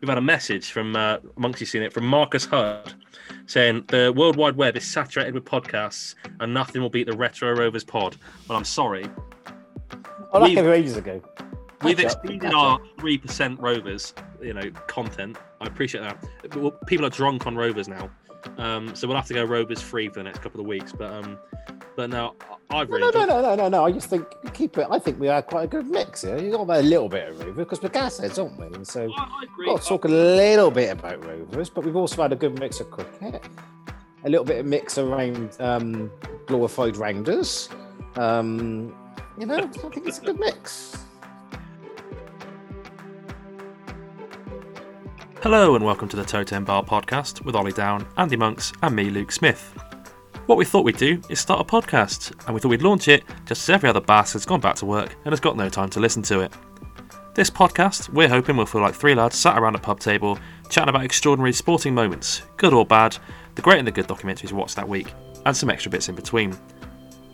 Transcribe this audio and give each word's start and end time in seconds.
we've 0.00 0.08
had 0.08 0.18
a 0.18 0.22
message 0.22 0.70
from 0.70 0.94
uh, 0.96 1.18
amongst 1.36 1.60
you 1.60 1.66
seen 1.66 1.82
it 1.82 1.92
from 1.92 2.06
Marcus 2.06 2.44
Hurd 2.44 2.94
saying 3.46 3.84
the 3.88 4.12
World 4.14 4.36
Wide 4.36 4.56
Web 4.56 4.76
is 4.76 4.84
saturated 4.84 5.34
with 5.34 5.44
podcasts 5.44 6.14
and 6.40 6.52
nothing 6.52 6.82
will 6.82 6.90
beat 6.90 7.06
the 7.06 7.16
Retro 7.16 7.54
Rovers 7.54 7.84
pod. 7.84 8.16
Well, 8.48 8.58
I'm 8.58 8.64
sorry. 8.64 9.06
Oh, 10.32 10.40
that 10.40 10.42
We've- 10.42 10.60
ages 10.60 10.96
ago. 10.96 11.22
We've 11.82 11.98
Catch 11.98 12.16
exceeded 12.24 12.54
our 12.54 12.80
three 12.98 13.18
percent 13.18 13.60
Rovers, 13.60 14.14
you 14.40 14.54
know, 14.54 14.70
content. 14.86 15.36
I 15.60 15.66
appreciate 15.66 16.00
that. 16.00 16.16
But 16.42 16.56
well, 16.56 16.70
people 16.86 17.04
are 17.04 17.10
drunk 17.10 17.46
on 17.46 17.54
Rovers 17.54 17.86
now, 17.86 18.10
um, 18.56 18.96
so 18.96 19.06
we'll 19.06 19.16
have 19.16 19.26
to 19.26 19.34
go 19.34 19.44
Rovers 19.44 19.82
free 19.82 20.08
for 20.08 20.14
the 20.14 20.22
next 20.22 20.38
couple 20.40 20.58
of 20.58 20.66
weeks. 20.66 20.92
But 20.92 21.12
um, 21.12 21.38
but 21.96 22.10
no, 22.10 22.34
I- 22.70 22.78
I've 22.80 22.90
No, 22.90 22.96
really 22.96 23.12
no, 23.12 23.24
no, 23.24 23.26
no, 23.26 23.42
no, 23.42 23.54
no, 23.56 23.68
no. 23.68 23.84
I 23.86 23.92
just 23.92 24.08
think 24.10 24.26
keep 24.52 24.76
it. 24.78 24.86
I 24.90 24.98
think 24.98 25.18
we 25.18 25.28
had 25.28 25.46
quite 25.46 25.64
a 25.64 25.66
good 25.68 25.86
mix 25.86 26.22
here. 26.22 26.36
You 26.38 26.50
got 26.50 26.62
about 26.62 26.80
a 26.80 26.82
little 26.82 27.08
bit 27.08 27.28
of 27.28 27.38
Rover 27.40 27.52
because 27.52 27.80
we're 27.80 27.88
gasheads, 27.88 28.38
aren't 28.42 28.58
we? 28.58 28.66
And 28.76 28.86
so 28.86 29.08
I, 29.16 29.22
I 29.22 29.42
agree. 29.44 29.66
got 29.66 29.82
to 29.82 29.88
talk 29.88 30.04
a 30.04 30.08
little 30.08 30.70
bit 30.70 30.90
about 30.90 31.24
Rovers, 31.24 31.70
but 31.70 31.84
we've 31.84 31.96
also 31.96 32.20
had 32.22 32.32
a 32.32 32.36
good 32.36 32.58
mix 32.58 32.80
of 32.80 32.90
cricket, 32.90 33.42
a 34.24 34.28
little 34.28 34.44
bit 34.44 34.58
of 34.58 34.66
mix 34.66 34.98
around 34.98 35.56
um, 35.60 36.10
glorified 36.46 36.96
rounders. 36.96 37.68
Um, 38.16 38.94
you 39.38 39.46
know, 39.46 39.56
I 39.56 39.66
think 39.66 40.06
it's 40.06 40.18
a 40.18 40.22
good 40.22 40.38
mix. 40.40 40.98
Hello 45.42 45.76
and 45.76 45.84
welcome 45.84 46.08
to 46.08 46.16
the 46.16 46.24
Totem 46.24 46.64
Bar 46.64 46.82
podcast 46.84 47.44
with 47.44 47.54
Ollie 47.54 47.70
Down, 47.72 48.06
Andy 48.16 48.36
Monks, 48.36 48.72
and 48.82 48.96
me, 48.96 49.10
Luke 49.10 49.30
Smith. 49.30 49.78
What 50.46 50.58
we 50.58 50.64
thought 50.64 50.84
we'd 50.84 50.96
do 50.96 51.20
is 51.28 51.40
start 51.40 51.60
a 51.60 51.64
podcast, 51.64 52.32
and 52.46 52.54
we 52.54 52.60
thought 52.60 52.68
we'd 52.68 52.80
launch 52.80 53.08
it 53.08 53.24
just 53.46 53.68
as 53.68 53.74
every 53.74 53.88
other 53.88 54.00
bastard's 54.00 54.46
gone 54.46 54.60
back 54.60 54.76
to 54.76 54.86
work 54.86 55.16
and 55.24 55.32
has 55.32 55.40
got 55.40 55.56
no 55.56 55.68
time 55.68 55.90
to 55.90 55.98
listen 55.98 56.22
to 56.22 56.38
it. 56.38 56.52
This 57.34 57.50
podcast, 57.50 58.10
we're 58.10 58.28
hoping 58.28 58.56
will 58.56 58.64
feel 58.64 58.80
like 58.80 58.94
three 58.94 59.16
lads 59.16 59.36
sat 59.36 59.58
around 59.58 59.74
a 59.74 59.80
pub 59.80 59.98
table 59.98 60.38
chatting 60.70 60.88
about 60.88 61.02
extraordinary 61.02 61.52
sporting 61.52 61.92
moments, 61.96 62.42
good 62.58 62.72
or 62.72 62.86
bad, 62.86 63.18
the 63.56 63.62
great 63.62 63.78
and 63.78 63.88
the 63.88 63.92
good 63.92 64.06
documentaries 64.06 64.52
we 64.52 64.58
watched 64.58 64.76
that 64.76 64.88
week, 64.88 65.12
and 65.44 65.56
some 65.56 65.68
extra 65.68 65.90
bits 65.90 66.08
in 66.08 66.14
between. 66.14 66.52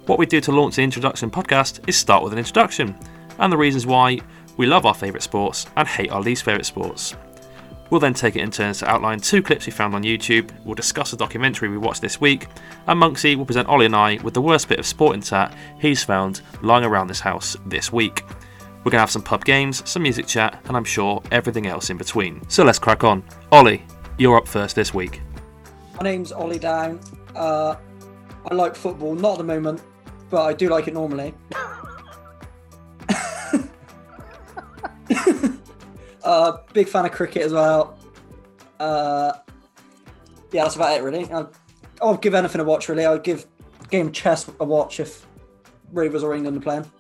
What 0.07 0.19
we 0.19 0.25
do 0.25 0.41
to 0.41 0.51
launch 0.51 0.77
the 0.77 0.83
introduction 0.83 1.31
podcast 1.31 1.87
is 1.87 1.99
start 1.99 2.25
with 2.25 2.33
an 2.33 2.39
introduction, 2.39 2.99
and 3.39 3.53
the 3.53 3.59
reasons 3.59 3.85
why 3.85 4.21
we 4.57 4.65
love 4.65 4.87
our 4.87 4.95
favourite 4.95 5.23
sports 5.23 5.67
and 5.77 5.87
hate 5.87 6.11
our 6.11 6.23
least 6.23 6.45
favourite 6.45 6.65
sports. 6.65 7.15
We'll 7.93 8.01
then 8.01 8.15
take 8.15 8.37
it 8.37 8.41
in 8.41 8.51
turns 8.51 8.79
to 8.79 8.91
outline 8.91 9.21
two 9.21 9.43
clips 9.43 9.67
we 9.67 9.73
found 9.73 9.95
on 9.95 10.03
YouTube. 10.03 10.51
We'll 10.65 10.75
discuss 10.75 11.13
a 11.13 11.17
documentary 11.19 11.69
we 11.69 11.77
watched 11.77 12.01
this 12.01 12.19
week, 12.23 12.47
and 12.87 12.99
Monksy 12.99 13.37
will 13.37 13.45
present 13.45 13.69
Ollie 13.69 13.85
and 13.85 13.95
I 13.95 14.19
with 14.23 14.33
the 14.33 14.41
worst 14.41 14.67
bit 14.67 14.79
of 14.79 14.87
sporting 14.87 15.21
tat 15.21 15.55
he's 15.79 16.03
found 16.03 16.41
lying 16.63 16.87
around 16.87 17.09
this 17.09 17.21
house 17.21 17.55
this 17.67 17.93
week. 17.93 18.25
We're 18.83 18.93
gonna 18.93 19.03
have 19.03 19.11
some 19.11 19.21
pub 19.21 19.45
games, 19.45 19.87
some 19.87 20.03
music 20.05 20.27
chat, 20.27 20.59
and 20.69 20.75
I'm 20.75 20.85
sure 20.85 21.23
everything 21.31 21.67
else 21.67 21.91
in 21.91 21.99
between. 21.99 22.41
So 22.49 22.65
let's 22.65 22.79
crack 22.79 23.05
on. 23.05 23.23
Ollie, 23.53 23.85
you're 24.17 24.39
up 24.39 24.49
first 24.49 24.75
this 24.75 24.95
week. 24.95 25.21
My 25.97 26.03
name's 26.03 26.33
Ollie 26.33 26.59
Down. 26.59 26.99
Uh, 27.37 27.75
I 28.51 28.55
like 28.55 28.75
football, 28.75 29.15
not 29.15 29.33
at 29.33 29.39
the 29.39 29.45
moment, 29.45 29.83
but 30.31 30.47
I 30.47 30.55
do 30.55 30.71
like 30.71 30.89
it 30.89 30.95
normally. 30.95 31.35
uh, 36.25 36.59
big 36.73 36.89
fan 36.89 37.05
of 37.05 37.13
cricket 37.13 37.43
as 37.43 37.53
well. 37.53 37.99
Uh, 38.81 39.33
yeah, 40.53 40.65
that's 40.65 40.77
about 40.77 40.99
it 40.99 41.03
really. 41.03 41.31
I'll, 41.31 41.53
I'll 42.01 42.17
give 42.17 42.35
anything 42.35 42.61
a 42.61 42.65
watch 42.65 42.89
really. 42.89 43.05
I'll 43.05 43.19
give 43.19 43.47
game 43.91 44.09
of 44.09 44.13
chess 44.13 44.51
a 44.61 44.65
watch 44.65 45.01
if 45.01 45.27
Rovers 45.93 46.23
or 46.23 46.35
England 46.35 46.57
are 46.57 46.61
playing. 46.61 46.91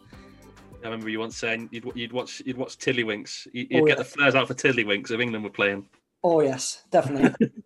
I 0.82 0.86
remember 0.86 1.08
you 1.08 1.20
once 1.20 1.36
saying 1.36 1.68
you'd, 1.70 1.90
you'd 1.94 2.12
watch 2.12 2.42
you'd 2.44 2.56
watch 2.56 2.76
Tiddlywinks. 2.78 3.46
You'd, 3.52 3.68
Oh, 3.74 3.86
get 3.86 3.88
yeah. 3.90 3.94
the 3.96 4.04
flares 4.04 4.34
out 4.34 4.48
for 4.48 4.54
Tiddlywinks 4.54 5.10
if 5.10 5.20
England 5.20 5.44
were 5.44 5.50
playing. 5.50 5.88
Oh 6.24 6.40
yes, 6.40 6.84
definitely. 6.90 7.50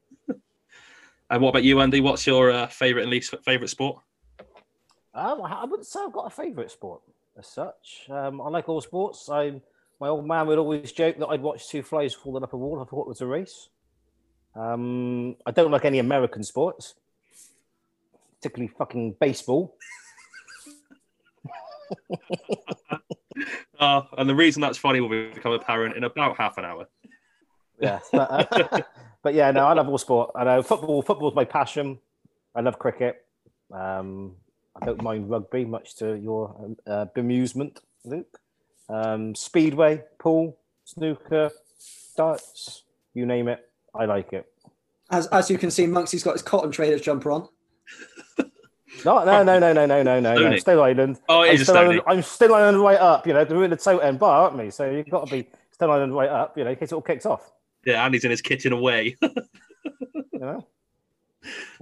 And 1.29 1.43
what 1.43 1.49
about 1.51 1.65
you, 1.65 1.81
Andy? 1.81 2.01
What's 2.01 2.25
your 2.25 2.53
uh, 2.53 2.67
favourite 2.69 3.03
and 3.03 3.11
least 3.11 3.35
favourite 3.45 3.69
sport? 3.69 4.01
Um, 5.13 5.43
I 5.43 5.63
I 5.63 5.65
wouldn't 5.65 5.87
say 5.89 5.99
I've 6.01 6.13
got 6.13 6.27
a 6.27 6.31
favourite 6.31 6.71
sport 6.71 7.01
as 7.37 7.49
such. 7.49 8.07
Um, 8.09 8.41
I 8.41 8.49
like 8.49 8.69
all 8.69 8.81
sports. 8.81 9.29
I, 9.29 9.61
my 10.01 10.09
old 10.09 10.27
man 10.27 10.47
would 10.47 10.59
always 10.59 10.93
joke 10.93 11.19
that 11.19 11.27
I'd 11.27 11.43
watch 11.43 11.69
two 11.69 11.83
flies 11.83 12.15
falling 12.15 12.43
up 12.43 12.53
a 12.53 12.57
wall. 12.57 12.81
I 12.81 12.85
thought 12.85 13.03
it 13.03 13.09
was 13.09 13.21
a 13.21 13.27
race. 13.27 13.69
Um, 14.55 15.37
I 15.45 15.51
don't 15.51 15.71
like 15.71 15.85
any 15.85 15.99
American 15.99 16.43
sports, 16.43 16.95
particularly 18.37 18.73
fucking 18.77 19.17
baseball. 19.21 19.77
Uh, 23.79 24.03
and 24.17 24.29
the 24.29 24.35
reason 24.35 24.61
that's 24.63 24.79
funny 24.79 25.01
will 25.01 25.09
become 25.09 25.53
apparent 25.53 25.97
in 25.97 26.05
about 26.05 26.37
half 26.37 26.57
an 26.59 26.65
hour. 26.65 26.87
Yeah, 27.79 28.01
but, 28.13 28.31
uh, 28.31 28.81
but 29.23 29.35
yeah, 29.35 29.51
no, 29.51 29.67
I 29.67 29.75
love 29.75 29.89
all 29.89 29.99
sport. 29.99 30.31
I 30.35 30.45
know 30.45 30.63
football. 30.63 31.03
Football's 31.03 31.35
my 31.35 31.45
passion. 31.45 31.99
I 32.55 32.63
love 32.63 32.79
cricket. 32.79 33.25
Um, 33.71 34.37
I 34.81 34.87
don't 34.87 35.03
mind 35.03 35.29
rugby, 35.29 35.65
much 35.65 35.97
to 35.97 36.15
your 36.15 36.75
uh, 36.87 37.07
bemusement, 37.15 37.79
Luke. 38.05 38.41
Um, 38.89 39.35
speedway, 39.35 40.03
pool, 40.19 40.57
snooker, 40.85 41.51
darts, 42.17 42.85
you 43.15 43.27
name 43.27 43.49
it, 43.49 43.69
I 43.95 44.05
like 44.05 44.33
it. 44.33 44.47
as, 45.11 45.27
as 45.29 45.51
you 45.51 45.59
can 45.59 45.71
see, 45.71 45.87
Monksy's 45.87 46.23
got 46.23 46.33
his 46.35 46.43
cotton 46.43 46.71
traders 46.71 47.01
jumper 47.01 47.31
on. 47.33 47.49
No, 49.05 49.25
no, 49.25 49.43
no, 49.43 49.59
no, 49.59 49.73
no, 49.73 49.85
no, 49.87 50.03
no, 50.03 50.21
no, 50.21 50.35
no. 50.35 50.57
Stone 50.57 50.79
Island. 50.79 51.19
Oh, 51.29 51.43
it 51.43 51.49
I'm 51.49 51.55
is 51.55 51.61
a 51.61 51.65
still, 51.65 51.77
Island, 51.77 52.01
I'm 52.07 52.23
Stone 52.23 52.53
Island 52.53 52.81
right 52.81 52.99
up. 52.99 53.27
You 53.27 53.35
know, 53.35 53.45
we're 53.49 53.65
in 53.65 53.71
the 53.71 53.77
totem 53.77 54.17
bar, 54.17 54.45
aren't 54.45 54.57
we? 54.57 54.71
So 54.71 54.89
you've 54.91 55.11
got 55.11 55.27
to 55.27 55.31
be 55.31 55.49
Stone 55.71 55.91
Island 55.91 56.15
right 56.15 56.31
up. 56.31 56.57
You 56.57 56.65
know, 56.65 56.71
in 56.71 56.77
case 56.77 56.93
it 56.93 56.95
all 56.95 57.03
kicks 57.03 57.27
off. 57.27 57.53
Yeah, 57.85 58.03
Andy's 58.05 58.25
in 58.25 58.31
his 58.31 58.41
kitchen 58.41 58.73
away. 58.73 59.17
You 60.33 60.41
know. 60.41 60.67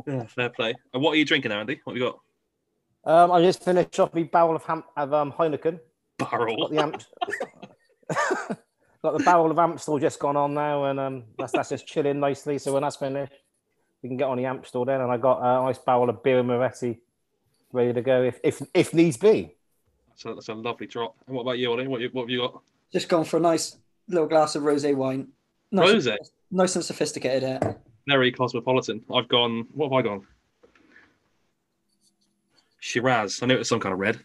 yeah, 0.07 0.27
fair 0.27 0.49
play. 0.49 0.75
And 0.93 1.03
what 1.03 1.11
are 1.13 1.17
you 1.17 1.25
drinking, 1.25 1.51
Andy? 1.51 1.81
What 1.83 1.95
have 1.95 2.01
you 2.01 2.13
got? 3.05 3.23
Um, 3.25 3.33
I 3.33 3.43
just 3.43 3.65
finished 3.65 3.99
off 3.99 4.15
my 4.15 4.23
barrel 4.23 4.55
of, 4.55 4.65
ham- 4.65 4.85
of 4.97 5.13
um, 5.13 5.33
Heineken. 5.33 5.81
Barrel. 6.19 6.57
got 6.57 6.71
the 6.71 6.83
amp 6.83 7.03
got 9.03 9.19
the 9.19 9.25
barrel 9.25 9.51
of 9.51 9.59
Amstel 9.59 9.99
just 9.99 10.19
gone 10.19 10.37
on 10.37 10.55
now 10.55 10.85
and 10.85 11.01
um 11.01 11.25
that's 11.39 11.53
that's 11.53 11.71
just 11.71 11.87
chilling 11.87 12.21
nicely 12.21 12.59
so 12.59 12.73
when 12.73 12.83
that's 12.83 12.97
finished 12.97 13.33
we 14.03 14.09
can 14.09 14.17
get 14.17 14.29
on 14.29 14.37
the 14.37 14.47
Amstel 14.47 14.85
then 14.85 15.01
and 15.01 15.11
I 15.11 15.17
got 15.17 15.41
a 15.41 15.65
nice 15.65 15.79
barrel 15.79 16.09
of 16.09 16.23
Birra 16.23 16.45
Moretti 16.45 17.01
ready 17.73 17.93
to 17.93 18.03
go 18.03 18.23
if 18.23 18.39
if 18.45 18.63
if 18.73 18.95
needs 18.95 19.17
be 19.17 19.57
So 20.17 20.35
that's 20.35 20.49
a 20.49 20.55
lovely 20.55 20.87
drop. 20.87 21.17
And 21.27 21.35
what 21.35 21.43
about 21.43 21.59
you, 21.59 21.73
Ollie? 21.73 21.89
What, 21.89 22.01
you, 22.01 22.09
what 22.13 22.23
have 22.23 22.31
you 22.31 22.39
got? 22.41 22.63
Just 22.93 23.09
gone 23.09 23.25
for 23.25 23.39
a 23.39 23.41
nice 23.41 23.77
little 24.09 24.29
glass 24.29 24.55
of 24.55 24.63
rosé 24.63 24.95
wine. 24.95 25.29
Nice, 25.73 25.91
Rosé? 25.91 26.17
nice 26.51 26.77
and 26.77 26.85
sophisticated. 26.85 27.43
Here. 27.43 27.77
Very 28.07 28.31
cosmopolitan. 28.31 29.03
I've 29.13 29.29
gone. 29.29 29.67
What 29.73 29.87
have 29.87 29.93
I 29.95 30.03
gone? 30.03 30.27
Shiraz. 32.79 33.41
I 33.43 33.47
knew 33.47 33.55
it 33.55 33.59
was 33.59 33.69
some 33.69 33.81
kind 33.81 33.93
of 33.93 33.99
red. 33.99 34.21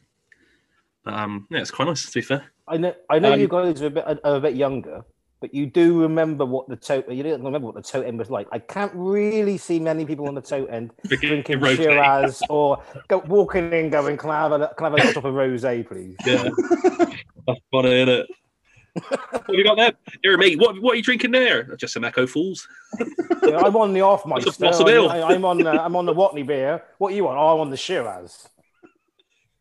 Um, 1.14 1.48
yeah, 1.50 1.60
it's 1.60 1.72
quite 1.72 1.86
nice 1.88 2.06
to 2.06 2.12
be 2.12 2.22
fair. 2.22 2.52
I 2.68 2.78
know 2.78 2.96
I 3.10 3.20
know 3.20 3.34
Um, 3.34 3.40
you 3.40 3.48
guys 3.48 3.82
are 3.82 3.88
a 3.88 3.90
bit 3.90 4.06
are 4.06 4.36
a 4.36 4.40
bit 4.40 4.56
younger 4.56 5.04
but 5.42 5.54
you 5.54 5.66
do 5.66 6.02
remember 6.02 6.46
what 6.46 6.68
the 6.68 6.76
totem 6.76 7.14
you 7.14 7.24
don't 7.24 7.44
remember 7.44 7.66
what 7.66 7.76
the 7.76 7.82
totem 7.82 8.18
was 8.18 8.30
like 8.30 8.48
I 8.52 8.60
can't 8.60 8.92
really 8.94 9.58
see 9.58 9.80
many 9.80 10.06
people 10.06 10.28
on 10.28 10.36
the 10.36 10.42
totem 10.42 10.92
drinking. 11.08 11.60
Shiraz 11.62 12.42
or 12.50 12.84
go, 13.08 13.20
walking 13.20 13.72
in 13.72 13.90
going 13.90 14.18
can 14.18 14.30
I 14.30 14.42
have 14.42 14.52
a, 14.52 14.74
can 14.78 14.94
I 14.94 15.00
have 15.00 15.10
a 15.10 15.14
drop 15.14 15.26
of 15.26 15.34
rosé 15.34 15.88
please 15.88 16.16
Yeah. 16.26 16.50
That's 17.48 17.62
funny, 17.72 18.02
isn't 18.02 18.10
it? 18.10 18.28
what 19.10 19.32
have 19.32 19.56
you 19.56 19.64
got 19.64 19.78
there? 19.78 19.94
Here, 20.22 20.38
me. 20.38 20.56
What, 20.56 20.80
what 20.82 20.94
are 20.94 20.96
you 20.98 21.04
drinking 21.04 21.32
there? 21.32 21.76
Just 21.78 21.94
some 21.94 22.04
Echo 22.04 22.28
Fools. 22.28 22.68
Yeah, 23.44 23.58
I'm 23.58 23.76
on 23.76 23.94
the 23.94 24.02
off 24.02 24.24
That's 24.24 24.46
a 24.46 24.50
Meister. 24.50 24.66
possible. 24.66 25.10
I, 25.10 25.34
am 25.34 25.46
on 25.46 25.66
uh, 25.66 25.72
I'm 25.72 25.96
on 25.96 26.06
the 26.06 26.14
Watney 26.14 26.46
beer. 26.46 26.84
What 26.98 27.10
do 27.10 27.16
you 27.16 27.24
want? 27.24 27.38
Oh, 27.38 27.54
I'm 27.56 27.60
on 27.62 27.70
the 27.70 27.78
Shiraz. 27.78 28.50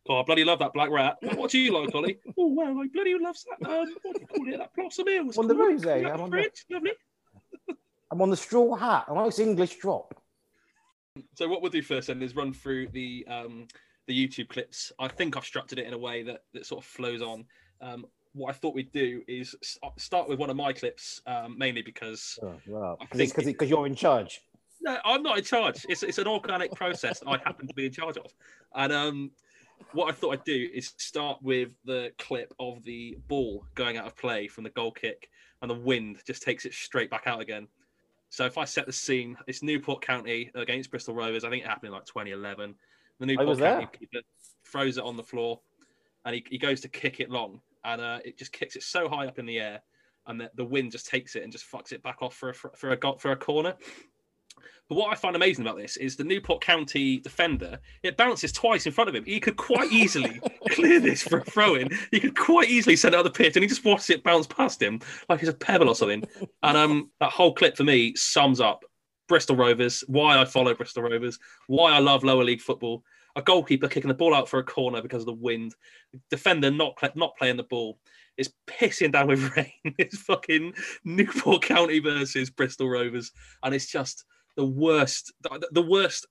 Oh, 0.09 0.19
I 0.19 0.23
bloody 0.23 0.43
love 0.43 0.57
that 0.59 0.73
black 0.73 0.89
rat. 0.89 1.17
What, 1.35 1.51
do 1.51 1.59
you 1.59 1.71
like, 1.79 1.93
Ollie? 1.93 2.17
oh, 2.37 2.47
well, 2.47 2.79
I 2.79 2.87
bloody 2.91 3.13
love 3.19 3.35
that. 3.61 3.69
Um, 3.69 3.95
what 4.01 4.15
do 4.15 4.21
you 4.21 4.27
call 4.27 4.53
it? 4.53 4.57
That 4.57 4.73
blossom 4.75 5.05
was 5.27 5.37
On 5.37 5.47
the 5.47 5.53
rosé, 5.53 6.01
Yeah, 6.01 6.13
I'm 6.13 6.21
on 6.21 6.31
the-. 6.31 6.49
Lovely. 6.71 6.91
I'm 8.11 8.21
on 8.23 8.31
the 8.31 8.37
straw 8.37 8.75
hat. 8.75 9.05
A 9.07 9.13
nice 9.13 9.37
English 9.37 9.75
drop. 9.77 10.15
So 11.35 11.47
what 11.47 11.61
we'll 11.61 11.69
do 11.71 11.83
first 11.83 12.07
then 12.07 12.23
is 12.23 12.35
run 12.35 12.53
through 12.53 12.87
the 12.87 13.23
um, 13.29 13.67
the 14.07 14.27
YouTube 14.27 14.49
clips. 14.49 14.91
I 14.97 15.07
think 15.07 15.37
I've 15.37 15.45
structured 15.45 15.77
it 15.77 15.85
in 15.85 15.93
a 15.93 15.97
way 15.97 16.23
that, 16.23 16.41
that 16.53 16.65
sort 16.65 16.83
of 16.83 16.89
flows 16.89 17.21
on. 17.21 17.45
Um, 17.81 18.05
what 18.33 18.49
I 18.49 18.53
thought 18.53 18.73
we'd 18.73 18.91
do 18.91 19.21
is 19.27 19.55
start 19.97 20.27
with 20.27 20.39
one 20.39 20.49
of 20.49 20.55
my 20.55 20.73
clips, 20.73 21.21
um, 21.27 21.55
mainly 21.57 21.83
because 21.83 22.39
Oh, 22.41 22.53
well, 22.67 22.97
I 22.99 23.05
because 23.05 23.31
think- 23.33 23.45
because 23.57 23.69
you're 23.69 23.85
in 23.85 23.93
charge. 23.95 24.41
no, 24.81 24.97
I'm 25.05 25.21
not 25.21 25.37
in 25.37 25.43
charge. 25.43 25.85
It's 25.87 26.01
it's 26.01 26.17
an 26.17 26.27
organic 26.27 26.71
process 26.71 27.21
I 27.27 27.37
happen 27.37 27.67
to 27.67 27.73
be 27.75 27.85
in 27.85 27.91
charge 27.91 28.17
of. 28.17 28.33
And 28.73 28.91
um, 28.91 29.31
what 29.93 30.09
I 30.09 30.11
thought 30.11 30.33
I'd 30.33 30.43
do 30.43 30.69
is 30.73 30.93
start 30.97 31.39
with 31.41 31.69
the 31.85 32.11
clip 32.17 32.53
of 32.59 32.83
the 32.83 33.17
ball 33.27 33.65
going 33.75 33.97
out 33.97 34.05
of 34.05 34.15
play 34.15 34.47
from 34.47 34.63
the 34.63 34.69
goal 34.71 34.91
kick, 34.91 35.29
and 35.61 35.69
the 35.69 35.75
wind 35.75 36.21
just 36.25 36.43
takes 36.43 36.65
it 36.65 36.73
straight 36.73 37.09
back 37.09 37.23
out 37.25 37.41
again. 37.41 37.67
So 38.29 38.45
if 38.45 38.57
I 38.57 38.65
set 38.65 38.85
the 38.85 38.93
scene, 38.93 39.35
it's 39.47 39.63
Newport 39.63 40.01
County 40.01 40.51
against 40.53 40.91
Bristol 40.91 41.15
Rovers. 41.15 41.43
I 41.43 41.49
think 41.49 41.63
it 41.63 41.67
happened 41.67 41.87
in 41.87 41.93
like 41.93 42.05
2011. 42.05 42.75
The 43.19 43.25
Newport 43.25 43.47
was 43.47 43.59
County 43.59 43.87
keeper 43.97 44.19
throws 44.65 44.97
it 44.97 45.03
on 45.03 45.17
the 45.17 45.23
floor, 45.23 45.59
and 46.25 46.35
he, 46.35 46.45
he 46.49 46.57
goes 46.57 46.81
to 46.81 46.87
kick 46.87 47.19
it 47.19 47.29
long, 47.29 47.59
and 47.83 48.01
uh, 48.01 48.19
it 48.23 48.37
just 48.37 48.51
kicks 48.51 48.75
it 48.75 48.83
so 48.83 49.09
high 49.09 49.25
up 49.25 49.39
in 49.39 49.45
the 49.45 49.59
air 49.59 49.81
and 50.29 50.39
the, 50.39 50.51
the 50.55 50.63
wind 50.63 50.91
just 50.91 51.07
takes 51.07 51.35
it 51.35 51.43
and 51.43 51.51
just 51.51 51.69
fucks 51.69 51.91
it 51.91 52.03
back 52.03 52.21
off 52.21 52.35
for 52.35 52.49
a 52.49 52.53
for 52.53 52.93
a 52.93 53.17
for 53.17 53.31
a 53.31 53.35
corner. 53.35 53.73
But 54.87 54.95
what 54.95 55.11
I 55.11 55.15
find 55.15 55.35
amazing 55.35 55.65
about 55.65 55.77
this 55.77 55.97
is 55.97 56.15
the 56.15 56.23
Newport 56.23 56.61
County 56.61 57.19
defender, 57.19 57.79
it 58.03 58.17
bounces 58.17 58.51
twice 58.51 58.85
in 58.85 58.91
front 58.91 59.09
of 59.09 59.15
him. 59.15 59.25
He 59.25 59.39
could 59.39 59.57
quite 59.57 59.91
easily 59.91 60.39
clear 60.69 60.99
this 60.99 61.21
for 61.21 61.39
a 61.39 61.43
throw 61.43 61.75
in. 61.75 61.89
He 62.11 62.19
could 62.19 62.35
quite 62.35 62.69
easily 62.69 62.95
send 62.95 63.13
it 63.13 63.17
out 63.17 63.23
the 63.23 63.29
pitch 63.29 63.55
and 63.55 63.63
he 63.63 63.69
just 63.69 63.85
watches 63.85 64.09
it 64.09 64.23
bounce 64.23 64.47
past 64.47 64.81
him 64.81 64.99
like 65.29 65.41
it's 65.41 65.49
a 65.49 65.53
pebble 65.53 65.89
or 65.89 65.95
something. 65.95 66.23
And 66.63 66.77
um, 66.77 67.11
that 67.19 67.31
whole 67.31 67.53
clip 67.53 67.77
for 67.77 67.83
me 67.83 68.15
sums 68.15 68.59
up 68.59 68.83
Bristol 69.29 69.55
Rovers, 69.55 70.03
why 70.07 70.41
I 70.41 70.43
follow 70.43 70.73
Bristol 70.73 71.03
Rovers, 71.03 71.39
why 71.67 71.93
I 71.93 71.99
love 71.99 72.23
lower 72.25 72.43
league 72.43 72.61
football. 72.61 73.03
A 73.35 73.41
goalkeeper 73.41 73.87
kicking 73.87 74.09
the 74.09 74.15
ball 74.15 74.33
out 74.33 74.49
for 74.49 74.59
a 74.59 74.63
corner 74.63 75.01
because 75.01 75.21
of 75.21 75.27
the 75.27 75.33
wind, 75.33 75.75
defender 76.29 76.71
not 76.71 76.97
not 77.15 77.37
playing 77.37 77.57
the 77.57 77.63
ball. 77.63 77.99
It's 78.37 78.49
pissing 78.67 79.11
down 79.11 79.27
with 79.27 79.55
rain. 79.55 79.95
It's 79.97 80.17
fucking 80.17 80.73
Newport 81.05 81.61
County 81.61 81.99
versus 81.99 82.49
Bristol 82.49 82.89
Rovers, 82.89 83.31
and 83.63 83.73
it's 83.73 83.85
just 83.85 84.25
the 84.55 84.65
worst, 84.65 85.33
the 85.71 85.81
worst 85.81 86.27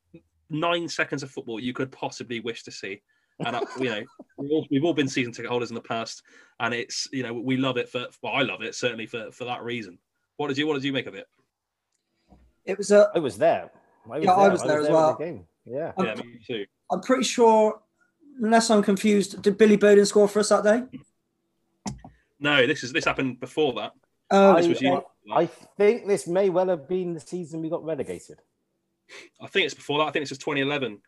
nine 0.51 0.89
seconds 0.89 1.23
of 1.23 1.31
football 1.31 1.61
you 1.61 1.73
could 1.73 1.93
possibly 1.93 2.41
wish 2.41 2.63
to 2.65 2.71
see. 2.71 3.03
And 3.45 3.55
uh, 3.55 3.65
you 3.79 3.91
know, 3.91 4.03
we've 4.39 4.51
all, 4.51 4.67
we've 4.71 4.85
all, 4.85 4.95
been 4.95 5.09
season 5.09 5.33
ticket 5.33 5.51
holders 5.51 5.71
in 5.71 5.75
the 5.75 5.81
past, 5.81 6.23
and 6.61 6.75
it's 6.75 7.09
you 7.13 7.23
know 7.23 7.33
we 7.33 7.57
love 7.57 7.77
it 7.77 7.89
for. 7.89 8.07
Well, 8.23 8.35
I 8.35 8.43
love 8.43 8.63
it 8.63 8.75
certainly 8.75 9.07
for 9.07 9.31
for 9.31 9.45
that 9.45 9.63
reason. 9.63 9.99
What 10.37 10.49
did 10.49 10.59
you 10.59 10.67
What 10.67 10.75
did 10.75 10.85
you 10.85 10.93
make 10.93 11.07
of 11.07 11.15
it? 11.15 11.27
It 12.65 12.77
was 12.77 12.91
a. 12.91 13.11
I 13.15 13.19
was 13.19 13.39
there. 13.39 13.71
I 14.11 14.19
was 14.19 14.25
yeah, 14.25 14.37
there. 14.37 14.45
I 14.45 14.49
was 14.49 14.63
there, 14.63 14.77
I 14.77 14.79
was 14.79 14.87
as 14.89 14.93
well. 14.93 15.17
The 15.19 15.41
yeah, 15.65 15.93
I'm, 15.97 16.07
yeah, 16.07 16.15
me 16.15 16.41
too. 16.47 16.67
I'm 16.91 17.01
pretty 17.01 17.25
sure, 17.25 17.81
unless 18.41 18.71
I'm 18.71 18.83
confused, 18.83 19.43
did 19.43 19.59
Billy 19.59 19.77
Bodin 19.77 20.07
score 20.07 20.27
for 20.29 20.41
us 20.41 20.49
that 20.49 20.65
day? 20.65 20.83
No, 22.41 22.67
this 22.67 22.83
is 22.83 22.93
this 22.93 23.05
happened 23.05 23.41
before 23.41 23.75
that. 23.75 23.93
This 24.31 24.69
was 24.69 24.81
you. 24.81 25.03
I 25.33 25.47
think 25.47 26.07
this 26.07 26.27
may 26.27 26.49
well 26.49 26.69
have 26.69 26.89
been 26.89 27.15
the 27.15 27.21
season 27.21 27.61
we 27.61 27.69
got 27.69 27.85
relegated. 27.85 28.41
I 29.41 29.47
think 29.47 29.67
it's 29.67 29.75
before 29.75 29.99
that. 29.99 30.05
I 30.05 30.11
think 30.11 30.25
this 30.25 30.33
is 30.33 30.39
2011. 30.39 31.01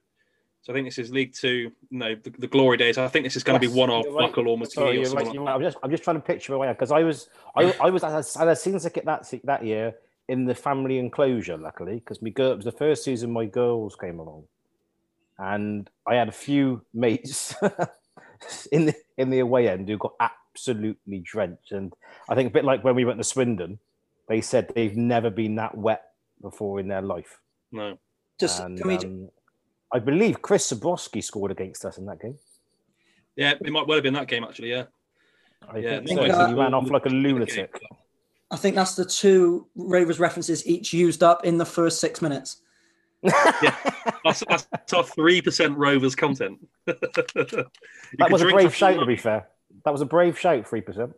So 0.62 0.72
I 0.72 0.76
think 0.76 0.87
this 0.87 0.99
is 0.99 1.11
League 1.11 1.34
Two. 1.34 1.72
No, 1.90 2.14
the, 2.14 2.31
the 2.38 2.46
glory 2.46 2.76
days. 2.76 2.99
I 2.99 3.08
think 3.08 3.25
this 3.25 3.37
is 3.37 3.43
going 3.43 3.58
to 3.58 3.67
be 3.67 3.72
one 3.72 3.88
off 3.88 4.05
right. 4.11 4.28
Buckle 4.28 4.49
or 4.49 4.67
Sorry, 4.67 5.00
you're 5.00 5.11
right, 5.11 5.32
you're 5.32 5.43
right. 5.43 5.55
I'm 5.55 5.62
just 5.62 5.78
I'm 5.82 5.90
just 5.90 6.05
trying 6.05 6.17
to 6.17 6.22
picture 6.22 6.52
my 6.52 6.58
way 6.58 6.69
because 6.69 6.93
I 6.93 7.02
was 7.02 7.28
I, 7.56 7.75
I 7.81 7.88
was 7.88 8.05
at 8.05 8.49
a 8.49 8.56
season 8.56 8.78
ticket 8.78 9.06
that 9.06 9.26
that 9.44 9.64
year 9.64 9.94
in 10.28 10.44
the 10.44 10.55
family 10.55 10.99
enclosure. 10.99 11.56
Luckily, 11.56 11.94
because 11.94 12.20
my 12.20 12.28
girl 12.28 12.52
it 12.52 12.56
was 12.56 12.66
the 12.66 12.73
first 12.73 13.05
season 13.05 13.31
my 13.31 13.46
girls 13.46 13.96
came 13.96 14.19
along, 14.19 14.44
and 15.38 15.88
I 16.06 16.16
had 16.16 16.28
a 16.28 16.32
few 16.32 16.82
mates 16.93 17.55
in 18.73 18.87
the 18.87 18.94
in 19.16 19.31
the 19.31 19.38
away 19.38 19.66
end 19.66 19.88
who 19.88 19.96
got 19.96 20.12
absolutely 20.60 21.20
drenched. 21.20 21.72
And 21.72 21.94
I 22.28 22.34
think 22.34 22.50
a 22.50 22.52
bit 22.52 22.64
like 22.64 22.84
when 22.84 22.94
we 22.94 23.04
went 23.04 23.18
to 23.18 23.24
Swindon, 23.24 23.78
they 24.28 24.40
said 24.40 24.70
they've 24.74 24.96
never 24.96 25.30
been 25.30 25.56
that 25.56 25.76
wet 25.76 26.02
before 26.40 26.80
in 26.80 26.88
their 26.88 27.02
life. 27.02 27.40
No. 27.72 27.98
Just 28.38 28.60
and, 28.60 28.80
we... 28.84 28.96
um, 28.98 29.28
I 29.92 29.98
believe 29.98 30.42
Chris 30.42 30.72
Zebroski 30.72 31.22
scored 31.22 31.50
against 31.50 31.84
us 31.84 31.98
in 31.98 32.06
that 32.06 32.20
game. 32.20 32.38
Yeah, 33.36 33.54
it 33.60 33.70
might 33.70 33.86
well 33.86 33.96
have 33.96 34.02
been 34.04 34.14
that 34.14 34.28
game 34.28 34.44
actually. 34.44 34.70
Yeah. 34.70 34.84
I 35.68 35.78
yeah, 35.78 36.00
think 36.00 36.18
so. 36.18 36.24
he 36.24 36.54
ran 36.54 36.74
off 36.74 36.90
like 36.90 37.06
a 37.06 37.10
lunatic. 37.10 37.80
I 38.50 38.56
think 38.56 38.74
that's 38.74 38.96
the 38.96 39.04
two 39.04 39.66
Rovers 39.76 40.18
references 40.18 40.66
each 40.66 40.92
used 40.92 41.22
up 41.22 41.44
in 41.44 41.58
the 41.58 41.66
first 41.66 42.00
six 42.00 42.22
minutes. 42.22 42.62
yeah, 43.22 43.76
that's, 44.24 44.42
that's 44.48 44.92
our 44.94 45.04
three 45.04 45.42
percent 45.42 45.76
Rovers 45.76 46.14
content. 46.14 46.66
that 46.86 47.70
was 48.30 48.40
a 48.40 48.46
brave 48.46 48.74
shout, 48.74 48.98
to 48.98 49.04
be 49.04 49.16
fair. 49.16 49.46
That 49.84 49.92
was 49.92 50.00
a 50.00 50.06
brave 50.06 50.38
shout, 50.38 50.66
three 50.66 50.80
percent. 50.80 51.12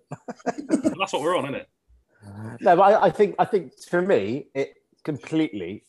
That's 0.46 1.12
what 1.12 1.22
we're 1.22 1.36
on, 1.36 1.44
isn't 1.44 1.54
it? 1.56 1.68
No, 2.60 2.76
but 2.76 2.82
I, 2.82 3.06
I, 3.06 3.10
think 3.10 3.34
I 3.38 3.44
think 3.44 3.72
for 3.88 4.00
me 4.00 4.46
it 4.54 4.74
completely 5.02 5.82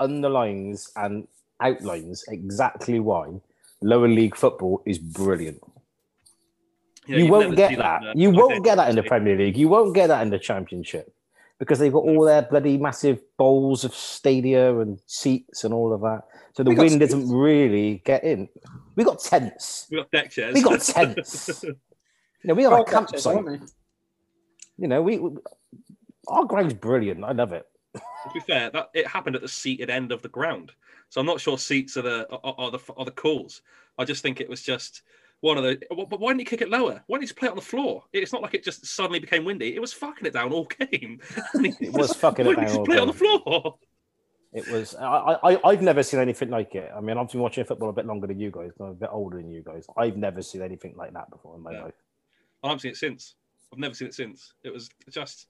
underlines 0.00 0.90
and 0.96 1.28
outlines 1.60 2.24
exactly 2.28 2.98
why 2.98 3.40
lower 3.80 4.08
league 4.08 4.36
football 4.36 4.82
is 4.86 4.98
brilliant. 4.98 5.62
Yeah, 7.06 7.18
you 7.18 7.30
won't 7.30 7.56
get 7.56 7.78
that. 7.78 8.02
that 8.02 8.16
you 8.16 8.30
won't 8.30 8.64
get 8.64 8.76
that 8.76 8.90
in 8.90 8.96
the 8.96 9.02
Premier 9.02 9.36
League. 9.36 9.56
You 9.56 9.68
won't 9.68 9.94
get 9.94 10.08
that 10.08 10.22
in 10.22 10.30
the 10.30 10.38
Championship 10.38 11.12
because 11.58 11.78
they've 11.78 11.92
got 11.92 12.04
all 12.04 12.24
their 12.24 12.42
bloody 12.42 12.76
massive 12.76 13.20
bowls 13.36 13.82
of 13.84 13.94
stadia 13.94 14.78
and 14.78 15.00
seats 15.06 15.64
and 15.64 15.72
all 15.72 15.92
of 15.92 16.00
that. 16.02 16.22
So 16.52 16.62
the 16.62 16.74
wind 16.74 17.00
doesn't 17.00 17.30
really 17.30 18.02
get 18.04 18.24
in. 18.24 18.48
We 18.94 19.04
got 19.04 19.20
tents. 19.20 19.86
We 19.90 19.96
got 19.96 20.10
deck 20.10 20.30
chairs. 20.30 20.54
We 20.54 20.62
got 20.62 20.80
tents. 20.82 21.64
You 22.42 22.48
know, 22.48 22.54
we 22.54 22.64
are 22.64 22.80
a 22.80 22.84
campsite. 22.84 23.60
You 24.76 24.86
know, 24.86 25.02
we, 25.02 25.18
we 25.18 25.36
our 26.28 26.44
ground's 26.44 26.74
brilliant. 26.74 27.24
I 27.24 27.32
love 27.32 27.52
it. 27.52 27.66
To 27.94 28.30
be 28.34 28.40
fair, 28.40 28.70
that 28.70 28.90
it 28.94 29.06
happened 29.06 29.36
at 29.36 29.42
the 29.42 29.48
seated 29.48 29.90
end 29.90 30.12
of 30.12 30.22
the 30.22 30.28
ground, 30.28 30.72
so 31.08 31.20
I'm 31.20 31.26
not 31.26 31.40
sure 31.40 31.58
seats 31.58 31.96
are 31.96 32.02
the 32.02 32.28
are, 32.30 32.54
are 32.58 32.70
the 32.70 32.80
are 32.96 33.04
the 33.04 33.10
calls. 33.10 33.62
I 33.96 34.04
just 34.04 34.22
think 34.22 34.40
it 34.40 34.48
was 34.48 34.62
just 34.62 35.02
one 35.40 35.56
of 35.56 35.64
the. 35.64 35.80
But 35.90 36.20
why 36.20 36.30
didn't 36.30 36.40
you 36.40 36.46
kick 36.46 36.60
it 36.60 36.70
lower? 36.70 37.02
Why 37.06 37.16
didn't 37.16 37.22
you 37.22 37.28
just 37.28 37.38
play 37.38 37.48
it 37.48 37.52
on 37.52 37.56
the 37.56 37.62
floor? 37.62 38.04
It's 38.12 38.32
not 38.32 38.42
like 38.42 38.54
it 38.54 38.64
just 38.64 38.86
suddenly 38.86 39.18
became 39.18 39.44
windy. 39.44 39.74
It 39.74 39.80
was 39.80 39.92
fucking 39.92 40.26
it 40.26 40.32
down 40.32 40.52
all 40.52 40.64
game. 40.78 41.20
it 41.54 41.92
was 41.92 42.14
fucking 42.14 42.46
it 42.46 42.56
down 42.56 42.68
all 42.68 42.84
play 42.84 42.96
game. 42.96 43.02
on 43.02 43.08
the 43.08 43.14
floor. 43.14 43.78
It 44.52 44.68
was. 44.68 44.94
I, 44.94 45.38
I. 45.42 45.60
I've 45.64 45.82
never 45.82 46.02
seen 46.02 46.20
anything 46.20 46.50
like 46.50 46.74
it. 46.74 46.90
I 46.94 47.00
mean, 47.00 47.18
I've 47.18 47.30
been 47.30 47.40
watching 47.40 47.64
football 47.64 47.90
a 47.90 47.92
bit 47.92 48.06
longer 48.06 48.26
than 48.26 48.38
you 48.38 48.50
guys. 48.50 48.70
I'm 48.80 48.86
a 48.86 48.94
bit 48.94 49.10
older 49.12 49.38
than 49.38 49.50
you 49.50 49.62
guys. 49.62 49.86
I've 49.96 50.16
never 50.16 50.42
seen 50.42 50.62
anything 50.62 50.94
like 50.96 51.12
that 51.14 51.30
before 51.30 51.56
in 51.56 51.62
my 51.62 51.72
yeah. 51.72 51.84
life. 51.84 51.94
I 52.62 52.68
haven't 52.68 52.80
seen 52.80 52.90
it 52.92 52.96
since. 52.96 53.34
I've 53.72 53.78
never 53.78 53.94
seen 53.94 54.08
it 54.08 54.14
since. 54.14 54.54
It 54.64 54.72
was 54.72 54.88
just 55.10 55.46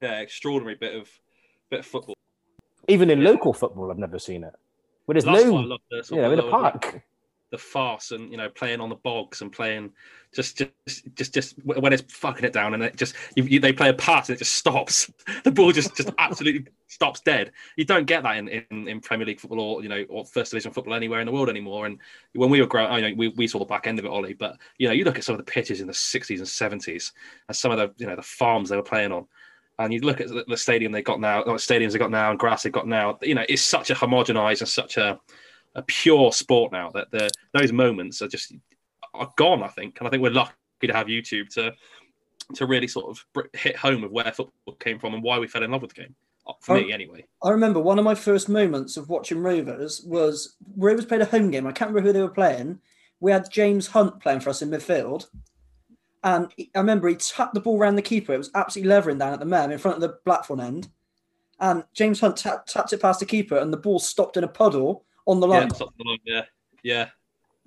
yeah, 0.00 0.20
extraordinary 0.20 0.76
bit 0.76 0.94
of 0.94 1.08
bit 1.70 1.80
of 1.80 1.86
football. 1.86 2.14
Even 2.88 3.10
in 3.10 3.22
local 3.22 3.52
football, 3.52 3.90
I've 3.90 3.98
never 3.98 4.18
seen 4.18 4.44
it. 4.44 4.54
But 5.06 5.14
there's 5.14 5.26
no, 5.26 5.78
the, 5.90 6.04
you 6.10 6.16
know, 6.16 6.32
in 6.32 6.38
a 6.38 6.50
park. 6.50 7.02
The 7.52 7.58
farce 7.58 8.10
and 8.10 8.30
you 8.30 8.36
know 8.36 8.48
playing 8.48 8.80
on 8.80 8.88
the 8.88 8.96
bogs 8.96 9.42
and 9.42 9.52
playing 9.52 9.92
just 10.34 10.56
just 10.56 11.14
just 11.14 11.34
just 11.34 11.54
when 11.64 11.92
it's 11.92 12.10
fucking 12.12 12.44
it 12.44 12.52
down 12.52 12.72
and 12.72 12.82
it 12.82 12.96
just 12.96 13.14
you, 13.36 13.44
you, 13.44 13.60
they 13.60 13.72
play 13.72 13.90
a 13.90 13.94
pass 13.94 14.28
and 14.28 14.36
it 14.36 14.38
just 14.38 14.54
stops. 14.56 15.12
The 15.44 15.50
ball 15.50 15.70
just 15.70 15.94
just 15.94 16.10
absolutely 16.18 16.72
stops 16.88 17.20
dead. 17.20 17.52
You 17.76 17.84
don't 17.84 18.06
get 18.06 18.22
that 18.22 18.38
in, 18.38 18.48
in, 18.48 18.88
in 18.88 19.00
Premier 19.00 19.26
League 19.26 19.38
football 19.38 19.60
or 19.60 19.82
you 19.82 19.88
know 19.88 20.04
or 20.08 20.24
First 20.24 20.52
Division 20.52 20.72
football 20.72 20.94
anywhere 20.94 21.20
in 21.20 21.26
the 21.26 21.32
world 21.32 21.50
anymore. 21.50 21.86
And 21.86 21.98
when 22.34 22.50
we 22.50 22.60
were 22.60 22.66
growing, 22.66 22.90
I 22.90 23.00
know 23.00 23.14
we, 23.14 23.28
we 23.28 23.46
saw 23.46 23.58
the 23.58 23.66
back 23.66 23.86
end 23.86 23.98
of 23.98 24.06
it, 24.06 24.10
Ollie. 24.10 24.32
But 24.32 24.56
you 24.78 24.88
know 24.88 24.94
you 24.94 25.04
look 25.04 25.18
at 25.18 25.24
some 25.24 25.34
of 25.34 25.44
the 25.44 25.52
pitches 25.52 25.80
in 25.80 25.86
the 25.86 25.92
60s 25.92 26.38
and 26.38 26.82
70s 26.82 27.12
and 27.48 27.56
some 27.56 27.70
of 27.70 27.78
the 27.78 27.92
you 27.98 28.06
know 28.06 28.16
the 28.16 28.22
farms 28.22 28.70
they 28.70 28.76
were 28.76 28.82
playing 28.82 29.12
on 29.12 29.26
and 29.78 29.92
you 29.92 30.00
look 30.00 30.20
at 30.20 30.28
the, 30.28 30.56
stadium 30.56 30.92
they 30.92 31.02
got 31.02 31.20
now, 31.20 31.40
or 31.42 31.56
stadiums 31.56 31.92
they 31.92 31.98
got 31.98 32.10
now, 32.10 32.30
and 32.30 32.38
grass 32.38 32.62
they 32.62 32.70
got 32.70 32.86
now. 32.86 33.18
You 33.22 33.34
know, 33.34 33.44
it's 33.48 33.62
such 33.62 33.90
a 33.90 33.94
homogenized 33.94 34.60
and 34.60 34.68
such 34.68 34.96
a 34.96 35.18
a 35.74 35.82
pure 35.82 36.32
sport 36.32 36.72
now 36.72 36.90
that 36.90 37.10
the 37.10 37.30
those 37.52 37.72
moments 37.72 38.22
are 38.22 38.28
just 38.28 38.54
are 39.14 39.32
gone. 39.36 39.62
I 39.62 39.68
think, 39.68 39.98
and 39.98 40.06
I 40.06 40.10
think 40.10 40.22
we're 40.22 40.30
lucky 40.30 40.52
to 40.86 40.92
have 40.92 41.06
YouTube 41.06 41.48
to 41.54 41.72
to 42.54 42.66
really 42.66 42.88
sort 42.88 43.06
of 43.06 43.46
hit 43.54 43.76
home 43.76 44.04
of 44.04 44.10
where 44.10 44.24
football 44.32 44.74
came 44.80 44.98
from 44.98 45.14
and 45.14 45.22
why 45.22 45.38
we 45.38 45.46
fell 45.46 45.62
in 45.62 45.70
love 45.70 45.82
with 45.82 45.94
the 45.94 46.02
game. 46.02 46.14
Uh, 46.46 46.52
for 46.60 46.76
I, 46.76 46.82
me, 46.82 46.92
anyway. 46.92 47.24
I 47.42 47.50
remember 47.50 47.80
one 47.80 47.98
of 47.98 48.04
my 48.04 48.14
first 48.14 48.48
moments 48.48 48.96
of 48.96 49.08
watching 49.08 49.42
Rovers 49.42 50.02
was 50.02 50.56
Rovers 50.76 51.04
played 51.04 51.20
a 51.20 51.26
home 51.26 51.50
game. 51.50 51.66
I 51.66 51.72
can't 51.72 51.90
remember 51.90 52.08
who 52.08 52.12
they 52.12 52.22
were 52.22 52.28
playing. 52.28 52.80
We 53.20 53.30
had 53.30 53.50
James 53.50 53.86
Hunt 53.86 54.20
playing 54.20 54.40
for 54.40 54.50
us 54.50 54.62
in 54.62 54.70
midfield, 54.70 55.26
and 56.24 56.52
I 56.74 56.78
remember 56.78 57.08
he 57.08 57.14
tapped 57.14 57.54
the 57.54 57.60
ball 57.60 57.78
around 57.78 57.96
the 57.96 58.02
keeper. 58.02 58.34
It 58.34 58.38
was 58.38 58.50
absolutely 58.54 58.90
levering 58.90 59.18
down 59.18 59.32
at 59.32 59.38
the 59.38 59.46
man 59.46 59.70
in 59.70 59.78
front 59.78 59.96
of 59.96 60.00
the 60.00 60.16
platform 60.24 60.60
end. 60.60 60.88
And 61.60 61.84
James 61.94 62.18
Hunt 62.18 62.36
tap, 62.36 62.66
tapped 62.66 62.92
it 62.92 63.00
past 63.00 63.20
the 63.20 63.26
keeper, 63.26 63.56
and 63.56 63.72
the 63.72 63.76
ball 63.76 64.00
stopped 64.00 64.36
in 64.36 64.42
a 64.42 64.48
puddle 64.48 65.04
on 65.26 65.40
the 65.40 65.46
line. 65.46 65.62
Yeah, 65.62 65.68
the 65.68 66.04
line. 66.04 66.18
yeah, 66.24 66.42
yeah, 66.82 67.08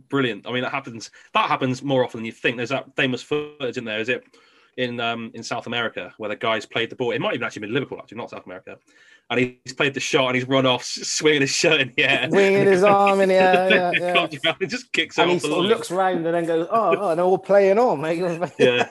brilliant. 0.10 0.48
I 0.48 0.52
mean, 0.52 0.64
that 0.64 0.72
happens. 0.72 1.12
That 1.34 1.50
happens 1.50 1.84
more 1.84 2.04
often 2.04 2.20
than 2.20 2.26
you 2.26 2.32
think. 2.32 2.58
There's 2.58 2.70
that 2.70 2.96
famous 2.96 3.22
footage 3.22 3.78
in 3.78 3.86
there. 3.86 4.00
Is 4.00 4.10
it 4.10 4.24
in 4.78 5.00
um, 5.00 5.32
in 5.34 5.44
South 5.44 5.68
America 5.68 6.14
where 6.18 6.30
the 6.30 6.36
guys 6.36 6.66
played 6.66 6.90
the 6.90 6.96
ball? 6.96 7.12
It 7.12 7.20
might 7.20 7.34
even 7.36 7.46
actually 7.46 7.62
been 7.62 7.74
Liverpool, 7.74 8.00
actually, 8.00 8.18
not 8.18 8.30
South 8.30 8.46
America 8.46 8.78
and 9.30 9.40
he's 9.40 9.74
played 9.74 9.94
the 9.94 10.00
shot 10.00 10.28
and 10.28 10.36
he's 10.36 10.48
run 10.48 10.66
off, 10.66 10.84
swinging 10.84 11.42
his 11.42 11.50
shirt 11.50 11.82
in 11.82 11.94
the 11.96 12.04
air, 12.04 12.28
swinging 12.30 12.68
his 12.68 12.84
arm 12.84 13.22
in 13.22 13.30
the 13.30 13.36
air, 13.36 13.70
yeah, 13.70 14.28
yeah. 14.44 14.54
and 14.60 14.70
just 14.70 14.92
kicks 14.92 15.18
and 15.18 15.32
he 15.32 15.40
sort 15.40 15.66
of 15.66 15.66
looks 15.66 15.92
round 15.92 16.26
and 16.26 16.36
then 16.36 16.46
goes, 16.46 16.68
"Oh, 16.70 16.96
oh, 16.98 17.10
and 17.10 17.20
they're 17.20 17.26
all 17.26 17.38
playing 17.38 17.80
on, 17.80 18.02
mate." 18.02 18.18
yeah, 18.60 18.90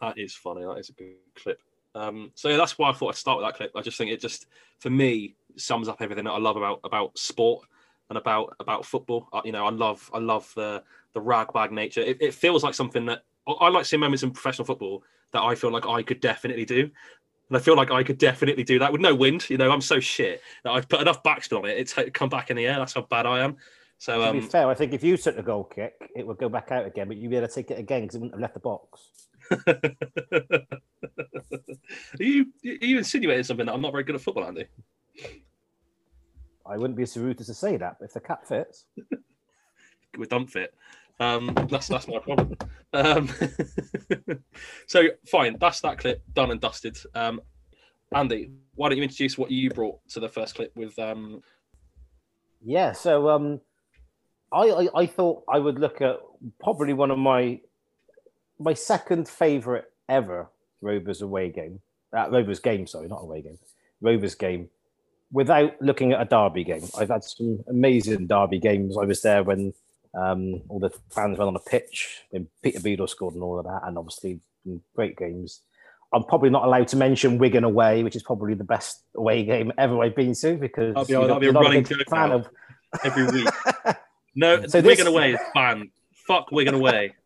that 0.00 0.18
is 0.18 0.34
funny. 0.34 0.62
That 0.62 0.78
is 0.78 0.88
a 0.88 0.92
good 0.92 1.14
clip. 1.36 1.60
Um, 1.94 2.32
so 2.34 2.48
yeah, 2.48 2.56
that's 2.56 2.78
why 2.78 2.90
I 2.90 2.92
thought 2.92 3.10
I'd 3.10 3.16
start 3.16 3.38
with 3.38 3.46
that 3.46 3.56
clip. 3.56 3.72
I 3.74 3.82
just 3.82 3.98
think 3.98 4.10
it 4.10 4.20
just, 4.20 4.46
for 4.78 4.90
me, 4.90 5.34
sums 5.60 5.88
up 5.88 6.00
everything 6.00 6.24
that 6.24 6.32
I 6.32 6.38
love 6.38 6.56
about 6.56 6.80
about 6.84 7.16
sport 7.18 7.66
and 8.08 8.18
about 8.18 8.54
about 8.60 8.84
football. 8.84 9.28
I, 9.32 9.42
you 9.44 9.52
know, 9.52 9.66
I 9.66 9.70
love 9.70 10.10
I 10.12 10.18
love 10.18 10.52
the 10.54 10.82
the 11.14 11.20
ragbag 11.20 11.72
nature. 11.72 12.00
It, 12.00 12.18
it 12.20 12.34
feels 12.34 12.62
like 12.62 12.74
something 12.74 13.06
that 13.06 13.22
I 13.46 13.68
like 13.68 13.84
seeing 13.84 14.00
moments 14.00 14.22
in 14.22 14.30
professional 14.30 14.66
football 14.66 15.02
that 15.32 15.42
I 15.42 15.54
feel 15.54 15.72
like 15.72 15.86
I 15.86 16.02
could 16.02 16.20
definitely 16.20 16.64
do. 16.64 16.90
And 17.48 17.56
I 17.56 17.60
feel 17.60 17.76
like 17.76 17.90
I 17.90 18.04
could 18.04 18.18
definitely 18.18 18.62
do 18.62 18.78
that 18.78 18.92
with 18.92 19.00
no 19.00 19.14
wind. 19.14 19.48
You 19.50 19.56
know, 19.58 19.70
I'm 19.70 19.80
so 19.80 19.98
shit 19.98 20.40
that 20.62 20.70
I've 20.70 20.88
put 20.88 21.00
enough 21.00 21.22
backspin 21.22 21.58
on 21.58 21.68
it. 21.68 21.78
It's 21.78 21.94
come 22.12 22.28
back 22.28 22.50
in 22.50 22.56
the 22.56 22.66
air. 22.66 22.78
That's 22.78 22.94
how 22.94 23.02
bad 23.02 23.26
I 23.26 23.40
am. 23.40 23.56
So, 23.98 24.22
um, 24.22 24.28
to 24.28 24.32
be 24.32 24.44
um, 24.44 24.50
fair, 24.50 24.68
I 24.68 24.74
think 24.74 24.94
if 24.94 25.04
you 25.04 25.16
took 25.16 25.36
the 25.36 25.42
goal 25.42 25.64
kick, 25.64 25.94
it 26.16 26.26
would 26.26 26.38
go 26.38 26.48
back 26.48 26.72
out 26.72 26.86
again, 26.86 27.06
but 27.06 27.18
you'd 27.18 27.30
be 27.30 27.36
able 27.36 27.48
to 27.48 27.54
take 27.54 27.70
it 27.70 27.78
again 27.78 28.02
because 28.02 28.16
it 28.16 28.20
wouldn't 28.20 28.34
have 28.34 28.40
left 28.40 28.54
the 28.54 28.60
box. 28.60 29.10
are 32.18 32.24
you 32.24 32.46
are 32.64 32.86
you 32.86 32.98
insinuating 32.98 33.44
something 33.44 33.66
that 33.66 33.74
I'm 33.74 33.82
not 33.82 33.92
very 33.92 34.04
good 34.04 34.14
at 34.14 34.22
football, 34.22 34.46
Andy? 34.46 34.66
I 36.70 36.76
wouldn't 36.76 36.96
be 36.96 37.06
so 37.06 37.20
rude 37.20 37.40
as 37.40 37.46
to 37.48 37.54
say 37.54 37.76
that, 37.76 37.96
but 37.98 38.06
if 38.06 38.14
the 38.14 38.20
cap 38.20 38.46
fits. 38.46 38.86
We 40.18 40.26
don't 40.26 40.50
fit. 40.50 40.74
Um, 41.20 41.54
that's 41.70 41.86
that's 41.86 42.08
my 42.08 42.18
problem. 42.18 42.56
Um, 42.92 43.30
so 44.86 45.04
fine, 45.26 45.56
that's 45.60 45.80
that 45.82 45.98
clip 45.98 46.22
done 46.32 46.50
and 46.50 46.60
dusted. 46.60 46.98
Um, 47.14 47.40
Andy, 48.12 48.50
why 48.74 48.88
don't 48.88 48.98
you 48.98 49.04
introduce 49.04 49.38
what 49.38 49.52
you 49.52 49.70
brought 49.70 50.00
to 50.08 50.20
the 50.20 50.28
first 50.28 50.56
clip 50.56 50.72
with? 50.74 50.98
Um... 50.98 51.42
Yeah, 52.60 52.92
so 52.92 53.28
um, 53.28 53.60
I, 54.52 54.70
I 54.70 54.88
I 54.94 55.06
thought 55.06 55.44
I 55.48 55.58
would 55.58 55.78
look 55.78 56.00
at 56.00 56.18
probably 56.58 56.92
one 56.92 57.12
of 57.12 57.18
my 57.18 57.60
my 58.58 58.74
second 58.74 59.28
favorite 59.28 59.84
ever 60.08 60.50
Rovers 60.80 61.22
away 61.22 61.50
game. 61.50 61.80
Uh, 62.12 62.30
Rovers 62.30 62.58
game, 62.58 62.86
sorry, 62.86 63.06
not 63.06 63.22
away 63.22 63.42
game. 63.42 63.58
Rovers 64.00 64.34
game. 64.34 64.70
Without 65.32 65.80
looking 65.80 66.12
at 66.12 66.20
a 66.20 66.24
derby 66.24 66.64
game, 66.64 66.88
I've 66.98 67.10
had 67.10 67.22
some 67.22 67.62
amazing 67.68 68.26
derby 68.26 68.58
games. 68.58 68.96
I 68.96 69.04
was 69.04 69.22
there 69.22 69.44
when 69.44 69.72
um, 70.14 70.62
all 70.68 70.80
the 70.80 70.90
fans 71.10 71.38
went 71.38 71.48
on 71.48 71.56
a 71.56 71.60
pitch, 71.60 72.22
when 72.30 72.48
Peter 72.62 72.80
Beadle 72.80 73.06
scored 73.06 73.34
and 73.34 73.42
all 73.42 73.58
of 73.58 73.64
that, 73.64 73.82
and 73.84 73.96
obviously 73.96 74.40
great 74.94 75.16
games. 75.16 75.60
I'm 76.12 76.24
probably 76.24 76.50
not 76.50 76.64
allowed 76.64 76.88
to 76.88 76.96
mention 76.96 77.38
Wigan 77.38 77.62
away, 77.62 78.02
which 78.02 78.16
is 78.16 78.22
probably 78.24 78.54
the 78.54 78.64
best 78.64 79.04
away 79.16 79.44
game 79.44 79.72
ever 79.78 80.02
I've 80.02 80.16
been 80.16 80.34
to 80.34 80.56
because 80.56 80.94
I'll 80.96 81.04
be, 81.04 81.14
I'll 81.14 81.38
be 81.38 81.50
running 81.50 81.84
to 81.84 82.04
fan 82.06 82.32
of 82.32 82.48
every 83.04 83.26
week. 83.26 83.48
No, 84.36 84.64
so 84.68 84.80
Wigan 84.80 85.06
this... 85.06 85.12
away 85.12 85.32
is 85.32 85.40
banned. 85.54 85.90
Fuck 86.26 86.52
Wigan 86.52 86.74
away. 86.74 87.14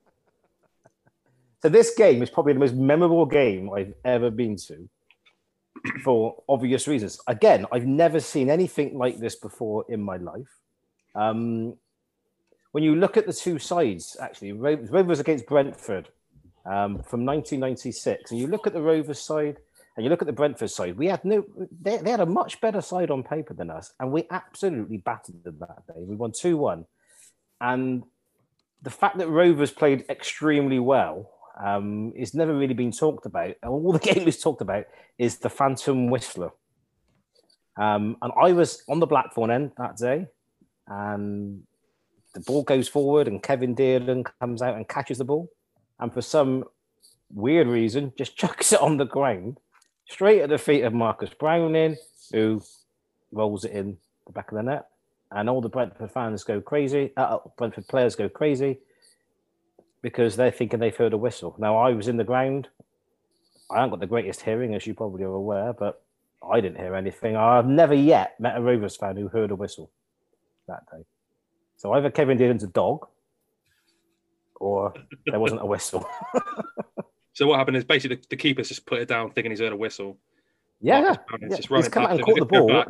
So 1.62 1.70
this 1.70 1.94
game 1.94 2.22
is 2.22 2.28
probably 2.28 2.52
the 2.52 2.58
most 2.58 2.74
memorable 2.74 3.24
game 3.24 3.70
I've 3.70 3.94
ever 4.04 4.30
been 4.30 4.56
to 4.68 4.86
for 6.02 6.42
obvious 6.48 6.88
reasons. 6.88 7.20
Again, 7.26 7.66
I've 7.72 7.86
never 7.86 8.20
seen 8.20 8.50
anything 8.50 8.96
like 8.96 9.18
this 9.18 9.36
before 9.36 9.84
in 9.88 10.02
my 10.02 10.16
life. 10.16 10.48
Um, 11.14 11.76
when 12.72 12.82
you 12.82 12.96
look 12.96 13.16
at 13.16 13.26
the 13.26 13.32
two 13.32 13.58
sides, 13.58 14.16
actually, 14.20 14.52
Rovers 14.52 15.20
against 15.20 15.46
Brentford 15.46 16.08
um, 16.66 17.02
from 17.02 17.24
1996, 17.24 18.30
and 18.30 18.40
you 18.40 18.46
look 18.46 18.66
at 18.66 18.72
the 18.72 18.82
Rovers 18.82 19.20
side 19.20 19.58
and 19.96 20.02
you 20.02 20.10
look 20.10 20.22
at 20.22 20.26
the 20.26 20.32
Brentford 20.32 20.70
side, 20.70 20.96
we 20.96 21.06
had 21.06 21.24
no, 21.24 21.44
they, 21.80 21.98
they 21.98 22.10
had 22.10 22.20
a 22.20 22.26
much 22.26 22.60
better 22.60 22.80
side 22.80 23.12
on 23.12 23.22
paper 23.22 23.54
than 23.54 23.70
us, 23.70 23.92
and 24.00 24.10
we 24.10 24.26
absolutely 24.30 24.96
battered 24.96 25.44
them 25.44 25.58
that 25.60 25.86
day. 25.86 26.02
We 26.02 26.16
won 26.16 26.32
2 26.32 26.56
1. 26.56 26.84
And 27.60 28.02
the 28.82 28.90
fact 28.90 29.18
that 29.18 29.28
Rovers 29.28 29.70
played 29.70 30.04
extremely 30.10 30.80
well 30.80 31.30
um, 31.62 32.12
is 32.16 32.34
never 32.34 32.54
really 32.54 32.74
been 32.74 32.92
talked 32.92 33.26
about. 33.26 33.54
All 33.66 33.92
the 33.92 33.98
game 34.14 34.26
is 34.26 34.40
talked 34.40 34.60
about 34.62 34.86
is 35.18 35.38
the 35.38 35.50
Phantom 35.50 36.08
Whistler. 36.08 36.50
Um, 37.76 38.16
and 38.22 38.32
I 38.40 38.52
was 38.52 38.82
on 38.88 39.00
the 39.00 39.06
Blackthorn 39.06 39.50
end 39.50 39.72
that 39.78 39.96
day, 39.96 40.26
and 40.86 41.62
the 42.34 42.40
ball 42.40 42.62
goes 42.62 42.88
forward, 42.88 43.26
and 43.26 43.42
Kevin 43.42 43.74
Dearden 43.74 44.24
comes 44.40 44.62
out 44.62 44.76
and 44.76 44.88
catches 44.88 45.18
the 45.18 45.24
ball, 45.24 45.50
and 45.98 46.12
for 46.12 46.22
some 46.22 46.64
weird 47.32 47.66
reason, 47.66 48.12
just 48.16 48.36
chucks 48.38 48.72
it 48.72 48.80
on 48.80 48.96
the 48.96 49.06
ground, 49.06 49.58
straight 50.08 50.40
at 50.40 50.50
the 50.50 50.58
feet 50.58 50.82
of 50.82 50.94
Marcus 50.94 51.30
Browning, 51.30 51.96
who 52.32 52.62
rolls 53.32 53.64
it 53.64 53.72
in 53.72 53.96
the 54.26 54.32
back 54.32 54.52
of 54.52 54.56
the 54.56 54.62
net, 54.62 54.86
and 55.32 55.50
all 55.50 55.60
the 55.60 55.68
Brentford 55.68 56.12
fans 56.12 56.44
go 56.44 56.60
crazy. 56.60 57.12
Uh, 57.16 57.38
Brentford 57.56 57.88
players 57.88 58.14
go 58.14 58.28
crazy 58.28 58.78
because 60.04 60.36
they're 60.36 60.50
thinking 60.50 60.80
they've 60.80 60.94
heard 60.94 61.14
a 61.14 61.16
whistle. 61.16 61.56
Now, 61.58 61.78
I 61.78 61.94
was 61.94 62.08
in 62.08 62.18
the 62.18 62.24
ground. 62.24 62.68
I 63.70 63.76
haven't 63.76 63.88
got 63.88 64.00
the 64.00 64.06
greatest 64.06 64.42
hearing, 64.42 64.74
as 64.74 64.86
you 64.86 64.92
probably 64.92 65.24
are 65.24 65.32
aware, 65.32 65.72
but 65.72 66.02
I 66.46 66.60
didn't 66.60 66.76
hear 66.76 66.94
anything. 66.94 67.36
I've 67.36 67.66
never 67.66 67.94
yet 67.94 68.38
met 68.38 68.58
a 68.58 68.60
Rovers 68.60 68.96
fan 68.96 69.16
who 69.16 69.28
heard 69.28 69.50
a 69.50 69.54
whistle 69.54 69.90
that 70.68 70.82
day. 70.92 71.06
So 71.78 71.94
either 71.94 72.10
Kevin 72.10 72.36
Dearden's 72.36 72.62
a 72.62 72.66
dog, 72.66 73.08
or 74.56 74.92
there 75.24 75.40
wasn't 75.40 75.62
a 75.62 75.66
whistle. 75.66 76.06
so 77.32 77.46
what 77.46 77.58
happened 77.58 77.78
is 77.78 77.84
basically 77.84 78.16
the, 78.16 78.26
the 78.28 78.36
keeper's 78.36 78.68
just 78.68 78.84
put 78.84 79.00
it 79.00 79.08
down, 79.08 79.30
thinking 79.30 79.52
he's 79.52 79.60
heard 79.60 79.72
a 79.72 79.76
whistle. 79.76 80.18
Yeah, 80.82 81.16
yeah. 81.40 81.56
he's 81.56 81.88
come 81.88 82.04
out 82.04 82.10
and 82.10 82.22
caught 82.22 82.38
the 82.38 82.44
ball. 82.44 82.84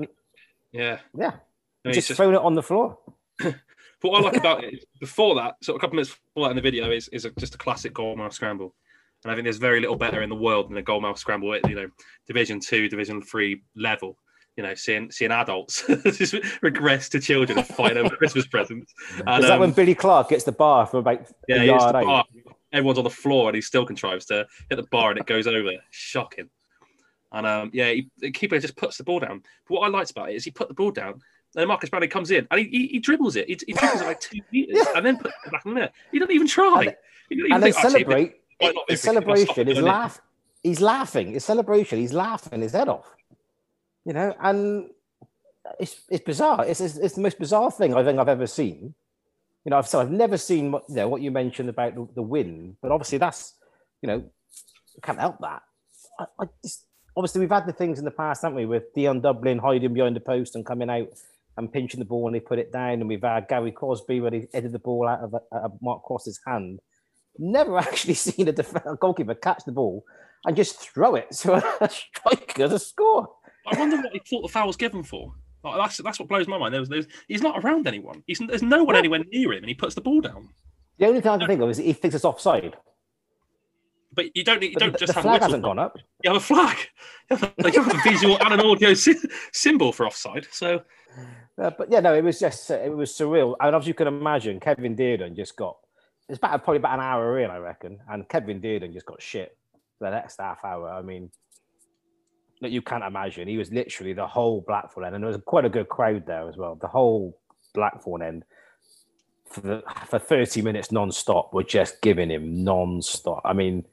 Yeah, 0.72 0.98
yeah. 1.16 1.34
Just, 1.86 2.08
just 2.08 2.16
thrown 2.16 2.34
it 2.34 2.40
on 2.40 2.56
the 2.56 2.62
floor. 2.62 2.98
But 4.04 4.12
what 4.12 4.20
I 4.20 4.24
like 4.24 4.36
about 4.36 4.62
it 4.62 4.74
is 4.74 4.84
before 5.00 5.34
that, 5.36 5.54
so 5.62 5.74
a 5.74 5.78
couple 5.78 5.96
minutes 5.96 6.10
before 6.10 6.46
that 6.46 6.50
in 6.50 6.56
the 6.56 6.62
video 6.62 6.90
is, 6.90 7.08
is 7.08 7.24
a, 7.24 7.30
just 7.38 7.54
a 7.54 7.58
classic 7.58 7.94
goalmouth 7.94 8.34
scramble. 8.34 8.74
And 9.24 9.32
I 9.32 9.34
think 9.34 9.46
there's 9.46 9.56
very 9.56 9.80
little 9.80 9.96
better 9.96 10.20
in 10.20 10.28
the 10.28 10.36
world 10.36 10.68
than 10.68 10.76
a 10.76 10.82
goalmouth 10.82 11.16
scramble 11.16 11.54
at, 11.54 11.66
you 11.70 11.74
know, 11.74 11.88
Division 12.26 12.60
Two, 12.60 12.86
Division 12.90 13.22
Three 13.22 13.62
level. 13.74 14.18
You 14.58 14.62
know, 14.62 14.74
seeing 14.74 15.10
seeing 15.10 15.30
adults 15.30 15.84
just 16.04 16.34
regress 16.60 17.08
to 17.08 17.18
children 17.18 17.56
and 17.56 17.66
fight 17.66 17.96
over 17.96 18.14
Christmas 18.14 18.46
presents. 18.46 18.92
And, 19.26 19.42
is 19.42 19.48
that 19.48 19.54
um, 19.54 19.60
when 19.60 19.72
Billy 19.72 19.94
Clark 19.94 20.28
gets 20.28 20.44
the 20.44 20.52
bar 20.52 20.84
from 20.84 20.98
about 20.98 21.26
yeah, 21.48 21.62
a 21.62 21.64
yard 21.64 21.96
out? 21.96 22.26
Everyone's 22.74 22.98
on 22.98 23.04
the 23.04 23.10
floor 23.10 23.48
and 23.48 23.54
he 23.54 23.62
still 23.62 23.86
contrives 23.86 24.26
to 24.26 24.46
hit 24.68 24.76
the 24.76 24.86
bar 24.90 25.12
and 25.12 25.18
it 25.18 25.24
goes 25.24 25.46
over. 25.46 25.70
Shocking. 25.90 26.50
And 27.32 27.46
um, 27.46 27.70
yeah, 27.72 27.90
he, 27.90 28.10
the 28.18 28.30
keeper 28.30 28.58
just 28.58 28.76
puts 28.76 28.98
the 28.98 29.04
ball 29.04 29.20
down. 29.20 29.42
But 29.66 29.74
what 29.76 29.86
I 29.86 29.88
liked 29.88 30.10
about 30.10 30.28
it 30.28 30.34
is 30.34 30.44
he 30.44 30.50
put 30.50 30.68
the 30.68 30.74
ball 30.74 30.90
down 30.90 31.22
and 31.56 31.68
Marcus 31.68 31.90
Browning 31.90 32.10
comes 32.10 32.30
in 32.30 32.46
and 32.50 32.60
he, 32.60 32.68
he, 32.68 32.86
he 32.88 32.98
dribbles 32.98 33.36
it. 33.36 33.46
He, 33.48 33.58
he 33.66 33.72
dribbles 33.72 34.00
it 34.00 34.06
like 34.06 34.20
two 34.20 34.40
meters 34.52 34.76
yeah. 34.76 34.96
and 34.96 35.06
then 35.06 35.16
puts 35.18 35.34
it 35.46 35.52
back 35.52 35.66
in 35.66 35.74
there. 35.74 35.90
He 36.12 36.18
doesn't 36.18 36.34
even 36.34 36.46
try. 36.46 36.96
And, 37.30 37.52
and 37.52 37.62
they 37.62 37.72
celebrate. 37.72 38.34
his 38.88 39.00
celebration 39.00 39.68
is 39.68 39.78
laugh. 39.78 40.20
He's 40.62 40.80
laughing. 40.80 41.32
His 41.32 41.44
celebration. 41.44 41.98
He's 41.98 42.12
laughing 42.12 42.60
his 42.60 42.72
head 42.72 42.88
off. 42.88 43.08
You 44.04 44.12
know, 44.12 44.34
and 44.40 44.90
it's 45.80 46.02
it's 46.10 46.24
bizarre. 46.24 46.64
It's, 46.66 46.80
it's, 46.80 46.96
it's 46.96 47.14
the 47.14 47.22
most 47.22 47.38
bizarre 47.38 47.70
thing 47.70 47.94
I 47.94 48.04
think 48.04 48.18
I've 48.18 48.28
ever 48.28 48.46
seen. 48.46 48.94
You 49.64 49.70
know, 49.70 49.78
I've 49.78 49.88
so 49.88 50.00
I've 50.00 50.10
never 50.10 50.36
seen 50.36 50.72
what 50.72 50.84
you 50.88 50.96
know 50.96 51.08
what 51.08 51.22
you 51.22 51.30
mentioned 51.30 51.68
about 51.68 51.94
the, 51.94 52.06
the 52.14 52.22
wind, 52.22 52.76
but 52.82 52.90
obviously 52.90 53.18
that's 53.18 53.54
you 54.02 54.08
know 54.08 54.24
can't 55.02 55.18
help 55.18 55.38
that. 55.40 55.62
I, 56.18 56.26
I 56.40 56.44
just, 56.62 56.86
obviously 57.16 57.40
we've 57.40 57.50
had 57.50 57.66
the 57.66 57.72
things 57.72 57.98
in 57.98 58.04
the 58.04 58.10
past, 58.10 58.42
haven't 58.42 58.56
we, 58.56 58.66
with 58.66 58.92
Dion 58.94 59.20
Dublin 59.20 59.58
hiding 59.58 59.94
behind 59.94 60.16
the 60.16 60.20
post 60.20 60.54
and 60.54 60.64
coming 60.64 60.90
out 60.90 61.08
and 61.56 61.72
pinching 61.72 62.00
the 62.00 62.06
ball 62.06 62.22
when 62.22 62.32
they 62.32 62.40
put 62.40 62.58
it 62.58 62.72
down. 62.72 62.94
And 62.94 63.08
we've 63.08 63.22
had 63.22 63.48
Gary 63.48 63.72
Crosby 63.72 64.20
when 64.20 64.32
he 64.32 64.46
headed 64.52 64.72
the 64.72 64.78
ball 64.78 65.08
out 65.08 65.20
of 65.20 65.34
uh, 65.34 65.38
a, 65.52 65.70
Mark 65.80 66.02
Cross's 66.02 66.40
hand. 66.46 66.80
Never 67.38 67.78
actually 67.78 68.14
seen 68.14 68.48
a, 68.48 68.52
def- 68.52 68.74
a 68.74 68.96
goalkeeper 68.96 69.34
catch 69.34 69.64
the 69.64 69.72
ball 69.72 70.04
and 70.44 70.56
just 70.56 70.78
throw 70.78 71.14
it 71.14 71.34
so 71.34 71.54
a 71.54 71.88
striker 71.88 72.68
to 72.68 72.78
score. 72.78 73.28
I 73.66 73.78
wonder 73.78 73.96
what 73.96 74.12
he 74.12 74.18
thought 74.18 74.42
the 74.42 74.48
foul 74.48 74.66
was 74.66 74.76
given 74.76 75.02
for. 75.02 75.32
Like, 75.62 75.78
that's 75.78 75.96
that's 75.98 76.20
what 76.20 76.28
blows 76.28 76.46
my 76.46 76.58
mind. 76.58 76.74
He's 77.26 77.40
not 77.40 77.64
around 77.64 77.86
anyone. 77.86 78.22
He's, 78.26 78.38
there's 78.38 78.62
no 78.62 78.84
one 78.84 78.96
anywhere 78.96 79.24
near 79.32 79.54
him, 79.54 79.60
and 79.60 79.68
he 79.68 79.74
puts 79.74 79.94
the 79.94 80.02
ball 80.02 80.20
down. 80.20 80.50
The 80.98 81.06
only 81.06 81.22
thing 81.22 81.32
I 81.32 81.38
can 81.38 81.46
think 81.46 81.62
of 81.62 81.70
is 81.70 81.78
he 81.78 81.94
thinks 81.94 82.14
it's 82.14 82.24
offside. 82.26 82.76
But 84.12 84.36
you 84.36 84.44
don't 84.44 84.62
you 84.62 84.74
don't 84.74 84.92
the, 84.92 84.98
just 84.98 85.14
the 85.14 85.14
have 85.14 85.22
flag 85.22 85.40
a 85.40 85.44
hasn't 85.44 85.62
gone 85.62 85.78
up. 85.78 85.96
You 86.22 86.32
have 86.32 86.42
a 86.42 86.44
flag. 86.44 86.76
You 87.30 87.36
have 87.36 87.54
a, 87.58 87.72
you 87.72 87.82
have 87.82 87.94
a 87.94 88.10
visual 88.10 88.38
and 88.40 88.54
an 88.54 88.60
audio 88.60 88.94
symbol 89.52 89.92
for 89.92 90.06
offside. 90.06 90.46
So 90.52 90.82
uh, 91.58 91.70
but 91.76 91.90
yeah, 91.90 92.00
no, 92.00 92.14
it 92.14 92.24
was 92.24 92.40
just 92.40 92.70
uh, 92.70 92.74
it 92.74 92.94
was 92.94 93.12
surreal. 93.12 93.54
And 93.60 93.76
as 93.76 93.86
you 93.86 93.94
can 93.94 94.08
imagine, 94.08 94.60
Kevin 94.60 94.96
Dearden 94.96 95.36
just 95.36 95.56
got 95.56 95.76
it's 96.28 96.38
about 96.38 96.64
probably 96.64 96.78
about 96.78 96.94
an 96.94 97.04
hour 97.04 97.38
in, 97.38 97.50
I 97.50 97.58
reckon, 97.58 97.98
and 98.08 98.28
Kevin 98.28 98.60
Dearden 98.60 98.92
just 98.92 99.06
got 99.06 99.20
shit 99.20 99.56
for 99.98 100.04
the 100.04 100.10
next 100.10 100.40
half 100.40 100.64
hour. 100.64 100.90
I 100.90 101.02
mean, 101.02 101.30
that 102.60 102.70
you 102.70 102.82
can't 102.82 103.04
imagine. 103.04 103.46
He 103.46 103.58
was 103.58 103.70
literally 103.70 104.14
the 104.14 104.26
whole 104.26 104.62
Blackthorn 104.66 105.06
end, 105.06 105.14
and 105.14 105.22
there 105.22 105.28
was 105.28 105.40
quite 105.44 105.64
a 105.64 105.70
good 105.70 105.88
crowd 105.88 106.26
there 106.26 106.48
as 106.48 106.56
well. 106.56 106.76
The 106.76 106.88
whole 106.88 107.38
Blackthorn 107.74 108.22
end 108.22 108.44
for 109.48 109.60
the, 109.60 109.82
for 110.06 110.18
thirty 110.18 110.62
minutes 110.62 110.90
non-stop 110.90 111.52
were 111.52 111.62
just 111.62 112.00
giving 112.00 112.30
him 112.30 112.64
non-stop. 112.64 113.42
I 113.44 113.52
mean, 113.52 113.84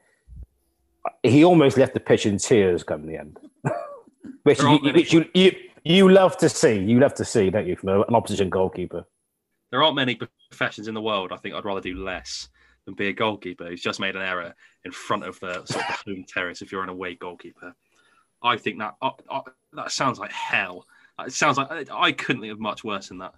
he 1.22 1.44
almost 1.44 1.77
left 1.77 1.94
the 1.94 2.00
pitch 2.00 2.25
in 2.25 2.38
tears 2.38 2.84
come 2.84 3.06
the 3.06 3.18
end. 3.18 3.38
which, 4.44 4.62
you, 4.62 4.80
which 4.80 5.13
you, 5.13 5.25
you 5.34 5.56
you 5.83 6.09
love 6.09 6.38
to 6.38 6.50
see, 6.50 6.79
you 6.79 7.00
love 7.00 7.13
to 7.15 7.25
see, 7.25 7.50
don't 7.50 7.67
you, 7.67 7.75
from 7.75 7.89
an 7.89 8.15
opposition 8.15 8.50
goalkeeper? 8.50 9.05
There 9.71 9.81
aren't 9.83 9.95
many 9.95 10.19
professions 10.50 10.88
in 10.88 10.93
the 10.93 11.01
world. 11.01 11.31
I 11.31 11.38
think 11.38 11.55
I'd 11.55 11.65
rather 11.65 11.81
do 11.81 11.95
less 12.03 12.50
than 12.85 12.95
be 12.95 13.07
a 13.07 13.13
goalkeeper 13.13 13.65
who's 13.65 13.81
just 13.81 14.00
made 14.00 14.15
an 14.15 14.21
error 14.21 14.53
in 14.83 14.91
front 14.91 15.23
of 15.23 15.39
the 15.39 15.65
sort 15.65 15.89
of 15.89 15.95
home 16.05 16.25
terrace. 16.27 16.61
If 16.61 16.71
you're 16.71 16.83
an 16.83 16.89
away 16.89 17.15
goalkeeper, 17.15 17.73
I 18.43 18.57
think 18.57 18.79
that 18.79 18.95
uh, 19.01 19.11
uh, 19.29 19.41
that 19.73 19.91
sounds 19.91 20.19
like 20.19 20.31
hell. 20.31 20.85
It 21.25 21.33
sounds 21.33 21.57
like 21.57 21.89
I 21.91 22.11
couldn't 22.11 22.41
think 22.41 22.53
of 22.53 22.59
much 22.59 22.83
worse 22.83 23.09
than 23.09 23.19
that. 23.19 23.33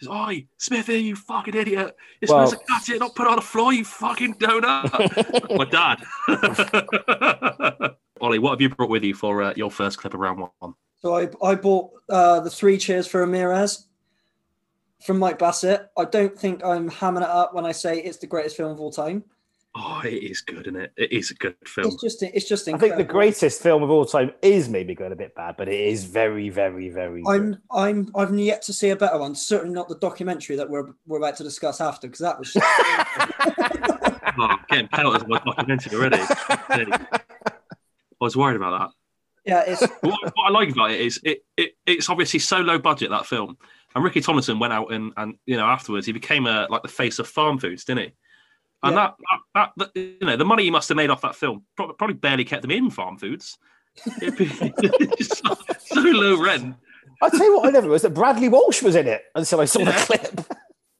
Says, 0.00 0.08
Oi, 0.08 0.46
Smithy, 0.58 0.98
you 0.98 1.14
fucking 1.14 1.54
idiot. 1.54 1.94
You're 2.20 2.34
well, 2.34 2.46
supposed 2.46 2.66
to 2.66 2.72
catch 2.72 2.88
it, 2.88 2.98
not 2.98 3.14
put 3.14 3.26
it 3.26 3.30
on 3.30 3.36
the 3.36 3.42
floor, 3.42 3.72
you 3.72 3.84
fucking 3.84 4.34
donut. 4.34 5.56
My 5.56 5.64
dad. 5.66 6.02
Ollie, 8.20 8.38
what 8.38 8.50
have 8.52 8.60
you 8.60 8.70
brought 8.70 8.90
with 8.90 9.04
you 9.04 9.14
for 9.14 9.42
uh, 9.42 9.52
your 9.56 9.70
first 9.70 9.98
clip 9.98 10.14
of 10.14 10.20
round 10.20 10.46
one? 10.58 10.74
So 11.00 11.16
I, 11.16 11.28
I 11.42 11.54
bought 11.54 11.92
uh, 12.08 12.40
the 12.40 12.50
three 12.50 12.76
cheers 12.78 13.06
for 13.06 13.20
Ramirez 13.20 13.86
from 15.02 15.18
Mike 15.18 15.38
Bassett. 15.38 15.88
I 15.96 16.04
don't 16.04 16.38
think 16.38 16.64
I'm 16.64 16.90
hamming 16.90 17.22
it 17.22 17.28
up 17.28 17.54
when 17.54 17.64
I 17.64 17.72
say 17.72 17.98
it's 17.98 18.18
the 18.18 18.26
greatest 18.26 18.56
film 18.56 18.70
of 18.70 18.80
all 18.80 18.92
time. 18.92 19.24
Oh, 19.76 20.02
it 20.04 20.14
is 20.14 20.40
good, 20.40 20.66
isn't 20.66 20.76
it? 20.76 20.92
It 20.96 21.12
is 21.12 21.30
a 21.30 21.34
good 21.34 21.54
film. 21.64 21.86
It's 21.86 22.02
just 22.02 22.22
it's 22.24 22.48
just 22.48 22.68
I 22.68 22.76
think 22.76 22.96
the 22.96 23.04
greatest 23.04 23.62
film 23.62 23.84
of 23.84 23.90
all 23.90 24.04
time 24.04 24.32
is 24.42 24.68
maybe 24.68 24.96
going 24.96 25.12
a 25.12 25.16
bit 25.16 25.32
bad, 25.36 25.54
but 25.56 25.68
it 25.68 25.80
is 25.80 26.04
very, 26.04 26.48
very, 26.48 26.88
very. 26.88 27.22
I'm 27.26 27.62
I'm 27.70 28.10
I've 28.16 28.36
yet 28.36 28.62
to 28.62 28.72
see 28.72 28.90
a 28.90 28.96
better 28.96 29.16
one. 29.16 29.36
Certainly 29.36 29.72
not 29.72 29.88
the 29.88 29.96
documentary 29.98 30.56
that 30.56 30.68
we're 30.68 30.88
we're 31.06 31.18
about 31.18 31.36
to 31.36 31.44
discuss 31.44 31.80
after, 31.80 32.08
because 32.08 32.18
that 32.18 32.36
was 32.36 32.52
just 32.52 32.66
oh, 34.38 34.56
getting 34.68 34.88
pelted 34.88 35.28
by 35.28 35.38
documentary 35.38 35.96
already. 35.96 36.18
I 36.68 37.20
was 38.20 38.36
worried 38.36 38.56
about 38.56 38.78
that. 38.80 38.99
Yeah. 39.44 39.64
It's 39.66 39.80
what, 40.00 40.20
what 40.34 40.46
I 40.46 40.50
like 40.50 40.70
about 40.70 40.90
it 40.92 41.00
is 41.00 41.20
it, 41.24 41.44
it 41.56 41.72
it's 41.86 42.08
obviously 42.08 42.40
so 42.40 42.58
low 42.58 42.78
budget 42.78 43.10
that 43.10 43.26
film. 43.26 43.56
And 43.94 44.04
Ricky 44.04 44.20
Tomlinson 44.20 44.58
went 44.58 44.72
out 44.72 44.92
and 44.92 45.12
and 45.16 45.34
you 45.46 45.56
know 45.56 45.66
afterwards 45.66 46.06
he 46.06 46.12
became 46.12 46.46
a 46.46 46.66
like 46.70 46.82
the 46.82 46.88
face 46.88 47.18
of 47.18 47.26
farm 47.28 47.58
foods, 47.58 47.84
didn't 47.84 48.04
he? 48.04 48.12
And 48.82 48.94
Yeah. 48.96 49.10
that, 49.54 49.72
that, 49.76 49.90
that 49.94 50.00
you 50.20 50.26
know 50.26 50.36
the 50.36 50.44
money 50.44 50.64
he 50.64 50.70
must 50.70 50.88
have 50.88 50.96
made 50.96 51.10
off 51.10 51.20
that 51.22 51.34
film 51.36 51.64
probably, 51.76 51.96
probably 51.96 52.14
barely 52.14 52.44
kept 52.44 52.64
him 52.64 52.70
in 52.70 52.90
farm 52.90 53.18
foods. 53.18 53.58
Be- 54.20 54.30
it's 54.38 55.38
so, 55.38 55.54
so 55.80 56.00
low 56.00 56.40
rent. 56.42 56.76
I 57.22 57.28
tell 57.28 57.44
you 57.44 57.56
what, 57.56 57.66
I 57.66 57.70
never 57.70 57.88
was 57.88 58.02
that 58.02 58.14
Bradley 58.14 58.48
Walsh 58.48 58.82
was 58.82 58.94
in 58.96 59.06
it 59.06 59.22
until 59.34 59.60
I 59.60 59.66
saw 59.66 59.84
the 59.84 59.92
clip. 59.92 60.46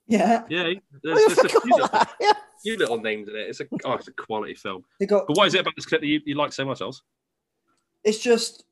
yeah. 0.06 0.42
Yeah, 0.50 0.62
I 0.64 0.80
there's, 1.02 1.34
there's 1.36 1.38
a 1.38 1.48
few 1.48 1.60
little. 1.64 1.88
Yeah. 2.20 2.32
few 2.62 2.76
little 2.76 3.00
names 3.00 3.28
in 3.28 3.36
it. 3.36 3.48
It's 3.48 3.60
a 3.60 3.66
oh, 3.84 3.92
it's 3.92 4.08
a 4.08 4.12
quality 4.12 4.54
film. 4.54 4.84
They 4.98 5.06
got 5.06 5.26
But 5.26 5.36
what 5.38 5.46
is 5.46 5.54
it 5.54 5.60
about 5.60 5.74
this 5.76 5.86
clip 5.86 6.02
that 6.02 6.06
you, 6.08 6.20
you 6.26 6.34
like 6.34 6.52
so 6.52 6.64
much, 6.66 6.82
Els? 6.82 7.02
It's 8.04 8.18
just 8.18 8.64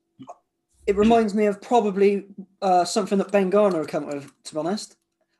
it 0.87 0.95
reminds 0.95 1.35
me 1.35 1.45
of 1.45 1.61
probably 1.61 2.25
uh, 2.61 2.83
something 2.83 3.17
that 3.19 3.31
Ben 3.31 3.49
Garner 3.49 3.79
would 3.79 3.87
come 3.87 4.05
up 4.05 4.13
with. 4.13 4.43
To 4.45 4.53
be 4.53 4.59
honest, 4.59 4.97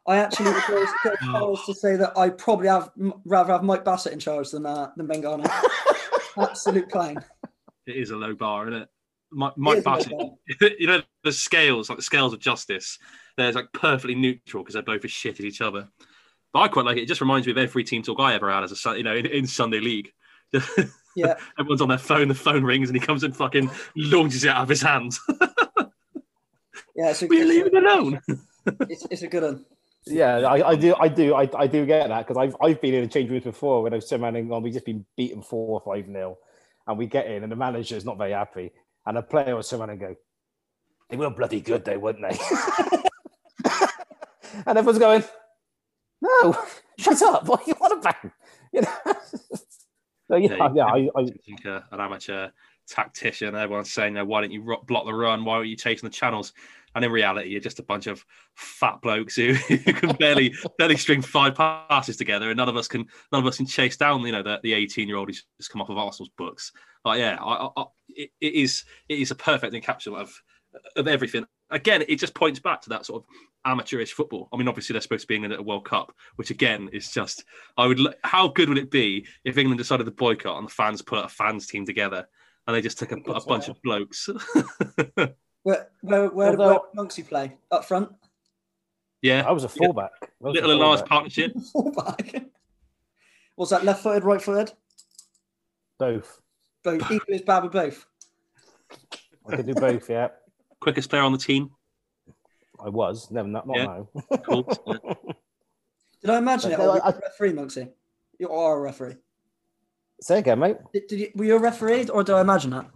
I 0.07 0.17
actually 0.17 0.51
would 0.51 0.63
go 0.67 0.83
as 0.83 0.89
go 1.03 1.11
as 1.11 1.27
far 1.27 1.53
as 1.53 1.65
to 1.65 1.73
say 1.73 1.95
that 1.95 2.17
I 2.17 2.29
probably 2.29 2.67
have 2.67 2.91
rather 3.25 3.53
have 3.53 3.63
Mike 3.63 3.83
Bassett 3.83 4.13
in 4.13 4.19
charge 4.19 4.51
than 4.51 4.65
uh, 4.65 4.91
than 4.95 5.07
Ben 5.07 5.21
Garner. 5.21 5.49
Absolute 6.37 6.89
clown. 6.89 7.23
It 7.87 7.95
is 7.95 8.11
a 8.11 8.15
low 8.15 8.35
bar, 8.35 8.67
isn't 8.67 8.83
it? 8.83 8.89
Mike, 9.31 9.53
Mike 9.57 9.77
is 9.79 9.83
Bassett, 9.83 10.13
you 10.79 10.87
know, 10.87 11.01
the 11.23 11.31
scales, 11.31 11.89
like 11.89 11.97
the 11.97 12.03
scales 12.03 12.33
of 12.33 12.39
justice, 12.39 12.97
they're 13.37 13.51
like 13.51 13.71
perfectly 13.73 14.15
neutral 14.15 14.63
because 14.63 14.73
they're 14.73 14.83
both 14.83 15.05
as 15.05 15.11
shit 15.11 15.39
as 15.39 15.45
each 15.45 15.61
other. 15.61 15.87
But 16.53 16.59
I 16.59 16.67
quite 16.67 16.85
like 16.85 16.97
it. 16.97 17.03
It 17.03 17.07
just 17.07 17.21
reminds 17.21 17.45
me 17.45 17.51
of 17.51 17.57
every 17.57 17.83
team 17.83 18.01
talk 18.01 18.19
I 18.19 18.33
ever 18.33 18.51
had 18.51 18.63
as 18.63 18.85
a 18.85 18.97
you 18.97 19.03
know 19.03 19.15
in, 19.15 19.25
in 19.25 19.47
Sunday 19.47 19.79
League. 19.79 20.11
Yeah. 21.15 21.35
Everyone's 21.59 21.81
on 21.81 21.89
their 21.89 21.97
phone, 21.97 22.27
the 22.27 22.35
phone 22.35 22.63
rings, 22.63 22.89
and 22.89 22.99
he 22.99 23.05
comes 23.05 23.23
and 23.23 23.35
fucking 23.35 23.69
launches 23.95 24.43
it 24.43 24.49
out 24.49 24.63
of 24.63 24.69
his 24.69 24.81
hands. 24.81 25.19
Yeah, 26.99 27.11
it's 27.11 27.21
a, 27.21 27.27
Will 27.27 27.37
you 27.37 27.45
leave 27.45 27.65
it 27.67 27.73
alone? 27.73 28.19
it's, 28.89 29.07
it's 29.09 29.21
a 29.21 29.27
good 29.27 29.43
one. 29.43 29.65
Yeah, 30.05 30.39
I, 30.39 30.71
I 30.71 30.75
do, 30.75 30.93
I 30.99 31.07
do, 31.07 31.33
I, 31.33 31.49
I 31.57 31.65
do 31.65 31.85
get 31.85 32.09
that 32.09 32.27
because 32.27 32.35
I've 32.35 32.57
I've 32.61 32.81
been 32.81 32.93
in 32.93 33.05
a 33.05 33.07
change 33.07 33.29
rooms 33.29 33.45
before 33.45 33.83
when 33.83 33.93
I 33.93 33.97
was 33.97 34.09
surrounding 34.09 34.51
on. 34.51 34.63
We've 34.63 34.73
just 34.73 34.85
been 34.85 35.05
beaten 35.15 35.41
four 35.41 35.79
or 35.79 35.95
five 35.95 36.09
nil, 36.09 36.37
and 36.87 36.97
we 36.97 37.05
get 37.05 37.27
in, 37.27 37.43
and 37.43 37.51
the 37.51 37.55
manager's 37.55 38.03
not 38.03 38.17
very 38.17 38.33
happy, 38.33 38.71
and 39.05 39.17
a 39.17 39.21
player 39.21 39.55
will 39.55 39.63
surround 39.63 39.91
and 39.91 39.99
go, 39.99 40.15
"They 41.09 41.15
were 41.15 41.29
bloody 41.29 41.61
good, 41.61 41.85
though, 41.85 41.99
weren't 41.99 42.21
they?" 42.21 42.37
and 44.65 44.77
everyone's 44.77 44.99
going, 44.99 45.23
"No, 46.21 46.57
shut 46.97 47.21
up! 47.21 47.47
What 47.47 47.61
are 47.61 47.65
you 47.65 47.75
want 47.79 47.99
about?" 47.99 48.31
You 48.73 48.81
know. 48.81 49.15
So 50.29 50.35
yeah, 50.37 50.55
Yeah, 50.55 50.69
yeah, 50.75 50.85
I, 50.85 51.09
I, 51.15 51.25
think 51.45 51.65
uh, 51.65 51.81
an 51.91 51.99
amateur 51.99 52.49
tactician. 52.87 53.55
Everyone's 53.55 53.91
saying, 53.91 54.13
"No, 54.13 54.25
why 54.25 54.41
don't 54.41 54.51
you 54.51 54.77
block 54.85 55.05
the 55.05 55.13
run? 55.13 55.43
Why 55.43 55.55
aren't 55.55 55.69
you 55.69 55.75
chasing 55.75 56.07
the 56.07 56.13
channels?" 56.13 56.53
And 56.95 57.05
in 57.05 57.11
reality, 57.11 57.49
you're 57.49 57.61
just 57.61 57.79
a 57.79 57.83
bunch 57.83 58.07
of 58.07 58.25
fat 58.55 59.01
blokes 59.01 59.35
who, 59.35 59.53
who 59.67 59.93
can 59.93 60.15
barely 60.15 60.53
barely 60.77 60.97
string 60.97 61.21
five 61.21 61.55
passes 61.55 62.17
together, 62.17 62.49
and 62.49 62.57
none 62.57 62.69
of 62.69 62.77
us 62.77 62.87
can 62.87 63.07
none 63.31 63.41
of 63.41 63.47
us 63.47 63.57
can 63.57 63.65
chase 63.65 63.97
down, 63.97 64.21
you 64.21 64.31
know, 64.31 64.43
the 64.43 64.59
the 64.63 64.73
18 64.73 65.07
year 65.07 65.17
old 65.17 65.29
who's 65.29 65.45
just 65.57 65.71
come 65.71 65.81
off 65.81 65.89
of 65.89 65.97
Arsenal's 65.97 66.31
books. 66.37 66.71
But 67.03 67.17
yeah, 67.17 67.37
I, 67.41 67.53
I, 67.53 67.69
I, 67.77 67.85
it, 68.09 68.31
it 68.39 68.53
is 68.53 68.83
it 69.07 69.19
is 69.19 69.31
a 69.31 69.35
perfect 69.35 69.73
encapsulation 69.73 70.19
of 70.19 70.41
of 70.95 71.07
everything. 71.07 71.45
Again, 71.71 72.03
it 72.07 72.15
just 72.17 72.33
points 72.33 72.59
back 72.59 72.81
to 72.81 72.89
that 72.89 73.05
sort 73.05 73.23
of 73.23 73.29
amateurish 73.65 74.13
football. 74.13 74.49
I 74.51 74.57
mean, 74.57 74.67
obviously 74.67 74.93
they're 74.93 75.01
supposed 75.01 75.21
to 75.21 75.27
be 75.27 75.35
in 75.35 75.51
a 75.51 75.61
World 75.61 75.85
Cup, 75.85 76.13
which 76.35 76.49
again 76.49 76.89
is 76.91 77.11
just 77.11 77.43
I 77.77 77.85
would. 77.85 77.99
lo- 77.99 78.13
How 78.23 78.47
good 78.47 78.69
would 78.69 78.77
it 78.77 78.89
be 78.91 79.25
if 79.43 79.57
England 79.57 79.77
decided 79.77 80.05
to 80.05 80.11
boycott 80.11 80.57
and 80.57 80.67
the 80.67 80.71
fans 80.73 81.01
put 81.01 81.23
a 81.25 81.27
fans 81.29 81.67
team 81.67 81.85
together 81.85 82.27
and 82.65 82.75
they 82.75 82.81
just 82.81 82.97
took 82.99 83.11
a, 83.11 83.15
a 83.17 83.45
bunch 83.45 83.67
right. 83.67 83.69
of 83.69 83.81
blokes? 83.81 84.29
Where 85.63 85.89
where 86.01 86.29
where, 86.29 86.49
Although- 86.51 86.85
where 86.93 87.05
Monksy 87.05 87.27
play 87.27 87.57
up 87.69 87.83
front? 87.85 88.09
yeah, 89.21 89.43
I 89.45 89.51
was 89.51 89.65
a 89.65 89.69
fullback. 89.69 90.11
I 90.21 90.27
was 90.39 90.51
a 90.57 90.61
little 90.61 90.71
and 90.71 90.79
large 90.79 91.05
partnership. 91.05 91.51
Fullback. 91.73 92.45
Was 93.57 93.69
that 93.71 93.83
left 93.83 94.01
footed, 94.01 94.23
right 94.23 94.41
footed? 94.41 94.71
Both. 95.99 96.39
Both 96.81 97.11
equally 97.11 97.35
as 97.35 97.41
bad 97.41 97.63
with 97.63 97.73
both. 97.73 98.05
I 99.45 99.57
could 99.57 99.65
do 99.65 99.73
both. 99.73 100.09
Yeah, 100.09 100.29
Quickest 100.81 101.09
player 101.09 101.21
on 101.23 101.31
the 101.31 101.37
team. 101.37 101.71
I 102.83 102.89
was. 102.89 103.29
Never, 103.31 103.47
not, 103.47 103.67
not 103.67 103.77
Yeah. 103.77 103.85
now. 103.85 104.09
Cool. 104.45 104.67
Yeah. 104.87 105.13
Did 106.21 106.29
I 106.31 106.37
imagine 106.37 106.71
it? 106.73 106.79
No, 106.79 106.85
Or 106.85 106.89
were 106.91 106.95
you 106.97 107.01
I- 107.03 107.09
a 107.09 107.19
referee, 107.19 107.53
Monksy? 107.53 107.89
You 108.39 108.49
are 108.51 108.77
a 108.77 108.81
referee. 108.81 109.15
Say 110.21 110.39
again, 110.39 110.59
mate. 110.59 110.77
Did, 110.93 111.07
did 111.07 111.19
you, 111.19 111.31
were 111.35 111.45
you 111.45 111.55
a 111.55 111.59
referee, 111.59 112.07
or 112.09 112.23
did 112.23 112.35
I 112.35 112.41
imagine 112.41 112.71
that? 112.71 112.89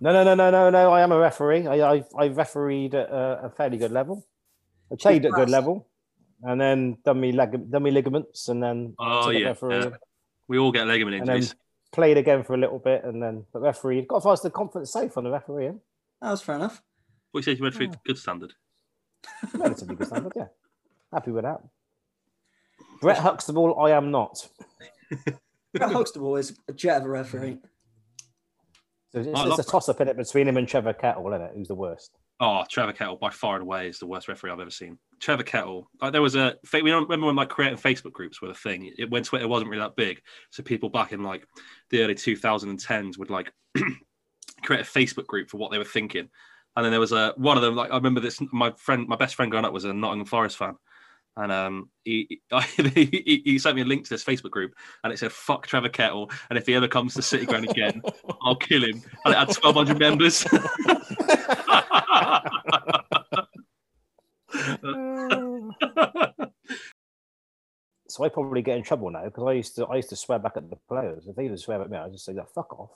No, 0.00 0.10
no, 0.12 0.24
no, 0.24 0.34
no, 0.34 0.50
no, 0.50 0.70
no. 0.70 0.90
I 0.92 1.02
am 1.02 1.12
a 1.12 1.18
referee. 1.18 1.66
I, 1.66 1.94
I, 1.96 2.04
I 2.18 2.28
refereed 2.28 2.94
at 2.94 3.10
a, 3.10 3.40
a 3.44 3.50
fairly 3.50 3.76
good 3.76 3.92
level. 3.92 4.26
I 4.90 4.96
played 4.96 5.26
at 5.26 5.32
good 5.32 5.50
level, 5.50 5.86
and 6.42 6.58
then 6.58 6.96
done 7.04 7.20
me 7.20 7.32
leg, 7.32 7.70
done 7.70 7.82
me 7.82 7.90
ligaments, 7.90 8.48
and 8.48 8.62
then 8.62 8.94
Oh, 8.98 9.30
took 9.30 9.38
yeah, 9.40 9.48
refereeing. 9.48 9.82
yeah. 9.82 9.96
We 10.48 10.58
all 10.58 10.72
get 10.72 10.86
ligament 10.86 11.16
and 11.20 11.28
then 11.28 11.36
injuries. 11.36 11.54
played 11.92 12.16
again 12.16 12.42
for 12.42 12.54
a 12.54 12.58
little 12.58 12.78
bit, 12.78 13.04
and 13.04 13.22
then 13.22 13.44
but 13.52 13.60
refereed. 13.60 14.08
Got 14.08 14.22
past 14.22 14.42
the 14.42 14.50
conference 14.50 14.90
safe 14.92 15.16
on 15.18 15.24
the 15.24 15.30
refereeing. 15.30 15.80
That 16.22 16.30
was 16.30 16.40
fair 16.40 16.56
enough. 16.56 16.82
What 17.30 17.40
you 17.40 17.42
said 17.42 17.58
you 17.58 17.62
went 17.62 17.74
through 17.74 17.88
oh. 17.88 18.00
good 18.04 18.18
standard. 18.18 18.52
Relatively 19.54 19.96
good 19.96 20.06
standard, 20.06 20.32
yeah. 20.34 20.46
Happy 21.12 21.30
with 21.30 21.44
that. 21.44 21.60
Brett 23.00 23.18
Huxtable, 23.18 23.78
I 23.78 23.92
am 23.92 24.10
not. 24.10 24.48
Brett 25.74 25.92
Huxtable 25.92 26.36
is 26.36 26.58
a 26.68 26.72
jet 26.72 26.98
of 26.98 27.06
a 27.06 27.08
referee. 27.08 27.58
So 29.12 29.20
it's, 29.20 29.28
it's 29.28 29.58
a 29.58 29.70
toss 29.70 29.88
up 29.88 30.00
in 30.00 30.08
it 30.08 30.16
between 30.16 30.46
him 30.46 30.56
and 30.56 30.68
Trevor 30.68 30.92
Kettle, 30.92 31.26
isn't 31.28 31.42
it? 31.42 31.52
Who's 31.56 31.68
the 31.68 31.74
worst? 31.74 32.16
Oh, 32.38 32.64
Trevor 32.70 32.92
Kettle 32.92 33.16
by 33.16 33.30
far 33.30 33.56
and 33.56 33.62
away 33.62 33.88
is 33.88 33.98
the 33.98 34.06
worst 34.06 34.28
referee 34.28 34.50
I've 34.50 34.60
ever 34.60 34.70
seen. 34.70 34.98
Trevor 35.18 35.42
Kettle, 35.42 35.90
like 36.00 36.12
there 36.12 36.22
was 36.22 36.36
a 36.36 36.56
we 36.72 36.90
don't 36.90 37.02
remember 37.02 37.26
when 37.26 37.36
like 37.36 37.50
creating 37.50 37.78
Facebook 37.78 38.12
groups 38.12 38.40
were 38.40 38.50
a 38.50 38.54
thing. 38.54 38.92
It, 38.96 39.10
when 39.10 39.22
Twitter 39.22 39.48
wasn't 39.48 39.70
really 39.70 39.82
that 39.82 39.96
big, 39.96 40.20
so 40.50 40.62
people 40.62 40.88
back 40.88 41.12
in 41.12 41.22
like 41.22 41.44
the 41.90 42.02
early 42.02 42.14
2010s 42.14 43.18
would 43.18 43.30
like 43.30 43.52
create 44.62 44.80
a 44.80 44.84
Facebook 44.84 45.26
group 45.26 45.50
for 45.50 45.58
what 45.58 45.70
they 45.70 45.78
were 45.78 45.84
thinking. 45.84 46.30
And 46.76 46.84
then 46.84 46.92
there 46.92 47.00
was 47.00 47.12
a 47.12 47.34
one 47.36 47.56
of 47.56 47.62
them 47.62 47.74
like 47.74 47.90
I 47.90 47.96
remember 47.96 48.20
this. 48.20 48.40
My 48.52 48.70
friend, 48.72 49.08
my 49.08 49.16
best 49.16 49.34
friend 49.34 49.50
growing 49.50 49.64
up 49.64 49.72
was 49.72 49.84
a 49.84 49.92
Nottingham 49.92 50.26
Forest 50.26 50.56
fan, 50.56 50.76
and 51.36 51.52
um, 51.52 51.90
he, 52.04 52.40
he 52.50 53.42
he 53.44 53.58
sent 53.58 53.76
me 53.76 53.82
a 53.82 53.84
link 53.84 54.04
to 54.04 54.10
this 54.10 54.24
Facebook 54.24 54.50
group, 54.50 54.74
and 55.02 55.12
it 55.12 55.18
said 55.18 55.32
"fuck 55.32 55.66
Trevor 55.66 55.88
Kettle," 55.88 56.30
and 56.48 56.58
if 56.58 56.66
he 56.66 56.74
ever 56.74 56.88
comes 56.88 57.14
to 57.14 57.22
City 57.22 57.46
Ground 57.46 57.68
again, 57.68 58.02
I'll 58.42 58.56
kill 58.56 58.84
him. 58.84 59.02
And 59.24 59.34
it 59.34 59.38
had 59.38 59.48
1,200 59.48 59.98
members. 59.98 60.36
so 68.08 68.24
I 68.24 68.28
probably 68.28 68.62
get 68.62 68.76
in 68.76 68.82
trouble 68.82 69.10
now 69.10 69.24
because 69.24 69.44
I 69.44 69.52
used 69.52 69.76
to 69.76 69.86
I 69.86 69.96
used 69.96 70.08
to 70.10 70.16
swear 70.16 70.38
back 70.38 70.56
at 70.56 70.70
the 70.70 70.76
players. 70.88 71.26
If 71.26 71.36
they 71.36 71.48
would 71.48 71.60
swear 71.60 71.80
at 71.82 71.90
me, 71.90 71.98
I 71.98 72.08
just 72.08 72.24
say, 72.24 72.34
"Fuck 72.54 72.78
off." 72.78 72.90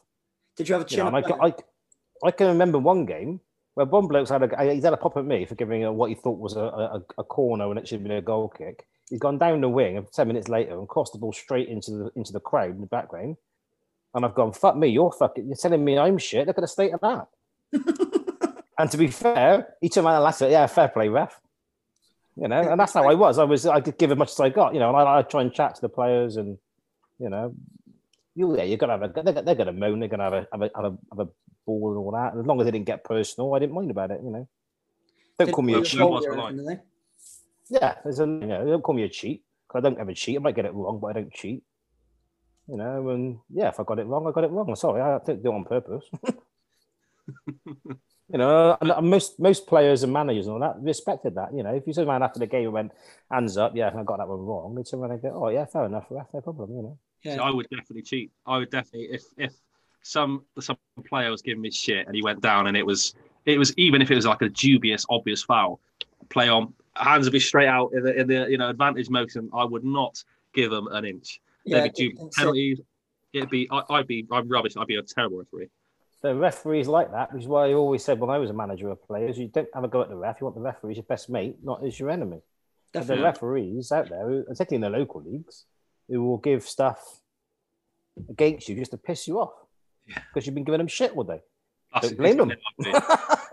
Did 0.56 0.68
you 0.68 0.74
have 0.74 0.86
a 0.86 0.90
You 0.90 0.98
know, 0.98 1.08
I, 1.08 1.18
up 1.18 1.26
can- 1.26 1.38
player? 1.38 1.54
I, 2.22 2.28
I 2.28 2.30
can 2.30 2.46
remember 2.48 2.78
one 2.78 3.06
game 3.06 3.40
where 3.74 3.86
one 3.86 4.06
bloke's 4.06 4.30
had 4.30 4.42
a 4.42 4.58
uh, 4.58 4.72
he's 4.72 4.84
had 4.84 4.92
a 4.92 4.96
pop 4.96 5.16
at 5.16 5.24
me 5.24 5.44
for 5.44 5.54
giving 5.54 5.84
a, 5.84 5.92
what 5.92 6.08
he 6.08 6.14
thought 6.14 6.38
was 6.38 6.56
a, 6.56 6.60
a, 6.60 7.02
a 7.18 7.24
corner 7.24 7.68
when 7.68 7.78
it 7.78 7.86
should 7.86 7.96
have 7.96 8.02
been 8.04 8.16
a 8.16 8.22
goal 8.22 8.48
kick. 8.48 8.86
He's 9.10 9.20
gone 9.20 9.38
down 9.38 9.60
the 9.60 9.68
wing 9.68 9.96
and 9.96 10.10
ten 10.12 10.28
minutes 10.28 10.48
later 10.48 10.78
and 10.78 10.88
crossed 10.88 11.12
the 11.12 11.18
ball 11.18 11.32
straight 11.32 11.68
into 11.68 11.90
the 11.90 12.10
into 12.16 12.32
the 12.32 12.40
crowd 12.40 12.74
in 12.74 12.80
the 12.80 12.86
background. 12.86 13.36
And 14.14 14.24
I've 14.24 14.34
gone, 14.34 14.52
fuck 14.52 14.76
me, 14.76 14.88
you're 14.88 15.12
fucking 15.12 15.46
you're 15.46 15.56
telling 15.56 15.84
me 15.84 15.98
I'm 15.98 16.18
shit. 16.18 16.46
Look 16.46 16.58
at 16.58 16.60
the 16.62 16.68
state 16.68 16.92
of 16.94 17.00
that. 17.00 17.26
and 18.78 18.90
to 18.90 18.96
be 18.96 19.08
fair, 19.08 19.74
he 19.80 19.88
turned 19.88 20.06
around 20.06 20.16
and 20.16 20.24
laughed 20.24 20.42
at, 20.42 20.50
yeah, 20.50 20.66
fair 20.66 20.88
play, 20.88 21.08
ref. 21.08 21.40
You 22.36 22.48
know, 22.48 22.60
and 22.60 22.78
that's 22.78 22.92
how 22.92 23.08
I 23.08 23.14
was. 23.14 23.38
I 23.38 23.44
was 23.44 23.66
I 23.66 23.80
could 23.80 23.98
give 23.98 24.12
as 24.12 24.18
much 24.18 24.30
as 24.30 24.40
I 24.40 24.50
got, 24.50 24.74
you 24.74 24.80
know, 24.80 24.88
and 24.88 24.96
I, 24.96 25.18
I 25.18 25.22
try 25.22 25.42
and 25.42 25.52
chat 25.52 25.74
to 25.76 25.80
the 25.80 25.88
players 25.88 26.36
and 26.36 26.58
you 27.18 27.28
know, 27.28 27.54
you 28.34 28.56
yeah, 28.56 28.64
you're 28.64 28.78
gonna 28.78 28.98
have 28.98 29.02
a 29.02 29.22
they're, 29.22 29.42
they're 29.42 29.54
gonna 29.54 29.72
moan, 29.72 30.00
they're 30.00 30.08
gonna 30.08 30.24
have 30.24 30.32
a 30.32 30.48
have 30.52 30.62
a, 30.62 30.70
have 30.74 30.84
a 30.84 30.98
have 31.16 31.26
a 31.26 31.28
ball 31.66 31.90
and 31.90 31.98
all 31.98 32.12
that. 32.12 32.32
And 32.32 32.40
as 32.40 32.46
long 32.46 32.60
as 32.60 32.66
they 32.66 32.70
didn't 32.70 32.86
get 32.86 33.04
personal, 33.04 33.54
I 33.54 33.58
didn't 33.58 33.74
mind 33.74 33.90
about 33.90 34.10
it, 34.10 34.20
you 34.22 34.30
know. 34.30 34.48
Don't 35.38 35.46
Did 35.46 35.54
call 35.54 35.64
me 35.64 35.74
a 35.74 35.82
cheat. 35.82 35.98
no 35.98 36.04
goal 36.04 36.12
one's 36.14 36.26
or 36.26 36.34
alive. 36.34 36.54
anything, 36.54 36.66
did 36.66 36.80
Yeah, 37.70 37.94
there's 38.04 38.20
a 38.20 38.26
you 38.26 38.46
know, 38.46 38.64
don't 38.66 38.82
call 38.82 38.94
me 38.94 39.04
a 39.04 39.08
cheat. 39.08 39.42
'cause 39.68 39.80
I 39.80 39.88
don't 39.88 39.98
ever 39.98 40.14
cheat. 40.14 40.36
I 40.36 40.40
might 40.40 40.54
get 40.54 40.66
it 40.66 40.74
wrong, 40.74 41.00
but 41.00 41.08
I 41.08 41.12
don't 41.14 41.32
cheat. 41.32 41.64
You 42.68 42.76
know, 42.78 43.10
and 43.10 43.38
yeah, 43.50 43.68
if 43.68 43.78
I 43.80 43.84
got 43.84 43.98
it 43.98 44.06
wrong, 44.06 44.26
I 44.26 44.32
got 44.32 44.44
it 44.44 44.50
wrong. 44.50 44.68
I'm 44.68 44.76
sorry, 44.76 45.00
I 45.00 45.18
didn't 45.18 45.42
do 45.42 45.50
it 45.52 45.54
on 45.54 45.64
purpose. 45.64 46.04
you 47.66 48.38
know, 48.38 48.76
and 48.80 48.90
and 48.90 49.10
most 49.10 49.38
most 49.38 49.66
players 49.66 50.02
and 50.02 50.12
managers 50.12 50.46
and 50.46 50.54
all 50.54 50.60
that 50.60 50.76
respected 50.80 51.34
that. 51.34 51.54
You 51.54 51.62
know, 51.62 51.74
if 51.74 51.86
you 51.86 51.92
turned 51.92 52.08
around 52.08 52.22
after 52.22 52.38
the 52.38 52.46
game 52.46 52.72
went 52.72 52.92
hands 53.30 53.56
up, 53.56 53.72
yeah, 53.74 53.88
I 53.94 54.02
got 54.02 54.18
that 54.18 54.28
one 54.28 54.40
wrong, 54.40 54.74
they'd 54.74 54.86
turn 54.86 55.00
around 55.00 55.12
and 55.12 55.22
go, 55.22 55.44
oh 55.44 55.48
yeah, 55.50 55.66
fair 55.66 55.84
enough, 55.84 56.06
ref, 56.10 56.26
no 56.32 56.40
problem. 56.40 56.70
You 56.74 56.82
know, 56.82 56.98
Yeah. 57.22 57.36
So 57.36 57.42
I 57.42 57.50
would 57.50 57.68
definitely 57.68 58.02
cheat. 58.02 58.32
I 58.46 58.58
would 58.58 58.70
definitely 58.70 59.08
if 59.14 59.24
if 59.36 59.52
some 60.04 60.44
some 60.60 60.76
player 61.08 61.30
was 61.30 61.40
giving 61.42 61.62
me 61.62 61.70
shit 61.70 62.06
and 62.06 62.14
he 62.14 62.22
went 62.22 62.40
down 62.42 62.66
and 62.66 62.76
it 62.76 62.84
was 62.84 63.14
it 63.46 63.58
was 63.58 63.72
even 63.78 64.00
if 64.02 64.10
it 64.10 64.14
was 64.14 64.26
like 64.26 64.42
a 64.42 64.48
dubious 64.50 65.04
obvious 65.08 65.42
foul, 65.42 65.80
play 66.28 66.48
on 66.48 66.72
hands 66.94 67.24
would 67.26 67.32
be 67.32 67.40
straight 67.40 67.66
out 67.68 67.90
in 67.94 68.04
the 68.04 68.14
in 68.20 68.26
the 68.28 68.46
you 68.50 68.58
know 68.58 68.68
advantage 68.68 69.08
motion. 69.10 69.48
I 69.52 69.64
would 69.64 69.82
not 69.84 70.22
give 70.54 70.70
them 70.70 70.86
an 70.88 71.04
inch. 71.04 71.40
Yeah, 71.64 71.80
There'd 71.80 71.94
be 71.94 72.04
it- 72.06 72.16
due 72.16 72.22
it's- 72.26 72.36
penalties. 72.36 72.80
It'd 73.32 73.50
be 73.50 73.66
I, 73.72 73.82
I'd 73.90 74.06
be 74.06 74.26
I'm 74.30 74.48
rubbish. 74.48 74.74
I'd 74.76 74.86
be 74.86 74.96
a 74.96 75.02
terrible 75.02 75.38
referee. 75.38 75.68
The 76.22 76.34
referees 76.34 76.86
like 76.86 77.10
that, 77.10 77.32
which 77.34 77.42
is 77.42 77.48
why 77.48 77.68
I 77.68 77.72
always 77.74 78.04
said 78.04 78.20
when 78.20 78.30
I 78.30 78.38
was 78.38 78.48
a 78.48 78.54
manager 78.54 78.88
of 78.90 79.02
players, 79.06 79.36
you 79.38 79.48
don't 79.48 79.68
have 79.74 79.84
a 79.84 79.88
go 79.88 80.00
at 80.02 80.08
the 80.08 80.16
ref. 80.16 80.40
You 80.40 80.44
want 80.46 80.54
the 80.56 80.62
referee 80.62 80.92
as 80.92 80.96
your 80.98 81.04
best 81.04 81.28
mate, 81.28 81.56
not 81.62 81.84
as 81.84 81.98
your 81.98 82.10
enemy. 82.10 82.40
But 82.92 83.06
the 83.08 83.20
referees 83.20 83.90
out 83.90 84.08
there, 84.08 84.26
who- 84.28 84.44
particularly 84.44 84.86
in 84.86 84.92
the 84.92 84.98
local 84.98 85.20
leagues, 85.22 85.64
who 86.08 86.22
will 86.22 86.38
give 86.38 86.62
stuff 86.62 87.20
against 88.28 88.68
you 88.68 88.76
just 88.76 88.92
to 88.92 88.96
piss 88.98 89.26
you 89.26 89.40
off 89.40 89.52
Yeah. 89.54 89.63
Because 90.06 90.46
you've 90.46 90.54
been 90.54 90.64
giving 90.64 90.78
them 90.78 90.88
shit 90.88 91.12
all 91.16 91.24
day. 91.24 91.40
That's 91.92 92.08
Don't 92.08 92.18
blame 92.18 92.36
them. 92.38 92.50
exactly 92.50 92.92
what 92.92 93.04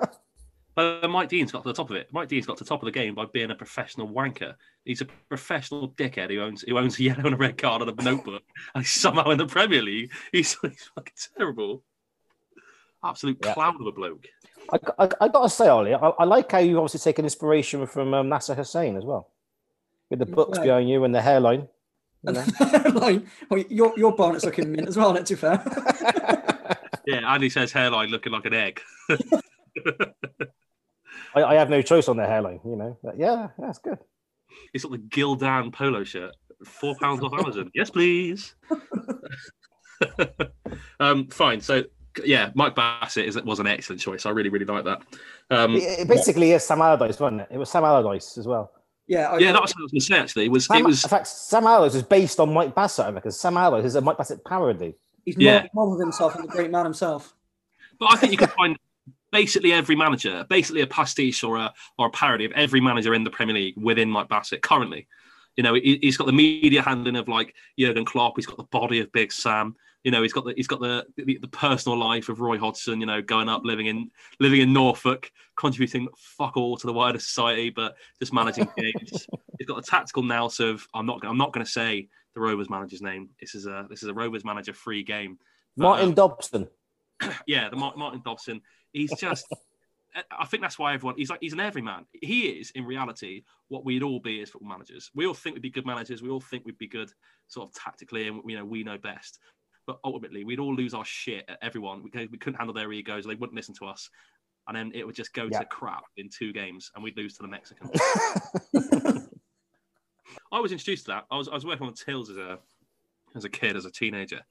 it 0.01 0.09
is. 0.11 0.17
But 0.73 1.09
Mike 1.09 1.27
Dean's 1.27 1.51
got 1.51 1.63
to 1.63 1.67
the 1.67 1.73
top 1.73 1.89
of 1.89 1.97
it. 1.97 2.07
Mike 2.13 2.29
Dean's 2.29 2.45
got 2.45 2.55
to 2.57 2.63
the 2.63 2.67
top 2.69 2.81
of 2.81 2.85
the 2.85 2.93
game 2.93 3.13
by 3.13 3.25
being 3.25 3.51
a 3.51 3.55
professional 3.55 4.07
wanker. 4.07 4.55
He's 4.85 5.01
a 5.01 5.05
professional 5.27 5.89
dickhead 5.89 6.29
who 6.31 6.39
owns 6.39 6.61
who 6.61 6.77
owns 6.77 6.97
a 6.97 7.03
yellow 7.03 7.25
and 7.25 7.33
a 7.33 7.37
red 7.37 7.57
card 7.57 7.81
and 7.81 7.91
a 7.91 8.03
notebook, 8.03 8.41
and 8.73 8.81
he's 8.83 8.91
somehow 8.91 9.29
in 9.31 9.37
the 9.37 9.45
Premier 9.47 9.81
League. 9.81 10.13
He's, 10.31 10.57
he's 10.61 10.89
fucking 10.95 11.13
terrible. 11.37 11.83
Absolute 13.03 13.37
Yeah. 13.43 13.53
clown 13.53 13.75
of 13.81 13.85
a 13.85 13.91
bloke. 13.91 14.25
I, 14.71 14.77
I, 14.97 15.09
I 15.19 15.27
got 15.27 15.41
to 15.43 15.49
say, 15.49 15.67
Ollie, 15.67 15.93
I, 15.93 15.97
I 15.97 16.23
like 16.23 16.49
how 16.49 16.59
you 16.59 16.77
obviously 16.77 16.99
taken 17.01 17.25
inspiration 17.25 17.85
from 17.85 18.13
um, 18.13 18.29
Nasser 18.29 18.55
Hussain 18.55 18.95
as 18.95 19.03
well, 19.03 19.27
with 20.09 20.19
the 20.19 20.25
books 20.25 20.57
Right. 20.57 20.67
behind 20.67 20.89
you 20.89 21.03
and 21.03 21.13
the 21.13 21.21
hairline. 21.21 21.67
You 22.23 22.31
know? 22.33 22.45
like, 22.95 23.23
well, 23.49 23.61
your 23.67 23.93
your 23.97 24.15
bonnet's 24.15 24.45
looking 24.45 24.71
mint 24.71 24.87
as 24.87 24.95
well, 24.95 25.11
isn't? 25.15 25.27
Too 25.27 25.35
fair. 25.35 25.61
Yeah, 27.11 27.33
Andy 27.33 27.49
says 27.49 27.71
hairline 27.71 28.09
looking 28.09 28.31
like 28.31 28.45
an 28.45 28.53
egg. 28.53 28.81
I, 31.33 31.43
I 31.43 31.53
have 31.55 31.69
no 31.69 31.81
choice 31.81 32.07
on 32.07 32.17
the 32.17 32.25
hairline, 32.25 32.59
you 32.65 32.75
know. 32.75 32.97
But 33.03 33.17
yeah, 33.17 33.49
that's 33.57 33.79
good. 33.79 33.99
It's 34.73 34.83
like 34.83 35.01
the 35.01 35.07
Gildan 35.07 35.73
polo 35.73 36.03
shirt. 36.03 36.35
Four 36.65 36.95
pounds 36.99 37.23
off 37.23 37.33
Amazon. 37.33 37.71
Yes, 37.73 37.89
please. 37.89 38.55
um, 40.99 41.27
fine. 41.27 41.61
So 41.61 41.83
yeah, 42.23 42.51
Mike 42.55 42.75
Bassett 42.75 43.25
is, 43.25 43.41
was 43.43 43.59
an 43.59 43.67
excellent 43.67 44.01
choice. 44.01 44.25
I 44.25 44.31
really, 44.31 44.49
really 44.49 44.65
like 44.65 44.83
that. 44.85 45.01
Um, 45.49 45.75
It, 45.75 46.01
it 46.01 46.07
basically 46.07 46.51
is 46.51 46.63
Sam 46.63 46.81
Allardyce, 46.81 47.19
wasn't 47.19 47.41
it? 47.41 47.47
It 47.51 47.57
was 47.57 47.69
Sam 47.69 47.83
Allardyce 47.83 48.37
as 48.37 48.47
well. 48.47 48.71
yeah, 49.07 49.29
I, 49.29 49.37
yeah, 49.39 49.51
that 49.51 49.61
was 49.61 49.71
what 49.71 49.81
I 49.81 49.83
was 49.83 49.91
going 49.91 49.99
to 50.01 50.05
say. 50.05 50.19
Actually, 50.19 50.45
it 50.45 50.51
was. 50.51 50.65
Sam, 50.65 50.77
It 50.77 50.85
was. 50.85 51.03
In 51.03 51.09
fact, 51.09 51.27
Sam 51.27 51.65
Allardyce 51.65 51.95
is 51.95 52.03
based 52.03 52.39
on 52.39 52.53
Mike 52.53 52.75
Bassett, 52.75 53.05
I 53.05 53.11
reckon. 53.11 53.31
Sam 53.31 53.57
Allardyce 53.57 53.87
is 53.87 53.95
a 53.95 54.01
Mike 54.01 54.17
Bassett 54.17 54.43
parody. 54.45 54.95
He's 55.25 55.37
Yeah. 55.37 55.63
yeah. 55.63 55.67
modeled 55.73 55.99
himself 55.99 56.35
and 56.35 56.43
the 56.43 56.47
great 56.47 56.71
man 56.71 56.85
himself. 56.85 57.35
But 57.99 58.13
I 58.13 58.17
think 58.17 58.31
you 58.31 58.37
can 58.37 58.47
find 58.49 58.77
basically 59.31 59.73
every 59.73 59.95
manager, 59.95 60.45
basically 60.49 60.81
a 60.81 60.87
pastiche 60.87 61.43
or 61.43 61.57
a 61.57 61.73
or 61.97 62.07
a 62.07 62.11
parody 62.11 62.45
of 62.45 62.51
every 62.53 62.81
manager 62.81 63.13
in 63.13 63.23
the 63.23 63.29
Premier 63.29 63.55
League 63.55 63.75
within 63.77 64.09
Mike 64.09 64.27
Bassett 64.29 64.61
currently. 64.61 65.07
You 65.57 65.63
know, 65.63 65.73
he, 65.73 65.99
he's 66.01 66.17
got 66.17 66.27
the 66.27 66.33
media 66.33 66.81
handling 66.81 67.15
of 67.15 67.27
like 67.27 67.55
Jurgen 67.77 68.05
Klopp. 68.05 68.33
He's 68.35 68.45
got 68.45 68.57
the 68.57 68.63
body 68.63 68.99
of 68.99 69.11
Big 69.11 69.31
Sam. 69.31 69.75
You 70.03 70.09
know, 70.09 70.23
he's 70.23 70.33
got 70.33 70.45
the 70.45 70.53
he's 70.55 70.67
got 70.67 70.79
the, 70.79 71.05
the 71.17 71.37
the 71.37 71.47
personal 71.47 71.97
life 71.97 72.29
of 72.29 72.39
Roy 72.39 72.57
Hodgson. 72.57 72.99
You 72.99 73.05
know, 73.05 73.21
going 73.21 73.49
up, 73.49 73.63
living 73.63 73.85
in 73.85 74.09
living 74.39 74.61
in 74.61 74.73
Norfolk, 74.73 75.31
contributing 75.55 76.07
fuck 76.17 76.57
all 76.57 76.77
to 76.77 76.87
the 76.87 76.93
wider 76.93 77.19
society, 77.19 77.69
but 77.69 77.95
just 78.19 78.33
managing 78.33 78.67
games. 78.77 79.27
He's 79.59 79.67
got 79.67 79.75
the 79.75 79.83
tactical 79.87 80.23
nous 80.23 80.59
of 80.59 80.87
I'm 80.93 81.05
not 81.05 81.23
I'm 81.23 81.37
not 81.37 81.53
going 81.53 81.65
to 81.65 81.71
say 81.71 82.07
the 82.33 82.41
Rovers 82.41 82.69
manager's 82.69 83.01
name. 83.01 83.29
This 83.39 83.55
is 83.55 83.65
a 83.65 83.85
this 83.89 84.03
is 84.03 84.09
a 84.09 84.13
Rovers 84.13 84.45
manager 84.45 84.73
free 84.73 85.03
game. 85.03 85.37
But, 85.77 85.83
Martin 85.83 86.09
um, 86.09 86.13
Dobson. 86.15 86.67
yeah, 87.47 87.69
the 87.69 87.75
Mar- 87.75 87.93
Martin 87.95 88.21
Dobson. 88.23 88.61
He's 88.91 89.13
just. 89.19 89.45
I 90.37 90.45
think 90.45 90.61
that's 90.61 90.77
why 90.77 90.93
everyone. 90.93 91.15
He's 91.17 91.29
like 91.29 91.39
he's 91.41 91.53
an 91.53 91.61
everyman. 91.61 92.05
He 92.11 92.47
is 92.49 92.71
in 92.71 92.83
reality 92.83 93.43
what 93.69 93.85
we'd 93.85 94.03
all 94.03 94.19
be 94.19 94.41
as 94.41 94.49
football 94.49 94.69
managers. 94.69 95.09
We 95.15 95.25
all 95.25 95.33
think 95.33 95.53
we'd 95.53 95.61
be 95.61 95.69
good 95.69 95.85
managers. 95.85 96.21
We 96.21 96.29
all 96.29 96.41
think 96.41 96.65
we'd 96.65 96.77
be 96.77 96.87
good, 96.87 97.09
sort 97.47 97.69
of 97.69 97.75
tactically, 97.75 98.27
and 98.27 98.41
you 98.45 98.57
know 98.57 98.65
we 98.65 98.83
know 98.83 98.97
best. 98.97 99.39
But 99.87 99.99
ultimately, 100.03 100.43
we'd 100.43 100.59
all 100.59 100.75
lose 100.75 100.93
our 100.93 101.05
shit 101.05 101.45
at 101.47 101.57
everyone. 101.61 102.03
We, 102.03 102.27
we 102.27 102.37
couldn't 102.37 102.57
handle 102.57 102.73
their 102.73 102.91
egos. 102.91 103.25
They 103.25 103.35
wouldn't 103.35 103.55
listen 103.55 103.73
to 103.75 103.85
us, 103.85 104.09
and 104.67 104.75
then 104.75 104.91
it 104.93 105.05
would 105.05 105.15
just 105.15 105.33
go 105.33 105.47
Yeah. 105.49 105.59
to 105.59 105.65
crap 105.65 106.03
in 106.17 106.27
two 106.27 106.51
games, 106.51 106.91
and 106.93 107.03
we'd 107.03 107.15
lose 107.15 107.37
to 107.37 107.43
the 107.43 107.47
Mexicans. 107.47 107.91
I 110.51 110.59
was 110.59 110.71
introduced 110.71 111.05
to 111.05 111.11
that. 111.11 111.25
I 111.31 111.37
was 111.37 111.47
I 111.47 111.53
was 111.53 111.65
working 111.65 111.87
on 111.87 111.93
tills 111.93 112.29
as 112.29 112.37
a 112.37 112.59
as 113.35 113.45
a 113.45 113.49
kid, 113.49 113.75
as 113.75 113.85
a 113.85 113.91
teenager, 113.91 114.41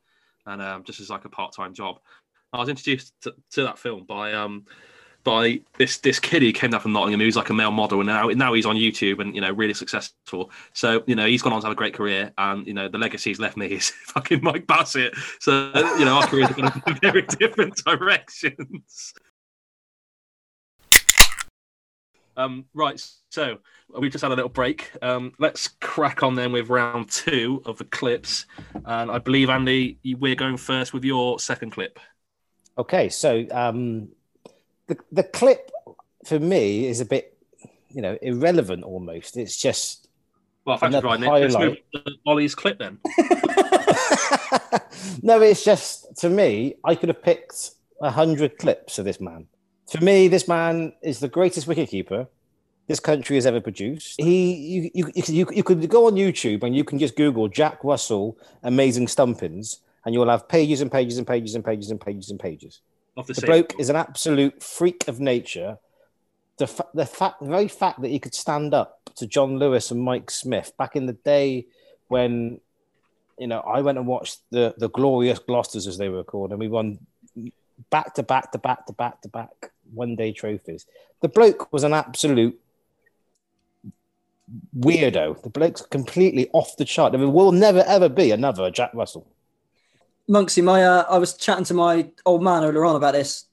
and 0.47 0.62
um, 0.62 0.85
just 0.85 1.01
as 1.01 1.11
like 1.11 1.25
a 1.25 1.29
part 1.29 1.55
time 1.55 1.75
job. 1.75 2.01
I 2.53 2.59
was 2.59 2.69
introduced 2.69 3.12
to, 3.23 3.35
to 3.53 3.62
that 3.62 3.79
film 3.79 4.05
by 4.05 4.33
um 4.33 4.64
by 5.23 5.61
this 5.77 5.99
this 5.99 6.19
kid 6.19 6.43
who 6.43 6.53
came 6.53 6.71
down 6.71 6.81
from 6.81 6.93
Nottingham. 6.93 7.21
He 7.21 7.27
was 7.27 7.37
like 7.37 7.51
a 7.51 7.55
male 7.55 7.71
model, 7.71 8.01
and 8.01 8.07
now 8.07 8.29
now 8.29 8.53
he's 8.53 8.66
on 8.66 8.77
YouTube 8.77 9.21
and 9.21 9.35
you 9.35 9.40
know 9.40 9.53
really 9.53 9.75
successful. 9.75 10.51
So 10.73 11.03
you 11.07 11.14
know 11.14 11.27
he's 11.27 11.43
gone 11.43 11.53
on 11.53 11.61
to 11.61 11.66
have 11.66 11.73
a 11.73 11.77
great 11.77 11.95
career, 11.95 12.33
and 12.38 12.66
you 12.66 12.75
know 12.75 12.88
the 12.88 12.99
legacy 12.99 13.31
he's 13.31 13.40
left 13.40 13.57
me 13.57 13.66
is 13.66 13.90
fucking 14.07 14.43
Mike 14.43 14.66
Bassett. 14.66 15.14
So 15.40 15.73
you 15.99 16.05
know 16.05 16.16
our 16.16 16.27
careers 16.27 16.49
have 16.49 16.57
gone 16.57 16.83
in 16.87 16.95
very 16.97 17.23
different 17.38 17.77
directions. 17.85 19.14
Um, 22.37 22.64
right, 22.75 23.03
so 23.31 23.59
we've 23.99 24.12
just 24.12 24.23
had 24.23 24.33
a 24.33 24.35
little 24.35 24.51
break. 24.51 24.90
Um, 25.03 25.33
let's 25.38 25.69
crack 25.81 26.23
on 26.23 26.35
then 26.35 26.53
with 26.53 26.69
round 26.69 27.11
two 27.11 27.62
of 27.66 27.79
the 27.79 27.85
clips, 27.85 28.47
and 28.85 29.11
I 29.11 29.19
believe 29.19 29.51
Andy, 29.51 29.99
we're 30.19 30.35
going 30.35 30.57
first 30.57 30.93
with 30.93 31.05
your 31.05 31.38
second 31.38 31.71
clip. 31.71 31.99
Okay, 32.79 33.09
so 33.09 33.47
um, 33.51 34.09
the 34.87 34.97
the 35.12 35.25
clip 35.25 35.71
for 36.25 36.38
me 36.38 36.87
is 36.87 37.01
a 37.01 37.05
bit, 37.05 37.37
you 37.90 38.03
know, 38.03 38.16
irrelevant 38.23 38.85
almost. 38.85 39.37
It's 39.37 39.57
just 39.57 40.09
Well, 40.64 40.77
thanks 40.77 40.99
for 40.99 41.14
it. 41.14 41.21
Let's 41.21 41.57
move 41.59 41.77
to 41.95 42.12
Ollie's 42.27 42.55
clip 42.55 42.79
then. 42.79 42.99
no, 45.23 45.40
it's 45.40 45.64
just 45.64 46.16
to 46.19 46.31
me. 46.31 46.75
I 46.85 46.95
could 46.95 47.09
have 47.09 47.23
picked 47.23 47.73
a 48.01 48.11
hundred 48.11 48.59
clips 48.59 48.99
of 48.99 49.05
this 49.05 49.21
man. 49.21 49.47
For 49.90 50.03
me, 50.03 50.29
this 50.29 50.46
man 50.46 50.92
is 51.03 51.18
the 51.18 51.29
greatest 51.29 51.66
wicketkeeper 51.66 52.29
this 52.87 53.00
country 53.00 53.37
has 53.37 53.44
ever 53.44 53.61
produced. 53.61 54.20
He, 54.20 54.55
you, 54.55 54.90
you, 54.94 55.12
you, 55.14 55.46
you, 55.53 55.62
could 55.64 55.88
go 55.88 56.07
on 56.07 56.14
YouTube 56.14 56.62
and 56.62 56.76
you 56.76 56.85
can 56.85 56.98
just 56.98 57.16
Google 57.16 57.48
Jack 57.48 57.83
Russell 57.83 58.38
amazing 58.62 59.09
stumpings, 59.09 59.79
and 60.05 60.14
you'll 60.14 60.29
have 60.29 60.48
pages 60.48 60.81
and 60.81 60.92
pages 60.92 61.18
and 61.18 61.26
pages 61.26 61.57
and 61.57 61.64
pages 61.64 61.90
and 61.90 62.00
pages 62.00 62.31
and 62.31 62.38
pages. 62.38 62.81
Of 63.16 63.26
the, 63.26 63.35
The 63.35 63.46
bloke 63.46 63.81
is 63.81 63.90
an 63.90 63.96
absolute 63.96 64.62
freak 64.62 65.09
of 65.09 65.18
nature. 65.18 65.79
The, 66.59 66.68
fa- 66.68 66.88
the 66.94 67.07
fact, 67.07 67.40
the 67.40 67.48
very 67.48 67.68
fact 67.68 68.00
that 68.03 68.09
he 68.09 68.20
could 68.20 68.35
stand 68.35 68.74
up 68.74 69.11
to 69.16 69.26
Jon 69.26 69.59
Lewis 69.59 69.90
and 69.90 70.00
Mike 70.00 70.31
Smith 70.31 70.72
back 70.79 70.94
in 70.94 71.07
the 71.07 71.14
day 71.14 71.66
when, 72.07 72.61
you 73.38 73.48
know, 73.48 73.61
I 73.61 73.81
went 73.81 73.98
and 73.98 74.07
watched 74.07 74.38
the 74.50 74.74
the 74.79 74.88
glorious 74.88 75.40
Gloucesters 75.40 75.88
as 75.88 75.98
they 75.98 76.09
were 76.09 76.24
called, 76.24 76.50
and 76.50 76.61
we 76.61 76.68
won 76.68 76.98
back 77.90 78.14
to 78.14 78.23
back 78.23 78.53
to 78.53 78.59
back 78.59 78.87
to 78.87 78.93
back 78.93 79.23
to 79.23 79.29
back 79.29 79.73
one 79.93 80.16
day 80.16 80.33
trophies. 80.33 80.87
The 81.21 81.29
bloke 81.29 81.73
was 81.73 81.85
an 81.85 81.93
absolute 81.93 82.59
weirdo. 84.79 85.43
The 85.43 85.51
bloke's 85.51 85.83
completely 85.83 86.51
off 86.53 86.77
the 86.77 86.85
chart. 86.85 87.12
There 87.12 87.29
will 87.29 87.53
never 87.53 87.83
ever 87.87 88.09
be 88.09 88.31
another 88.31 88.71
Jack 88.71 88.90
Russell. 88.95 89.27
Monksy, 90.29 90.62
my 90.62 90.85
uh, 90.85 91.07
I 91.09 91.19
was 91.19 91.35
chatting 91.35 91.64
to 91.64 91.75
my 91.75 92.11
old 92.25 92.43
man 92.43 92.62
earlier 92.62 92.85
on 92.85 92.97
about 92.97 93.14
this 93.14 93.47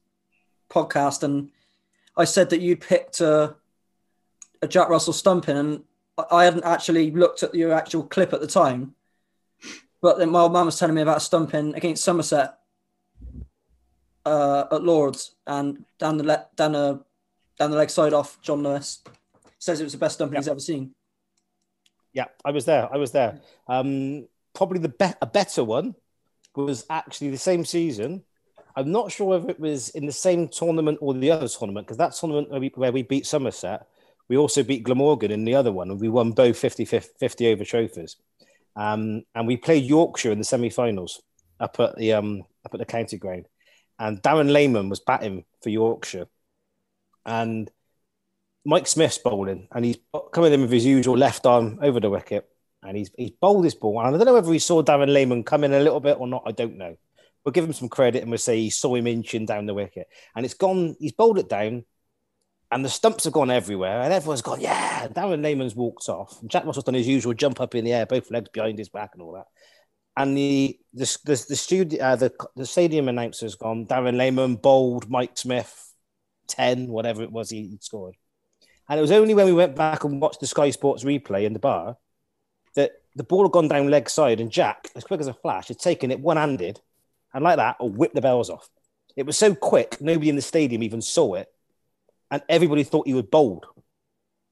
podcast, 0.70 1.24
and 1.24 1.50
I 2.16 2.26
said 2.26 2.50
that 2.52 2.62
you 2.62 2.76
picked 2.76 3.20
a, 3.22 3.56
a 4.62 4.68
Jack 4.68 4.90
Russell 4.90 5.14
stumping, 5.14 5.58
and 5.58 5.84
I- 6.32 6.46
hadn't 6.46 6.66
actually 6.66 7.12
looked 7.12 7.42
at 7.42 7.56
your 7.56 7.74
actual 7.74 8.04
clip 8.04 8.34
at 8.34 8.42
the 8.42 8.48
time. 8.48 8.94
But 10.02 10.20
then 10.20 10.30
my 10.30 10.42
old 10.42 10.54
man 10.54 10.66
was 10.66 10.78
telling 10.78 10.94
me 10.96 11.02
about 11.02 11.24
stumping 11.24 11.74
against 11.74 12.04
Somerset 12.04 12.57
uh, 14.28 14.68
at 14.72 14.84
Lords, 14.84 15.36
and 15.46 15.86
down 16.00 16.18
the 16.18 16.24
le- 16.24 16.46
down 16.56 16.74
the 16.74 17.04
down 17.58 17.72
the 17.72 17.78
leg 17.78 17.90
side 17.90 18.14
off 18.14 18.42
Jon 18.42 18.64
Lewis. 18.64 19.04
Says 19.60 19.82
it 19.82 19.86
was 19.86 19.94
the 19.94 20.00
best 20.00 20.16
stumping 20.16 20.38
he's 20.38 20.48
ever 20.48 20.60
seen. 20.60 20.94
Yeah, 22.14 22.26
I 22.46 22.52
was 22.52 22.66
there. 22.66 22.88
I 22.92 22.98
was 22.98 23.12
there. 23.12 23.40
Um, 23.68 24.28
probably 24.54 24.80
the 24.80 24.90
be- 24.90 25.20
a 25.22 25.26
better 25.26 25.64
one 25.64 25.96
was 26.56 26.86
actually 26.90 27.30
the 27.30 27.38
same 27.38 27.66
season. 27.66 28.24
I'm 28.76 28.92
not 28.92 29.12
sure 29.12 29.38
if 29.38 29.50
it 29.50 29.60
was 29.60 29.90
in 29.90 30.06
the 30.06 30.12
same 30.12 30.48
tournament 30.48 31.00
or 31.02 31.14
the 31.14 31.32
other 31.32 31.48
tournament 31.48 31.88
because 31.88 31.98
that 31.98 32.14
tournament 32.14 32.52
where 32.52 32.60
we, 32.60 32.72
where 32.76 32.92
we 32.92 33.02
beat 33.02 33.26
Somerset, 33.26 33.88
we 34.30 34.38
also 34.38 34.62
beat 34.62 34.84
Glamorgan 34.84 35.32
in 35.32 35.46
the 35.46 35.56
other 35.56 35.72
one, 35.72 35.90
and 35.90 36.00
we 36.00 36.10
won 36.10 36.32
both 36.32 36.58
50 36.58 36.86
50 36.86 37.52
over 37.52 37.66
trophies. 37.66 38.18
Um, 38.76 39.24
and 39.34 39.48
we 39.48 39.58
played 39.58 39.86
Yorkshire 39.86 40.32
in 40.32 40.38
the 40.38 40.44
semi-finals 40.44 41.22
up 41.60 41.80
at 41.80 41.96
the 41.96 42.14
um, 42.14 42.44
up 42.66 42.74
at 42.74 42.80
the 42.80 42.86
county 42.86 43.18
ground, 43.18 43.48
and 44.00 44.22
Darren 44.22 44.52
Lehmann 44.52 44.90
was 44.90 45.00
batting 45.00 45.46
for 45.62 45.70
Yorkshire, 45.70 46.28
and 47.26 47.70
Mike 48.66 48.88
Smith's 48.88 49.18
bowling, 49.18 49.68
and 49.72 49.86
he's 49.86 49.98
coming 50.32 50.54
in 50.54 50.62
with 50.62 50.72
his 50.72 50.86
usual 50.86 51.18
left 51.18 51.46
arm 51.46 51.80
over 51.82 52.00
the 52.00 52.10
wicket, 52.10 52.50
and 52.84 52.98
he's 52.98 53.12
he's 53.18 53.32
bowled 53.32 53.66
this 53.66 53.76
ball. 53.76 54.00
And 54.00 54.16
I 54.16 54.18
don't 54.18 54.26
know 54.26 54.34
whether 54.34 54.52
he 54.52 54.60
saw 54.60 54.84
Darren 54.84 55.14
Lehmann 55.14 55.44
come 55.44 55.64
in 55.64 55.74
a 55.74 55.80
little 55.80 56.00
bit 56.00 56.20
or 56.20 56.28
not. 56.28 56.44
I 56.46 56.52
don't 56.52 56.78
know. 56.78 56.98
We'll 57.44 57.54
give 57.54 57.64
him 57.64 57.74
some 57.74 57.88
credit 57.88 58.22
and 58.22 58.30
we'll 58.30 58.40
say 58.40 58.60
he 58.60 58.70
saw 58.70 58.94
him 58.96 59.08
inching 59.08 59.46
down 59.46 59.68
the 59.68 59.74
wicket, 59.74 60.08
and 60.36 60.46
it's 60.46 60.54
gone. 60.54 60.96
He's 61.00 61.14
bowled 61.14 61.40
it 61.40 61.48
down, 61.48 61.86
and 62.72 62.84
the 62.84 62.90
stumps 62.90 63.24
have 63.24 63.34
gone 63.34 63.50
everywhere, 63.50 64.02
and 64.02 64.12
everyone's 64.12 64.42
gone, 64.42 64.60
yeah. 64.60 65.08
Darren 65.08 65.42
Lehmann's 65.42 65.76
walked 65.76 66.10
off. 66.10 66.38
Jack 66.48 66.66
Russell's 66.66 66.84
done 66.84 66.96
his 66.96 67.08
usual 67.08 67.34
jump 67.34 67.62
up 67.62 67.76
in 67.76 67.86
the 67.86 67.94
air, 67.94 68.06
both 68.06 68.30
legs 68.32 68.50
behind 68.50 68.78
his 68.78 68.90
back 68.90 69.12
and 69.14 69.22
all 69.22 69.34
that. 69.34 69.48
And 70.18 70.36
the 70.36 70.80
the 70.94 71.06
the, 71.26 71.46
the 71.50 71.56
studio 71.56 72.04
uh, 72.04 72.16
the 72.16 72.34
the 72.56 72.66
stadium 72.66 73.08
announcer's 73.08 73.54
gone. 73.54 73.86
Darren 73.86 74.18
Lehmann 74.18 74.56
bowled, 74.56 75.10
Mike 75.10 75.38
Smith, 75.38 75.94
ten 76.48 76.88
whatever 76.88 77.22
it 77.22 77.32
was 77.32 77.52
he 77.52 77.78
scored. 77.82 78.16
And 78.90 78.98
it 78.98 79.02
was 79.02 79.12
only 79.12 79.36
when 79.36 79.46
we 79.46 79.54
went 79.54 79.76
back 79.76 80.04
and 80.04 80.20
watched 80.20 80.40
the 80.40 80.48
Sky 80.48 80.72
Sports 80.72 81.04
replay 81.04 81.46
in 81.46 81.54
the 81.54 81.60
bar 81.60 81.98
that 82.76 82.94
the 83.16 83.24
ball 83.24 83.44
had 83.44 83.52
gone 83.52 83.68
down 83.68 83.92
leg 83.92 84.10
side, 84.10 84.40
and 84.40 84.52
Jack, 84.52 84.90
as 84.96 85.04
quick 85.04 85.20
as 85.20 85.28
a 85.28 85.34
flash, 85.34 85.68
had 85.68 85.80
taken 85.80 86.10
it 86.10 86.20
one 86.20 86.38
handed 86.38 86.80
and 87.34 87.44
like 87.44 87.58
that, 87.58 87.76
or 87.80 87.90
whipped 87.90 88.16
the 88.16 88.22
bails 88.22 88.50
off. 88.50 88.70
It 89.16 89.26
was 89.26 89.38
so 89.38 89.54
quick, 89.54 90.02
nobody 90.02 90.30
in 90.30 90.36
the 90.36 90.42
stadium 90.42 90.82
even 90.82 91.02
saw 91.02 91.36
it, 91.36 91.52
and 92.32 92.42
everybody 92.50 92.84
thought 92.84 93.08
he 93.08 93.14
was 93.14 93.24
bowled. 93.24 93.66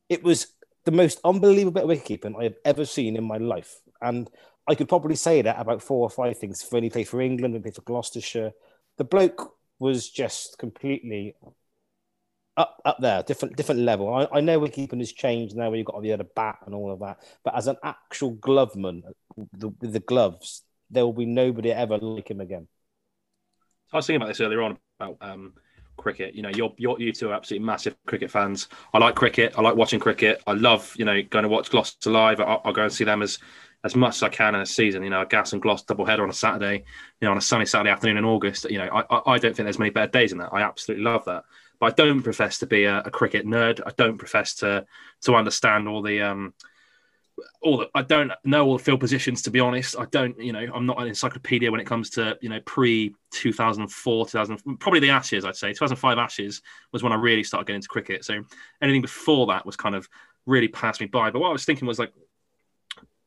It 0.10 0.22
was 0.22 0.48
the 0.84 0.92
most 0.92 1.20
unbelievable 1.24 1.72
bit 1.72 1.84
of 1.84 1.90
wicketkeeping 1.90 2.40
I 2.40 2.44
have 2.44 2.56
ever 2.64 2.86
seen 2.86 3.16
in 3.16 3.24
my 3.24 3.38
life. 3.38 3.80
And 4.02 4.30
I 4.68 4.76
could 4.76 4.90
probably 4.90 5.16
say 5.16 5.42
that 5.42 5.60
about 5.60 5.82
four 5.82 6.02
or 6.02 6.10
five 6.10 6.38
things. 6.38 6.66
When 6.70 6.84
he 6.84 6.90
played 6.90 7.08
for 7.08 7.22
England, 7.22 7.54
he 7.54 7.60
played 7.60 7.76
for 7.76 7.82
Gloucestershire, 7.82 8.52
the 8.98 9.04
bloke 9.04 9.56
was 9.80 10.10
just 10.10 10.58
completely 10.58 11.36
up 12.58 12.82
up 12.86 12.98
there, 13.00 13.22
different 13.24 13.56
different 13.58 13.82
level. 13.82 14.14
I, 14.14 14.38
I 14.38 14.42
know 14.42 14.66
keeping 14.68 15.00
has 15.00 15.12
changed 15.12 15.56
now 15.56 15.70
where 15.70 15.78
you've 15.78 15.86
got 15.86 16.02
the 16.02 16.14
other 16.14 16.24
bat 16.24 16.60
and 16.66 16.74
all 16.74 16.92
of 16.92 17.00
that, 17.00 17.20
but 17.44 17.56
as 17.56 17.68
an 17.68 17.78
actual 17.84 18.36
gloveman 18.36 19.02
the, 19.54 19.70
with 19.70 19.94
the 19.94 20.00
gloves, 20.00 20.64
there 20.90 21.06
will 21.06 21.14
be 21.14 21.26
nobody 21.26 21.72
ever 21.72 21.98
like 21.98 22.30
him 22.30 22.42
again. 22.42 22.68
I 23.92 23.98
was 23.98 24.08
thinking 24.08 24.22
about 24.22 24.30
this 24.30 24.42
earlier 24.42 24.62
on 24.62 24.78
about 25.00 25.18
um, 25.22 25.54
cricket. 25.98 26.34
You 26.34 26.42
know, 26.42 26.50
you're, 26.50 26.74
you're 26.78 27.00
you 27.00 27.12
two 27.12 27.30
are 27.30 27.34
absolutely 27.34 27.66
massive 27.66 27.96
cricket 28.06 28.32
fans. 28.32 28.70
I 28.94 28.98
like 29.00 29.16
cricket. 29.16 29.54
I 29.58 29.62
like 29.62 29.76
watching 29.76 30.00
cricket. 30.00 30.42
I 30.48 30.54
love 30.54 30.94
you 30.98 31.06
know 31.06 31.22
going 31.24 31.44
to 31.44 31.50
watch 31.50 31.70
Gloucester 31.70 32.10
live. 32.10 32.40
I'll, 32.40 32.62
I'll 32.64 32.74
go 32.74 32.84
and 32.84 32.94
see 32.94 33.04
them 33.04 33.22
as 33.22 33.40
as 33.86 33.96
much 33.96 34.16
as 34.16 34.24
I 34.24 34.30
can 34.30 34.56
in 34.56 34.62
a 34.62 34.66
season. 34.66 35.04
You 35.04 35.12
know, 35.12 35.22
a 35.22 35.26
Gas 35.26 35.54
and 35.54 35.62
Glos 35.62 35.86
double 35.86 36.06
header 36.06 36.24
on 36.24 36.30
a 36.30 36.34
Saturday. 36.34 36.84
You 37.22 37.26
know, 37.26 37.32
on 37.32 37.38
a 37.38 37.42
sunny 37.42 37.66
Saturday 37.66 37.92
afternoon 37.92 38.18
in 38.18 38.26
August. 38.26 38.70
You 38.70 38.80
know, 38.80 38.90
I 38.92 39.34
I 39.34 39.38
don't 39.38 39.56
think 39.56 39.66
there's 39.66 39.80
many 39.80 39.92
better 39.92 40.12
days 40.12 40.32
than 40.32 40.40
that. 40.40 40.50
I 40.52 40.62
absolutely 40.62 41.06
love 41.06 41.24
that 41.26 41.46
but 41.80 41.88
I 41.88 42.04
don't 42.04 42.22
profess 42.22 42.60
to 42.60 42.66
be 42.66 42.86
a, 42.86 43.00
a 43.00 43.12
cricket 43.12 43.46
nerd. 43.46 43.82
I 43.86 43.92
don't 43.98 44.18
profess 44.18 44.56
to 44.56 44.86
to 45.22 45.36
understand 45.36 45.88
all 45.88 46.02
the 46.02 46.22
um, 46.22 46.54
all 47.62 47.78
the, 47.78 47.90
I 47.94 48.02
don't 48.02 48.32
know 48.44 48.66
all 48.66 48.78
the 48.78 48.84
field 48.84 49.00
positions 49.00 49.42
to 49.44 49.52
be 49.52 49.60
honest. 49.60 49.98
I 49.98 50.06
don't, 50.06 50.40
you 50.40 50.54
know, 50.54 50.66
I'm 50.74 50.86
not 50.86 51.02
an 51.02 51.08
encyclopedia 51.08 51.72
when 51.72 51.82
it 51.82 51.88
comes 51.88 52.10
to 52.12 52.38
you 52.42 52.50
know 52.50 52.60
pre 52.66 53.14
2004, 53.32 54.26
2000, 54.28 54.80
probably 54.80 55.00
the 55.00 55.10
Ashes. 55.10 55.46
I'd 55.46 55.56
say 55.56 55.70
2005 55.70 56.18
Ashes 56.18 56.62
was 56.92 57.04
when 57.04 57.12
I 57.12 57.16
really 57.16 57.44
started 57.44 57.68
getting 57.68 57.78
into 57.78 57.88
cricket. 57.88 58.24
So 58.24 58.44
anything 58.82 59.02
before 59.02 59.48
that 59.48 59.66
was 59.66 59.76
kind 59.76 59.96
of 59.96 60.08
really 60.46 60.68
passed 60.68 61.02
me 61.02 61.08
by. 61.08 61.32
But 61.32 61.40
what 61.40 61.50
I 61.50 61.54
was 61.54 61.66
thinking 61.66 61.88
was 61.88 62.00
like 62.00 62.14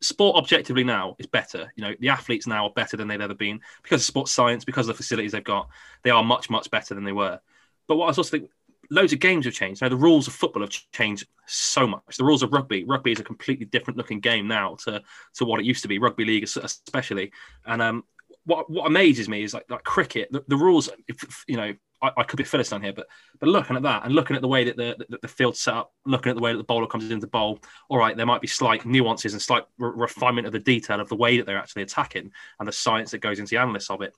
sport 0.00 0.36
objectively 0.36 0.84
now 0.84 1.16
is 1.18 1.26
better. 1.26 1.72
You 1.76 1.84
know, 1.84 1.94
the 1.98 2.08
athletes 2.08 2.46
now 2.46 2.66
are 2.66 2.72
better 2.72 2.96
than 2.96 3.08
they've 3.08 3.20
ever 3.20 3.34
been 3.34 3.60
because 3.82 4.00
of 4.00 4.06
sports 4.06 4.32
science, 4.32 4.64
because 4.64 4.88
of 4.88 4.96
the 4.96 5.02
facilities 5.02 5.32
they've 5.32 5.44
got. 5.44 5.68
They 6.02 6.10
are 6.10 6.24
much, 6.24 6.50
much 6.50 6.70
better 6.70 6.94
than 6.94 7.04
they 7.04 7.12
were. 7.12 7.40
But 7.86 7.96
what 7.96 8.04
I 8.04 8.08
was 8.08 8.18
also 8.18 8.30
thinking, 8.30 8.50
loads 8.90 9.12
of 9.12 9.20
games 9.20 9.44
have 9.44 9.54
changed. 9.54 9.82
Now 9.82 9.88
the 9.88 9.96
rules 9.96 10.26
of 10.26 10.34
football 10.34 10.62
have 10.62 10.70
changed 10.70 11.26
so 11.46 11.86
much. 11.86 12.16
The 12.16 12.24
rules 12.24 12.42
of 12.42 12.52
rugby, 12.52 12.84
rugby 12.84 13.12
is 13.12 13.20
a 13.20 13.24
completely 13.24 13.66
different 13.66 13.96
looking 13.96 14.20
game 14.20 14.46
now 14.48 14.76
to 14.84 15.02
to 15.34 15.44
what 15.44 15.60
it 15.60 15.66
used 15.66 15.82
to 15.82 15.88
be. 15.88 15.98
Rugby 15.98 16.24
league, 16.24 16.44
especially, 16.44 17.32
and 17.66 17.82
um, 17.82 18.04
what 18.44 18.70
what 18.70 18.86
amazes 18.86 19.28
me 19.28 19.42
is 19.42 19.54
like 19.54 19.70
like 19.70 19.84
cricket. 19.84 20.28
The, 20.30 20.44
the 20.48 20.56
rules, 20.56 20.88
if, 21.06 21.44
you 21.46 21.56
know, 21.56 21.74
I, 22.02 22.10
I, 22.18 22.22
could 22.22 22.36
be 22.36 22.44
Philistine 22.44 22.82
here, 22.82 22.92
but 22.92 23.06
but 23.40 23.48
looking 23.48 23.76
at 23.76 23.82
that 23.82 24.04
and 24.04 24.14
looking 24.14 24.36
at 24.36 24.42
the 24.42 24.48
way 24.48 24.64
that 24.64 24.76
the, 24.76 24.96
the, 25.08 25.18
the 25.22 25.28
field's 25.28 25.60
set 25.60 25.74
up, 25.74 25.92
looking 26.06 26.30
at 26.30 26.36
the 26.36 26.42
way 26.42 26.52
that 26.52 26.58
the 26.58 26.64
bowler 26.64 26.86
comes 26.86 27.10
into 27.10 27.26
bowl, 27.26 27.58
all 27.88 27.98
right, 27.98 28.16
there 28.16 28.26
might 28.26 28.40
be 28.40 28.46
slight 28.46 28.86
nuances 28.86 29.32
and 29.32 29.42
slight 29.42 29.64
re- 29.78 29.92
refinement 29.94 30.46
of 30.46 30.52
the 30.52 30.58
detail 30.58 31.00
of 31.00 31.08
the 31.08 31.16
way 31.16 31.36
that 31.36 31.46
they're 31.46 31.58
actually 31.58 31.82
attacking 31.82 32.30
and 32.58 32.68
the 32.68 32.72
science 32.72 33.10
that 33.10 33.18
goes 33.18 33.38
into 33.38 33.50
the 33.50 33.56
analysis 33.56 33.90
of 33.90 34.02
it. 34.02 34.14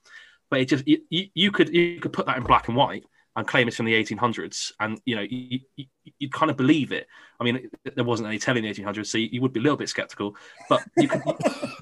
But 0.49 0.61
it 0.61 0.65
just 0.65 0.87
you, 0.87 0.99
you 1.09 1.51
could 1.51 1.73
you 1.73 1.99
could 1.99 2.13
put 2.13 2.25
that 2.25 2.37
in 2.37 2.43
black 2.43 2.67
and 2.67 2.77
white 2.77 3.03
and 3.35 3.47
claim 3.47 3.67
it's 3.67 3.77
from 3.77 3.85
the 3.85 3.93
1800s, 3.93 4.73
and 4.79 4.99
you 5.05 5.15
know 5.15 5.21
you, 5.21 5.59
you, 5.75 5.85
you 6.19 6.29
kind 6.29 6.51
of 6.51 6.57
believe 6.57 6.91
it. 6.91 7.07
I 7.39 7.43
mean, 7.43 7.69
there 7.95 8.03
wasn't 8.03 8.27
any 8.27 8.39
telling 8.39 8.63
the 8.63 8.73
1800s, 8.73 9.07
so 9.07 9.17
you, 9.17 9.29
you 9.31 9.41
would 9.41 9.53
be 9.53 9.59
a 9.59 9.63
little 9.63 9.77
bit 9.77 9.89
skeptical, 9.89 10.35
but 10.69 10.83
you 10.97 11.07
could, 11.07 11.21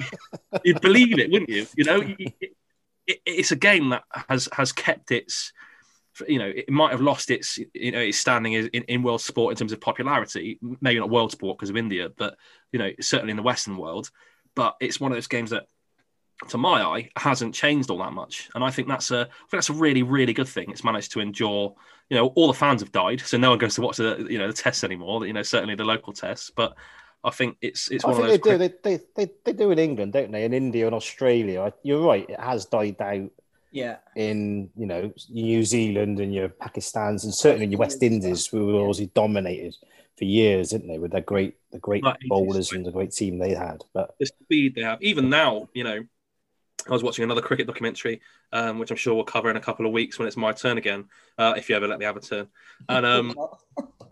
you'd 0.63 0.81
believe 0.81 1.17
it, 1.17 1.31
wouldn't 1.31 1.49
you? 1.49 1.65
You 1.75 1.83
know, 1.85 2.01
it, 2.01 2.33
it, 3.07 3.21
it's 3.25 3.51
a 3.51 3.55
game 3.55 3.89
that 3.89 4.03
has 4.29 4.47
has 4.53 4.71
kept 4.71 5.11
its 5.11 5.51
you 6.27 6.39
know, 6.39 6.51
it 6.53 6.69
might 6.69 6.91
have 6.91 7.01
lost 7.01 7.31
its, 7.31 7.59
you 7.73 7.91
know, 7.91 7.99
its 7.99 8.19
standing 8.19 8.53
in, 8.53 8.67
in 8.67 9.03
world 9.03 9.21
sport 9.21 9.51
in 9.51 9.57
terms 9.57 9.71
of 9.71 9.81
popularity. 9.81 10.59
Maybe 10.81 10.99
not 10.99 11.09
world 11.09 11.31
sport 11.31 11.57
because 11.57 11.69
of 11.69 11.77
India, 11.77 12.09
but 12.15 12.35
you 12.71 12.79
know, 12.79 12.91
certainly 12.99 13.31
in 13.31 13.37
the 13.37 13.43
Western 13.43 13.77
world. 13.77 14.09
But 14.55 14.75
it's 14.79 14.99
one 14.99 15.11
of 15.11 15.15
those 15.15 15.27
games 15.27 15.51
that 15.51 15.67
to 16.47 16.57
my 16.57 16.81
eye, 16.81 17.09
hasn't 17.17 17.53
changed 17.53 17.89
all 17.89 17.97
that 17.97 18.13
much. 18.13 18.49
And 18.55 18.63
I 18.63 18.71
think 18.71 18.87
that's 18.87 19.11
a, 19.11 19.21
I 19.21 19.23
think 19.23 19.51
that's 19.51 19.69
a 19.69 19.73
really, 19.73 20.03
really 20.03 20.33
good 20.33 20.47
thing. 20.47 20.71
It's 20.71 20.83
managed 20.83 21.11
to 21.11 21.19
endure. 21.19 21.75
You 22.09 22.17
know, 22.17 22.27
all 22.27 22.47
the 22.47 22.53
fans 22.53 22.81
have 22.81 22.91
died, 22.91 23.21
so 23.21 23.37
no 23.37 23.49
one 23.49 23.59
goes 23.59 23.75
to 23.75 23.81
watch 23.81 23.97
the, 23.97 24.25
you 24.29 24.37
know, 24.37 24.47
the 24.47 24.53
tests 24.53 24.83
anymore. 24.83 25.25
You 25.27 25.33
know, 25.33 25.43
certainly 25.43 25.75
the 25.75 25.83
local 25.83 26.13
tests. 26.13 26.49
But 26.49 26.75
I 27.23 27.29
think 27.31 27.57
it's 27.61 27.91
it's 27.91 28.05
I 28.05 28.07
one 28.07 28.21
of 28.21 28.27
those. 28.27 28.39
They 28.39 28.51
do. 28.51 28.57
They, 28.57 28.73
they, 28.83 29.03
they, 29.15 29.31
they 29.43 29.53
do 29.53 29.71
in 29.71 29.79
England, 29.79 30.13
don't 30.13 30.31
they? 30.31 30.45
In 30.45 30.53
India 30.53 30.85
and 30.85 30.95
Australia, 30.95 31.73
you're 31.83 32.01
right. 32.01 32.29
It 32.29 32.39
has 32.39 32.65
died 32.65 33.01
out. 33.01 33.29
Yeah. 33.71 33.97
In 34.15 34.69
you 34.75 34.85
know 34.85 35.13
New 35.29 35.63
Zealand 35.63 36.19
and 36.19 36.33
your 36.33 36.49
Pakistans 36.49 37.23
and 37.23 37.33
certainly 37.33 37.65
in 37.65 37.71
your 37.71 37.79
West 37.79 38.01
Indies, 38.01 38.47
who 38.47 38.67
were 38.67 38.81
obviously 38.81 39.11
dominated 39.13 39.75
for 40.17 40.25
years, 40.25 40.69
didn't 40.69 40.87
they? 40.87 40.99
With 40.99 41.11
their 41.11 41.21
great, 41.21 41.55
the 41.71 41.79
great 41.79 42.03
bowlers 42.27 42.71
and 42.71 42.85
the 42.85 42.91
great 42.91 43.11
team 43.11 43.39
they 43.39 43.53
had. 43.53 43.83
But 43.93 44.15
the 44.19 44.25
speed 44.25 44.75
they 44.75 44.81
have, 44.81 45.01
even 45.01 45.29
now, 45.29 45.69
you 45.73 45.83
know, 45.83 46.03
I 46.87 46.93
was 46.93 47.03
watching 47.03 47.23
another 47.23 47.41
cricket 47.41 47.67
documentary, 47.67 48.21
um, 48.51 48.79
which 48.79 48.91
I'm 48.91 48.97
sure 48.97 49.13
we'll 49.15 49.23
cover 49.23 49.49
in 49.49 49.57
a 49.57 49.61
couple 49.61 49.85
of 49.85 49.91
weeks 49.91 50.19
when 50.19 50.27
it's 50.27 50.37
my 50.37 50.51
turn 50.51 50.77
again, 50.77 51.05
uh, 51.37 51.53
if 51.57 51.69
you 51.69 51.75
ever 51.75 51.87
let 51.87 51.99
me 51.99 52.05
have 52.05 52.17
a 52.17 52.21
turn. 52.21 52.47
And 52.87 53.05
um, 53.05 53.35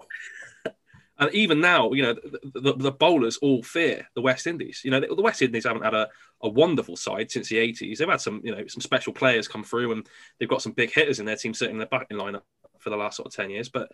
and 1.20 1.34
even 1.34 1.60
now, 1.60 1.94
you 1.94 2.04
know, 2.04 2.14
the, 2.14 2.62
the, 2.62 2.74
the, 2.74 2.92
bowlers 2.92 3.38
all 3.38 3.64
fear 3.64 4.08
the 4.14 4.22
West 4.22 4.46
Indies. 4.46 4.82
You 4.84 4.92
know, 4.92 5.00
the, 5.00 5.22
West 5.22 5.42
Indies 5.42 5.66
haven't 5.66 5.84
had 5.84 5.96
a, 5.96 6.08
a 6.42 6.50
wonderful 6.50 6.96
side 6.96 7.32
since 7.32 7.50
the 7.50 7.58
80s. 7.58 7.98
They've 7.98 8.08
had 8.08 8.22
some, 8.22 8.42
you 8.44 8.56
know, 8.56 8.68
some 8.68 8.82
special 8.82 9.14
players 9.14 9.48
come 9.48 9.64
through, 9.64 9.94
and 9.94 10.08
they've 10.40 10.50
got 10.50 10.62
some 10.62 10.74
big 10.74 10.92
hitters 10.92 11.20
in 11.20 11.26
their 11.26 11.36
team 11.36 11.54
sitting 11.54 11.76
in 11.76 11.80
the 11.80 11.88
batting 11.88 12.18
lineup 12.18 12.44
for 12.80 12.92
the 12.92 12.98
last 12.98 13.18
sort 13.18 13.28
of 13.28 13.34
10 13.34 13.50
years. 13.50 13.70
But 13.70 13.92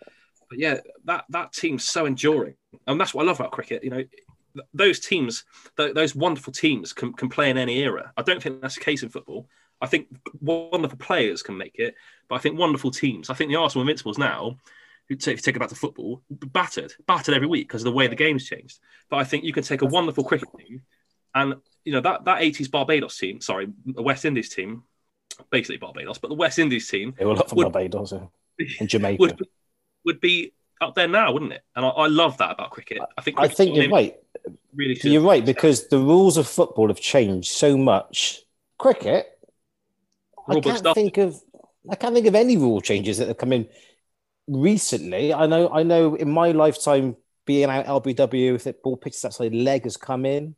but 0.48 0.58
yeah, 0.58 0.80
that 1.04 1.24
that 1.30 1.52
team's 1.52 1.84
so 1.84 2.06
enduring, 2.06 2.54
and 2.86 3.00
that's 3.00 3.14
what 3.14 3.24
I 3.24 3.26
love 3.26 3.40
about 3.40 3.52
cricket. 3.52 3.82
You 3.82 3.90
know, 3.90 4.04
those 4.72 5.00
teams, 5.00 5.44
those 5.76 6.14
wonderful 6.14 6.52
teams, 6.52 6.92
can, 6.92 7.12
can 7.12 7.28
play 7.28 7.50
in 7.50 7.58
any 7.58 7.78
era. 7.78 8.12
I 8.16 8.22
don't 8.22 8.42
think 8.42 8.60
that's 8.60 8.76
the 8.76 8.80
case 8.80 9.02
in 9.02 9.08
football. 9.08 9.48
I 9.80 9.86
think 9.86 10.08
wonderful 10.40 10.98
players 10.98 11.42
can 11.42 11.56
make 11.56 11.76
it, 11.76 11.94
but 12.28 12.36
I 12.36 12.38
think 12.38 12.58
wonderful 12.58 12.90
teams. 12.90 13.30
I 13.30 13.34
think 13.34 13.50
the 13.50 13.56
Arsenal 13.56 13.82
Invincibles 13.82 14.18
now, 14.18 14.58
if 15.08 15.26
you 15.26 15.36
take 15.36 15.56
it 15.56 15.58
back 15.58 15.68
to 15.68 15.74
football, 15.74 16.22
battered, 16.30 16.92
battered 17.06 17.34
every 17.34 17.46
week 17.46 17.68
because 17.68 17.82
of 17.82 17.86
the 17.86 17.92
way 17.92 18.06
the 18.06 18.16
game's 18.16 18.46
changed. 18.46 18.78
But 19.10 19.18
I 19.18 19.24
think 19.24 19.44
you 19.44 19.52
can 19.52 19.62
take 19.62 19.82
a 19.82 19.86
wonderful 19.86 20.24
cricket 20.24 20.48
team, 20.58 20.82
and 21.34 21.56
you 21.84 21.92
know 21.92 22.00
that 22.00 22.24
that 22.24 22.40
'80s 22.40 22.70
Barbados 22.70 23.18
team, 23.18 23.40
sorry, 23.40 23.68
the 23.84 24.02
West 24.02 24.24
Indies 24.24 24.48
team, 24.48 24.84
basically 25.50 25.76
Barbados, 25.76 26.18
but 26.18 26.28
the 26.28 26.34
West 26.34 26.58
Indies 26.58 26.88
team, 26.88 27.14
they 27.18 27.24
were 27.24 27.32
up 27.32 27.48
from 27.48 27.56
would, 27.56 27.72
Barbados 27.72 28.12
in 28.80 28.86
Jamaica, 28.88 29.20
would, 29.20 29.48
would 30.04 30.20
be 30.20 30.54
up 30.80 30.94
there 30.94 31.08
now, 31.08 31.32
wouldn't 31.32 31.52
it? 31.52 31.62
And 31.76 31.84
I, 31.84 31.88
I 31.88 32.06
love 32.06 32.38
that 32.38 32.52
about 32.52 32.70
cricket. 32.70 32.98
I 33.18 33.20
think 33.20 33.38
I 33.38 33.48
think 33.48 33.76
you're 33.76 33.90
right. 33.90 34.16
Really, 34.74 34.98
you're 35.02 35.22
right 35.22 35.44
because 35.44 35.88
the 35.88 35.98
rules 35.98 36.36
of 36.36 36.48
football 36.48 36.88
have 36.88 37.00
changed 37.00 37.50
so 37.50 37.76
much. 37.76 38.40
Cricket, 38.78 39.38
I 40.48 40.60
can't 40.60 40.78
stuff. 40.78 40.94
think 40.94 41.18
of 41.18 41.40
I 41.90 41.96
can't 41.96 42.14
think 42.14 42.26
of 42.26 42.34
any 42.34 42.56
rule 42.56 42.80
changes 42.80 43.18
that 43.18 43.28
have 43.28 43.38
come 43.38 43.52
in 43.52 43.68
recently. 44.48 45.32
I 45.32 45.46
know 45.46 45.70
I 45.70 45.82
know 45.82 46.14
in 46.14 46.30
my 46.30 46.52
lifetime 46.52 47.16
being 47.46 47.68
out 47.68 47.86
LBW, 47.86 48.54
if 48.54 48.66
it 48.66 48.82
ball 48.82 48.96
pitches 48.96 49.24
outside 49.24 49.54
leg 49.54 49.84
has 49.84 49.96
come 49.96 50.24
in. 50.26 50.56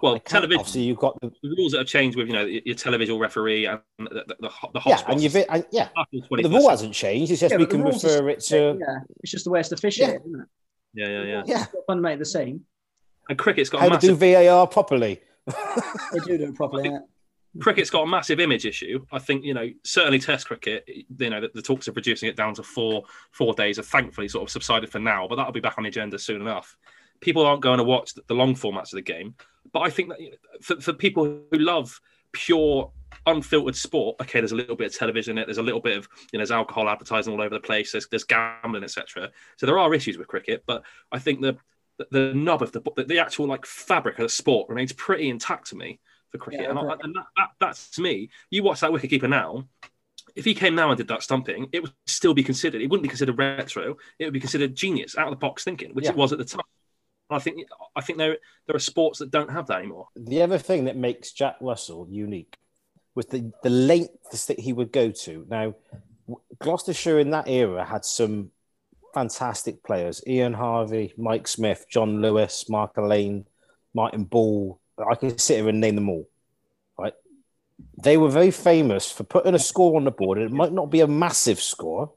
Well, 0.00 0.18
television. 0.18 0.60
Obviously, 0.60 0.82
you've 0.82 0.98
got 0.98 1.20
the, 1.20 1.30
the, 1.42 1.54
rules 1.58 1.72
that 1.72 1.78
have 1.78 1.86
changed 1.86 2.16
with 2.16 2.26
you 2.26 2.32
know 2.32 2.44
your 2.44 2.74
television 2.74 3.18
referee 3.18 3.66
and 3.66 3.80
the 3.98 4.24
the, 4.26 4.36
the, 4.40 4.50
the 4.72 4.80
yeah, 4.86 5.02
and 5.08 5.20
you've 5.20 5.36
and, 5.36 5.66
yeah. 5.70 5.88
The 6.10 6.48
rule 6.48 6.70
hasn't 6.70 6.94
changed. 6.94 7.30
It's 7.30 7.40
just 7.40 7.52
yeah, 7.52 7.58
we 7.58 7.66
can 7.66 7.82
refer 7.82 8.28
it 8.30 8.40
to. 8.46 8.78
Yeah, 8.80 8.98
it's 9.20 9.30
just 9.30 9.44
the 9.44 9.50
way 9.50 9.60
it's 9.60 9.72
officiated, 9.72 10.22
yeah. 10.24 10.26
isn't 10.26 10.40
it? 10.40 10.48
Yeah, 10.94 11.08
yeah, 11.08 11.22
yeah. 11.22 11.42
Yeah, 11.46 11.66
fundamentally 11.86 12.20
the 12.20 12.24
same. 12.24 12.64
And 13.28 13.38
cricket's 13.38 13.68
got 13.68 13.80
how 13.80 13.88
massive... 13.88 14.18
to 14.18 14.26
do 14.26 14.46
VAR 14.46 14.66
properly. 14.66 15.20
they 15.46 16.18
do 16.24 16.38
do 16.38 16.44
it 16.44 16.54
properly. 16.54 16.88
Yeah. 16.88 16.98
Cricket's 17.60 17.90
got 17.90 18.02
a 18.02 18.06
massive 18.06 18.40
image 18.40 18.66
issue. 18.66 19.04
I 19.12 19.18
think 19.18 19.44
you 19.44 19.54
know 19.54 19.70
certainly 19.84 20.18
Test 20.18 20.46
cricket. 20.46 20.88
You 20.88 21.30
know 21.30 21.40
the, 21.40 21.50
the 21.54 21.62
talks 21.62 21.88
of 21.88 21.96
reducing 21.96 22.28
it 22.28 22.36
down 22.36 22.54
to 22.54 22.62
four 22.62 23.04
four 23.30 23.54
days 23.54 23.76
have 23.76 23.86
thankfully 23.86 24.28
sort 24.28 24.42
of 24.42 24.50
subsided 24.50 24.90
for 24.90 24.98
now, 24.98 25.26
but 25.28 25.36
that'll 25.36 25.52
be 25.52 25.60
back 25.60 25.78
on 25.78 25.84
the 25.84 25.88
agenda 25.88 26.18
soon 26.18 26.40
enough. 26.40 26.76
people 27.20 27.46
aren't 27.46 27.62
going 27.62 27.78
to 27.78 27.84
watch 27.84 28.14
the, 28.14 28.34
long 28.34 28.54
formats 28.54 28.92
of 28.92 28.96
the 28.96 29.02
game. 29.02 29.34
But 29.72 29.80
I 29.80 29.90
think 29.90 30.08
that 30.10 30.20
you 30.20 30.30
know, 30.30 30.36
for, 30.60 30.80
for 30.80 30.92
people 30.92 31.24
who 31.24 31.58
love 31.58 32.00
pure 32.32 32.90
unfiltered 33.26 33.76
sport, 33.76 34.16
okay, 34.20 34.40
there's 34.40 34.52
a 34.52 34.56
little 34.56 34.76
bit 34.76 34.88
of 34.88 34.98
television 34.98 35.38
in 35.38 35.42
it, 35.42 35.46
there's 35.46 35.58
a 35.58 35.62
little 35.62 35.80
bit 35.80 35.96
of 35.96 36.08
you 36.32 36.38
know, 36.38 36.40
there's 36.40 36.50
alcohol 36.50 36.88
advertising 36.88 37.32
all 37.32 37.40
over 37.40 37.54
the 37.54 37.60
place, 37.60 37.92
there's, 37.92 38.08
there's 38.08 38.24
gambling, 38.24 38.82
etc. 38.82 39.30
So 39.56 39.66
there 39.66 39.78
are 39.78 39.94
issues 39.94 40.18
with 40.18 40.26
cricket, 40.26 40.64
but 40.66 40.82
I 41.12 41.18
think 41.18 41.40
the 41.40 41.56
the, 41.96 42.06
the 42.10 42.34
nub 42.34 42.60
of 42.60 42.72
the, 42.72 42.82
the 42.96 43.04
the 43.04 43.18
actual 43.20 43.46
like 43.46 43.64
fabric 43.64 44.18
of 44.18 44.24
the 44.24 44.28
sport 44.28 44.68
remains 44.68 44.92
pretty 44.92 45.28
intact 45.28 45.68
to 45.68 45.76
me 45.76 46.00
for 46.34 46.38
cricket, 46.38 46.62
Yeah, 46.64 46.70
and, 46.70 46.78
I, 46.78 46.96
and 47.02 47.14
that, 47.14 47.26
that 47.36 47.48
that's 47.60 47.90
to 47.92 48.02
me. 48.02 48.28
You 48.50 48.62
watch 48.62 48.80
that 48.80 48.90
wicketkeeper 48.90 49.28
now. 49.28 49.64
If 50.34 50.44
he 50.44 50.54
came 50.54 50.74
now 50.74 50.90
and 50.90 50.98
did 50.98 51.08
that 51.08 51.22
stumping, 51.22 51.68
it 51.72 51.80
would 51.80 51.92
still 52.06 52.34
be 52.34 52.42
considered. 52.42 52.82
It 52.82 52.88
wouldn't 52.90 53.04
be 53.04 53.08
considered 53.08 53.38
retro. 53.38 53.96
It 54.18 54.24
would 54.24 54.32
be 54.32 54.40
considered 54.40 54.74
genius, 54.74 55.16
out 55.16 55.28
of 55.28 55.32
the 55.32 55.36
box 55.36 55.62
thinking, 55.62 55.94
which 55.94 56.06
Yeah. 56.06 56.10
it 56.10 56.16
was 56.16 56.32
at 56.32 56.38
the 56.38 56.44
time. 56.44 56.62
I 57.30 57.38
think 57.38 57.66
I 57.96 58.00
think 58.00 58.18
there 58.18 58.36
there 58.66 58.76
are 58.76 58.80
sports 58.80 59.20
that 59.20 59.30
don't 59.30 59.50
have 59.50 59.68
that 59.68 59.78
anymore. 59.78 60.08
The 60.16 60.42
other 60.42 60.58
thing 60.58 60.84
that 60.86 60.96
makes 60.96 61.32
Jack 61.32 61.56
Russell 61.60 62.06
unique 62.10 62.56
was 63.14 63.26
the, 63.26 63.52
the 63.62 63.70
lengths 63.70 64.46
that 64.46 64.58
he 64.58 64.72
would 64.72 64.90
go 64.92 65.10
to. 65.10 65.46
Now, 65.48 65.74
Gloucestershire 66.58 67.20
in 67.20 67.30
that 67.30 67.48
era 67.48 67.84
had 67.84 68.04
some 68.04 68.50
fantastic 69.14 69.84
players 69.84 70.20
Ian 70.26 70.52
Harvey, 70.52 71.14
Mike 71.16 71.46
Smith, 71.46 71.86
Jon 71.88 72.20
Lewis, 72.20 72.68
Mark 72.68 72.94
Alleyne, 72.98 73.46
Martin 73.94 74.24
Ball. 74.24 74.80
I 74.98 75.14
can 75.14 75.36
sit 75.38 75.58
here 75.58 75.68
and 75.68 75.80
name 75.80 75.94
them 75.96 76.08
all. 76.08 76.28
Right? 76.98 77.14
They 78.02 78.16
were 78.16 78.28
very 78.28 78.50
famous 78.50 79.10
for 79.10 79.24
putting 79.24 79.54
a 79.54 79.58
score 79.58 79.96
on 79.96 80.04
the 80.04 80.10
board, 80.10 80.38
and 80.38 80.46
it 80.50 80.54
might 80.54 80.72
not 80.72 80.90
be 80.90 81.00
a 81.00 81.06
massive 81.06 81.60
score, 81.60 82.12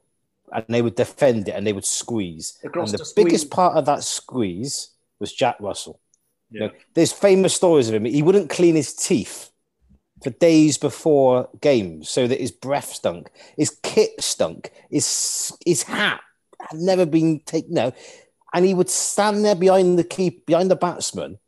and 0.52 0.64
they 0.68 0.82
would 0.82 0.94
defend 0.94 1.48
it 1.48 1.52
and 1.52 1.66
they 1.66 1.72
would 1.72 1.84
squeeze. 1.84 2.58
The 2.62 2.68
and 2.68 2.74
Gloucester 2.74 2.98
the 2.98 3.12
biggest 3.16 3.50
part 3.50 3.76
of 3.76 3.86
that 3.86 4.04
squeeze 4.04 4.90
was 5.18 5.32
Jack 5.32 5.56
Russell. 5.60 6.00
You 6.50 6.60
know, 6.60 6.70
there's 6.94 7.12
famous 7.12 7.54
stories 7.54 7.88
of 7.88 7.94
him. 7.94 8.04
He 8.04 8.22
wouldn't 8.22 8.48
clean 8.48 8.74
his 8.74 8.94
teeth 8.94 9.50
for 10.22 10.30
days 10.30 10.78
before 10.78 11.48
games 11.60 12.08
so 12.08 12.26
that 12.26 12.40
his 12.40 12.50
breath 12.50 12.92
stunk, 12.92 13.30
his 13.56 13.76
kit 13.82 14.12
stunk, 14.20 14.72
his 14.90 15.52
his 15.64 15.82
hat 15.82 16.20
had 16.60 16.80
never 16.80 17.04
been 17.04 17.40
taken 17.40 17.76
out, 17.76 17.94
and 18.54 18.64
he 18.64 18.72
would 18.72 18.88
stand 18.88 19.44
there 19.44 19.54
behind 19.54 19.98
the 19.98 20.04
keep 20.04 20.46
behind 20.46 20.70
the 20.70 20.76
batsman 20.76 21.38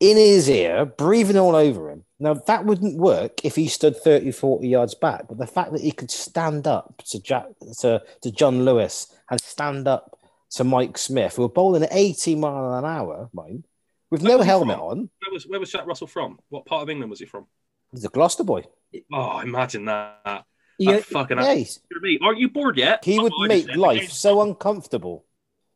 in 0.00 0.16
his 0.16 0.48
ear, 0.48 0.84
breathing 0.84 1.36
all 1.38 1.56
over 1.56 1.90
him. 1.90 2.04
Now 2.20 2.34
that 2.34 2.64
wouldn't 2.64 2.98
work 2.98 3.44
if 3.44 3.56
he 3.56 3.68
stood 3.68 3.96
30, 3.96 4.32
40 4.32 4.68
yards 4.68 4.94
back, 4.94 5.28
but 5.28 5.38
the 5.38 5.46
fact 5.46 5.72
that 5.72 5.80
he 5.82 5.92
could 5.92 6.10
stand 6.10 6.66
up 6.66 7.02
to 7.08 7.20
Jack 7.20 7.46
to, 7.80 8.02
to 8.22 8.30
Jon 8.32 8.64
Lewis 8.64 9.12
and 9.30 9.40
stand 9.40 9.86
up 9.86 10.18
to 10.50 10.64
Mike 10.64 10.98
Smith, 10.98 11.36
who 11.36 11.42
were 11.42 11.48
bowling 11.48 11.82
at 11.82 11.90
80 11.92 12.36
mile 12.36 12.74
an 12.74 12.84
hour, 12.84 13.28
mind, 13.32 13.66
with 14.10 14.22
no 14.22 14.40
helmet 14.40 14.76
from? 14.78 14.86
on. 14.86 14.98
Where 14.98 15.32
was 15.32 15.46
where 15.46 15.60
was 15.60 15.70
Jack 15.70 15.86
Russell 15.86 16.06
from? 16.06 16.38
What 16.48 16.64
part 16.66 16.82
of 16.82 16.90
England 16.90 17.10
was 17.10 17.20
he 17.20 17.26
from? 17.26 17.46
He's 17.92 18.04
a 18.04 18.08
Gloucester 18.08 18.44
boy. 18.44 18.64
Oh, 19.12 19.40
imagine 19.40 19.84
that. 19.86 20.20
That 20.24 20.44
Yeah, 20.78 21.00
fucking 21.00 21.38
Yeah. 21.38 22.18
Aren't 22.22 22.38
you 22.38 22.48
bored 22.48 22.76
yet? 22.78 23.04
he 23.04 23.18
would 23.18 23.32
make 23.46 23.74
life 23.76 24.10
so 24.10 24.42
uncomfortable, 24.42 25.24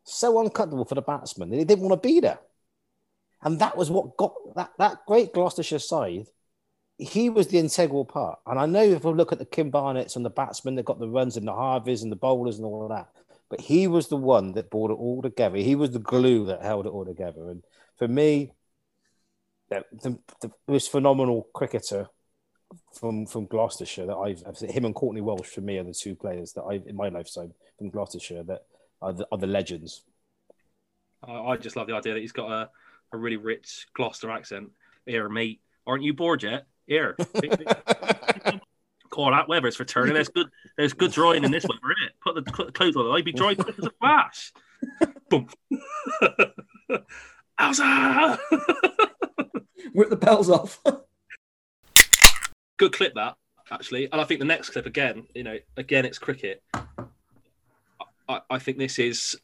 so 0.03 0.39
uncomfortable 0.39 0.85
for 0.85 0.95
the 0.95 1.01
batsman 1.01 1.49
that 1.49 1.57
he 1.57 1.65
didn't 1.65 1.87
want 1.87 2.01
to 2.01 2.07
be 2.07 2.19
there. 2.19 2.39
And 3.43 3.59
that 3.59 3.77
was 3.77 3.91
what 3.91 4.17
got 4.17 4.33
that, 4.55 4.71
that 4.77 4.99
great 5.07 5.33
Gloucestershire 5.33 5.79
side. 5.79 6.27
He 6.97 7.29
was 7.29 7.47
the 7.47 7.57
integral 7.57 8.05
part. 8.05 8.39
And 8.45 8.59
I 8.59 8.65
know 8.65 8.83
if 8.83 9.03
we 9.03 9.13
look 9.13 9.31
at 9.31 9.39
the 9.39 9.45
Kim 9.45 9.71
Barnetts 9.71 10.15
and 10.15 10.23
the 10.23 10.29
batsmen 10.29 10.75
that 10.75 10.85
got 10.85 10.99
the 10.99 11.09
runs 11.09 11.37
and 11.37 11.47
the 11.47 11.53
Harveys 11.53 12.03
and 12.03 12.11
the 12.11 12.15
bowlers 12.17 12.57
and 12.57 12.65
all 12.65 12.83
of 12.83 12.89
that, 12.89 13.09
but 13.49 13.59
he 13.59 13.87
was 13.87 14.07
the 14.07 14.17
one 14.17 14.53
that 14.53 14.69
brought 14.69 14.91
it 14.91 14.95
all 14.95 15.21
together. 15.21 15.57
He 15.57 15.75
was 15.75 15.91
the 15.91 15.99
glue 15.99 16.45
that 16.45 16.61
held 16.61 16.85
it 16.85 16.89
all 16.89 17.05
together. 17.05 17.49
And 17.49 17.63
for 17.97 18.07
me, 18.07 18.51
the, 19.69 19.83
the, 19.91 20.19
the 20.41 20.51
most 20.67 20.91
phenomenal 20.91 21.47
cricketer 21.53 22.09
from 22.99 23.25
from 23.25 23.45
Gloucestershire 23.45 24.07
that 24.07 24.15
I've, 24.15 24.43
I've 24.47 24.57
seen, 24.57 24.71
him 24.71 24.85
and 24.85 24.95
Courtney 24.95 25.21
Walsh 25.21 25.49
for 25.49 25.61
me 25.61 25.77
are 25.77 25.83
the 25.83 25.93
two 25.93 26.15
players 26.15 26.53
that 26.53 26.63
I've 26.63 26.87
in 26.87 26.95
my 26.95 27.09
lifetime 27.09 27.53
from 27.77 27.89
Gloucestershire 27.89 28.43
that 28.43 28.65
are 29.01 29.13
the, 29.13 29.27
are 29.31 29.37
the 29.37 29.47
legends. 29.47 30.03
I 31.25 31.55
just 31.57 31.75
love 31.75 31.87
the 31.87 31.95
idea 31.95 32.13
that 32.13 32.19
he's 32.19 32.31
got 32.31 32.51
a, 32.51 32.69
a 33.13 33.17
really 33.17 33.37
rich 33.37 33.87
Gloucester 33.93 34.29
accent. 34.31 34.71
Here, 35.05 35.27
mate. 35.29 35.61
Aren't 35.85 36.03
you 36.03 36.13
bored 36.13 36.43
yet? 36.43 36.67
Here. 36.87 37.15
Call 39.09 39.31
that 39.31 39.47
weather. 39.47 39.67
It's 39.67 39.79
returning. 39.79 40.13
There's 40.13 40.29
good. 40.29 40.47
There's 40.77 40.93
good 40.93 41.11
drawing 41.11 41.43
in 41.43 41.51
this 41.51 41.63
weather, 41.63 41.79
isn't 41.97 42.07
it? 42.07 42.13
Put 42.21 42.35
the 42.35 42.51
cl- 42.55 42.71
clothes 42.71 42.95
on. 42.95 43.15
I'd 43.15 43.25
be 43.25 43.31
dry 43.31 43.53
quick 43.53 43.77
as 43.77 43.85
a 43.85 43.91
flash. 43.99 44.51
Boom. 45.29 45.47
Elsa! 47.59 48.39
rip 49.93 50.09
the 50.09 50.15
bails 50.15 50.49
off. 50.49 50.81
good 52.77 52.93
clip 52.93 53.13
that 53.13 53.35
actually, 53.71 54.11
and 54.11 54.19
I 54.19 54.23
think 54.23 54.39
the 54.39 54.45
next 54.45 54.71
clip 54.71 54.85
again. 54.85 55.27
You 55.35 55.43
know, 55.43 55.57
again 55.77 56.05
it's 56.05 56.19
cricket. 56.19 56.63
I, 56.73 58.41
I 58.49 58.59
think 58.59 58.77
this 58.77 58.99
is 58.99 59.39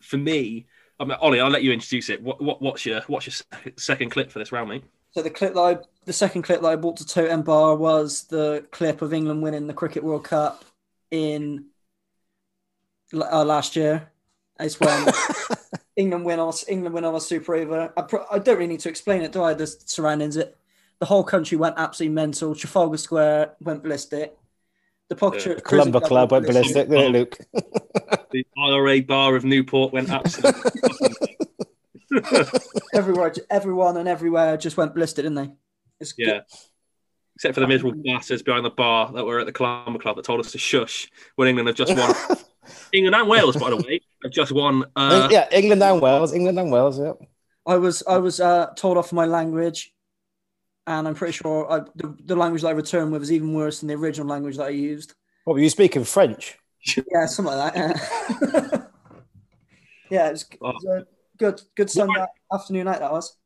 for 0.00 0.16
me. 0.16 0.66
I 1.00 1.04
mean, 1.04 1.16
Ollie, 1.20 1.40
I'll 1.40 1.50
let 1.50 1.62
you 1.62 1.72
introduce 1.72 2.10
it. 2.10 2.22
What, 2.22 2.42
what 2.42 2.60
what's 2.60 2.84
your 2.84 3.00
what's 3.02 3.26
your 3.26 3.72
second 3.76 4.10
clip 4.10 4.30
for 4.30 4.38
this 4.38 4.52
round, 4.52 4.68
mate? 4.68 4.84
So 5.10 5.22
the 5.22 5.30
clip 5.30 5.54
that 5.54 5.60
I, 5.60 5.78
the 6.04 6.12
second 6.12 6.42
clip 6.42 6.60
that 6.60 6.66
I 6.68 6.76
brought 6.76 6.96
to 6.98 7.06
Totem 7.06 7.42
Bar 7.42 7.76
was 7.76 8.24
the 8.24 8.66
clip 8.70 9.00
of 9.02 9.12
England 9.12 9.42
winning 9.42 9.66
the 9.66 9.74
Cricket 9.74 10.04
World 10.04 10.24
Cup 10.24 10.64
in 11.10 11.66
uh, 13.14 13.44
last 13.44 13.76
year. 13.76 14.10
It's 14.60 14.78
when 14.80 15.06
England 15.96 16.24
win 16.24 16.40
on 16.40 16.52
England 16.66 16.94
win 16.94 17.04
on 17.04 17.14
a 17.14 17.20
Super 17.20 17.54
Over. 17.54 17.92
I, 17.96 18.02
pro- 18.02 18.26
I 18.30 18.38
don't 18.38 18.56
really 18.56 18.68
need 18.68 18.80
to 18.80 18.88
explain 18.88 19.22
it, 19.22 19.32
do 19.32 19.42
I? 19.42 19.54
The 19.54 19.66
surroundings, 19.66 20.36
it 20.36 20.58
the 20.98 21.06
whole 21.06 21.24
country 21.24 21.56
went 21.56 21.76
absolutely 21.78 22.14
mental. 22.14 22.54
Trafalgar 22.54 22.96
Square 22.96 23.54
went 23.60 23.82
ballistic. 23.82 24.36
The 25.08 25.16
pocket 25.16 25.46
Yeah. 25.46 25.54
The 25.54 25.60
Columba 25.62 26.00
Club 26.00 26.32
went 26.32 26.46
ballistic, 26.46 26.88
didn't 26.88 27.14
it, 27.14 27.18
Luke? 27.18 27.38
The 28.30 28.46
IRA 28.58 29.02
bar 29.02 29.36
of 29.36 29.44
Newport 29.44 29.92
went 29.92 30.10
absolutely. 30.10 30.70
Everywhere, 32.94 33.34
everyone 33.50 33.98
and 33.98 34.08
everywhere 34.08 34.56
just 34.56 34.76
went 34.76 34.94
ballistic, 34.94 35.24
didn't 35.24 35.34
they? 35.34 35.52
It's 36.00 36.12
good. 36.12 36.26
yeah. 36.26 36.40
Except 37.34 37.54
for 37.54 37.60
the 37.60 37.68
miserable 37.68 38.02
bastards 38.04 38.42
behind 38.42 38.64
the 38.64 38.70
bar 38.70 39.12
that 39.12 39.24
were 39.24 39.38
at 39.38 39.46
the 39.46 39.52
Columba 39.52 39.98
Club 39.98 40.16
that 40.16 40.24
told 40.24 40.40
us 40.40 40.52
to 40.52 40.58
shush 40.58 41.08
when 41.36 41.46
England 41.46 41.68
have 41.68 41.76
just 41.76 41.96
won. 41.96 42.14
England 42.92 43.14
and 43.14 43.28
Wales, 43.28 43.56
by 43.56 43.70
the 43.70 43.76
way, 43.76 44.00
have 44.24 44.32
just 44.32 44.50
won. 44.50 44.84
Uh, 44.96 45.28
yeah, 45.30 45.46
England 45.52 45.82
and 45.82 46.00
Wales, 46.00 46.32
England 46.32 46.58
and 46.58 46.72
Wales. 46.72 46.98
Yeah. 46.98 47.12
I 47.64 47.76
was 47.76 48.02
I 48.08 48.18
was 48.18 48.40
uh, 48.40 48.72
told 48.74 48.96
off 48.96 49.10
for 49.10 49.14
my 49.14 49.26
language, 49.26 49.94
and 50.86 51.06
I'm 51.06 51.14
pretty 51.14 51.34
sure 51.34 51.70
I, 51.70 51.80
the, 51.94 52.16
the 52.24 52.34
language 52.34 52.62
that 52.62 52.68
I 52.68 52.72
returned 52.72 53.12
with 53.12 53.22
is 53.22 53.30
even 53.30 53.52
worse 53.52 53.80
than 53.80 53.88
the 53.88 53.94
original 53.94 54.26
language 54.26 54.56
that 54.56 54.66
I 54.66 54.70
used. 54.70 55.14
What 55.44 55.54
were 55.54 55.60
you 55.60 55.70
speaking 55.70 56.02
French? 56.04 56.58
Yeah, 57.12 57.26
something 57.26 57.56
like 57.56 57.74
that. 57.74 57.96
Yeah, 58.40 58.78
yeah 60.10 60.28
it, 60.28 60.32
was, 60.32 60.46
oh. 60.62 60.68
it 60.68 60.74
was 60.74 60.84
a 60.84 61.06
good 61.38 61.60
good 61.76 61.90
Sunday 61.90 62.24
afternoon 62.52 62.86
night 62.86 63.00
that 63.00 63.12
was. 63.12 63.36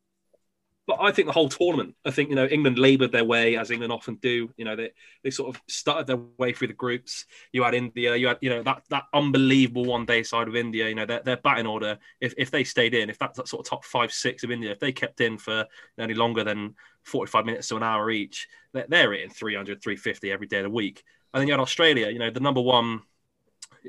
but 0.87 0.97
I 0.99 1.11
think 1.11 1.27
the 1.27 1.33
whole 1.33 1.49
tournament, 1.49 1.95
I 2.05 2.11
think, 2.11 2.29
you 2.29 2.35
know, 2.35 2.45
England 2.45 2.77
laboured 2.77 3.11
their 3.11 3.23
way 3.23 3.55
as 3.57 3.71
England 3.71 3.93
often 3.93 4.15
do. 4.15 4.49
You 4.57 4.65
know, 4.65 4.75
they, 4.75 4.91
they 5.23 5.29
sort 5.29 5.55
of 5.55 5.61
started 5.67 6.07
their 6.07 6.19
way 6.37 6.51
through 6.53 6.67
the 6.67 6.73
groups. 6.73 7.25
You 7.51 7.63
had 7.63 7.73
India, 7.73 8.15
you 8.15 8.27
had, 8.27 8.37
you 8.41 8.49
know, 8.49 8.63
that 8.63 8.83
that 8.89 9.03
unbelievable 9.13 9.85
one 9.85 10.05
day 10.05 10.23
side 10.23 10.47
of 10.47 10.55
India, 10.55 10.89
you 10.89 10.95
know, 10.95 11.05
their, 11.05 11.21
their 11.21 11.37
batting 11.37 11.67
order, 11.67 11.97
if, 12.19 12.33
if 12.37 12.51
they 12.51 12.63
stayed 12.63 12.93
in, 12.93 13.09
if 13.09 13.17
that's 13.17 13.37
that 13.37 13.47
sort 13.47 13.65
of 13.65 13.69
top 13.69 13.85
five, 13.85 14.11
six 14.11 14.43
of 14.43 14.51
India, 14.51 14.71
if 14.71 14.79
they 14.79 14.91
kept 14.91 15.21
in 15.21 15.37
for 15.37 15.65
any 15.97 16.13
longer 16.13 16.43
than 16.43 16.75
45 17.03 17.45
minutes 17.45 17.67
to 17.69 17.77
an 17.77 17.83
hour 17.83 18.09
each, 18.11 18.47
they're, 18.73 18.85
they're 18.87 19.13
hitting 19.13 19.29
300, 19.29 19.81
350 19.81 20.31
every 20.31 20.47
day 20.47 20.57
of 20.57 20.63
the 20.63 20.69
week. 20.69 21.03
And 21.33 21.41
then 21.41 21.47
you 21.47 21.53
had 21.53 21.61
Australia, 21.61 22.09
you 22.09 22.19
know, 22.19 22.29
the 22.29 22.39
number 22.39 22.61
one 22.61 23.01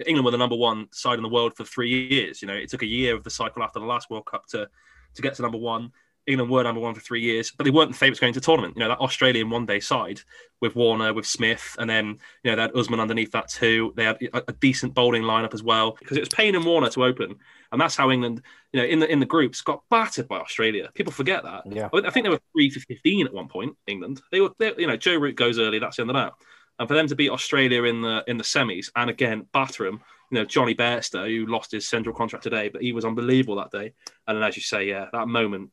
England 0.07 0.25
were 0.25 0.31
the 0.31 0.39
number 0.39 0.57
one 0.57 0.89
side 0.93 1.19
in 1.19 1.23
the 1.23 1.29
world 1.29 1.57
for 1.57 1.65
three 1.65 2.09
years. 2.09 2.43
You 2.43 2.49
know, 2.49 2.55
it 2.55 2.69
took 2.69 2.83
a 2.83 2.87
year 2.87 3.15
of 3.15 3.25
the 3.25 3.31
cycle 3.31 3.63
after 3.63 3.79
the 3.79 3.87
last 3.87 4.11
World 4.11 4.27
Cup 4.27 4.47
to 4.49 4.69
to 5.15 5.23
get 5.23 5.35
to 5.35 5.43
number 5.43 5.59
one. 5.59 5.93
England 6.27 6.51
were 6.51 6.63
number 6.63 6.81
one 6.81 6.95
for 6.95 7.01
three 7.01 7.21
years, 7.21 7.51
but 7.51 7.65
they 7.65 7.71
weren't 7.71 7.91
the 7.91 7.97
favourites 7.97 8.21
going 8.21 8.33
to 8.33 8.41
tournament. 8.41 8.75
You 8.77 8.81
know, 8.81 8.89
that 8.89 9.01
Australian 9.01 9.51
one 9.51 9.67
day 9.67 9.79
side 9.79 10.21
with 10.61 10.75
Warner, 10.75 11.13
with 11.13 11.27
Smith, 11.27 11.77
and 11.79 11.89
then, 11.89 12.19
you 12.43 12.51
know, 12.51 12.57
they 12.57 12.63
had 12.63 12.77
Usman 12.77 13.01
underneath 13.01 13.33
that 13.33 13.49
too. 13.49 13.93
They 13.95 14.05
had 14.05 14.17
a, 14.33 14.43
a 14.49 14.53
decent 14.55 14.95
bowling 14.95 15.23
lineup 15.23 15.53
as 15.53 15.63
well 15.63 15.97
because 15.99 16.17
it 16.17 16.21
was 16.21 16.31
Payne 16.31 16.55
and 16.55 16.65
Warner 16.65 16.89
to 16.91 17.05
open. 17.05 17.37
And 17.73 17.81
that's 17.81 17.97
how 17.97 18.11
England, 18.11 18.41
you 18.73 18.81
know, 18.81 18.87
in 18.87 19.01
the 19.01 19.11
in 19.11 19.21
the 19.21 19.27
groups 19.27 19.61
got 19.61 19.83
battered 19.91 20.29
by 20.29 20.39
Australia. 20.39 20.91
People 20.95 21.13
forget 21.13 21.43
that. 21.43 21.65
Yeah. 21.71 21.89
I 21.93 22.11
think 22.11 22.25
they 22.25 22.31
were 22.31 22.41
three 22.53 22.71
for 22.71 22.81
15 22.81 23.27
at 23.27 23.35
one 23.35 23.49
point, 23.49 23.77
England. 23.87 24.23
They 24.33 24.41
were, 24.41 24.51
they, 24.59 24.73
you 24.79 24.87
know, 24.87 24.97
Joe 24.97 25.17
Root 25.17 25.37
goes 25.37 25.59
early, 25.59 25.79
that's 25.79 25.97
the 25.97 26.03
end 26.03 26.11
of 26.11 26.17
that. 26.17 26.33
And 26.79 26.89
for 26.89 26.95
them 26.95 27.07
to 27.07 27.15
beat 27.15 27.31
Australia 27.31 27.85
in 27.85 28.03
the 28.03 28.25
in 28.27 28.37
the 28.37 28.45
semis 28.45 28.91
and 28.97 29.09
again 29.09 29.47
batter 29.53 29.85
them, 29.85 30.01
you 30.31 30.39
know, 30.39 30.45
Jonny 30.45 30.75
Bairstow, 30.75 31.29
who 31.29 31.47
lost 31.47 31.71
his 31.71 31.89
central 31.89 32.15
contract 32.15 32.43
today, 32.43 32.69
but 32.69 32.83
he 32.83 32.93
was 32.93 33.05
unbelievable 33.05 33.57
that 33.57 33.71
day. 33.71 33.93
And 34.27 34.37
then, 34.37 34.43
as 34.43 34.57
you 34.57 34.63
say, 34.63 34.89
yeah, 34.89 35.07
that 35.13 35.29
moment 35.29 35.71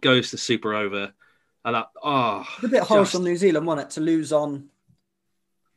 goes 0.00 0.30
to 0.30 0.38
super 0.38 0.74
over, 0.74 1.12
and 1.64 1.74
that 1.76 1.86
oh, 2.02 2.44
It's 2.56 2.64
a 2.64 2.68
bit 2.68 2.82
harsh 2.82 3.08
just- 3.08 3.14
on 3.16 3.24
New 3.24 3.36
Zealand, 3.36 3.66
wasn't 3.66 3.88
it, 3.88 3.94
to 3.94 4.00
lose 4.00 4.32
on 4.32 4.68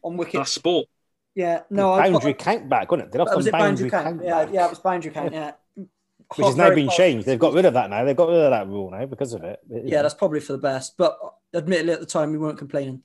on 0.02 0.18
wicket? 0.18 0.39
that 0.39 0.47
sport. 0.47 0.88
Yeah, 1.36 1.62
no, 1.70 1.93
I, 1.93 2.10
boundary 2.10 2.34
count 2.34 2.68
back, 2.68 2.91
wasn't 2.91 3.10
it? 3.10 3.12
They 3.12 3.20
lost 3.20 3.36
was 3.36 3.45
on 3.45 3.50
it 3.50 3.52
boundary 3.52 3.89
boundary 3.89 3.89
count? 3.89 4.22
count 4.24 4.52
Yeah, 4.52 4.62
yeah, 4.62 4.66
it 4.66 4.70
was 4.72 4.80
boundary 4.80 5.12
count. 5.12 5.32
Yeah, 5.32 5.52
which 5.76 6.45
has 6.45 6.56
now 6.56 6.74
been 6.74 6.88
close. 6.88 6.97
changed. 6.97 7.26
They've 7.26 7.39
got 7.39 7.54
rid 7.54 7.66
of 7.66 7.74
that 7.74 7.89
now. 7.89 8.04
They've 8.04 8.16
got 8.16 8.30
rid 8.30 8.38
of 8.39 8.52
that 8.52 8.68
rule 8.68 8.91
now 8.91 9.06
because 9.06 9.34
of 9.34 9.43
it. 9.43 9.60
Yeah, 9.70 10.02
that's 10.02 10.14
probably 10.16 10.39
for 10.39 10.54
the 10.54 10.60
best. 10.60 10.97
But 10.97 11.18
admittedly, 11.54 11.93
at 11.93 12.00
the 12.00 12.06
time, 12.06 12.32
we 12.32 12.38
weren't 12.38 12.58
complaining. 12.58 13.04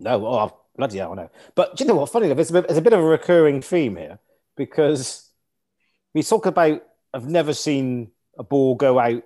No, 0.00 0.26
oh, 0.26 0.60
bloody 0.76 0.98
hell, 0.98 1.14
no. 1.14 1.30
But 1.54 1.76
do 1.76 1.84
you 1.84 1.88
know 1.88 1.96
what? 1.96 2.10
Funny 2.10 2.26
enough, 2.26 2.38
it's 2.38 2.50
a, 2.50 2.54
bit, 2.54 2.66
it's 2.68 2.78
a 2.78 2.82
bit 2.82 2.92
of 2.94 3.00
a 3.00 3.04
recurring 3.04 3.60
theme 3.62 3.96
here 3.96 4.18
because 4.56 5.28
we 6.14 6.22
talk 6.22 6.46
about 6.46 6.82
I've 7.12 7.28
never 7.28 7.52
seen 7.52 8.10
a 8.38 8.42
ball 8.42 8.74
go 8.76 8.98
out 8.98 9.22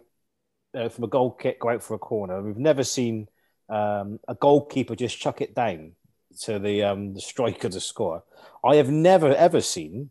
uh, 0.74 0.88
from 0.88 1.04
a 1.04 1.08
goal 1.08 1.30
kick, 1.30 1.60
go 1.60 1.70
out 1.70 1.82
for 1.82 1.94
a 1.94 1.98
corner. 1.98 2.42
We've 2.42 2.56
never 2.56 2.82
seen 2.82 3.28
um, 3.68 4.18
a 4.26 4.34
goalkeeper 4.34 4.96
just 4.96 5.18
chuck 5.18 5.40
it 5.40 5.54
down 5.54 5.92
to 6.40 6.58
the 6.58 6.82
um, 6.82 7.14
the 7.14 7.20
striker 7.20 7.68
to 7.68 7.80
score. 7.80 8.24
I 8.64 8.76
have 8.76 8.90
never 8.90 9.34
ever 9.34 9.60
seen 9.60 10.10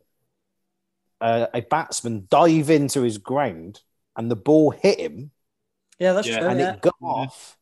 uh, 1.20 1.48
a 1.54 1.62
batsman 1.62 2.28
dive 2.30 2.70
into 2.70 3.02
his 3.02 3.18
ground 3.18 3.82
and 4.16 4.30
the 4.32 4.36
ball 4.36 4.72
hit 4.72 5.00
him 5.00 5.32
Yeah, 6.00 6.14
that's 6.14 6.28
Yeah. 6.28 6.40
true. 6.40 6.48
and 6.48 6.60
Yeah, 6.60 6.74
it 6.74 6.82
got 6.82 6.96
off. 7.02 7.58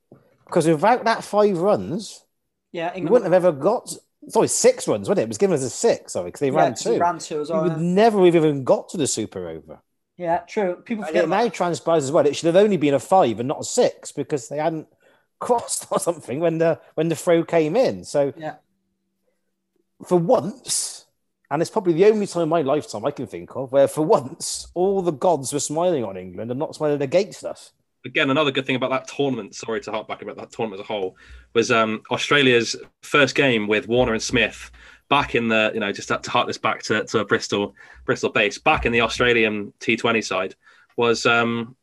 Because 0.45 0.67
without 0.67 1.05
that 1.05 1.23
five 1.23 1.57
runs, 1.57 2.25
yeah. 2.71 2.91
we 2.91 2.97
England 2.99 3.11
wouldn't 3.11 3.33
have 3.33 3.45
ever 3.45 3.57
got. 3.57 3.93
Sorry, 4.27 4.47
six 4.47 4.87
runs, 4.87 5.09
wouldn't 5.09 5.23
it? 5.23 5.25
It 5.25 5.27
was 5.29 5.37
given 5.39 5.55
as 5.55 5.63
a 5.63 5.69
six, 5.69 6.13
sorry, 6.13 6.27
because 6.27 6.41
they 6.41 6.51
yeah, 6.51 6.57
ran 6.57 6.75
two. 6.75 6.97
ran 6.99 7.17
two 7.17 7.41
as 7.41 7.49
we 7.49 7.55
well. 7.55 7.63
would 7.63 7.73
Yeah. 7.73 7.77
never 7.79 8.23
have 8.25 8.35
even 8.35 8.63
got 8.63 8.89
to 8.89 8.97
the 8.97 9.07
super 9.07 9.47
over. 9.47 9.81
yeah, 10.17 10.39
true. 10.39 10.75
People 10.85 11.03
And 11.03 11.09
forget 11.09 11.23
it 11.23 11.29
now 11.29 11.49
transpires 11.49 12.03
as 12.03 12.11
well. 12.11 12.25
It 12.27 12.35
should 12.35 12.47
have 12.53 12.63
only 12.63 12.77
been 12.77 12.93
a 12.93 12.99
five 12.99 13.39
and 13.39 13.47
not 13.47 13.61
a 13.61 13.63
six 13.63 14.11
because 14.11 14.47
they 14.47 14.57
hadn't 14.57 14.87
crossed 15.39 15.87
or 15.91 15.99
something 15.99 16.39
when 16.39 16.59
the 16.59 16.79
when 16.93 17.09
the 17.09 17.15
throw 17.15 17.43
came 17.43 17.75
in. 17.75 18.03
So 18.03 18.31
Yeah. 18.37 18.55
for 20.05 20.17
once, 20.17 21.05
and 21.49 21.61
it's 21.61 21.71
probably 21.71 21.93
the 21.93 22.05
only 22.05 22.27
time 22.27 22.43
in 22.43 22.49
my 22.49 22.61
lifetime 22.61 23.05
I 23.05 23.11
can 23.11 23.27
think 23.27 23.55
of 23.55 23.71
where 23.71 23.87
for 23.87 24.05
once 24.05 24.67
all 24.73 25.01
the 25.01 25.11
gods 25.11 25.51
were 25.51 25.59
smiling 25.59 26.03
on 26.03 26.15
England 26.17 26.51
and 26.51 26.59
not 26.59 26.75
smiling 26.75 27.01
against 27.01 27.43
us. 27.43 27.71
Again, 28.05 28.29
another 28.29 28.51
good 28.51 28.65
thing 28.65 28.75
about 28.75 28.89
that 28.91 29.07
tournament, 29.07 29.55
sorry 29.55 29.79
to 29.81 29.91
harp 29.91 30.07
back 30.07 30.21
about 30.21 30.37
that 30.37 30.51
tournament 30.51 30.79
as 30.81 30.85
a 30.85 30.87
whole, 30.87 31.15
was 31.53 31.71
um, 31.71 32.01
Australia's 32.11 32.75
first 33.03 33.35
game 33.35 33.67
with 33.67 33.87
Warner 33.87 34.13
and 34.13 34.21
Smith 34.21 34.71
back 35.09 35.35
in 35.35 35.47
the, 35.49 35.71
you 35.73 35.79
know, 35.79 35.91
just 35.91 36.07
to 36.07 36.31
hark 36.31 36.47
this 36.47 36.57
back 36.57 36.81
to, 36.83 37.03
to 37.05 37.25
Bristol, 37.25 37.75
Bristol 38.05 38.29
base, 38.29 38.57
back 38.57 38.85
in 38.85 38.91
the 38.91 39.01
Australian 39.01 39.73
T20 39.79 40.23
side 40.23 40.55
was 40.97 41.25
um, 41.25 41.75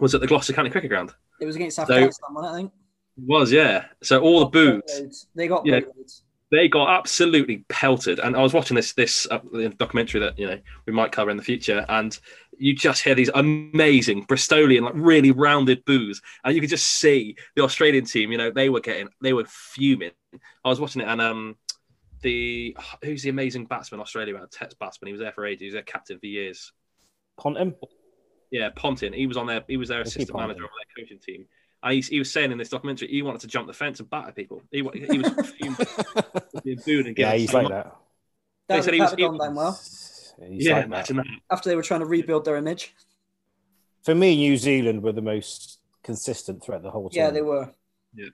was 0.00 0.14
at 0.14 0.20
the 0.20 0.26
Gloucester 0.26 0.52
County 0.52 0.70
Cricket 0.70 0.90
Ground. 0.90 1.12
It 1.40 1.46
was 1.46 1.56
against 1.56 1.76
So- 1.76 1.82
Afghanistan, 1.82 2.34
wasn't 2.34 2.50
it, 2.50 2.54
I 2.54 2.56
think. 2.60 2.72
It 3.16 3.24
was 3.28 3.52
yeah. 3.52 3.84
So 4.02 4.20
all 4.20 4.40
the 4.40 4.46
boos, 4.46 4.82
Loads. 4.98 5.28
They 5.36 5.46
got 5.46 5.64
Yeah. 5.64 5.80
They 6.50 6.68
got 6.68 6.88
absolutely 6.88 7.64
pelted. 7.68 8.20
And 8.20 8.36
I 8.36 8.42
was 8.42 8.52
watching 8.52 8.74
this 8.74 8.92
this 8.92 9.26
uh, 9.30 9.40
documentary 9.76 10.20
that 10.20 10.38
you 10.38 10.46
know 10.46 10.58
we 10.86 10.92
might 10.92 11.12
cover 11.12 11.30
in 11.30 11.36
the 11.36 11.42
future, 11.42 11.84
and 11.88 12.16
you 12.58 12.74
just 12.74 13.02
hear 13.02 13.14
these 13.14 13.30
amazing 13.34 14.26
Bristolian, 14.26 14.82
like 14.82 14.94
really 14.94 15.30
rounded 15.30 15.84
boos, 15.84 16.20
and 16.44 16.54
you 16.54 16.60
could 16.60 16.70
just 16.70 16.86
see 16.86 17.36
the 17.56 17.64
Australian 17.64 18.04
team. 18.04 18.30
You 18.30 18.38
know, 18.38 18.50
they 18.50 18.68
were 18.68 18.80
getting, 18.80 19.08
they 19.20 19.32
were 19.32 19.44
fuming. 19.48 20.12
I 20.64 20.68
was 20.68 20.80
watching 20.80 21.02
it, 21.02 21.08
and 21.08 21.20
um, 21.20 21.56
the 22.22 22.76
who's 23.02 23.22
the 23.22 23.30
amazing 23.30 23.66
batsman 23.66 24.00
Australia 24.00 24.36
had, 24.36 24.50
Test 24.50 24.78
batsman. 24.78 25.08
He 25.08 25.12
was 25.12 25.20
there 25.20 25.32
for 25.32 25.46
ages. 25.46 25.60
He 25.60 25.66
was 25.66 25.74
their 25.74 25.82
captain 25.82 26.18
for 26.18 26.26
years. 26.26 26.72
Ponting. 27.38 27.74
Yeah, 28.50 28.70
Ponting. 28.74 29.12
He 29.12 29.26
was 29.26 29.36
on 29.36 29.46
their, 29.46 29.62
he 29.68 29.76
was 29.76 29.88
their 29.88 30.00
assistant 30.00 30.36
manager 30.36 30.64
on 30.64 30.70
their 30.70 31.04
coaching 31.04 31.18
team. 31.18 31.46
And 31.84 31.92
he, 31.94 32.00
he 32.00 32.18
was 32.18 32.32
saying 32.32 32.50
in 32.50 32.58
this 32.58 32.70
documentary, 32.70 33.08
he 33.08 33.22
wanted 33.22 33.42
to 33.42 33.46
jump 33.46 33.66
the 33.66 33.72
fence 33.74 34.00
and 34.00 34.08
batter 34.10 34.32
people. 34.32 34.62
He, 34.72 34.78
he 34.78 35.18
was 35.18 35.50
fuming, 35.58 35.76
being 36.64 36.78
booed 36.84 37.06
and 37.06 37.16
yeah, 37.18 37.26
getting 37.26 37.40
he's 37.40 37.52
like 37.54 37.68
that. 37.68 37.84
That 37.84 37.94
They 38.68 38.74
would 38.76 38.84
said 38.84 38.94
he 38.94 39.00
was- 39.00 39.14
gone 39.14 39.38
down 39.38 39.54
well 39.54 39.78
He's 40.48 40.66
Yeah, 40.66 40.76
like 40.76 40.84
imagine 40.86 41.16
that. 41.18 41.26
after 41.50 41.68
they 41.68 41.76
were 41.76 41.82
trying 41.82 42.00
to 42.00 42.06
rebuild 42.06 42.44
their 42.44 42.56
image. 42.56 42.92
For 44.02 44.14
me, 44.14 44.34
New 44.36 44.56
Zealand 44.56 45.02
were 45.02 45.12
the 45.12 45.22
most 45.22 45.78
consistent 46.02 46.62
threat 46.64 46.82
the 46.82 46.90
whole 46.90 47.08
time. 47.08 47.16
Yeah, 47.16 47.30
they 47.30 47.42
were. 47.42 47.70
Yeah. 48.14 48.26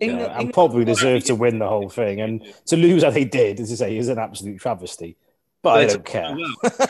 England, 0.00 0.20
Yeah, 0.20 0.26
and 0.32 0.40
England- 0.40 0.54
probably 0.54 0.84
deserved 0.84 1.26
to 1.26 1.34
win 1.34 1.58
the 1.58 1.68
whole 1.68 1.88
thing. 2.00 2.20
And 2.20 2.44
to 2.66 2.76
lose 2.76 3.04
as 3.04 3.14
they 3.14 3.24
did, 3.24 3.58
as 3.60 3.72
I 3.72 3.86
say, 3.86 3.96
is 3.96 4.08
an 4.08 4.18
absolute 4.18 4.60
travesty. 4.60 5.16
But 5.62 5.78
I 5.78 5.86
don't 5.86 6.04
care. 6.04 6.34
Well, 6.36 6.54
can, 6.70 6.88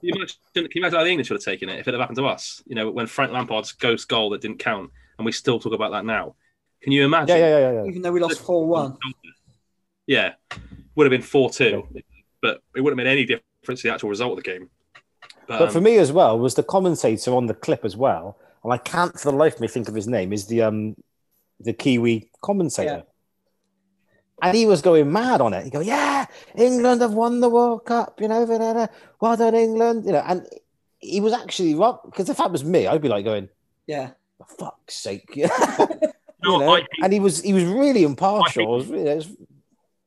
you 0.00 0.14
imagine, 0.14 0.36
can 0.54 0.62
you 0.64 0.70
imagine 0.76 0.96
how 0.98 1.04
the 1.04 1.10
English 1.10 1.28
would 1.30 1.36
have 1.36 1.44
taken 1.44 1.68
it 1.68 1.78
if 1.80 1.88
it 1.88 1.94
had 1.94 2.00
happened 2.00 2.18
to 2.18 2.26
us? 2.26 2.62
You 2.66 2.74
know, 2.76 2.90
when 2.90 3.06
Frank 3.06 3.32
Lampard's 3.32 3.72
ghost 3.72 4.08
goal 4.08 4.30
that 4.30 4.40
didn't 4.40 4.58
count, 4.58 4.90
and 5.22 5.26
we 5.26 5.32
still 5.32 5.60
talk 5.60 5.72
about 5.72 5.92
that 5.92 6.04
now. 6.04 6.34
Can 6.82 6.90
you 6.92 7.04
imagine? 7.04 7.36
Yeah, 7.36 7.48
yeah, 7.48 7.58
yeah, 7.58 7.72
yeah. 7.82 7.84
even 7.84 8.02
though 8.02 8.10
we 8.10 8.18
lost 8.18 8.40
4 8.40 8.66
1. 8.66 8.96
Yeah, 10.08 10.32
would 10.96 11.04
have 11.04 11.12
been 11.12 11.22
four 11.22 11.48
two, 11.48 11.86
but 12.40 12.60
it 12.74 12.80
wouldn't 12.80 12.98
have 12.98 13.06
made 13.06 13.12
any 13.12 13.24
difference 13.24 13.82
to 13.82 13.88
the 13.88 13.94
actual 13.94 14.10
result 14.10 14.32
of 14.36 14.44
the 14.44 14.50
game. 14.50 14.68
But, 15.46 15.60
But 15.60 15.72
for 15.72 15.78
um, 15.78 15.84
me 15.84 15.96
as 15.98 16.10
well 16.10 16.36
was 16.40 16.56
the 16.56 16.64
commentator 16.64 17.32
on 17.34 17.46
the 17.46 17.54
clip 17.54 17.84
as 17.84 17.96
well, 17.96 18.36
and 18.64 18.72
I 18.72 18.78
can't 18.78 19.18
for 19.18 19.30
the 19.30 19.36
life 19.36 19.54
of 19.54 19.60
me 19.60 19.68
think 19.68 19.88
of 19.88 19.94
his 19.94 20.08
name. 20.08 20.32
Is 20.32 20.48
the 20.48 20.62
um 20.62 20.96
the 21.60 21.72
Kiwi 21.72 22.30
commentator, 22.42 23.04
Yeah. 23.04 24.42
and 24.42 24.56
he 24.56 24.66
was 24.66 24.82
going 24.82 25.12
mad 25.12 25.40
on 25.40 25.54
it. 25.54 25.62
He 25.62 25.70
go, 25.70 25.78
"Yeah, 25.78 26.26
England 26.56 27.00
have 27.00 27.14
won 27.14 27.38
the 27.38 27.48
World 27.48 27.84
Cup, 27.84 28.20
you 28.20 28.26
know, 28.26 28.44
da, 28.44 28.58
da, 28.58 28.72
da. 28.72 28.86
well 29.20 29.36
done, 29.36 29.54
England." 29.54 30.04
You 30.04 30.12
know, 30.12 30.24
and 30.26 30.44
he 30.98 31.20
was 31.20 31.32
actually 31.32 31.76
right 31.76 31.94
because 32.06 32.28
if 32.28 32.38
that 32.38 32.50
was 32.50 32.64
me, 32.64 32.88
I'd 32.88 33.00
be 33.00 33.08
like 33.08 33.24
going, 33.24 33.48
Yeah. 33.86 34.10
"For 34.48 34.56
fuck's 34.56 34.94
sake!" 34.94 35.24
you 35.34 35.44
you 35.78 35.88
know 36.42 36.54
what, 36.54 36.60
know? 36.60 36.72
I, 36.74 36.78
hate, 36.80 36.88
and 37.02 37.12
he 37.12 37.20
was 37.20 37.40
he 37.42 37.52
was 37.52 37.64
really 37.64 38.02
I 38.02 38.08
impartial. 38.08 38.62
hate- 38.62 38.68
was 38.68 38.86
really- 38.86 39.14
was- 39.14 39.36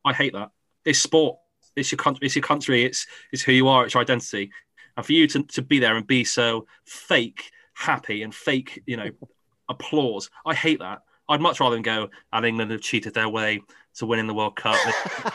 I 0.04 0.12
hate 0.12 0.32
that. 0.34 0.50
It's 0.84 0.98
sport. 1.00 1.38
It's 1.74 1.90
your 1.90 1.98
country. 1.98 2.26
It's 2.26 2.36
your 2.36 2.42
country. 2.44 2.84
It's 2.84 3.06
it's 3.32 3.42
who 3.42 3.52
you 3.52 3.68
are. 3.68 3.84
It's 3.84 3.94
your 3.94 4.02
identity. 4.02 4.50
And 4.96 5.04
for 5.04 5.12
you 5.12 5.26
to, 5.26 5.42
to 5.42 5.62
be 5.62 5.78
there 5.78 5.96
and 5.96 6.06
be 6.06 6.24
so 6.24 6.66
fake 6.86 7.50
happy 7.74 8.22
and 8.22 8.34
fake, 8.34 8.82
you 8.86 8.96
know, 8.96 9.10
applause. 9.68 10.30
I 10.46 10.54
hate 10.54 10.78
that. 10.78 11.00
I'd 11.28 11.40
much 11.40 11.58
rather 11.60 11.74
than 11.74 11.82
go 11.82 12.08
and 12.32 12.46
England 12.46 12.70
have 12.70 12.80
cheated 12.80 13.12
their 13.14 13.28
way 13.28 13.60
to 13.96 14.06
winning 14.06 14.26
the 14.28 14.32
World 14.34 14.56
Cup. 14.56 14.76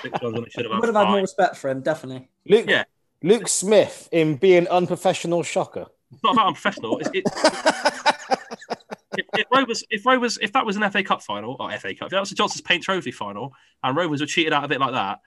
They- 0.03 0.09
they 0.09 0.19
should 0.49 0.63
have 0.65 0.71
I 0.71 0.79
would 0.79 0.85
have 0.87 0.95
had 0.95 1.09
more 1.09 1.19
respect 1.21 1.57
for 1.57 1.69
him, 1.69 1.81
definitely. 1.81 2.29
Luke 2.47 2.65
Yeah. 2.67 2.85
Luke 3.23 3.47
Smith 3.47 4.09
in 4.11 4.37
being 4.37 4.67
unprofessional 4.69 5.43
shocker. 5.43 5.85
It's 6.11 6.23
not 6.23 6.33
about 6.33 6.47
unprofessional. 6.47 6.97
It's, 6.99 7.09
it, 7.13 7.23
if, 9.17 9.25
if 9.33 9.47
Rovers, 9.53 9.83
if 9.89 10.05
Rovers, 10.05 10.37
if 10.41 10.53
that 10.53 10.65
was 10.65 10.75
an 10.75 10.89
FA 10.89 11.03
Cup 11.03 11.21
final 11.21 11.55
or 11.59 11.71
FA 11.71 11.93
Cup, 11.93 12.07
if 12.07 12.11
that 12.11 12.19
was 12.19 12.31
a 12.31 12.35
Johnstone's 12.35 12.61
Paint 12.61 12.83
Trophy 12.83 13.11
final, 13.11 13.53
and 13.83 13.95
Rovers 13.95 14.21
were 14.21 14.27
cheated 14.27 14.53
out 14.53 14.63
of 14.63 14.71
it 14.71 14.79
like 14.79 14.93
that, 14.93 15.19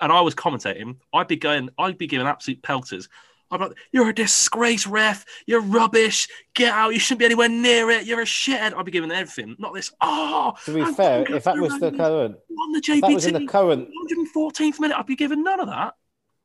and 0.00 0.12
I 0.12 0.20
was 0.20 0.34
commentating, 0.34 0.96
I'd 1.12 1.28
be 1.28 1.36
going, 1.36 1.70
I'd 1.78 1.98
be 1.98 2.06
giving 2.06 2.26
absolute 2.26 2.62
pelters. 2.62 3.08
I'm 3.50 3.60
like, 3.60 3.72
"You're 3.92 4.08
a 4.08 4.14
disgrace, 4.14 4.86
ref. 4.86 5.24
You're 5.46 5.60
rubbish. 5.60 6.28
Get 6.54 6.72
out. 6.72 6.92
You 6.92 6.98
shouldn't 6.98 7.20
be 7.20 7.26
anywhere 7.26 7.48
near 7.48 7.90
it. 7.90 8.04
You're 8.04 8.22
a 8.22 8.24
shithead." 8.24 8.74
I'd 8.74 8.84
be 8.84 8.90
giving 8.90 9.12
everything, 9.12 9.54
not 9.58 9.74
this. 9.74 9.92
Oh, 10.00 10.54
To 10.64 10.74
be 10.74 10.80
and 10.80 10.96
fair, 10.96 11.30
if 11.32 11.44
that 11.44 11.58
was 11.58 11.78
the 11.78 11.92
current, 11.92 12.36
won 12.48 12.72
the 12.72 12.82
if 12.88 13.00
that 13.02 13.12
was 13.12 13.26
in 13.26 13.34
the 13.34 13.46
current 13.46 13.88
114th 14.10 14.80
minute, 14.80 14.98
I'd 14.98 15.06
be 15.06 15.14
giving 15.14 15.44
none 15.44 15.60
of 15.60 15.68
that. 15.68 15.94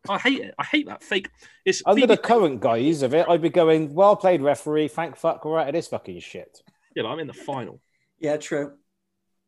I 0.07 0.17
hate 0.17 0.39
it. 0.39 0.55
I 0.57 0.63
hate 0.63 0.87
that 0.87 1.03
fake. 1.03 1.29
It's 1.65 1.83
Under 1.85 2.07
the 2.07 2.17
current 2.17 2.61
guise 2.61 3.01
of 3.01 3.13
it, 3.13 3.27
I'd 3.27 3.41
be 3.41 3.49
going, 3.49 3.93
well 3.93 4.15
played, 4.15 4.41
referee. 4.41 4.87
Thank 4.87 5.17
fuck, 5.17 5.43
we're 5.43 5.59
out 5.59 5.67
of 5.67 5.73
this 5.73 5.87
fucking 5.87 6.19
shit. 6.19 6.61
Yeah, 6.95 7.03
I'm 7.05 7.19
in 7.19 7.27
the 7.27 7.33
final. 7.33 7.81
Yeah, 8.19 8.37
true. 8.37 8.73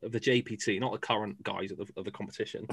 of 0.03 0.11
the 0.11 0.19
JPT, 0.19 0.79
not 0.79 0.91
the 0.91 0.97
current 0.97 1.41
guys 1.43 1.71
of 1.71 1.77
the, 1.77 1.87
of 1.95 2.05
the 2.05 2.11
competition. 2.11 2.67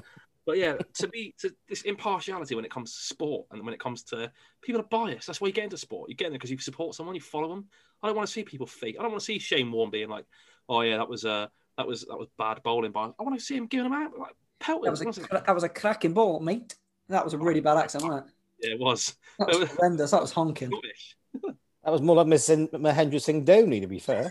But 0.46 0.56
yeah, 0.56 0.76
to 0.94 1.08
be 1.08 1.34
to 1.40 1.54
this 1.68 1.82
impartiality 1.82 2.54
when 2.54 2.64
it 2.64 2.70
comes 2.70 2.94
to 2.94 3.04
sport 3.04 3.46
and 3.50 3.62
when 3.66 3.74
it 3.74 3.80
comes 3.80 4.02
to 4.04 4.32
people 4.62 4.80
are 4.80 4.84
biased. 4.84 5.26
That's 5.26 5.42
why 5.42 5.48
you 5.48 5.52
get 5.52 5.64
into 5.64 5.76
sport. 5.76 6.08
You 6.08 6.16
get 6.16 6.28
in 6.28 6.32
there 6.32 6.38
because 6.38 6.50
you 6.50 6.56
support 6.56 6.94
someone, 6.94 7.14
you 7.14 7.20
follow 7.20 7.50
them. 7.50 7.66
I 8.02 8.06
don't 8.06 8.16
want 8.16 8.26
to 8.26 8.32
see 8.32 8.44
people 8.44 8.66
fake. 8.66 8.96
I 8.98 9.02
don't 9.02 9.10
want 9.10 9.20
to 9.20 9.26
see 9.26 9.38
Shane 9.38 9.70
Warne 9.70 9.90
being 9.90 10.08
like, 10.08 10.24
"Oh 10.66 10.80
yeah, 10.80 10.96
that 10.96 11.08
was 11.08 11.26
uh 11.26 11.48
that 11.76 11.86
was 11.86 12.06
that 12.08 12.18
was 12.18 12.28
bad 12.38 12.62
bowling." 12.62 12.92
By 12.92 13.10
I 13.18 13.22
want 13.22 13.38
to 13.38 13.44
see 13.44 13.56
him 13.56 13.66
giving 13.66 13.90
them 13.90 14.00
out 14.00 14.18
like 14.18 14.34
pelting. 14.58 14.84
That 14.84 15.06
was, 15.06 15.18
a, 15.18 15.42
that 15.44 15.54
was 15.54 15.64
a 15.64 15.68
cracking 15.68 16.14
ball, 16.14 16.40
mate. 16.40 16.74
That 17.08 17.24
was 17.24 17.34
a 17.34 17.38
really 17.38 17.60
bad 17.60 17.78
accent, 17.78 18.04
wasn't 18.04 18.26
it? 18.26 18.32
yeah, 18.68 18.74
it 18.74 18.80
was 18.80 19.16
That 19.38 19.48
was 19.48 19.68
horrendous. 19.70 20.10
That 20.10 20.20
was 20.20 20.32
honking. 20.32 20.70
rubbish. 20.70 21.16
That 21.84 21.92
was 21.92 22.02
more 22.02 22.16
like 22.16 22.26
Miss 22.26 22.48
Mahendra 22.50 23.22
Singh 23.22 23.46
Dhoni, 23.46 23.80
to 23.80 23.86
be 23.86 23.98
fair. 24.00 24.28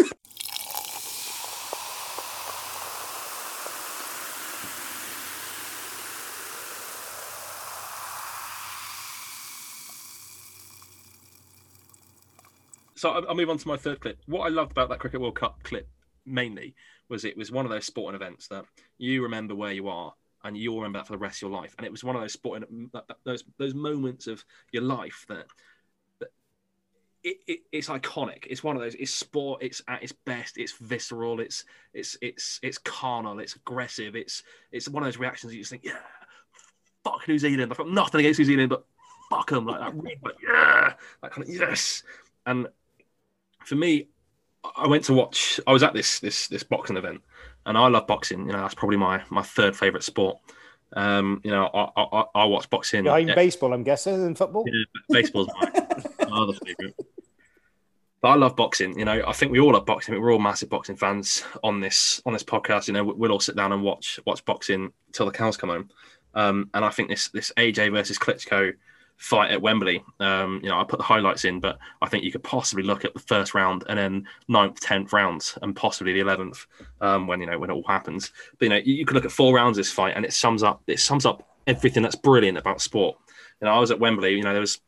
So 12.96 13.10
I'll, 13.12 13.30
I'll 13.30 13.36
move 13.36 13.50
on 13.50 13.58
to 13.58 13.68
my 13.68 13.78
third 13.78 14.00
clip. 14.00 14.20
What 14.26 14.42
I 14.46 14.50
loved 14.50 14.72
about 14.72 14.90
that 14.90 15.00
Cricket 15.00 15.22
World 15.22 15.36
Cup 15.36 15.62
clip 15.64 15.88
mainly 16.26 16.76
was 17.10 17.24
it 17.26 17.38
was 17.38 17.52
one 17.52 17.66
of 17.66 17.72
those 17.72 17.86
sporting 17.86 18.16
events 18.20 18.48
that 18.50 18.66
you 18.98 19.24
remember 19.24 19.56
where 19.56 19.72
you 19.72 19.88
are 19.88 20.14
and 20.44 20.58
you'll 20.58 20.78
remember 20.78 21.00
that 21.00 21.08
for 21.08 21.14
the 21.14 21.18
rest 21.18 21.38
of 21.38 21.50
your 21.50 21.60
life. 21.60 21.76
And 21.78 21.86
it 21.86 21.92
was 21.92 22.04
one 22.04 22.16
of 22.16 22.22
those 22.22 22.34
sporting 22.34 22.90
those 23.24 23.44
those 23.58 23.74
moments 23.74 24.28
of 24.28 24.44
your 24.72 24.84
life 24.84 25.26
that, 25.30 25.48
that 26.20 26.30
it, 27.24 27.38
it, 27.48 27.60
it's 27.72 27.90
iconic. 27.90 28.46
It's 28.48 28.64
one 28.64 28.76
of 28.76 28.82
those. 28.82 28.96
It's 28.96 29.14
sport. 29.14 29.64
It's 29.64 29.82
at 29.88 30.04
its 30.04 30.12
best. 30.12 30.58
It's 30.58 30.74
visceral. 30.74 31.40
It's 31.40 31.66
it's 31.94 32.18
it's 32.22 32.60
it's 32.62 32.78
carnal. 32.78 33.40
It's 33.40 33.56
aggressive. 33.56 34.16
It's 34.16 34.44
it's 34.72 34.88
one 34.88 35.04
of 35.04 35.08
those 35.08 35.18
reactions 35.18 35.54
you 35.54 35.62
just 35.62 35.72
think, 35.72 35.84
yeah, 35.84 35.98
fuck 37.04 37.28
New 37.28 37.40
Zealand. 37.40 37.72
I've 37.72 37.78
got 37.78 37.90
nothing 37.90 38.20
against 38.20 38.40
New 38.40 38.46
Zealand, 38.46 38.70
but 38.70 38.86
fuck 39.30 39.50
them, 39.50 39.66
like 39.66 39.80
that, 39.80 39.96
like, 40.24 40.36
yeah, 40.44 40.94
that 41.22 41.32
kind 41.32 41.48
of 41.48 41.54
yes. 41.54 42.04
And 42.46 42.68
for 43.66 43.76
me, 43.76 44.08
I 44.76 44.88
went 44.88 45.04
to 45.06 45.14
watch. 45.14 45.60
I 45.68 45.74
was 45.74 45.84
at 45.84 45.94
this 45.94 46.20
this 46.20 46.48
this 46.48 46.64
boxing 46.64 46.98
event, 46.98 47.22
and 47.68 47.78
I 47.78 47.88
love 47.90 48.08
boxing. 48.08 48.48
You 48.48 48.54
know, 48.54 48.62
that's 48.62 48.74
probably 48.74 48.98
my 48.98 49.22
my 49.30 49.44
third 49.44 49.76
favorite 49.76 50.04
sport. 50.04 50.38
Um, 50.94 51.42
you 51.44 51.52
know, 51.52 51.66
I 51.66 52.02
I, 52.02 52.24
I 52.34 52.46
watch 52.46 52.70
boxing. 52.70 53.06
Yeah, 53.06 53.36
baseball, 53.36 53.74
I'm 53.74 53.84
guessing, 53.84 54.16
and 54.16 54.38
football. 54.38 54.64
yeah, 54.66 54.84
baseball's 55.10 55.50
my, 55.60 55.72
my 56.28 56.38
other 56.38 56.54
favorite. 56.66 56.96
But 58.22 58.30
I 58.30 58.36
love 58.36 58.56
boxing. 58.56 58.98
You 58.98 59.06
know, 59.06 59.22
I 59.28 59.34
think 59.34 59.52
we 59.52 59.60
all 59.60 59.74
love 59.74 59.86
boxing. 59.86 60.20
We're 60.20 60.32
all 60.32 60.40
massive 60.40 60.70
boxing 60.70 60.96
fans 60.96 61.44
on 61.64 61.82
this 61.82 62.22
on 62.26 62.34
this 62.34 62.44
podcast. 62.44 62.88
You 62.88 62.94
know, 62.94 63.04
we'll 63.04 63.32
all 63.32 63.40
sit 63.40 63.56
down 63.56 63.74
and 63.74 63.84
watch 63.84 64.20
watch 64.26 64.44
boxing 64.46 64.94
till 65.12 65.26
the 65.26 65.32
cows 65.32 65.58
come 65.58 65.70
home. 65.70 65.90
Um, 66.34 66.70
and 66.74 66.86
I 66.86 66.90
think 66.90 67.10
this 67.10 67.28
this 67.30 67.52
AJ 67.58 67.92
versus 67.92 68.18
Klitschko 68.18 68.74
fight 69.18 69.52
at 69.52 69.62
Wembley. 69.62 70.04
Um, 70.20 70.60
you 70.64 70.70
know, 70.70 70.80
I 70.80 70.84
put 70.84 71.00
the 71.00 71.06
highlights 71.06 71.44
in, 71.44 71.60
but 71.60 71.78
I 72.02 72.08
think 72.08 72.24
you 72.24 72.32
could 72.32 72.44
possibly 72.44 72.84
look 72.84 73.04
at 73.04 73.14
the 73.14 73.20
first 73.20 73.54
round 73.54 73.84
and 73.90 73.98
then 73.98 74.28
ninth, 74.48 74.80
tenth 74.80 75.12
rounds, 75.12 75.58
and 75.62 75.76
possibly 75.76 76.14
the 76.14 76.20
eleventh 76.20 76.66
um, 77.02 77.28
when 77.28 77.42
you 77.42 77.48
know 77.48 77.60
when 77.60 77.70
it 77.70 77.74
all 77.74 77.84
happens. 77.84 78.32
But 78.58 78.66
you 78.66 78.70
know, 78.70 78.82
you, 78.84 79.06
could 79.06 79.16
look 79.16 79.26
at 79.26 79.32
four 79.32 79.54
rounds 79.54 79.78
this 79.78 79.92
fight, 79.92 80.14
and 80.16 80.24
it 80.24 80.34
sums 80.34 80.64
up 80.64 80.82
it 80.88 81.00
sums 81.00 81.26
up 81.26 81.48
everything 81.66 82.04
that's 82.04 82.16
brilliant 82.16 82.58
about 82.58 82.82
sport. 82.82 83.18
You 83.62 83.66
know, 83.66 83.74
I 83.74 83.80
was 83.80 83.92
at 83.92 84.00
Wembley. 84.00 84.36
You 84.36 84.44
know, 84.44 84.54
there 84.54 84.62
was 84.62 84.80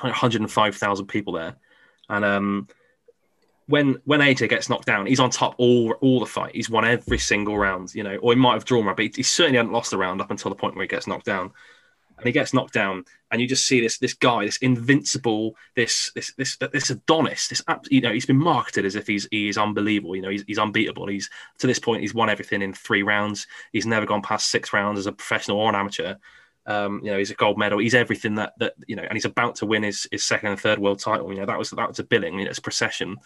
105,000 0.00 1.06
people 1.06 1.32
there, 1.32 1.56
and 2.08 2.24
um, 2.24 2.68
when 3.66 4.00
when 4.04 4.20
AJ 4.20 4.48
gets 4.48 4.68
knocked 4.68 4.86
down, 4.86 5.06
he's 5.06 5.20
on 5.20 5.30
top 5.30 5.54
all 5.58 5.92
all 6.00 6.20
the 6.20 6.26
fight. 6.26 6.54
He's 6.54 6.70
won 6.70 6.84
every 6.84 7.18
single 7.18 7.58
round, 7.58 7.94
you 7.94 8.04
know, 8.04 8.16
or 8.16 8.32
he 8.32 8.38
might 8.38 8.54
have 8.54 8.64
drawn 8.64 8.86
one, 8.86 8.94
but 8.94 9.04
he, 9.04 9.12
he 9.16 9.22
certainly 9.24 9.58
hadn't 9.58 9.72
lost 9.72 9.92
a 9.92 9.98
round 9.98 10.20
up 10.20 10.30
until 10.30 10.48
the 10.48 10.54
point 10.54 10.76
where 10.76 10.84
he 10.84 10.88
gets 10.88 11.06
knocked 11.06 11.26
down. 11.26 11.50
And 12.18 12.26
he 12.26 12.32
gets 12.32 12.52
knocked 12.52 12.74
down, 12.74 13.04
and 13.30 13.40
you 13.40 13.46
just 13.46 13.66
see 13.66 13.80
this 13.80 13.98
this 13.98 14.14
guy, 14.14 14.44
this 14.44 14.56
invincible, 14.56 15.54
this 15.76 16.10
this 16.16 16.32
this 16.34 16.56
this 16.56 16.90
Adonis, 16.90 17.46
this 17.46 17.62
you 17.90 18.00
know, 18.00 18.12
he's 18.12 18.26
been 18.26 18.36
marketed 18.36 18.84
as 18.84 18.96
if 18.96 19.06
he's 19.06 19.28
he 19.30 19.48
is 19.48 19.56
unbelievable. 19.56 20.16
You 20.16 20.22
know, 20.22 20.30
he's 20.30 20.42
he's 20.42 20.58
unbeatable. 20.58 21.06
He's 21.06 21.30
to 21.58 21.68
this 21.68 21.78
point, 21.78 22.00
he's 22.00 22.14
won 22.14 22.28
everything 22.28 22.60
in 22.60 22.72
three 22.72 23.04
rounds. 23.04 23.46
He's 23.72 23.86
never 23.86 24.04
gone 24.04 24.22
past 24.22 24.50
six 24.50 24.72
rounds 24.72 24.98
as 24.98 25.06
a 25.06 25.12
professional 25.12 25.58
or 25.58 25.68
an 25.68 25.76
amateur. 25.76 26.16
Um, 26.66 27.00
you 27.02 27.10
know, 27.10 27.18
he's 27.18 27.30
a 27.30 27.34
gold 27.34 27.56
medal. 27.56 27.78
He's 27.78 27.94
everything 27.94 28.34
that 28.34 28.54
that 28.58 28.74
you 28.86 28.96
know, 28.96 29.04
and 29.04 29.14
he's 29.14 29.24
about 29.24 29.54
to 29.56 29.66
win 29.66 29.84
his, 29.84 30.08
his 30.10 30.24
second 30.24 30.50
and 30.50 30.60
third 30.60 30.78
world 30.78 30.98
title. 30.98 31.32
You 31.32 31.40
know, 31.40 31.46
that 31.46 31.58
was 31.58 31.70
that 31.70 31.88
was 31.88 31.98
a 31.98 32.04
billing. 32.04 32.38
You 32.38 32.44
know, 32.44 32.50
it's 32.50 32.58
procession, 32.58 33.16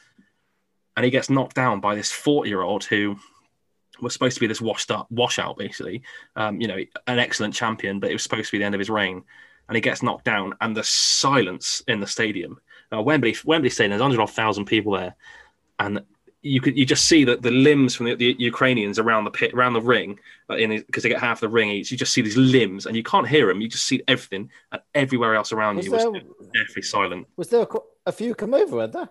and 0.96 1.04
he 1.04 1.10
gets 1.10 1.30
knocked 1.30 1.56
down 1.56 1.80
by 1.80 1.94
this 1.94 2.12
forty 2.12 2.50
year 2.50 2.62
old 2.62 2.84
who 2.84 3.16
was 4.00 4.12
supposed 4.12 4.34
to 4.34 4.40
be 4.40 4.46
this 4.46 4.60
washed 4.60 4.90
up 4.90 5.06
washout, 5.10 5.58
basically. 5.58 6.02
Um, 6.36 6.60
you 6.60 6.68
know, 6.68 6.78
an 7.06 7.18
excellent 7.18 7.54
champion, 7.54 8.00
but 8.00 8.10
it 8.10 8.14
was 8.14 8.22
supposed 8.22 8.46
to 8.46 8.52
be 8.52 8.58
the 8.58 8.64
end 8.64 8.74
of 8.74 8.78
his 8.78 8.90
reign, 8.90 9.22
and 9.68 9.76
he 9.76 9.80
gets 9.80 10.02
knocked 10.02 10.24
down, 10.24 10.54
and 10.60 10.76
the 10.76 10.84
silence 10.84 11.82
in 11.88 12.00
the 12.00 12.06
stadium. 12.06 12.60
Now, 12.90 13.02
Wembley 13.02 13.36
Wembley 13.44 13.70
Stadium, 13.70 13.90
there's 13.98 14.02
hundred 14.02 14.26
thousand 14.30 14.66
people 14.66 14.92
there, 14.92 15.14
and 15.78 16.02
you 16.42 16.60
could 16.60 16.76
you 16.76 16.84
just 16.84 17.06
see 17.06 17.24
that 17.24 17.40
the 17.42 17.50
limbs 17.52 17.94
from 17.94 18.06
the, 18.06 18.14
the 18.16 18.34
Ukrainians 18.38 18.98
around 18.98 19.24
the 19.24 19.30
pit 19.30 19.54
around 19.54 19.74
the 19.74 19.80
ring 19.80 20.18
uh, 20.50 20.56
in 20.56 20.70
because 20.70 21.02
they 21.04 21.08
get 21.08 21.20
half 21.20 21.40
the 21.40 21.48
ring 21.48 21.70
each. 21.70 21.90
You 21.90 21.96
just 21.96 22.12
see 22.12 22.20
these 22.20 22.36
limbs, 22.36 22.86
and 22.86 22.96
you 22.96 23.02
can't 23.02 23.28
hear 23.28 23.46
them. 23.46 23.60
You 23.60 23.68
just 23.68 23.86
see 23.86 24.02
everything, 24.08 24.50
and 24.72 24.82
everywhere 24.94 25.34
else 25.34 25.52
around 25.52 25.76
Was 25.76 25.86
you 25.86 25.92
was 25.92 26.02
there- 26.02 26.22
definitely 26.52 26.82
silent. 26.82 27.28
Was 27.36 27.48
there 27.48 27.62
a, 27.62 27.66
a 28.06 28.12
few 28.12 28.34
come 28.34 28.54
over, 28.54 28.80
had 28.80 28.92
there? 28.92 29.08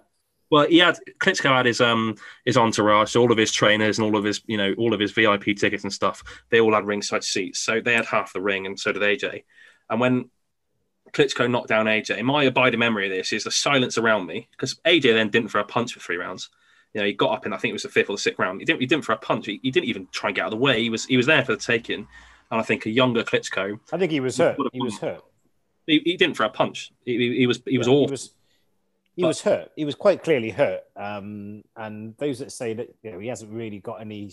Well, 0.51 0.67
he 0.67 0.79
had 0.79 0.97
Klitschko 1.19 1.49
had 1.49 1.65
his 1.65 1.81
um 1.81 2.15
his 2.45 2.57
entourage, 2.57 3.11
so 3.11 3.21
all 3.21 3.31
of 3.31 3.37
his 3.37 3.51
trainers 3.51 3.97
and 3.97 4.05
all 4.05 4.17
of 4.17 4.23
his 4.25 4.41
you 4.45 4.57
know 4.57 4.73
all 4.77 4.93
of 4.93 4.99
his 4.99 5.11
VIP 5.11 5.55
tickets 5.57 5.83
and 5.83 5.91
stuff. 5.93 6.23
They 6.49 6.59
all 6.59 6.73
had 6.73 6.85
ringside 6.85 7.23
seats, 7.23 7.59
so 7.59 7.81
they 7.81 7.93
had 7.93 8.05
half 8.05 8.33
the 8.33 8.41
ring, 8.41 8.65
and 8.65 8.79
so 8.79 8.91
did 8.91 9.01
AJ. 9.01 9.45
And 9.89 9.99
when 9.99 10.29
Klitschko 11.13 11.49
knocked 11.49 11.69
down 11.69 11.85
AJ, 11.85 12.21
my 12.23 12.43
abiding 12.43 12.79
memory 12.79 13.05
of 13.07 13.11
this 13.11 13.33
is 13.33 13.45
the 13.45 13.51
silence 13.51 13.97
around 13.97 14.27
me 14.27 14.47
because 14.51 14.75
AJ 14.85 15.13
then 15.13 15.29
didn't 15.29 15.49
throw 15.49 15.61
a 15.61 15.65
punch 15.65 15.93
for 15.93 15.99
three 15.99 16.17
rounds. 16.17 16.49
You 16.93 16.99
know, 16.99 17.07
he 17.07 17.13
got 17.13 17.31
up 17.31 17.45
in 17.45 17.53
I 17.53 17.57
think 17.57 17.71
it 17.71 17.73
was 17.73 17.83
the 17.83 17.89
fifth 17.89 18.09
or 18.09 18.17
the 18.17 18.21
sixth 18.21 18.37
round. 18.39 18.59
He 18.59 18.65
didn't 18.65 18.81
he 18.81 18.85
didn't 18.85 19.05
throw 19.05 19.15
a 19.15 19.19
punch. 19.19 19.45
He, 19.45 19.59
he 19.63 19.71
didn't 19.71 19.87
even 19.87 20.07
try 20.11 20.29
and 20.29 20.35
get 20.35 20.41
out 20.43 20.53
of 20.53 20.59
the 20.59 20.63
way. 20.63 20.81
He 20.81 20.89
was 20.89 21.05
he 21.05 21.15
was 21.17 21.25
there 21.25 21.45
for 21.45 21.53
the 21.53 21.61
taking. 21.61 22.07
And 22.51 22.59
I 22.59 22.63
think 22.63 22.85
a 22.85 22.89
younger 22.89 23.23
Klitschko, 23.23 23.79
I 23.93 23.97
think 23.97 24.11
he 24.11 24.19
was 24.19 24.37
hurt. 24.37 24.57
He 24.73 24.81
was 24.81 24.99
hurt. 24.99 25.23
he, 25.87 26.01
he 26.03 26.17
didn't 26.17 26.35
throw 26.35 26.47
a 26.47 26.49
punch. 26.49 26.91
He, 27.05 27.17
he, 27.17 27.37
he 27.37 27.47
was 27.47 27.61
he 27.65 27.77
was 27.77 27.87
Yeah, 27.87 27.93
awful. 27.93 28.07
He 28.07 28.11
was, 28.11 28.33
he 29.15 29.21
But- 29.23 29.27
was 29.29 29.41
hurt. 29.41 29.71
He 29.75 29.85
was 29.85 29.95
quite 29.95 30.23
clearly 30.23 30.49
hurt. 30.51 30.83
Um, 30.95 31.63
and 31.75 32.15
those 32.17 32.39
that 32.39 32.51
say 32.51 32.73
that 32.73 32.93
you 33.03 33.11
know 33.11 33.19
he 33.19 33.27
hasn't 33.27 33.51
really 33.51 33.79
got 33.79 34.01
any 34.01 34.31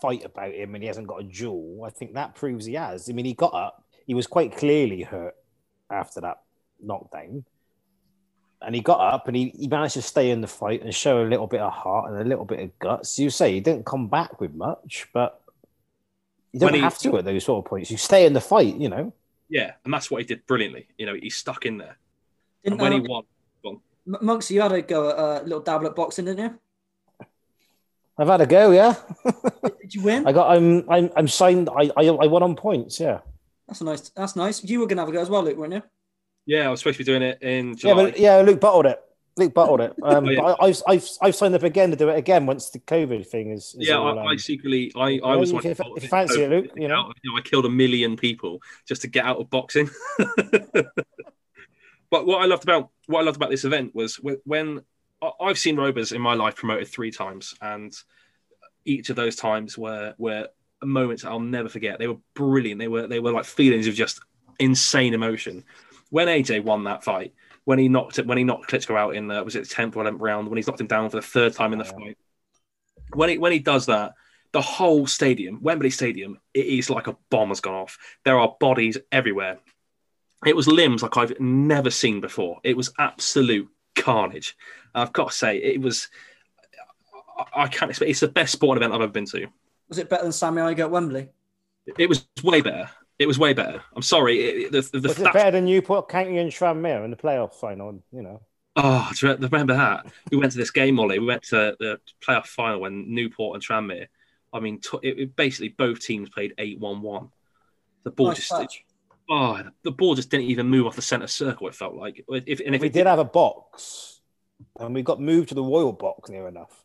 fight 0.00 0.24
about 0.24 0.52
him 0.52 0.74
and 0.74 0.82
he 0.82 0.88
hasn't 0.88 1.06
got 1.06 1.20
a 1.20 1.24
duel, 1.24 1.84
I 1.86 1.90
think 1.90 2.14
that 2.14 2.34
proves 2.34 2.66
he 2.66 2.74
has. 2.74 3.08
I 3.08 3.12
mean, 3.12 3.24
he 3.26 3.34
got 3.34 3.54
up. 3.54 3.84
He 4.06 4.14
was 4.14 4.26
quite 4.26 4.56
clearly 4.56 5.02
hurt 5.02 5.36
after 5.90 6.20
that 6.22 6.42
knockdown. 6.82 7.44
And 8.60 8.74
he 8.74 8.80
got 8.80 8.98
up 8.98 9.28
and 9.28 9.36
he, 9.36 9.50
he 9.50 9.68
managed 9.68 9.94
to 9.94 10.02
stay 10.02 10.30
in 10.30 10.40
the 10.40 10.46
fight 10.46 10.82
and 10.82 10.94
show 10.94 11.22
a 11.22 11.28
little 11.28 11.46
bit 11.46 11.60
of 11.60 11.72
heart 11.72 12.10
and 12.10 12.20
a 12.20 12.24
little 12.24 12.44
bit 12.46 12.60
of 12.60 12.78
guts. 12.78 13.18
You 13.18 13.28
say 13.30 13.52
he 13.52 13.60
didn't 13.60 13.84
come 13.86 14.08
back 14.08 14.40
with 14.40 14.54
much, 14.54 15.06
but 15.12 15.40
you 16.52 16.60
don't 16.60 16.68
When 16.68 16.74
he- 16.74 16.80
have 16.80 16.98
to 16.98 17.16
at 17.18 17.24
those 17.24 17.44
sort 17.44 17.64
of 17.64 17.68
points. 17.68 17.90
You 17.90 17.96
stay 17.98 18.24
in 18.26 18.32
the 18.32 18.40
fight, 18.40 18.76
you 18.76 18.88
know. 18.88 19.12
yeah, 19.50 19.72
and 19.84 19.92
that's 19.92 20.10
what 20.10 20.22
he 20.22 20.26
did 20.26 20.46
brilliantly. 20.46 20.86
You 20.96 21.06
know, 21.06 21.14
he 21.14 21.28
stuck 21.30 21.66
in 21.66 21.76
there. 21.78 21.98
Didn't, 22.64 22.80
And 22.80 22.80
when 22.80 22.92
he 22.92 23.06
won, 23.08 23.24
M- 24.06 24.18
Monks, 24.20 24.50
you 24.50 24.60
had 24.60 24.72
a 24.72 24.82
go 24.82 25.10
at 25.10 25.42
a 25.42 25.44
little 25.44 25.60
dabble 25.60 25.86
at 25.86 25.94
boxing, 25.96 26.24
didn't 26.26 26.44
you? 26.44 26.58
I've 28.16 28.28
had 28.28 28.40
a 28.42 28.46
go, 28.46 28.70
yeah. 28.70 28.94
Did 29.80 29.94
you 29.94 30.02
win? 30.02 30.26
I 30.26 30.32
got 30.32 30.50
I'm 30.56 30.88
I'm 30.88 31.10
I'm 31.16 31.26
signed. 31.28 31.68
I 31.68 31.90
I, 31.96 32.04
I 32.06 32.26
won 32.26 32.42
on 32.42 32.54
points. 32.54 33.00
Yeah. 33.00 33.20
That's 33.66 33.80
nice. 33.82 34.10
That's 34.10 34.36
nice. 34.36 34.62
You 34.62 34.80
were 34.80 34.86
gonna 34.86 35.02
have 35.02 35.08
a 35.08 35.12
go 35.12 35.20
as 35.20 35.28
well, 35.30 35.42
Luke, 35.42 35.56
weren't 35.56 35.72
you? 35.74 35.82
yeah, 36.46 36.66
I 36.68 36.70
was 36.70 36.80
supposed 36.80 36.98
to 36.98 37.04
be 37.04 37.10
doing 37.10 37.22
it 37.22 37.42
in 37.42 37.74
Yeah, 37.78 37.94
but 37.94 38.18
yeah, 38.18 38.36
Luke 38.42 38.60
bottled 38.60 38.86
it. 38.86 39.00
Luke 39.36 39.52
bottled 39.54 39.80
it. 39.80 39.94
Um, 40.04 40.26
Oh, 40.26 40.30
yeah. 40.30 40.42
I, 40.42 40.66
I've 40.66 40.82
I've 40.86 41.08
I've 41.22 41.34
signed 41.34 41.54
up 41.56 41.62
again 41.64 41.90
to 41.90 41.96
do 41.96 42.08
it 42.10 42.16
again 42.16 42.46
once 42.46 42.70
the 42.70 42.78
COVID 42.80 43.26
thing 43.26 43.50
is. 43.50 43.74
is 43.80 43.88
yeah, 43.88 43.96
all, 43.96 44.16
I, 44.16 44.22
I 44.22 44.30
um, 44.32 44.38
secretly, 44.38 44.92
I, 44.94 45.18
I 45.24 45.34
was 45.36 45.50
if 45.50 45.54
one 45.54 45.64
you- 45.64 45.70
if 45.96 46.02
you 46.04 46.08
fancy 46.08 46.42
it, 46.42 46.50
Luke, 46.50 46.70
you 46.76 46.86
know. 46.86 46.96
out- 46.96 47.16
you 47.24 47.32
know, 47.32 47.38
I 47.38 47.40
killed 47.40 47.64
a 47.64 47.70
million 47.70 48.16
people 48.16 48.60
just 48.86 49.00
to 49.02 49.08
get 49.08 49.24
out 49.24 49.38
of 49.40 49.50
boxing. 49.50 49.90
but 52.14 52.26
what 52.26 52.40
I 52.40 52.44
loved 52.44 52.62
about 52.62 52.90
what 53.08 53.22
I 53.22 53.24
loved 53.24 53.38
about 53.38 53.50
this 53.50 53.64
event 53.64 53.92
was 53.92 54.20
when 54.44 54.82
I've 55.40 55.58
seen 55.58 55.74
Rovers 55.74 56.12
in 56.12 56.20
my 56.20 56.34
life 56.34 56.54
promoted 56.54 56.86
three 56.86 57.10
times, 57.10 57.54
and 57.60 57.92
each 58.84 59.10
of 59.10 59.16
those 59.16 59.34
times 59.34 59.76
were 59.76 60.14
were 60.16 60.46
moments 60.80 61.24
I'll 61.24 61.40
never 61.40 61.68
forget. 61.68 61.98
They 61.98 62.06
were 62.06 62.20
brilliant. 62.34 62.78
They 62.78 62.86
were 62.86 63.08
they 63.08 63.18
were 63.18 63.32
like 63.32 63.44
feelings 63.44 63.88
of 63.88 63.94
just 63.94 64.20
insane 64.60 65.12
emotion. 65.12 65.64
When 66.10 66.28
AJ 66.28 66.62
won 66.62 66.84
that 66.84 67.02
fight, 67.02 67.34
when 67.64 67.80
he 67.80 67.88
knocked 67.88 68.20
it, 68.20 68.28
when 68.28 68.38
he 68.38 68.44
knocked 68.44 68.70
Klitschko 68.70 68.96
out 68.96 69.16
in 69.16 69.26
the 69.26 69.42
was 69.42 69.56
it 69.56 69.68
tenth 69.68 69.96
or 69.96 70.02
eleventh 70.02 70.22
round, 70.22 70.46
when 70.46 70.56
he's 70.56 70.68
knocked 70.68 70.80
him 70.80 70.86
down 70.86 71.10
for 71.10 71.16
the 71.16 71.26
third 71.26 71.54
time 71.54 71.72
in 71.72 71.80
the 71.80 71.84
fight, 71.84 72.16
when 73.12 73.28
he 73.28 73.38
when 73.38 73.50
he 73.50 73.58
does 73.58 73.86
that, 73.86 74.12
the 74.52 74.62
whole 74.62 75.08
stadium, 75.08 75.60
Wembley 75.62 75.90
Stadium, 75.90 76.38
it 76.54 76.66
is 76.66 76.90
like 76.90 77.08
a 77.08 77.16
bomb 77.28 77.48
has 77.48 77.60
gone 77.60 77.74
off. 77.74 77.98
There 78.24 78.38
are 78.38 78.54
bodies 78.60 78.98
everywhere. 79.10 79.58
It 80.46 80.56
was 80.56 80.66
limbs 80.66 81.02
like 81.02 81.16
I've 81.16 81.38
never 81.40 81.90
seen 81.90 82.20
before. 82.20 82.58
It 82.64 82.76
was 82.76 82.92
absolute 82.98 83.68
carnage. 83.94 84.56
I've 84.94 85.12
got 85.12 85.30
to 85.30 85.36
say, 85.36 85.58
it 85.58 85.80
was. 85.80 86.08
I- 87.38 87.62
I 87.62 87.66
can't 87.68 87.90
expect. 87.90 88.10
It's 88.10 88.20
the 88.20 88.28
best 88.28 88.52
sporting 88.52 88.82
event 88.82 88.94
I've 88.94 89.02
ever 89.02 89.12
been 89.12 89.26
to. 89.26 89.46
Was 89.88 89.98
it 89.98 90.08
better 90.08 90.22
than 90.22 90.32
Sammy 90.32 90.62
Igoe 90.62 90.80
at 90.80 90.90
Wembley? 90.90 91.28
It 91.98 92.08
was 92.08 92.26
way 92.42 92.60
better. 92.60 92.88
It 93.18 93.26
was 93.26 93.38
way 93.38 93.52
better. 93.52 93.82
I'm 93.94 94.02
sorry. 94.02 94.40
It, 94.40 94.72
the, 94.72 94.80
the, 94.80 95.00
the, 95.00 95.08
Was 95.08 95.18
it 95.18 95.24
that- 95.24 95.32
better 95.34 95.50
than 95.52 95.64
Newport 95.66 96.08
County 96.08 96.38
and 96.38 96.50
Tranmere 96.50 97.04
in 97.04 97.10
the 97.10 97.16
playoff 97.16 97.54
final? 97.54 98.02
You 98.12 98.22
know. 98.22 98.40
Oh, 98.76 99.08
do 99.14 99.26
you 99.28 99.34
remember 99.36 99.74
that? 99.74 100.06
We 100.32 100.36
went 100.36 100.50
to 100.52 100.58
this 100.58 100.72
game, 100.72 100.96
Molly. 100.96 101.18
We 101.20 101.26
went 101.26 101.44
to 101.44 101.76
the 101.78 102.00
playoff 102.20 102.46
final 102.46 102.80
when 102.80 103.12
Newport 103.14 103.54
and 103.54 103.62
Tranmere. 103.64 104.06
I 104.52 104.58
mean, 104.60 104.80
t- 104.80 104.98
it, 105.02 105.18
it 105.18 105.36
basically 105.36 105.68
both 105.68 106.00
teams 106.00 106.28
played 106.30 106.54
eight-one-one. 106.58 107.28
The 108.04 108.10
ball 108.10 108.28
Nice 108.28 108.36
just, 108.38 108.50
touch. 108.50 108.84
Oh, 109.30 109.62
the 109.82 109.90
ball 109.90 110.14
just 110.14 110.30
didn't 110.30 110.46
even 110.46 110.68
move 110.68 110.86
off 110.86 110.96
the 110.96 111.02
centre 111.02 111.26
circle. 111.26 111.68
It 111.68 111.74
felt 111.74 111.94
like. 111.94 112.24
If, 112.28 112.60
and 112.60 112.74
if 112.74 112.80
we 112.80 112.88
it 112.88 112.92
did 112.92 113.06
have 113.06 113.18
a 113.18 113.24
box, 113.24 114.20
and 114.78 114.94
we 114.94 115.02
got 115.02 115.20
moved 115.20 115.48
to 115.50 115.54
the 115.54 115.62
Royal 115.62 115.92
box 115.92 116.30
near 116.30 116.46
enough. 116.48 116.84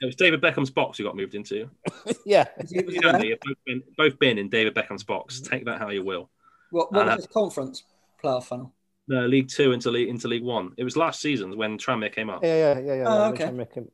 it 0.00 0.06
was 0.06 0.16
David 0.16 0.40
Beckham's 0.40 0.70
box 0.70 0.98
we 0.98 1.04
got 1.04 1.16
moved 1.16 1.34
into. 1.34 1.70
yeah. 2.26 2.46
Was 2.60 2.70
he- 2.70 2.82
was 2.82 2.94
he 2.94 3.00
You 3.02 3.08
and 3.08 3.14
there? 3.14 3.20
me 3.22 3.30
have 3.30 3.40
both 3.40 3.56
been, 3.64 3.82
both 3.96 4.18
been 4.18 4.38
in 4.38 4.48
David 4.48 4.74
Beckham's 4.74 5.04
box. 5.04 5.40
Take 5.40 5.64
that 5.66 5.78
how 5.78 5.88
you 5.90 6.04
will. 6.04 6.28
What, 6.70 6.92
what 6.92 7.06
was 7.06 7.16
his 7.16 7.26
conference 7.28 7.84
playoff 8.22 8.44
final? 8.44 8.72
No, 9.08 9.24
League 9.26 9.48
Two 9.48 9.70
into 9.72 9.90
League 9.90 10.08
into 10.08 10.26
League 10.26 10.42
One. 10.42 10.72
It 10.76 10.82
was 10.84 10.96
last 10.96 11.20
season 11.20 11.56
when 11.56 11.78
Tranmere 11.78 12.12
came 12.12 12.28
up, 12.28 12.42
Yeah, 12.42 12.74
yeah, 12.74 12.80
yeah, 12.80 12.94
yeah. 12.94 13.04
Oh, 13.06 13.18
yeah, 13.18 13.28
okay. 13.30 13.44
Tranmere- 13.44 13.88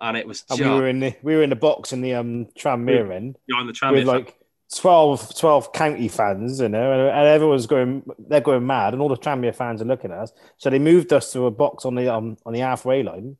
and 0.00 0.16
it 0.16 0.26
was 0.26 0.44
And 0.48 0.58
just 0.58 0.70
we 0.70 0.76
were 0.76 0.88
in 0.88 1.00
the 1.00 1.14
we 1.22 1.36
were 1.36 1.42
in 1.42 1.50
the 1.50 1.56
box 1.56 1.92
in 1.92 2.00
the 2.00 2.14
um 2.14 2.46
Tranmere 2.58 3.14
end 3.14 3.36
behind 3.46 3.68
the 3.68 3.72
Tranmere. 3.74 3.92
with 3.92 4.04
like 4.04 4.37
12, 4.76 5.34
12 5.38 5.72
county 5.72 6.08
fans, 6.08 6.60
you 6.60 6.68
know, 6.68 6.92
and, 6.92 7.00
and 7.16 7.26
everyone's 7.28 7.66
going 7.66 8.02
they're 8.18 8.40
going 8.40 8.66
mad, 8.66 8.92
and 8.92 9.00
all 9.02 9.08
the 9.08 9.16
Tranmere 9.16 9.54
fans 9.54 9.80
are 9.80 9.86
looking 9.86 10.10
at 10.12 10.18
us. 10.18 10.32
So 10.58 10.68
they 10.70 10.78
moved 10.78 11.12
us 11.12 11.32
to 11.32 11.46
a 11.46 11.50
box 11.50 11.84
on 11.86 11.94
the 11.94 12.12
um 12.12 12.36
on 12.44 12.52
the 12.52 12.60
halfway 12.60 13.02
line, 13.02 13.36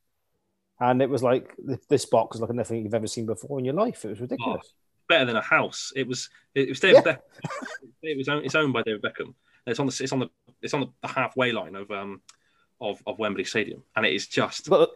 and 0.81 1.03
it 1.03 1.11
was 1.11 1.23
like 1.23 1.55
this- 1.89 2.07
box 2.07 2.37
is 2.37 2.41
like 2.41 2.51
nothing 2.53 2.83
you've 2.83 2.95
ever 2.95 3.07
seen 3.07 3.27
before 3.27 3.59
in 3.59 3.65
your 3.67 3.75
life. 3.75 4.05
It 4.05 4.09
was 4.09 4.21
ridiculous. 4.21 4.73
better 5.09 5.27
than 5.27 5.37
a 5.37 5.43
house. 5.43 5.93
It 5.95 6.07
was 6.09 6.31
it 6.55 6.69
was 6.69 6.81
David 6.81 7.05
Beckham. 7.05 7.19
It 8.03 8.17
was 8.17 8.29
owned, 8.29 8.47
it's 8.47 8.55
owned 8.55 8.73
by 8.73 8.83
David 8.83 9.03
Beckham. 9.03 9.35
It's 9.67 9.81
on 9.81 9.87
the 9.87 10.01
it's 10.03 10.13
on 10.13 10.21
the 10.21 10.29
it's 10.63 10.73
on 10.73 10.93
the 11.03 11.09
halfway 11.09 11.53
line 11.53 11.75
of 11.77 11.91
um 11.91 12.23
of, 12.81 13.03
of 13.07 13.19
Wembley 13.19 13.45
Stadium, 13.45 13.83
and 13.97 14.07
it 14.07 14.15
is 14.15 14.29
just 14.29 14.71
But 14.71 14.91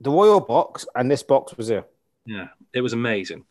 the 0.00 0.10
Royal 0.10 0.40
box 0.40 0.84
and 0.94 1.10
this 1.10 1.22
box 1.22 1.56
was 1.56 1.68
here. 1.68 1.84
yeah, 2.26 2.48
it 2.74 2.80
was 2.82 2.92
amazing. 2.92 3.44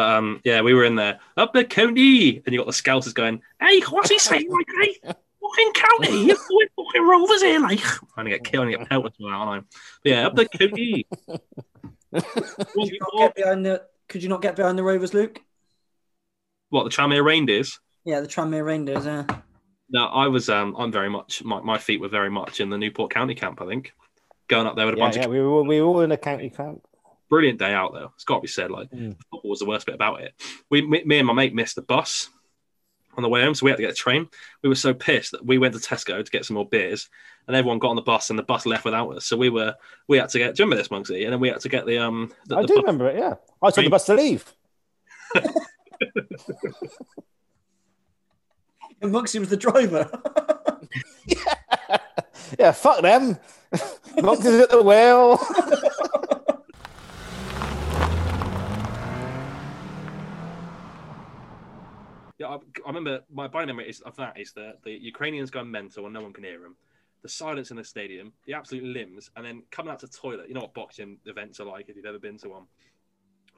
But 0.00 0.16
um, 0.16 0.40
yeah, 0.44 0.62
we 0.62 0.72
were 0.72 0.84
in 0.84 0.94
there 0.94 1.20
up 1.36 1.52
the 1.52 1.62
county, 1.62 2.38
and 2.38 2.54
you 2.54 2.58
got 2.58 2.66
the 2.66 2.72
scouters 2.72 3.12
going, 3.12 3.42
"Hey, 3.60 3.82
what's 3.90 4.08
he 4.08 4.18
saying, 4.18 4.50
like, 4.50 4.66
hey, 4.80 4.96
fucking 5.04 5.72
county, 5.74 6.24
you 6.24 6.34
fucking 6.34 7.06
rovers 7.06 7.42
here, 7.42 7.60
like." 7.60 7.84
I'm 8.16 8.24
gonna 8.24 8.30
get 8.30 8.44
killed 8.44 8.68
and 8.68 8.78
get 8.78 8.88
pelted 8.88 9.12
for 9.18 9.24
that, 9.24 9.36
aren't 9.36 9.62
I? 9.62 9.66
But 10.02 10.10
yeah, 10.10 10.26
up 10.26 10.36
the 10.36 10.48
county. 10.48 11.06
Could 12.14 12.90
you 12.90 12.98
not 12.98 13.18
get 13.18 13.34
behind 13.34 13.66
the? 13.66 13.82
Could 14.08 14.22
you 14.22 14.30
not 14.30 14.40
get 14.40 14.56
behind 14.56 14.78
the 14.78 14.82
Rovers, 14.82 15.12
Luke? 15.12 15.38
what 16.70 16.84
the 16.84 16.90
Tranmere 16.90 17.22
Reindeers? 17.22 17.78
Yeah, 18.06 18.20
the 18.20 18.26
Tranmere 18.26 18.64
Reindeers. 18.64 19.04
Yeah. 19.04 19.26
No, 19.90 20.06
I 20.06 20.28
was. 20.28 20.48
Um, 20.48 20.74
I'm 20.78 20.90
very 20.90 21.10
much. 21.10 21.44
My, 21.44 21.60
my 21.60 21.76
feet 21.76 22.00
were 22.00 22.08
very 22.08 22.30
much 22.30 22.60
in 22.60 22.70
the 22.70 22.78
Newport 22.78 23.10
County 23.12 23.34
camp. 23.34 23.60
I 23.60 23.66
think 23.66 23.92
going 24.48 24.66
up 24.66 24.76
there 24.76 24.86
with 24.86 24.94
a 24.94 24.98
Yeah, 24.98 25.04
bunch 25.04 25.16
yeah, 25.16 25.24
of 25.26 25.30
we 25.30 25.42
were 25.42 25.62
we 25.62 25.82
were 25.82 25.88
all 25.88 26.00
in 26.00 26.10
a 26.10 26.16
county 26.16 26.48
camp. 26.48 26.86
Brilliant 27.30 27.58
day 27.58 27.72
out 27.72 27.94
though. 27.94 28.12
It's 28.14 28.24
got 28.24 28.36
to 28.36 28.40
be 28.42 28.48
said. 28.48 28.70
Like 28.70 28.90
Mm. 28.90 29.16
football 29.30 29.50
was 29.50 29.60
the 29.60 29.64
worst 29.66 29.86
bit 29.86 29.94
about 29.94 30.20
it. 30.20 30.34
We, 30.68 30.82
me, 30.82 31.02
me 31.04 31.18
and 31.18 31.26
my 31.26 31.32
mate 31.32 31.54
missed 31.54 31.76
the 31.76 31.82
bus 31.82 32.28
on 33.16 33.22
the 33.22 33.28
way 33.28 33.42
home, 33.42 33.54
so 33.54 33.64
we 33.64 33.70
had 33.70 33.76
to 33.78 33.82
get 33.82 33.90
a 33.92 33.94
train. 33.94 34.28
We 34.62 34.68
were 34.68 34.74
so 34.74 34.92
pissed 34.92 35.32
that 35.32 35.44
we 35.44 35.56
went 35.58 35.74
to 35.74 35.80
Tesco 35.80 36.22
to 36.24 36.30
get 36.30 36.44
some 36.44 36.54
more 36.54 36.68
beers, 36.68 37.08
and 37.46 37.56
everyone 37.56 37.78
got 37.78 37.88
on 37.90 37.96
the 37.96 38.02
bus, 38.02 38.30
and 38.30 38.38
the 38.38 38.42
bus 38.44 38.66
left 38.66 38.84
without 38.84 39.08
us. 39.16 39.24
So 39.26 39.36
we 39.36 39.48
were 39.48 39.74
we 40.08 40.18
had 40.18 40.28
to 40.30 40.38
get. 40.38 40.54
Do 40.54 40.62
you 40.62 40.66
remember 40.66 40.82
this, 40.82 40.88
Monksy? 40.88 41.24
And 41.24 41.32
then 41.32 41.40
we 41.40 41.48
had 41.48 41.60
to 41.60 41.68
get 41.68 41.86
the 41.86 41.98
um. 41.98 42.32
The, 42.46 42.56
I 42.58 42.62
the 42.62 42.68
do 42.68 42.74
bus- 42.74 42.82
remember 42.84 43.08
it. 43.08 43.16
Yeah, 43.18 43.34
I 43.62 43.70
took 43.70 43.84
the 43.84 43.90
bus 43.90 44.04
to 44.06 44.14
leave. 44.14 44.44
And 49.02 49.14
Muxie 49.14 49.40
was 49.40 49.48
the 49.48 49.56
driver. 49.56 50.10
Yeah, 52.58 52.72
fuck 52.72 53.00
them. 53.00 53.38
Monkeys 54.20 54.46
at 54.60 54.70
the 54.70 54.82
wheel. 54.82 55.38
Yeah, 62.40 62.46
I, 62.48 62.54
I 62.54 62.86
remember 62.86 63.20
my 63.30 63.48
by 63.48 63.66
memory 63.66 63.94
of 64.06 64.16
that 64.16 64.40
is 64.40 64.52
that 64.54 64.82
the 64.82 64.92
Ukrainians 64.92 65.50
going 65.50 65.70
mental 65.70 66.06
and 66.06 66.14
no 66.14 66.22
one 66.22 66.32
can 66.32 66.42
hear 66.42 66.58
them. 66.58 66.74
The 67.20 67.28
silence 67.28 67.70
in 67.70 67.76
the 67.76 67.84
stadium, 67.84 68.32
the 68.46 68.54
absolute 68.54 68.82
limbs, 68.82 69.30
and 69.36 69.44
then 69.44 69.62
coming 69.70 69.92
out 69.92 69.98
to 69.98 70.08
toilet. 70.08 70.48
You 70.48 70.54
know 70.54 70.62
what 70.62 70.72
boxing 70.72 71.18
events 71.26 71.60
are 71.60 71.66
like 71.66 71.90
if 71.90 71.96
you've 71.96 72.06
ever 72.06 72.18
been 72.18 72.38
to 72.38 72.48
one, 72.48 72.62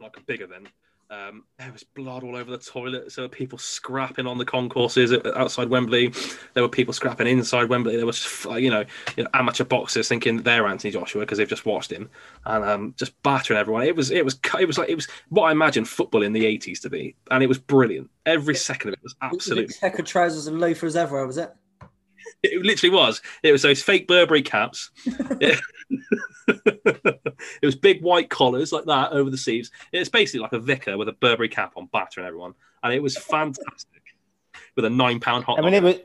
like 0.01 0.17
a 0.17 0.21
big 0.21 0.41
event. 0.41 0.67
Um, 1.13 1.45
there 1.59 1.71
was 1.71 1.85
blood 1.85 2.25
all 2.25 2.37
over 2.37 2.51
the 2.51 2.57
toilet. 2.57 3.13
So 3.13 3.29
people 3.29 3.59
scrapping 3.59 4.27
on 4.27 4.39
the 4.39 4.47
concourses 4.47 5.13
outside 5.37 5.69
Wembley. 5.69 6.11
There 6.55 6.63
were 6.63 6.71
people 6.71 6.95
scrapping 6.95 7.27
inside 7.27 7.69
Wembley. 7.69 7.97
There 7.97 8.07
was 8.07 8.47
you 8.57 8.71
know, 8.71 8.87
you 9.19 9.25
know, 9.25 9.31
amateur 9.35 9.65
boxers 9.65 10.09
thinking 10.09 10.39
they're 10.39 10.67
Anthony 10.67 10.91
Joshua 10.91 11.21
because 11.21 11.37
they've 11.37 11.47
just 11.47 11.67
watched 11.67 11.93
him, 11.93 12.09
and 12.47 12.65
um, 12.65 12.95
just 12.97 13.23
battering 13.23 13.59
everyone. 13.59 13.83
It 13.83 13.95
was, 13.95 14.11
it 14.11 14.25
was, 14.25 14.39
it 14.59 14.67
was 14.67 14.79
like 14.79 14.89
it 14.89 14.95
was 14.95 15.07
what 15.29 15.45
I 15.45 15.53
imagined 15.53 15.87
football 15.87 16.23
in 16.23 16.33
the 16.33 16.47
'80s 16.47 16.81
to 16.81 16.89
be, 16.89 17.15
and 17.31 17.43
it 17.43 17.47
was 17.47 17.59
brilliant. 17.59 18.09
Every 18.25 18.55
second 18.55 18.89
of 18.89 18.95
it 18.95 19.03
was 19.03 19.15
absolutely. 19.21 19.75
Checker 19.75 20.03
trousers 20.03 20.47
and 20.47 20.61
loafers 20.61 20.97
ever, 20.97 21.27
was 21.27 21.37
it? 21.37 21.53
It 22.43 22.63
literally 22.65 22.95
was. 22.95 23.23
It 23.43 23.53
was 23.53 23.63
those 23.63 23.83
fake 23.83 24.09
Burberry 24.09 24.43
caps. 24.43 24.91
it 25.07 25.61
was 27.63 27.77
big 27.77 28.03
white 28.03 28.31
collars 28.31 28.73
like 28.73 28.85
that 28.87 29.13
over 29.13 29.31
the 29.31 29.39
sleeves. 29.39 29.71
It's 29.93 30.09
basically 30.09 30.41
like 30.41 30.53
a 30.53 30.59
vicar 30.59 30.99
with 30.99 31.09
a 31.09 31.13
Burberry 31.13 31.49
cap 31.49 31.75
on, 31.77 31.87
battering 31.93 32.27
everyone, 32.27 32.55
and 32.83 32.93
it 32.93 33.03
was 33.03 33.17
fantastic. 33.17 33.87
With 34.75 34.85
a 34.85 34.91
nine 34.91 35.21
pound 35.21 35.45
hot. 35.45 35.59
I 35.59 35.63
mean, 35.63 35.75
it 35.75 35.83
was 35.83 35.97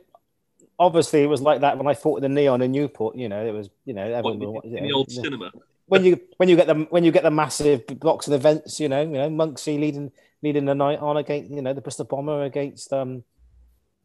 obviously 0.80 1.24
it 1.24 1.28
was 1.28 1.42
like 1.42 1.62
that 1.62 1.78
when 1.78 1.88
I 1.88 1.94
fought 1.94 2.22
the 2.22 2.30
neon 2.30 2.62
in 2.62 2.72
Newport. 2.72 3.16
You 3.16 3.30
know, 3.30 3.46
it 3.46 3.52
was 3.52 3.70
you 3.86 3.94
know 3.94 4.10
What, 4.22 4.34
everyone, 4.34 4.62
in 4.66 4.72
you 4.72 4.82
the 4.82 4.92
old 4.94 5.12
cinema. 5.12 5.52
when 5.88 6.04
you 6.04 6.20
when 6.38 6.50
you 6.50 6.56
get 6.56 6.68
the 6.68 6.76
when 6.90 7.04
you 7.04 7.12
get 7.12 7.24
the 7.24 7.32
massive 7.32 7.88
blocks 7.88 8.28
of 8.28 8.34
events. 8.34 8.80
You 8.80 8.90
know, 8.90 9.02
you 9.02 9.08
know 9.08 9.30
Monksy 9.30 9.80
leading 9.80 10.12
leading 10.44 10.66
the 10.66 10.76
night 10.76 11.00
on 11.00 11.18
against 11.18 11.52
you 11.52 11.62
know 11.62 11.74
the 11.74 11.82
Bristol 11.82 12.06
Bomber 12.06 12.44
against 12.44 12.94
um 12.94 13.24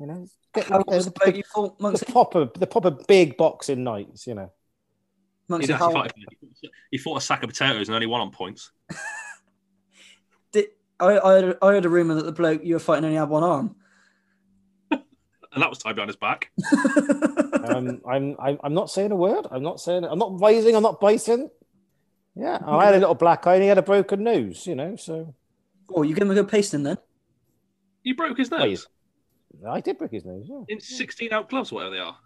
you 0.03 0.09
know 0.09 0.27
get, 0.53 0.67
How 0.67 0.79
you 0.79 0.85
was 0.87 1.05
the 1.05 1.11
the, 1.11 1.21
bloke 1.21 1.37
you 1.37 1.43
fought, 1.45 1.79
the 1.79 2.05
proper 2.07 2.49
the 2.59 2.67
proper 2.67 2.91
big 2.91 3.37
boxing 3.37 3.85
nights. 3.85 4.27
You 4.27 4.35
know. 4.35 4.53
He, 5.61 5.71
how, 5.71 5.91
fought, 5.91 6.13
he 6.91 6.97
fought 6.97 7.19
a 7.19 7.21
sack 7.21 7.43
of 7.43 7.51
potatoes 7.51 7.89
and 7.89 7.95
only 7.95 8.07
won 8.07 8.23
on 8.23 8.31
points. 8.31 8.71
did, 10.53 10.69
I, 10.99 11.19
I, 11.19 11.21
heard, 11.21 11.59
I 11.61 11.67
heard 11.67 11.85
a 11.85 11.91
rumor 11.91 12.15
that 12.15 12.25
the 12.25 12.33
bloke 12.33 12.65
you 12.65 12.75
were 12.75 12.81
fighting 12.81 13.05
only 13.05 13.19
had 13.19 13.29
one 13.29 13.43
arm. 13.43 13.77
And 14.91 15.63
that 15.63 15.69
was 15.69 15.79
tied 15.79 15.97
behind 15.97 16.09
his 16.09 16.17
back. 16.17 16.51
um, 17.65 18.01
I'm, 18.09 18.37
I'm 18.39 18.59
I'm 18.65 18.73
not 18.73 18.89
saying 18.89 19.13
a 19.13 19.17
word. 19.17 19.47
I'm 19.51 19.63
not 19.63 19.81
saying. 19.81 20.05
I'm 20.05 20.19
not 20.19 20.41
rising. 20.41 20.75
I'm 20.75 20.83
not 20.83 20.99
biting. 20.99 21.51
Yeah, 22.35 22.59
I 22.65 22.87
had 22.87 22.95
a 22.95 22.99
little 22.99 23.15
black 23.15 23.47
eye 23.47 23.55
and 23.55 23.63
he 23.63 23.69
had 23.69 23.77
a 23.77 23.83
broken 23.83 24.25
nose. 24.25 24.67
You 24.67 24.75
know, 24.75 24.97
so 24.97 25.35
oh, 25.95 26.03
you 26.03 26.15
give 26.15 26.23
him 26.23 26.31
a 26.31 26.35
good 26.35 26.49
pasting 26.49 26.85
then? 26.85 26.97
He 28.03 28.15
broke 28.15 28.39
his 28.39 28.51
Well, 28.51 28.61
nose 28.61 28.89
I 29.69 29.81
did 29.81 29.99
break 29.99 30.11
his 30.13 30.25
nose. 30.25 30.47
Yeah. 30.49 30.63
in 30.69 30.81
16 30.81 31.33
out 31.33 31.49
gloves, 31.49 31.71
whatever 31.73 31.95
they 31.95 32.01
are. 32.01 32.17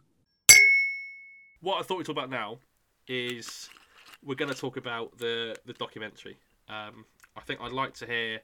What 1.61 1.79
I 1.81 1.83
thought 1.83 1.99
we'd 1.99 2.07
talk 2.07 2.17
about 2.17 2.31
now 2.31 2.59
is 3.09 3.69
we're 4.25 4.35
going 4.35 4.53
to 4.53 4.59
talk 4.59 4.77
about 4.77 5.17
the 5.19 5.57
the 5.67 5.73
documentary. 5.75 6.37
Um, 6.69 7.05
I 7.37 7.41
think 7.41 7.61
I'd 7.61 7.73
like 7.73 7.95
to 7.95 8.07
hear. 8.07 8.41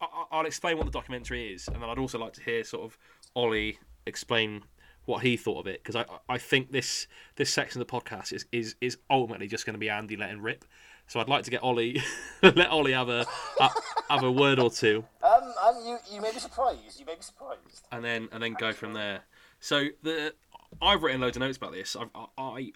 I, 0.00 0.04
I- 0.04 0.24
I'll 0.38 0.46
explain 0.46 0.76
what 0.76 0.86
the 0.86 0.92
documentary 0.92 1.52
is, 1.52 1.68
and 1.68 1.76
then 1.82 1.88
I'd 1.88 1.98
also 1.98 2.18
like 2.18 2.32
to 2.34 2.42
hear 2.42 2.64
sort 2.64 2.84
of 2.84 2.98
Ollie 3.34 3.78
explain 4.06 4.62
what 5.06 5.22
he 5.22 5.36
thought 5.36 5.60
of 5.60 5.66
it 5.66 5.82
because 5.82 5.96
I 5.96 6.04
I 6.28 6.38
think 6.38 6.72
this 6.72 7.06
this 7.36 7.50
section 7.50 7.80
of 7.80 7.86
the 7.86 7.92
podcast 8.00 8.32
is 8.32 8.46
is 8.52 8.74
is 8.80 8.98
ultimately 9.10 9.46
just 9.46 9.64
going 9.66 9.74
to 9.74 9.78
be 9.80 9.90
Andy 9.90 10.16
letting 10.16 10.40
rip. 10.40 10.64
So 11.06 11.20
I'd 11.20 11.28
like 11.28 11.44
to 11.44 11.50
get 11.50 11.62
Ollie 11.62 12.02
let 12.42 12.68
Ollie 12.68 12.92
have 12.92 13.08
a, 13.08 13.26
a 13.60 13.70
have 14.10 14.22
a 14.22 14.32
word 14.32 14.58
or 14.58 14.70
two 14.70 15.04
Um, 15.22 15.52
um, 15.62 15.76
you 15.86 15.98
you 16.12 16.20
may 16.20 16.32
be 16.32 16.38
surprised. 16.38 16.98
You 16.98 17.06
may 17.06 17.14
be 17.14 17.22
surprised. 17.22 17.86
and 17.92 18.04
then 18.04 18.28
and 18.32 18.42
then 18.42 18.54
go 18.54 18.72
from 18.72 18.94
there. 18.94 19.20
So 19.60 19.86
the 20.02 20.34
I've 20.82 21.02
written 21.02 21.20
loads 21.20 21.36
of 21.36 21.40
notes 21.40 21.56
about 21.56 21.72
this. 21.72 21.96
I 21.96 22.26
I 22.38 22.72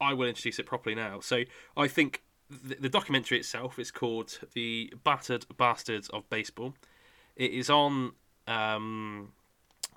I 0.00 0.12
will 0.14 0.28
introduce 0.28 0.58
it 0.58 0.66
properly 0.66 0.94
now. 0.94 1.20
So 1.20 1.44
I 1.76 1.88
think 1.88 2.22
the, 2.50 2.76
the 2.76 2.88
documentary 2.88 3.38
itself 3.38 3.78
is 3.78 3.90
called 3.90 4.38
"The 4.54 4.92
Battered 5.04 5.46
Bastards 5.56 6.08
of 6.10 6.28
Baseball." 6.28 6.74
It 7.36 7.52
is 7.52 7.70
on 7.70 8.12
um, 8.46 9.32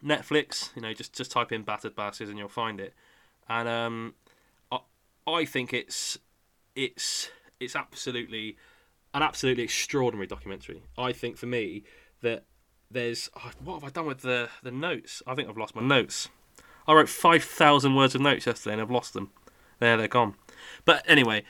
Netflix. 0.03 0.75
You 0.75 0.81
know, 0.81 0.93
just 0.93 1.13
just 1.13 1.31
type 1.31 1.51
in 1.51 1.63
"Battered 1.63 1.95
Bastards" 1.95 2.29
and 2.29 2.37
you'll 2.39 2.47
find 2.49 2.79
it. 2.79 2.93
And 3.47 3.67
um, 3.67 4.13
I 4.71 4.79
I 5.27 5.45
think 5.45 5.73
it's 5.73 6.17
it's 6.75 7.29
it's 7.59 7.75
absolutely 7.75 8.57
an 9.13 9.21
absolutely 9.21 9.63
extraordinary 9.63 10.27
documentary. 10.27 10.81
I 10.97 11.11
think 11.13 11.37
for 11.37 11.45
me 11.45 11.83
that 12.21 12.45
there's 12.91 13.29
oh, 13.37 13.51
what 13.63 13.75
have 13.75 13.83
I 13.83 13.89
done 13.89 14.05
with 14.05 14.21
the 14.21 14.49
the 14.63 14.71
notes? 14.71 15.21
I 15.27 15.35
think 15.35 15.49
I've 15.49 15.57
lost 15.57 15.75
my 15.75 15.81
notes. 15.81 16.29
I 16.87 16.93
wrote 16.93 17.09
five 17.09 17.43
thousand 17.43 17.95
words 17.95 18.15
of 18.15 18.21
notes 18.21 18.45
yesterday 18.45 18.73
and 18.73 18.81
I've 18.81 18.91
lost 18.91 19.13
them. 19.13 19.31
There, 19.79 19.95
they're 19.95 20.07
gone. 20.07 20.35
But 20.85 21.05
anyway, 21.07 21.43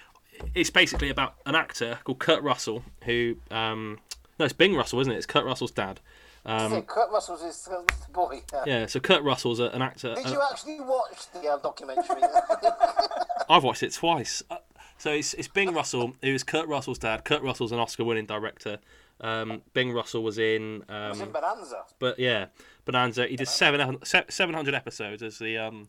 it's 0.53 0.70
basically 0.70 1.09
about 1.09 1.36
an 1.45 1.55
actor 1.55 1.99
called 2.03 2.20
Kurt 2.20 2.43
Russell 2.43 2.84
who 3.05 3.38
um, 3.49 3.99
no, 4.39 4.45
it's 4.45 4.53
Bing 4.53 4.76
Russell, 4.76 4.99
isn't 5.01 5.11
it? 5.11 5.17
It's 5.17 5.26
Kurt 5.26 5.45
Russell's 5.45 5.72
dad. 5.72 5.99
Um, 6.45 6.82
Kurt 6.84 7.11
Russell's 7.11 7.43
his 7.43 7.70
boy. 8.13 8.41
yeah, 8.65 8.86
so 8.86 8.99
Kurt 8.99 9.22
Russell's 9.24 9.59
a, 9.59 9.65
an 9.65 9.82
actor. 9.82 10.15
Did 10.15 10.30
you 10.30 10.41
actually 10.49 10.80
watch 10.80 11.32
the 11.34 11.47
uh, 11.47 11.57
documentary? 11.57 12.22
I've 13.49 13.63
watched 13.63 13.84
it 13.84 13.93
twice. 13.93 14.41
Uh, 14.49 14.57
So 15.00 15.12
it's 15.14 15.34
it's 15.34 15.47
Bing 15.47 15.74
Russell, 15.74 16.14
who 16.22 16.34
is 16.34 16.43
Kurt 16.43 16.68
Russell's 16.68 17.00
dad. 17.00 17.24
Kurt 17.24 17.41
Russell's 17.41 17.72
an 17.72 17.80
Oscar-winning 17.80 18.26
director. 18.26 18.80
Um, 19.22 19.62
Bing 19.74 19.93
Russell 19.93 20.24
was 20.24 20.38
in, 20.38 20.84
um, 20.89 21.18
Bonanza. 21.32 21.84
but 22.00 22.20
yeah, 22.20 22.47
Bonanza. 22.86 23.26
He 23.28 23.38
did 23.38 23.47
seven 23.47 23.97
seven 24.04 24.54
hundred 24.54 24.76
episodes 24.76 25.24
as 25.24 25.39
the 25.39 25.58
um, 25.58 25.88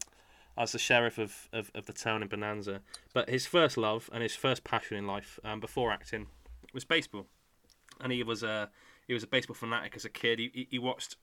as 0.57 0.73
the 0.73 0.79
sheriff 0.79 1.19
of, 1.19 1.49
of, 1.53 1.73
of 1.75 1.87
the 1.87 1.93
town 1.93 2.23
in 2.23 2.29
Bonanza. 2.29 2.81
But 3.13 3.29
his 3.29 3.47
first 3.47 3.77
love 3.77 4.09
and 4.13 4.23
his 4.23 4.37
first 4.37 4.63
passion 4.63 4.97
in 4.97 5.07
life, 5.07 5.41
um, 5.45 5.59
before 5.59 5.91
acting, 5.91 6.29
was 6.73 6.85
baseball, 6.85 7.27
and 8.01 8.13
he 8.13 8.23
was 8.23 8.45
a 8.45 8.71
he 9.09 9.15
was 9.15 9.25
a 9.25 9.27
baseball 9.27 9.55
fanatic 9.55 9.97
as 9.97 10.05
a 10.05 10.09
kid. 10.09 10.39
He, 10.39 10.69
he 10.71 10.79
watched 10.79 11.17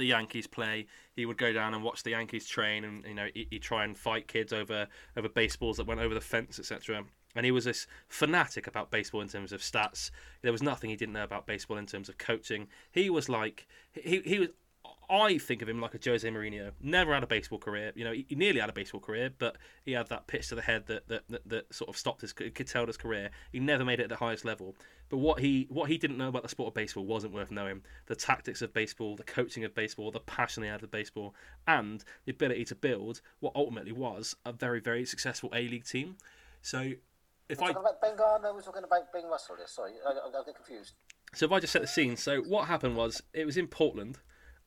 the 0.00 0.06
Yankees 0.06 0.46
play, 0.46 0.86
he 1.14 1.26
would 1.26 1.38
go 1.38 1.52
down 1.52 1.74
and 1.74 1.84
watch 1.84 2.02
the 2.02 2.10
Yankees 2.10 2.48
train, 2.48 2.84
and 2.84 3.04
you 3.04 3.14
know 3.14 3.28
he, 3.32 3.46
he'd 3.50 3.62
try 3.62 3.84
and 3.84 3.96
fight 3.96 4.26
kids 4.26 4.52
over 4.52 4.88
over 5.16 5.28
baseballs 5.28 5.76
that 5.76 5.86
went 5.86 6.00
over 6.00 6.14
the 6.14 6.20
fence, 6.20 6.58
etc. 6.58 7.04
And 7.36 7.44
he 7.46 7.52
was 7.52 7.64
this 7.64 7.86
fanatic 8.08 8.66
about 8.66 8.90
baseball 8.90 9.20
in 9.20 9.28
terms 9.28 9.52
of 9.52 9.60
stats. 9.60 10.10
There 10.42 10.50
was 10.50 10.62
nothing 10.62 10.90
he 10.90 10.96
didn't 10.96 11.14
know 11.14 11.22
about 11.22 11.46
baseball 11.46 11.76
in 11.76 11.86
terms 11.86 12.08
of 12.08 12.18
coaching. 12.18 12.66
He 12.90 13.08
was 13.08 13.28
like 13.28 13.68
he 13.92 14.20
he 14.20 14.40
was. 14.40 14.48
I 15.10 15.38
think 15.38 15.60
of 15.60 15.68
him 15.68 15.80
like 15.80 15.94
a 15.94 15.98
Jose 16.02 16.28
Mourinho. 16.28 16.70
Never 16.80 17.12
had 17.12 17.24
a 17.24 17.26
baseball 17.26 17.58
career. 17.58 17.92
You 17.96 18.04
know, 18.04 18.12
he, 18.12 18.24
he 18.28 18.34
nearly 18.36 18.60
had 18.60 18.70
a 18.70 18.72
baseball 18.72 19.00
career, 19.00 19.30
but 19.36 19.56
he 19.84 19.92
had 19.92 20.08
that 20.08 20.26
pitch 20.26 20.48
to 20.48 20.54
the 20.54 20.62
head 20.62 20.86
that 20.86 21.08
that, 21.08 21.22
that, 21.28 21.48
that 21.48 21.74
sort 21.74 21.88
of 21.88 21.96
stopped 21.96 22.20
his 22.20 22.32
curtailed 22.32 22.88
his 22.88 22.96
career. 22.96 23.30
He 23.52 23.58
never 23.58 23.84
made 23.84 23.98
it 23.98 24.04
at 24.04 24.08
the 24.08 24.16
highest 24.16 24.44
level. 24.44 24.76
But 25.08 25.18
what 25.18 25.40
he 25.40 25.66
what 25.68 25.90
he 25.90 25.98
didn't 25.98 26.18
know 26.18 26.28
about 26.28 26.42
the 26.42 26.48
sport 26.48 26.68
of 26.68 26.74
baseball 26.74 27.04
wasn't 27.04 27.34
worth 27.34 27.50
knowing. 27.50 27.82
The 28.06 28.14
tactics 28.14 28.62
of 28.62 28.72
baseball, 28.72 29.16
the 29.16 29.24
coaching 29.24 29.64
of 29.64 29.74
baseball, 29.74 30.12
the 30.12 30.20
passion 30.20 30.62
he 30.62 30.68
had 30.68 30.80
for 30.80 30.86
baseball, 30.86 31.34
and 31.66 32.04
the 32.24 32.30
ability 32.30 32.64
to 32.66 32.74
build 32.76 33.20
what 33.40 33.52
ultimately 33.56 33.92
was 33.92 34.36
a 34.44 34.52
very 34.52 34.80
very 34.80 35.04
successful 35.04 35.50
A 35.52 35.66
League 35.66 35.84
team. 35.84 36.16
So 36.62 36.92
if 37.48 37.60
I 37.60 37.72
Talking 37.72 37.82
about 37.82 38.00
Ben 38.00 38.16
Gardner, 38.16 38.54
we're 38.54 38.62
talking 38.62 38.84
about 38.84 39.12
Ben 39.12 39.24
Russell. 39.24 39.56
Here. 39.56 39.66
Sorry, 39.66 39.92
I, 40.06 40.10
I, 40.10 40.40
I 40.40 40.44
get 40.44 40.54
confused. 40.54 40.94
So 41.34 41.46
if 41.46 41.52
I 41.52 41.58
just 41.60 41.72
set 41.72 41.82
the 41.82 41.88
scene, 41.88 42.16
so 42.16 42.42
what 42.42 42.66
happened 42.68 42.96
was 42.96 43.22
it 43.32 43.44
was 43.44 43.56
in 43.56 43.66
Portland, 43.66 44.18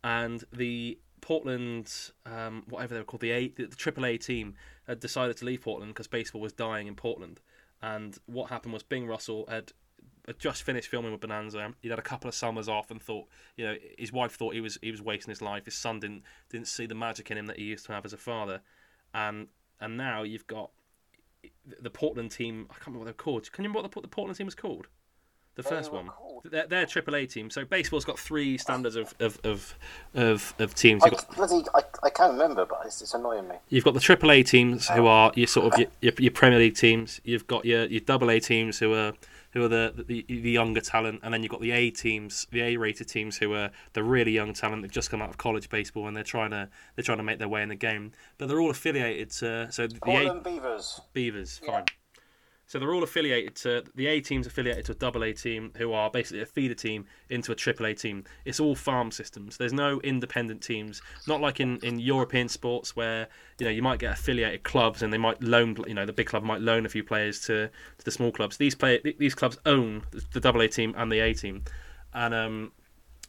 and 0.03 0.43
the 0.51 0.99
Portland, 1.21 2.11
um, 2.25 2.63
whatever 2.69 2.93
they 2.93 2.99
were 2.99 3.05
called, 3.05 3.21
the 3.21 3.31
A, 3.31 3.47
the, 3.47 3.67
AAA 3.67 4.19
team 4.19 4.55
had 4.87 4.99
decided 4.99 5.37
to 5.37 5.45
leave 5.45 5.61
Portland 5.61 5.93
because 5.93 6.07
baseball 6.07 6.41
was 6.41 6.51
dying 6.51 6.87
in 6.87 6.95
Portland. 6.95 7.39
And 7.81 8.17
what 8.25 8.49
happened 8.49 8.73
was 8.73 8.83
Bing 8.83 9.07
Russell 9.07 9.45
had, 9.47 9.71
had 10.27 10.37
just 10.37 10.63
finished 10.63 10.89
filming 10.89 11.13
with 11.13 11.21
Bonanza. 11.21 11.73
He'd 11.81 11.89
had 11.89 11.99
a 11.99 12.03
couple 12.03 12.27
of 12.27 12.35
summers 12.35 12.67
off 12.67 12.91
and 12.91 13.01
thought, 13.01 13.27
you 13.55 13.65
know, 13.65 13.75
his 13.97 14.11
wife 14.11 14.33
thought 14.33 14.53
he 14.53 14.61
was 14.61 14.77
he 14.81 14.91
was 14.91 15.01
wasting 15.01 15.31
his 15.31 15.41
life. 15.41 15.63
His 15.65 15.75
son 15.75 16.01
didn't 16.01 16.23
didn't 16.49 16.67
see 16.67 16.85
the 16.85 16.95
magic 16.95 17.31
in 17.31 17.37
him 17.37 17.45
that 17.47 17.57
he 17.57 17.63
used 17.63 17.85
to 17.85 17.93
have 17.93 18.05
as 18.05 18.13
a 18.13 18.17
father, 18.17 18.61
and 19.13 19.47
and 19.79 19.97
now 19.97 20.23
you've 20.23 20.47
got 20.47 20.71
the 21.81 21.89
Portland 21.89 22.31
team. 22.31 22.67
I 22.69 22.73
can't 22.73 22.87
remember 22.87 22.99
what 22.99 23.05
they're 23.05 23.13
called. 23.13 23.51
Can 23.51 23.63
you 23.63 23.69
remember 23.69 23.87
what 23.87 23.93
the, 23.93 24.01
the 24.01 24.07
Portland 24.09 24.37
team 24.37 24.47
was 24.47 24.55
called? 24.55 24.87
The 25.55 25.63
first 25.63 25.91
one. 25.91 26.07
called- 26.07 26.43
They're, 26.49 26.65
they're 26.67 26.83
a 26.83 26.87
AAA 26.87 27.29
team. 27.31 27.49
So 27.49 27.63
baseball's 27.63 28.05
got 28.05 28.17
three 28.19 28.57
standards 28.57 28.95
of 28.95 29.13
of 29.19 29.39
of 29.43 29.77
of, 30.15 30.53
of 30.59 30.73
teams. 30.75 31.03
I, 31.03 31.07
You've 31.09 31.15
got, 31.27 31.35
bloody, 31.35 31.63
I, 31.75 31.81
I 32.03 32.09
can't 32.09 32.33
remember, 32.33 32.65
but 32.65 32.81
it's, 32.85 33.01
it's 33.01 33.13
annoying 33.13 33.47
me. 33.47 33.55
you've 33.69 33.83
got 33.83 33.93
the 33.93 33.99
AAA 33.99 34.45
teams 34.47 34.87
who 34.89 35.05
are 35.05 35.31
your 35.35 35.47
sort 35.47 35.67
of 35.67 35.73
uh, 35.73 35.77
your, 35.77 35.87
your, 36.01 36.13
your 36.17 36.31
Premier 36.31 36.59
League 36.59 36.75
teams. 36.75 37.21
You've 37.23 37.47
got 37.47 37.65
your 37.65 37.85
your 37.85 38.01
double 38.01 38.29
A 38.31 38.39
teams 38.39 38.79
who 38.79 38.93
are 38.93 39.13
who 39.51 39.63
are 39.63 39.67
the, 39.67 39.93
the 40.07 40.25
the 40.27 40.49
younger 40.49 40.81
talent, 40.81 41.19
and 41.21 41.31
then 41.31 41.43
you've 41.43 41.51
got 41.51 41.61
the 41.61 41.71
A 41.71 41.91
teams, 41.91 42.47
the 42.51 42.61
A 42.61 42.77
rated 42.77 43.07
teams 43.07 43.37
who 43.37 43.53
are 43.53 43.69
the 43.93 44.03
really 44.03 44.31
young 44.31 44.53
talent 44.53 44.81
that 44.81 44.89
just 44.91 45.11
come 45.11 45.21
out 45.21 45.29
of 45.29 45.37
college 45.37 45.69
baseball 45.69 46.07
and 46.07 46.17
they're 46.17 46.23
trying 46.23 46.49
to 46.49 46.67
they're 46.95 47.03
trying 47.03 47.19
to 47.19 47.23
make 47.23 47.37
their 47.37 47.47
way 47.47 47.61
in 47.61 47.69
the 47.69 47.75
game. 47.75 48.11
But 48.39 48.47
they're 48.47 48.59
all 48.59 48.71
affiliated 48.71 49.29
to 49.41 49.71
so 49.71 49.85
the 49.85 49.95
A 49.97 49.99
Portland 49.99 50.43
Beavers. 50.43 50.99
Beavers, 51.13 51.61
Yeah. 51.63 51.71
fine. 51.71 51.85
So 52.73 52.79
they're 52.79 52.95
all 52.95 53.03
affiliated 53.03 53.53
to 53.57 53.83
the 53.93 54.07
A 54.07 54.19
team's 54.19 54.47
affiliated 54.47 54.85
to 54.85 54.93
a 54.93 54.95
double 54.95 55.23
A 55.23 55.31
team, 55.31 55.71
who 55.77 55.93
are 55.93 56.09
basically 56.09 56.41
a 56.41 56.47
feeder 56.47 56.73
team 56.73 57.05
into 57.29 57.51
a 57.51 57.55
triple 57.55 57.85
A 57.85 57.93
team. 57.93 58.23
It's 58.45 58.59
all 58.59 58.73
farm 58.73 59.11
systems. 59.11 59.57
There's 59.57 59.73
no 59.73 60.01
independent 60.01 60.63
teams, 60.63 60.99
not 61.27 61.39
like 61.39 61.59
in, 61.59 61.77
in 61.83 61.99
European 61.99 62.49
sports 62.49 62.95
where 62.95 63.27
you 63.59 63.65
know 63.65 63.69
you 63.69 63.83
might 63.83 63.99
get 63.99 64.13
affiliated 64.13 64.63
clubs 64.63 65.03
and 65.03 65.13
they 65.13 65.19
might 65.19 65.39
loan 65.43 65.77
you 65.85 65.93
know 65.93 66.07
the 66.07 66.13
big 66.13 66.25
club 66.25 66.41
might 66.41 66.61
loan 66.61 66.83
a 66.83 66.89
few 66.89 67.03
players 67.03 67.41
to, 67.41 67.69
to 67.99 68.05
the 68.05 68.09
small 68.09 68.31
clubs. 68.31 68.57
These 68.57 68.73
play 68.73 68.99
these 69.19 69.35
clubs 69.35 69.59
own 69.67 70.01
the 70.31 70.39
double 70.39 70.61
A 70.61 70.67
team 70.67 70.95
and 70.97 71.11
the 71.11 71.19
A 71.19 71.35
team, 71.35 71.65
and 72.11 72.33
um, 72.33 72.71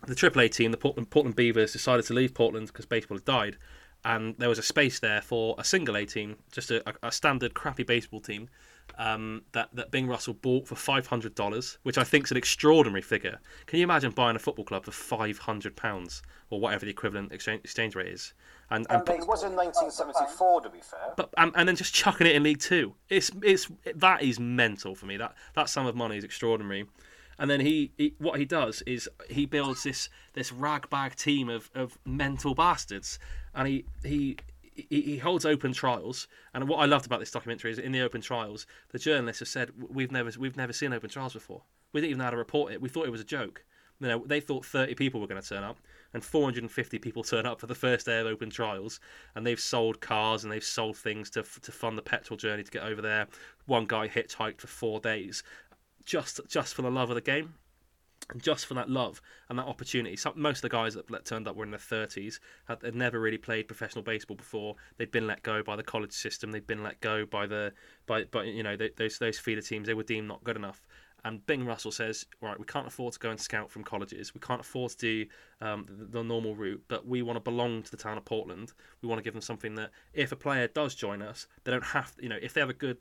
the 0.06 0.14
AAA 0.14 0.52
team, 0.52 0.70
the 0.70 0.78
Portland, 0.78 1.10
Portland 1.10 1.36
Beavers, 1.36 1.70
decided 1.70 2.06
to 2.06 2.14
leave 2.14 2.32
Portland 2.32 2.68
because 2.68 2.86
baseball 2.86 3.18
had 3.18 3.26
died, 3.26 3.58
and 4.06 4.36
there 4.38 4.48
was 4.48 4.58
a 4.58 4.62
space 4.62 5.00
there 5.00 5.20
for 5.20 5.54
a 5.58 5.64
single 5.64 5.98
A 5.98 6.06
team, 6.06 6.36
just 6.50 6.70
a, 6.70 6.82
a, 6.88 7.08
a 7.08 7.12
standard 7.12 7.52
crappy 7.52 7.82
baseball 7.82 8.20
team. 8.20 8.48
Um, 8.96 9.42
that 9.52 9.70
that 9.72 9.90
Bing 9.90 10.06
Russell 10.06 10.34
bought 10.34 10.68
for 10.68 10.76
five 10.76 11.08
hundred 11.08 11.34
dollars, 11.34 11.78
which 11.82 11.98
I 11.98 12.04
think 12.04 12.26
is 12.26 12.30
an 12.30 12.36
extraordinary 12.36 13.02
figure. 13.02 13.40
Can 13.66 13.80
you 13.80 13.82
imagine 13.84 14.12
buying 14.12 14.36
a 14.36 14.38
football 14.38 14.64
club 14.64 14.84
for 14.84 14.92
five 14.92 15.38
hundred 15.38 15.74
pounds 15.74 16.22
or 16.50 16.60
whatever 16.60 16.84
the 16.84 16.92
equivalent 16.92 17.32
exchange, 17.32 17.62
exchange 17.64 17.96
rate 17.96 18.12
is? 18.12 18.34
And, 18.70 18.86
and 18.90 19.00
It 19.08 19.26
was 19.26 19.42
in 19.42 19.54
1974, 19.56 20.60
to 20.62 20.70
be 20.70 20.78
fair. 20.80 21.12
but 21.16 21.28
and, 21.36 21.52
and 21.54 21.68
then 21.68 21.76
just 21.76 21.92
chucking 21.92 22.26
it 22.26 22.36
in 22.36 22.44
League 22.44 22.60
Two. 22.60 22.94
It's 23.08 23.30
it's 23.42 23.68
that 23.96 24.22
is 24.22 24.38
mental 24.38 24.94
for 24.94 25.06
me. 25.06 25.16
That 25.16 25.34
that 25.54 25.68
sum 25.68 25.86
of 25.86 25.96
money 25.96 26.16
is 26.16 26.24
extraordinary. 26.24 26.86
And 27.36 27.50
then 27.50 27.60
he, 27.60 27.90
he 27.98 28.14
what 28.18 28.38
he 28.38 28.44
does 28.44 28.82
is 28.82 29.08
he 29.28 29.44
builds 29.44 29.82
this 29.82 30.08
this 30.34 30.52
ragbag 30.52 31.16
team 31.16 31.48
of, 31.48 31.68
of 31.74 31.98
mental 32.04 32.54
bastards, 32.54 33.18
and 33.54 33.66
he 33.66 33.84
he. 34.04 34.36
He, 34.74 35.00
he 35.02 35.18
holds 35.18 35.44
open 35.44 35.72
trials, 35.72 36.26
and 36.52 36.68
what 36.68 36.78
I 36.78 36.86
loved 36.86 37.06
about 37.06 37.20
this 37.20 37.30
documentary 37.30 37.70
is 37.70 37.78
in 37.78 37.92
the 37.92 38.00
open 38.00 38.20
trials, 38.20 38.66
the 38.90 38.98
journalists 38.98 39.40
have 39.40 39.48
said 39.48 39.70
we've 39.88 40.10
never 40.10 40.30
we've 40.38 40.56
never 40.56 40.72
seen 40.72 40.92
open 40.92 41.10
trials 41.10 41.32
before. 41.32 41.62
We 41.92 42.00
didn't 42.00 42.10
even 42.10 42.18
know 42.18 42.24
how 42.24 42.30
to 42.30 42.36
report 42.36 42.72
it. 42.72 42.80
We 42.80 42.88
thought 42.88 43.06
it 43.06 43.12
was 43.12 43.20
a 43.20 43.24
joke. 43.24 43.64
You 44.00 44.08
know, 44.08 44.24
they 44.26 44.40
thought 44.40 44.66
30 44.66 44.96
people 44.96 45.20
were 45.20 45.28
going 45.28 45.40
to 45.40 45.48
turn 45.48 45.62
up, 45.62 45.78
and 46.12 46.24
450 46.24 46.98
people 46.98 47.22
turn 47.22 47.46
up 47.46 47.60
for 47.60 47.66
the 47.66 47.74
first 47.74 48.06
day 48.06 48.18
of 48.18 48.26
open 48.26 48.50
trials, 48.50 48.98
and 49.34 49.46
they've 49.46 49.60
sold 49.60 50.00
cars 50.00 50.42
and 50.42 50.52
they've 50.52 50.64
sold 50.64 50.96
things 50.96 51.30
to 51.30 51.42
to 51.42 51.72
fund 51.72 51.96
the 51.96 52.02
petrol 52.02 52.36
journey 52.36 52.64
to 52.64 52.70
get 52.70 52.82
over 52.82 53.00
there. 53.00 53.28
One 53.66 53.86
guy 53.86 54.08
hitchhiked 54.08 54.60
for 54.60 54.66
four 54.66 55.00
days, 55.00 55.42
just 56.04 56.40
just 56.48 56.74
for 56.74 56.82
the 56.82 56.90
love 56.90 57.10
of 57.10 57.14
the 57.14 57.20
game. 57.20 57.54
Just 58.38 58.64
for 58.64 58.74
that 58.74 58.88
love 58.88 59.20
and 59.50 59.58
that 59.58 59.66
opportunity, 59.66 60.16
some, 60.16 60.32
most 60.34 60.58
of 60.58 60.62
the 60.62 60.68
guys 60.70 60.94
that 60.94 61.24
turned 61.26 61.46
up 61.46 61.56
were 61.56 61.64
in 61.64 61.70
their 61.70 61.78
thirties. 61.78 62.40
Had, 62.66 62.82
had 62.82 62.94
never 62.94 63.20
really 63.20 63.36
played 63.36 63.68
professional 63.68 64.02
baseball 64.02 64.36
before. 64.36 64.76
They'd 64.96 65.10
been 65.10 65.26
let 65.26 65.42
go 65.42 65.62
by 65.62 65.76
the 65.76 65.82
college 65.82 66.12
system. 66.12 66.50
They'd 66.50 66.66
been 66.66 66.82
let 66.82 67.00
go 67.00 67.26
by 67.26 67.46
the 67.46 67.72
by, 68.06 68.24
by 68.24 68.44
you 68.44 68.62
know 68.62 68.76
those 68.96 69.18
those 69.18 69.38
feeder 69.38 69.60
teams. 69.60 69.86
They 69.86 69.94
were 69.94 70.02
deemed 70.04 70.28
not 70.28 70.42
good 70.42 70.56
enough. 70.56 70.86
And 71.26 71.44
Bing 71.46 71.64
Russell 71.64 71.90
says, 71.90 72.26
right, 72.42 72.58
we 72.58 72.66
can't 72.66 72.86
afford 72.86 73.14
to 73.14 73.18
go 73.18 73.30
and 73.30 73.40
scout 73.40 73.70
from 73.70 73.82
colleges. 73.82 74.34
We 74.34 74.40
can't 74.40 74.60
afford 74.60 74.90
to 74.90 74.96
do 74.98 75.26
um, 75.62 75.86
the, 75.88 76.04
the 76.18 76.22
normal 76.22 76.54
route, 76.54 76.82
but 76.86 77.06
we 77.06 77.22
want 77.22 77.38
to 77.38 77.40
belong 77.40 77.82
to 77.82 77.90
the 77.90 77.96
town 77.96 78.18
of 78.18 78.26
Portland. 78.26 78.74
We 79.00 79.08
want 79.08 79.20
to 79.20 79.22
give 79.22 79.32
them 79.32 79.40
something 79.40 79.74
that, 79.76 79.90
if 80.12 80.32
a 80.32 80.36
player 80.36 80.68
does 80.68 80.94
join 80.94 81.22
us, 81.22 81.46
they 81.64 81.72
don't 81.72 81.82
have, 81.82 82.12
you 82.20 82.28
know, 82.28 82.36
if 82.42 82.52
they 82.52 82.60
have 82.60 82.68
a 82.68 82.74
good 82.74 82.98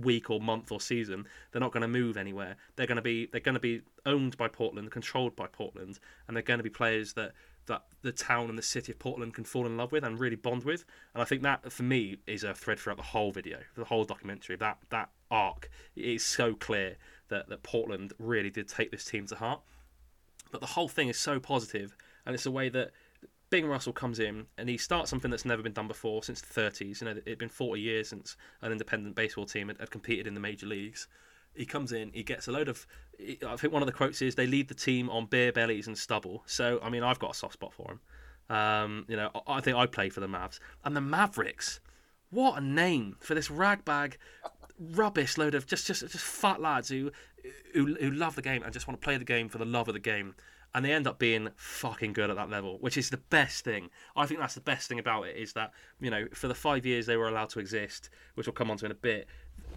week 0.00 0.30
or 0.30 0.40
month 0.40 0.72
or 0.72 0.80
season, 0.80 1.26
they're 1.50 1.60
not 1.60 1.72
going 1.72 1.82
to 1.82 1.88
move 1.88 2.16
anywhere. 2.16 2.56
They're 2.76 2.86
going 2.86 2.96
to 2.96 3.02
be 3.02 3.26
they're 3.26 3.40
going 3.40 3.54
to 3.54 3.60
be 3.60 3.82
owned 4.06 4.36
by 4.36 4.48
Portland, 4.48 4.90
controlled 4.90 5.36
by 5.36 5.46
Portland, 5.46 5.98
and 6.26 6.36
they're 6.36 6.42
going 6.42 6.58
to 6.58 6.64
be 6.64 6.70
players 6.70 7.12
that 7.14 7.32
that 7.66 7.84
the 8.02 8.12
town 8.12 8.48
and 8.48 8.58
the 8.58 8.62
city 8.62 8.92
of 8.92 8.98
Portland 8.98 9.34
can 9.34 9.44
fall 9.44 9.66
in 9.66 9.76
love 9.76 9.92
with 9.92 10.04
and 10.04 10.18
really 10.18 10.36
bond 10.36 10.64
with. 10.64 10.84
And 11.14 11.22
I 11.22 11.24
think 11.24 11.42
that 11.42 11.70
for 11.70 11.84
me 11.84 12.18
is 12.26 12.42
a 12.44 12.54
thread 12.54 12.78
throughout 12.78 12.96
the 12.96 13.04
whole 13.04 13.30
video, 13.30 13.58
the 13.76 13.84
whole 13.84 14.04
documentary. 14.04 14.56
That 14.56 14.78
that 14.90 15.10
arc 15.30 15.70
is 15.94 16.24
so 16.24 16.54
clear 16.54 16.96
that 17.28 17.48
that 17.48 17.62
Portland 17.62 18.12
really 18.18 18.50
did 18.50 18.68
take 18.68 18.90
this 18.90 19.04
team 19.04 19.26
to 19.26 19.36
heart. 19.36 19.60
But 20.50 20.60
the 20.60 20.66
whole 20.68 20.88
thing 20.88 21.08
is 21.08 21.18
so 21.18 21.40
positive, 21.40 21.96
and 22.26 22.34
it's 22.34 22.46
a 22.46 22.50
way 22.50 22.68
that 22.68 22.90
Bing 23.52 23.66
Russell 23.66 23.92
comes 23.92 24.18
in 24.18 24.46
and 24.56 24.66
he 24.66 24.78
starts 24.78 25.10
something 25.10 25.30
that's 25.30 25.44
never 25.44 25.62
been 25.62 25.74
done 25.74 25.86
before 25.86 26.22
since 26.22 26.40
the 26.40 26.58
30s. 26.58 27.02
You 27.02 27.04
know, 27.04 27.20
it'd 27.26 27.38
been 27.38 27.50
40 27.50 27.82
years 27.82 28.08
since 28.08 28.34
an 28.62 28.72
independent 28.72 29.14
baseball 29.14 29.44
team 29.44 29.68
had, 29.68 29.78
had 29.78 29.90
competed 29.90 30.26
in 30.26 30.32
the 30.32 30.40
major 30.40 30.64
leagues. 30.64 31.06
He 31.54 31.66
comes 31.66 31.92
in, 31.92 32.10
he 32.14 32.22
gets 32.22 32.48
a 32.48 32.50
load 32.50 32.70
of. 32.70 32.86
I 33.46 33.56
think 33.56 33.74
one 33.74 33.82
of 33.82 33.86
the 33.86 33.92
quotes 33.92 34.22
is 34.22 34.36
they 34.36 34.46
lead 34.46 34.68
the 34.68 34.74
team 34.74 35.10
on 35.10 35.26
beer 35.26 35.52
bellies 35.52 35.86
and 35.86 35.98
stubble. 35.98 36.42
So 36.46 36.80
I 36.82 36.88
mean, 36.88 37.02
I've 37.02 37.18
got 37.18 37.32
a 37.32 37.34
soft 37.34 37.52
spot 37.52 37.74
for 37.74 37.92
him. 37.92 38.56
Um, 38.56 39.04
you 39.06 39.16
know, 39.16 39.30
I 39.46 39.60
think 39.60 39.76
I 39.76 39.84
play 39.84 40.08
for 40.08 40.20
the 40.20 40.26
Mavs 40.26 40.58
and 40.82 40.96
the 40.96 41.02
Mavericks. 41.02 41.80
What 42.30 42.56
a 42.56 42.62
name 42.62 43.16
for 43.20 43.34
this 43.34 43.50
ragbag, 43.50 44.16
rubbish 44.78 45.36
load 45.36 45.54
of 45.54 45.66
just 45.66 45.86
just 45.86 46.00
just 46.00 46.24
fat 46.24 46.58
lads 46.58 46.88
who 46.88 47.12
who 47.74 47.96
who 47.96 48.12
love 48.12 48.34
the 48.34 48.40
game 48.40 48.62
and 48.62 48.72
just 48.72 48.88
want 48.88 48.98
to 48.98 49.04
play 49.04 49.18
the 49.18 49.26
game 49.26 49.50
for 49.50 49.58
the 49.58 49.66
love 49.66 49.88
of 49.88 49.94
the 49.94 50.00
game 50.00 50.36
and 50.74 50.84
they 50.84 50.92
end 50.92 51.06
up 51.06 51.18
being 51.18 51.50
fucking 51.56 52.12
good 52.12 52.30
at 52.30 52.36
that 52.36 52.50
level, 52.50 52.78
which 52.80 52.96
is 52.96 53.10
the 53.10 53.18
best 53.18 53.64
thing. 53.64 53.90
I 54.16 54.26
think 54.26 54.40
that's 54.40 54.54
the 54.54 54.60
best 54.60 54.88
thing 54.88 54.98
about 54.98 55.24
it 55.24 55.36
is 55.36 55.52
that 55.54 55.72
you 56.00 56.10
know 56.10 56.26
for 56.34 56.48
the 56.48 56.54
five 56.54 56.86
years 56.86 57.06
they 57.06 57.16
were 57.16 57.28
allowed 57.28 57.50
to 57.50 57.60
exist, 57.60 58.10
which 58.34 58.46
we'll 58.46 58.54
come 58.54 58.70
on 58.70 58.76
to 58.78 58.86
in 58.86 58.92
a 58.92 58.94
bit, 58.94 59.26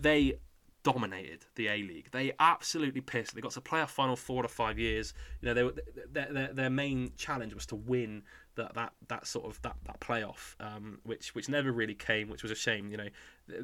they 0.02 0.40
dominated 0.84 1.44
the 1.56 1.68
A 1.68 1.78
League. 1.78 2.12
They 2.12 2.32
absolutely 2.40 3.02
pissed. 3.02 3.34
They 3.34 3.42
got 3.42 3.52
to 3.52 3.62
play 3.62 3.82
a 3.82 3.88
final 3.88 4.16
four 4.16 4.44
to 4.44 4.48
five 4.48 4.78
years. 4.78 5.16
You 5.42 5.48
know, 5.48 5.54
they 5.54 5.64
were, 5.64 5.74
their, 6.12 6.32
their 6.32 6.54
their 6.54 6.70
main 6.70 7.12
challenge 7.18 7.54
was 7.54 7.66
to 7.68 7.76
win 7.76 8.22
that 8.56 8.74
that 8.76 8.94
that 9.08 9.28
sort 9.28 9.46
of 9.46 9.62
that 9.64 9.76
that 9.86 10.00
playoff, 10.00 10.56
um, 10.60 11.00
which 11.04 11.34
which 11.36 11.50
never 11.50 11.72
really 11.72 11.96
came, 11.96 12.30
which 12.30 12.44
was 12.44 12.52
a 12.52 12.56
shame. 12.56 12.90
You 12.92 12.98
know, 12.98 13.10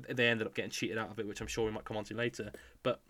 they 0.09 0.27
ended 0.27 0.47
up 0.47 0.55
getting 0.55 0.71
cheated 0.71 0.97
out 0.97 1.11
of 1.11 1.19
it, 1.19 1.27
which 1.27 1.41
I'm 1.41 1.47
sure 1.47 1.65
we 1.65 1.71
might 1.71 1.86
come 1.86 1.95
on 1.95 2.03
to 2.05 2.15
later. 2.15 2.51
But 2.84 3.01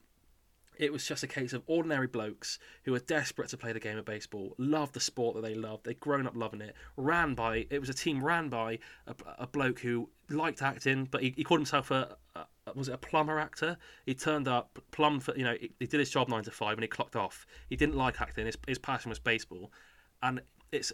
it 0.81 0.91
was 0.91 1.05
just 1.05 1.21
a 1.23 1.27
case 1.27 1.53
of 1.53 1.61
ordinary 1.67 2.07
blokes 2.07 2.57
who 2.83 2.91
were 2.91 2.99
desperate 2.99 3.47
to 3.49 3.57
play 3.57 3.71
the 3.71 3.79
game 3.79 3.99
of 3.99 4.03
baseball, 4.03 4.55
loved 4.57 4.93
the 4.93 4.99
sport 4.99 5.35
that 5.35 5.43
they 5.43 5.53
loved, 5.53 5.85
they'd 5.85 5.99
grown 5.99 6.25
up 6.25 6.35
loving 6.35 6.59
it, 6.59 6.75
ran 6.97 7.35
by, 7.35 7.67
it 7.69 7.79
was 7.79 7.87
a 7.87 7.93
team 7.93 8.21
ran 8.23 8.49
by 8.49 8.79
a, 9.05 9.13
a 9.37 9.45
bloke 9.45 9.79
who 9.79 10.09
liked 10.31 10.63
acting, 10.63 11.07
but 11.11 11.21
he, 11.21 11.33
he 11.37 11.43
called 11.43 11.59
himself 11.59 11.91
a, 11.91 12.17
a, 12.35 12.45
was 12.73 12.87
it 12.87 12.95
a 12.95 12.97
plumber 12.97 13.39
actor? 13.39 13.77
He 14.07 14.15
turned 14.15 14.47
up, 14.47 14.79
plumbed 14.89 15.23
for, 15.23 15.37
you 15.37 15.43
know, 15.43 15.55
he, 15.59 15.71
he 15.79 15.85
did 15.85 15.99
his 15.99 16.09
job 16.09 16.29
nine 16.29 16.43
to 16.43 16.51
five 16.51 16.73
and 16.73 16.81
he 16.81 16.87
clocked 16.87 17.15
off. 17.15 17.45
He 17.69 17.75
didn't 17.75 17.95
like 17.95 18.19
acting, 18.19 18.47
his, 18.47 18.57
his 18.67 18.79
passion 18.79 19.09
was 19.09 19.19
baseball. 19.19 19.71
And 20.23 20.41
it's, 20.71 20.91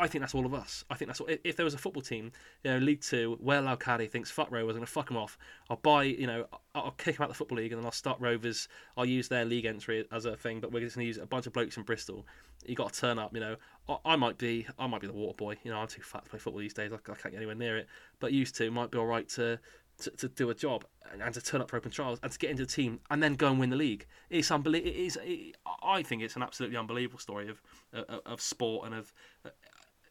I 0.00 0.06
think 0.06 0.22
that's 0.22 0.34
all 0.34 0.46
of 0.46 0.54
us. 0.54 0.84
I 0.90 0.94
think 0.94 1.08
that's 1.08 1.20
all. 1.20 1.28
If 1.28 1.56
there 1.56 1.64
was 1.64 1.74
a 1.74 1.78
football 1.78 2.02
team, 2.02 2.30
you 2.62 2.70
know, 2.70 2.78
League 2.78 3.00
Two, 3.00 3.36
where 3.40 3.64
Al 3.64 3.76
Qadi 3.76 4.08
thinks 4.08 4.30
fuck 4.30 4.50
Rovers, 4.50 4.76
I'm 4.76 4.80
going 4.80 4.86
to 4.86 4.92
fuck 4.92 5.08
them 5.08 5.16
off. 5.16 5.36
I'll 5.68 5.76
buy, 5.76 6.04
you 6.04 6.26
know, 6.26 6.46
I'll 6.74 6.92
kick 6.92 7.16
them 7.16 7.24
out 7.24 7.30
of 7.30 7.34
the 7.34 7.38
football 7.38 7.58
league, 7.58 7.72
and 7.72 7.80
then 7.80 7.84
I'll 7.86 7.92
start 7.92 8.20
Rovers. 8.20 8.68
I'll 8.96 9.04
use 9.04 9.28
their 9.28 9.44
league 9.44 9.64
entry 9.64 10.06
as 10.12 10.24
a 10.24 10.36
thing, 10.36 10.60
but 10.60 10.70
we're 10.70 10.80
just 10.80 10.94
going 10.94 11.04
to 11.04 11.08
use 11.08 11.18
a 11.18 11.26
bunch 11.26 11.46
of 11.46 11.52
blokes 11.52 11.76
in 11.76 11.82
Bristol. 11.82 12.24
You 12.64 12.76
got 12.76 12.92
to 12.92 13.00
turn 13.00 13.18
up, 13.18 13.34
you 13.34 13.40
know. 13.40 13.56
I, 13.88 13.96
I 14.04 14.16
might 14.16 14.38
be, 14.38 14.66
I 14.78 14.86
might 14.86 15.00
be 15.00 15.08
the 15.08 15.12
water 15.12 15.36
boy. 15.36 15.56
You 15.64 15.72
know, 15.72 15.78
I'm 15.78 15.88
too 15.88 16.02
fat 16.02 16.24
to 16.24 16.30
play 16.30 16.38
football 16.38 16.60
these 16.60 16.74
days. 16.74 16.92
I, 16.92 16.96
I 16.96 16.98
can't 16.98 17.32
get 17.32 17.36
anywhere 17.36 17.56
near 17.56 17.76
it. 17.76 17.88
But 18.20 18.32
used 18.32 18.54
to 18.56 18.70
might 18.70 18.92
be 18.92 18.98
all 18.98 19.06
right 19.06 19.28
to 19.30 19.58
to, 19.98 20.10
to 20.10 20.28
do 20.28 20.48
a 20.50 20.54
job 20.54 20.84
and 21.20 21.34
to 21.34 21.40
turn 21.40 21.60
up 21.60 21.70
for 21.70 21.76
open 21.76 21.90
trials 21.90 22.20
and 22.22 22.30
to 22.30 22.38
get 22.38 22.50
into 22.50 22.64
the 22.64 22.70
team 22.70 23.00
and 23.10 23.22
then 23.22 23.34
go 23.34 23.48
and 23.48 23.58
win 23.58 23.70
the 23.70 23.76
league. 23.76 24.06
It's 24.30 24.50
unbelievable. 24.50 24.90
It 24.90 24.96
is. 24.96 25.18
It, 25.22 25.56
I 25.82 26.02
think 26.02 26.22
it's 26.22 26.36
an 26.36 26.42
absolutely 26.42 26.76
unbelievable 26.76 27.18
story 27.18 27.48
of 27.48 27.60
of, 27.92 28.20
of 28.24 28.40
sport 28.40 28.86
and 28.86 28.94
of. 28.94 29.12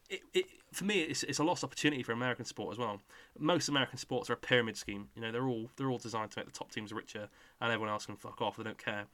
It, 0.08 0.20
it, 0.32 0.46
for 0.72 0.84
me, 0.84 1.00
it's, 1.00 1.22
it's 1.22 1.38
a 1.38 1.44
lost 1.44 1.64
opportunity 1.64 2.02
for 2.02 2.12
American 2.12 2.44
sport 2.44 2.72
as 2.72 2.78
well. 2.78 3.00
Most 3.38 3.68
American 3.68 3.98
sports 3.98 4.30
are 4.30 4.34
a 4.34 4.36
pyramid 4.36 4.76
scheme. 4.76 5.08
You 5.14 5.22
know, 5.22 5.32
they're 5.32 5.46
all 5.46 5.70
they're 5.76 5.90
all 5.90 5.98
designed 5.98 6.30
to 6.32 6.38
make 6.38 6.46
the 6.46 6.52
top 6.52 6.70
teams 6.70 6.92
richer, 6.92 7.28
and 7.60 7.72
everyone 7.72 7.90
else 7.90 8.06
can 8.06 8.16
fuck 8.16 8.40
off. 8.40 8.56
They 8.56 8.64
don't 8.64 8.82
care. 8.82 9.06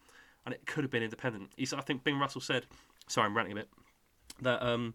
And 0.46 0.54
it 0.54 0.66
could 0.66 0.84
have 0.84 0.90
been 0.90 1.02
independent. 1.02 1.50
He's, 1.56 1.72
I 1.72 1.80
think 1.80 2.04
Bing 2.04 2.18
Russell 2.18 2.40
said. 2.40 2.66
Sorry, 3.08 3.26
I'm 3.26 3.36
ranting 3.36 3.52
a 3.52 3.56
bit. 3.56 3.68
That 4.42 4.62
um, 4.62 4.94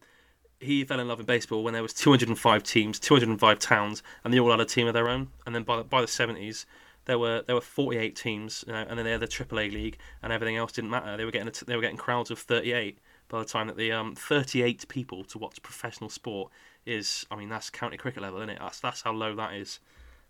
he 0.59 0.83
fell 0.83 0.99
in 0.99 1.07
love 1.07 1.19
in 1.19 1.25
baseball 1.25 1.63
when 1.63 1.73
there 1.73 1.81
was 1.81 1.93
205 1.93 2.63
teams, 2.63 2.99
205 2.99 3.59
towns, 3.59 4.03
and 4.23 4.33
they 4.33 4.39
all 4.39 4.51
had 4.51 4.59
a 4.59 4.65
team 4.65 4.87
of 4.87 4.93
their 4.93 5.09
own. 5.09 5.29
And 5.45 5.55
then 5.55 5.63
by 5.63 5.77
the, 5.77 5.83
by 5.83 6.01
the 6.01 6.07
70s, 6.07 6.65
there 7.05 7.17
were 7.17 7.43
there 7.47 7.55
were 7.55 7.61
48 7.61 8.15
teams, 8.15 8.63
you 8.67 8.73
know, 8.73 8.85
and 8.87 8.97
then 8.97 9.05
they 9.05 9.11
had 9.11 9.21
the 9.21 9.27
AAA 9.27 9.71
league, 9.71 9.97
and 10.21 10.31
everything 10.31 10.57
else 10.57 10.71
didn't 10.71 10.91
matter. 10.91 11.17
They 11.17 11.25
were 11.25 11.31
getting 11.31 11.51
they 11.65 11.75
were 11.75 11.81
getting 11.81 11.97
crowds 11.97 12.29
of 12.29 12.39
38 12.39 12.99
by 13.29 13.39
the 13.39 13.45
time 13.45 13.67
that 13.67 13.77
the 13.77 13.91
um 13.91 14.15
38 14.15 14.87
people 14.89 15.23
to 15.25 15.37
watch 15.37 15.61
professional 15.61 16.09
sport 16.09 16.51
is. 16.85 17.25
I 17.31 17.35
mean, 17.35 17.49
that's 17.49 17.69
county 17.69 17.97
cricket 17.97 18.21
level, 18.21 18.39
isn't 18.39 18.49
it? 18.49 18.59
That's 18.59 18.79
that's 18.79 19.01
how 19.01 19.13
low 19.13 19.35
that 19.35 19.53
is. 19.53 19.79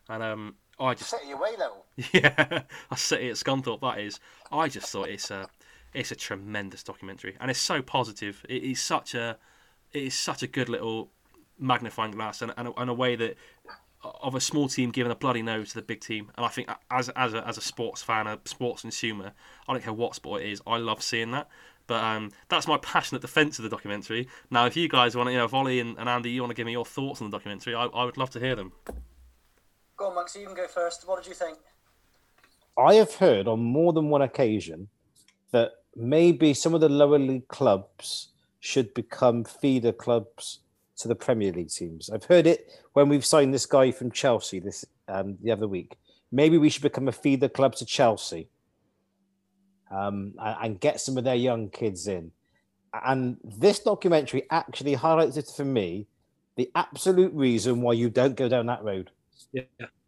And 0.08 0.24
um, 0.24 0.56
I 0.80 0.94
just 0.94 1.10
City 1.10 1.32
away 1.32 1.52
level. 1.58 1.86
yeah, 2.14 2.64
I 2.92 2.96
City 2.96 3.30
at 3.30 3.36
Scunthorpe. 3.36 3.82
That 3.82 4.00
is. 4.00 4.20
I 4.52 4.68
just 4.68 4.92
thought 4.92 5.10
it's 5.10 5.32
a 5.32 5.48
it's 5.94 6.12
a 6.12 6.16
tremendous 6.16 6.84
documentary, 6.84 7.36
and 7.40 7.50
it's 7.50 7.60
so 7.60 7.82
positive. 7.82 8.46
It 8.48 8.64
is 8.64 8.82
such 8.82 9.16
a 9.16 9.38
it 9.92 10.04
is 10.04 10.14
such 10.14 10.44
a 10.44 10.48
good 10.48 10.70
little 10.70 11.12
magnifying 11.58 12.12
glass 12.12 12.42
and, 12.42 12.54
and, 12.56 12.70
a, 12.70 12.74
and 12.80 12.90
a 12.90 12.94
way 12.94 13.16
that 13.18 13.36
of 14.02 14.34
a 14.34 14.40
small 14.40 14.70
team 14.70 14.92
giving 14.92 15.12
a 15.12 15.16
bloody 15.16 15.42
no 15.42 15.64
to 15.64 15.74
the 15.74 15.82
big 15.82 16.00
team. 16.00 16.32
And 16.38 16.46
I 16.46 16.50
think 16.50 16.70
as 16.90 17.10
as 17.10 17.34
a, 17.34 17.46
as 17.48 17.58
a 17.58 17.62
sports 17.62 18.02
fan, 18.02 18.28
a 18.28 18.40
sports 18.46 18.82
consumer, 18.82 19.34
I 19.68 19.74
don't 19.74 19.84
care 19.84 19.94
what 19.94 20.16
sport 20.16 20.42
it 20.42 20.52
is, 20.52 20.62
I 20.66 20.78
love 20.78 21.04
seeing 21.04 21.32
that. 21.32 21.50
But 21.90 22.04
um, 22.04 22.32
that's 22.50 22.68
my 22.68 22.78
passionate 22.78 23.24
defence 23.24 23.58
of 23.58 23.64
the 23.64 23.70
documentary. 23.70 24.28
Now, 24.52 24.68
if 24.68 24.78
you 24.78 24.88
guys 24.88 25.18
want 25.18 25.28
to, 25.28 25.32
you 25.32 25.40
know, 25.40 25.48
Volley 25.48 25.80
and, 25.80 25.98
and 25.98 26.08
Andy, 26.08 26.30
you 26.30 26.42
want 26.42 26.52
to 26.52 26.56
give 26.56 26.68
me 26.68 26.72
your 26.72 26.86
thoughts 26.86 27.20
on 27.20 27.32
the 27.32 27.36
documentary, 27.36 27.74
I, 27.74 27.86
I 27.86 28.06
would 28.06 28.16
love 28.16 28.30
to 28.32 28.40
hear 28.40 28.56
them. 28.56 28.74
Go 29.98 30.10
on, 30.10 30.16
Monks, 30.16 30.36
you 30.36 30.46
can 30.46 30.56
go 30.56 30.68
first. 30.68 31.08
What 31.08 31.22
did 31.22 31.28
you 31.28 31.34
think? 31.34 31.58
I 32.78 32.94
have 32.94 33.16
heard 33.16 33.48
on 33.48 33.60
more 33.60 33.92
than 33.92 34.10
one 34.10 34.22
occasion 34.22 34.88
that 35.50 35.72
maybe 35.96 36.54
some 36.54 36.76
of 36.76 36.82
the 36.82 36.90
lower 36.90 37.18
league 37.18 37.48
clubs 37.48 38.30
should 38.60 38.94
become 38.94 39.44
feeder 39.44 39.92
clubs 39.92 40.60
to 40.98 41.08
the 41.08 41.16
Premier 41.16 41.52
League 41.52 41.72
teams. 41.72 42.12
I've 42.12 42.26
heard 42.26 42.46
it 42.46 42.70
when 42.94 43.10
we've 43.10 43.26
signed 43.26 43.52
this 43.52 43.66
guy 43.66 43.90
from 43.90 44.12
Chelsea 44.12 44.60
this 44.60 44.86
um, 45.08 45.40
the 45.42 45.52
other 45.52 45.68
week. 45.68 45.98
Maybe 46.32 46.60
we 46.60 46.70
should 46.70 46.84
become 46.84 47.08
a 47.08 47.12
feeder 47.12 47.50
club 47.50 47.74
to 47.78 47.86
Chelsea 47.86 48.48
um, 49.92 50.34
and, 50.40 50.58
and 50.62 50.80
get 50.80 51.02
some 51.02 51.18
of 51.18 51.24
their 51.24 51.36
young 51.36 51.70
kids 51.70 52.08
in. 52.08 52.32
And 53.06 53.38
this 53.44 53.80
documentary 53.80 54.44
actually 54.50 54.96
highlights 54.96 55.38
it 55.38 55.52
for 55.56 55.66
me 55.66 56.08
the 56.56 56.70
absolute 56.76 57.34
reason 57.34 57.82
why 57.82 57.94
you 57.94 58.10
don't 58.10 58.36
go 58.36 58.50
down 58.50 58.66
that 58.66 58.84
road. 58.84 59.12
Yeah. 59.54 59.64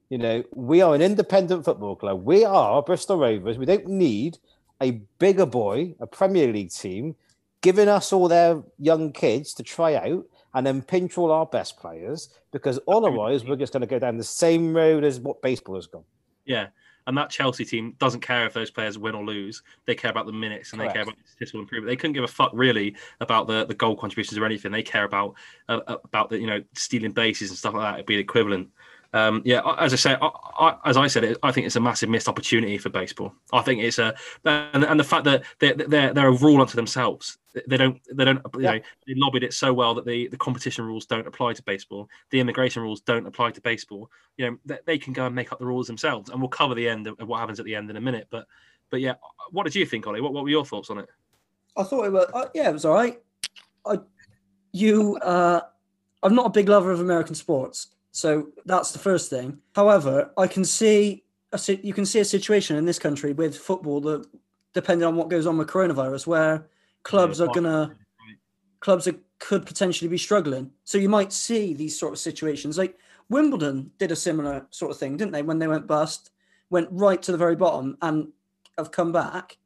You 0.10 0.18
know, 0.18 0.44
we 0.54 0.82
are 0.82 0.94
an 0.94 1.02
independent 1.02 1.64
football 1.64 1.96
club. 1.96 2.26
We 2.26 2.44
are 2.44 2.82
Bristol 2.82 3.18
Rovers. 3.18 3.58
We 3.58 3.66
don't 3.66 3.88
need 3.88 4.38
a 4.82 4.92
bigger 5.20 5.46
boy, 5.46 5.96
a 6.02 6.08
Premier 6.08 6.52
League 6.52 6.72
team, 6.72 7.16
giving 7.62 7.88
us 7.88 8.12
all 8.12 8.28
their 8.28 8.62
young 8.80 9.14
kids 9.14 9.54
to 9.54 9.64
try 9.64 9.96
out 9.96 10.26
and 10.54 10.68
then 10.68 10.82
pinch 10.82 11.18
all 11.18 11.32
our 11.32 11.46
best 11.46 11.78
players 11.78 12.30
because 12.52 12.80
otherwise 12.88 13.46
we're 13.46 13.56
just 13.56 13.72
going 13.72 13.82
to 13.82 13.88
go 13.88 14.00
down 14.00 14.18
the 14.18 14.24
same 14.24 14.76
road 14.76 15.04
as 15.06 15.20
what 15.20 15.42
baseball 15.42 15.76
has 15.76 15.88
gone. 15.88 16.04
Yeah. 16.46 16.68
And 17.08 17.18
that 17.18 17.30
Chelsea 17.30 17.66
team 17.66 17.96
doesn't 18.00 18.22
care 18.22 18.46
if 18.46 18.54
those 18.54 18.70
players 18.70 18.98
win 18.98 19.16
or 19.16 19.26
lose. 19.26 19.64
They 19.86 19.96
care 19.96 20.12
about 20.12 20.28
the 20.28 20.34
minutes 20.34 20.72
and 20.72 20.80
Correct. 20.80 20.94
they 20.94 20.98
care 20.98 21.04
about 21.04 21.18
the 21.18 21.28
statistical 21.28 21.62
improvement. 21.62 21.90
They 21.92 21.96
couldn't 21.96 22.14
give 22.14 22.24
a 22.24 22.28
fuck 22.28 22.52
really 22.54 22.96
about 23.20 23.48
the, 23.48 23.66
the 23.66 23.74
goal 23.74 23.96
contributions 23.96 24.38
or 24.38 24.46
anything. 24.46 24.72
They 24.72 24.84
care 24.84 25.04
about 25.04 25.36
uh, 25.68 25.80
about 25.88 26.30
the 26.30 26.40
you 26.40 26.48
know 26.48 26.62
stealing 26.74 27.12
bases 27.12 27.50
and 27.50 27.58
stuff 27.58 27.74
like 27.74 27.84
that. 27.84 27.94
It'd 27.96 28.06
be 28.06 28.18
equivalent 28.18 28.70
um, 29.14 29.42
yeah, 29.44 29.62
as 29.78 29.92
I 29.92 29.98
say, 29.98 30.18
I, 30.22 30.28
I, 30.28 30.78
as 30.86 30.96
I 30.96 31.08
said, 31.08 31.36
I 31.44 31.52
think 31.52 31.66
it's 31.66 31.76
a 31.76 31.82
massive 31.82 32.10
missed 32.10 32.30
opportunity 32.30 32.78
for 32.78 32.90
baseball. 32.90 33.34
I 33.52 33.62
think 33.62 33.82
it's 33.84 34.00
a 34.00 34.16
and, 34.46 34.86
and 34.86 35.00
the 35.00 35.04
fact 35.04 35.26
that 35.26 35.44
they're, 35.60 35.74
they're 35.74 36.14
they're 36.14 36.28
a 36.30 36.38
rule 36.38 36.62
unto 36.62 36.76
themselves. 36.76 37.38
They 37.68 37.76
don't 37.76 38.00
they 38.14 38.24
don't 38.24 38.42
you 38.56 38.62
yeah. 38.62 38.72
know 38.74 38.80
they 39.08 39.14
lobbied 39.16 39.44
it 39.44 39.54
so 39.54 39.74
well 39.74 39.94
that 39.96 40.06
the 40.06 40.30
the 40.30 40.38
competition 40.38 40.86
rules 40.86 41.06
don't 41.06 41.28
apply 41.28 41.54
to 41.54 41.64
baseball. 41.64 42.10
The 42.30 42.40
immigration 42.40 42.82
rules 42.82 43.02
don't 43.02 43.28
apply 43.28 43.52
to 43.52 43.62
baseball. 43.62 44.10
You 44.38 44.52
know 44.52 44.58
they, 44.66 44.80
they 44.86 44.98
can 44.98 45.12
go 45.12 45.26
and 45.26 45.36
make 45.36 45.52
up 45.52 45.60
the 45.60 45.66
rules 45.66 45.88
themselves, 45.88 46.30
and 46.30 46.40
we'll 46.40 46.50
cover 46.50 46.74
the 46.74 46.88
end 46.88 47.08
of 47.08 47.28
what 47.28 47.40
happens 47.40 47.60
at 47.60 47.66
the 47.66 47.76
end 47.76 47.90
in 47.90 47.98
a 47.98 48.02
minute. 48.02 48.28
But 48.30 48.48
but 48.90 49.02
yeah, 49.02 49.16
what 49.52 49.64
did 49.64 49.76
you 49.76 49.86
think, 49.86 50.08
Ollie? 50.08 50.22
What, 50.22 50.34
what 50.34 50.44
were 50.44 50.50
your 50.50 50.66
thoughts 50.66 50.90
on 50.90 51.00
it? 51.00 51.10
I 51.76 51.84
thought 51.84 52.06
it 52.06 52.14
was 52.14 52.30
uh, 52.34 52.48
yeah, 52.54 52.70
it 52.70 52.74
was 52.74 52.86
all 52.86 52.94
right. 52.94 53.20
I 53.86 54.00
you 54.72 55.18
uh, 55.18 55.62
I'm 56.24 56.36
not 56.36 56.46
a 56.46 56.50
big 56.52 56.70
lover 56.70 56.92
of 56.92 57.02
American 57.02 57.36
sports. 57.36 57.88
So 58.12 58.50
that's 58.66 58.92
the 58.92 59.00
first 59.00 59.30
thing. 59.30 59.60
However, 59.76 60.32
I 60.38 60.48
can 60.48 60.66
see 60.66 61.24
a 61.54 61.60
you 61.84 61.94
can 61.94 62.06
see 62.06 62.20
a 62.20 62.26
situation 62.26 62.76
in 62.78 62.86
this 62.86 63.00
country 63.00 63.34
with 63.34 63.58
football 63.58 64.02
that, 64.02 64.26
depending 64.74 65.08
on 65.08 65.16
what 65.16 65.30
goes 65.30 65.48
on 65.48 65.58
with 65.58 65.68
coronavirus, 65.68 66.28
where 66.28 66.68
clubs 67.04 67.40
yeah, 67.40 67.46
are 67.46 67.54
gonna 67.54 67.96
clubs 68.80 69.08
are, 69.08 69.16
could 69.40 69.66
potentially 69.66 70.10
be 70.10 70.18
struggling. 70.18 70.72
So 70.84 70.98
you 70.98 71.10
might 71.10 71.32
see 71.32 71.74
these 71.74 71.98
sort 71.98 72.14
of 72.14 72.20
situations. 72.20 72.78
Like 72.78 72.98
Wimbledon 73.30 73.92
did 73.98 74.12
a 74.12 74.16
similar 74.16 74.66
sort 74.72 74.92
of 74.92 74.98
thing, 74.98 75.18
didn't 75.18 75.32
they? 75.32 75.42
When 75.42 75.60
they 75.60 75.68
went 75.68 75.88
bust, 75.88 76.32
went 76.70 76.90
right 76.92 77.22
to 77.22 77.32
the 77.32 77.38
very 77.38 77.56
bottom 77.56 77.98
and 78.02 78.28
have 78.78 78.92
come 78.92 79.12
back. 79.12 79.58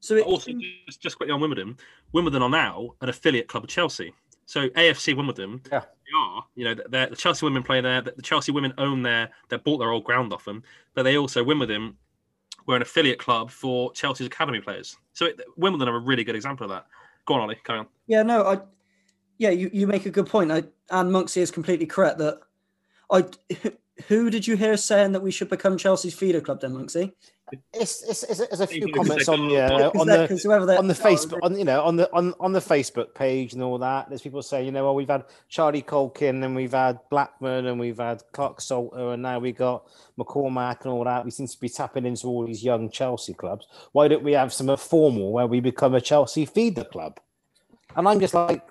So 0.00 0.16
it, 0.16 0.24
also 0.24 0.52
just, 0.86 1.00
just 1.00 1.16
quickly 1.16 1.32
on 1.32 1.40
Wimbledon, 1.40 1.76
Wimbledon 2.12 2.42
are 2.42 2.50
now 2.50 2.90
an 3.00 3.08
affiliate 3.08 3.48
club 3.48 3.64
of 3.64 3.70
Chelsea. 3.70 4.12
So 4.46 4.68
AFC 4.70 5.16
Wimbledon, 5.16 5.62
yeah. 5.72 5.84
Are, 6.16 6.44
you 6.54 6.64
know, 6.64 6.74
the 6.74 7.16
Chelsea 7.16 7.44
women 7.44 7.62
play 7.62 7.80
there. 7.80 8.00
The 8.00 8.22
Chelsea 8.22 8.52
women 8.52 8.72
own 8.78 9.02
their, 9.02 9.30
they 9.48 9.56
bought 9.56 9.78
their 9.78 9.90
old 9.90 10.04
ground 10.04 10.32
off 10.32 10.44
them, 10.44 10.62
but 10.94 11.02
they 11.02 11.16
also 11.16 11.42
Wimbledon 11.42 11.96
were 12.66 12.76
an 12.76 12.82
affiliate 12.82 13.18
club 13.18 13.50
for 13.50 13.92
Chelsea's 13.92 14.26
academy 14.26 14.60
players. 14.60 14.96
So 15.12 15.26
it, 15.26 15.40
Wimbledon 15.56 15.88
are 15.88 15.96
a 15.96 16.00
really 16.00 16.24
good 16.24 16.36
example 16.36 16.64
of 16.64 16.70
that. 16.70 16.86
Go 17.26 17.34
on, 17.34 17.40
Ollie, 17.40 17.58
carry 17.64 17.80
on. 17.80 17.86
Yeah, 18.06 18.22
no, 18.22 18.44
I, 18.44 18.60
yeah, 19.38 19.50
you, 19.50 19.70
you 19.72 19.86
make 19.86 20.06
a 20.06 20.10
good 20.10 20.26
point. 20.26 20.50
I, 20.50 20.64
and 20.90 21.10
Monksy 21.10 21.38
is 21.38 21.50
completely 21.50 21.86
correct 21.86 22.18
that 22.18 22.40
I, 23.10 23.24
who 24.08 24.28
did 24.28 24.46
you 24.46 24.56
hear 24.56 24.76
saying 24.76 25.12
that 25.12 25.22
we 25.22 25.30
should 25.30 25.48
become 25.48 25.78
Chelsea's 25.78 26.14
feeder 26.14 26.40
club 26.40 26.60
then, 26.60 26.72
Monksy? 26.72 27.12
It's, 27.72 28.02
it's, 28.08 28.22
it's, 28.24 28.40
it's 28.40 28.60
a 28.60 28.66
few 28.66 28.88
comments 28.88 29.28
on 29.28 29.50
yeah 29.50 29.90
on 29.94 30.06
the 30.06 30.22
on 30.78 30.88
the 30.88 30.94
Facebook 30.94 31.38
on 31.42 31.56
you 31.56 31.64
know 31.64 31.82
on 31.82 31.94
the 31.94 32.10
on, 32.12 32.34
on 32.40 32.52
the 32.52 32.60
Facebook 32.60 33.14
page 33.14 33.52
and 33.52 33.62
all 33.62 33.78
that. 33.78 34.08
There's 34.08 34.22
people 34.22 34.42
saying 34.42 34.66
you 34.66 34.72
know 34.72 34.84
well 34.84 34.94
we've 34.94 35.08
had 35.08 35.24
Charlie 35.48 35.82
Colkett 35.82 36.34
and 36.34 36.56
we've 36.56 36.72
had 36.72 36.98
Blackman 37.10 37.66
and 37.66 37.78
we've 37.78 37.98
had 37.98 38.22
Clarke-Salter 38.32 39.12
and 39.12 39.22
now 39.22 39.38
we 39.38 39.52
got 39.52 39.86
McCormack 40.18 40.82
and 40.82 40.92
all 40.92 41.04
that. 41.04 41.24
We 41.24 41.30
seem 41.30 41.46
to 41.46 41.60
be 41.60 41.68
tapping 41.68 42.06
into 42.06 42.26
all 42.26 42.46
these 42.46 42.64
young 42.64 42.90
Chelsea 42.90 43.34
clubs. 43.34 43.68
Why 43.92 44.08
don't 44.08 44.24
we 44.24 44.32
have 44.32 44.52
some 44.52 44.74
formal 44.76 45.30
where 45.30 45.46
we 45.46 45.60
become 45.60 45.94
a 45.94 46.00
Chelsea 46.00 46.46
feeder 46.46 46.84
club? 46.84 47.20
And 47.94 48.08
I'm 48.08 48.18
just 48.18 48.34
like, 48.34 48.66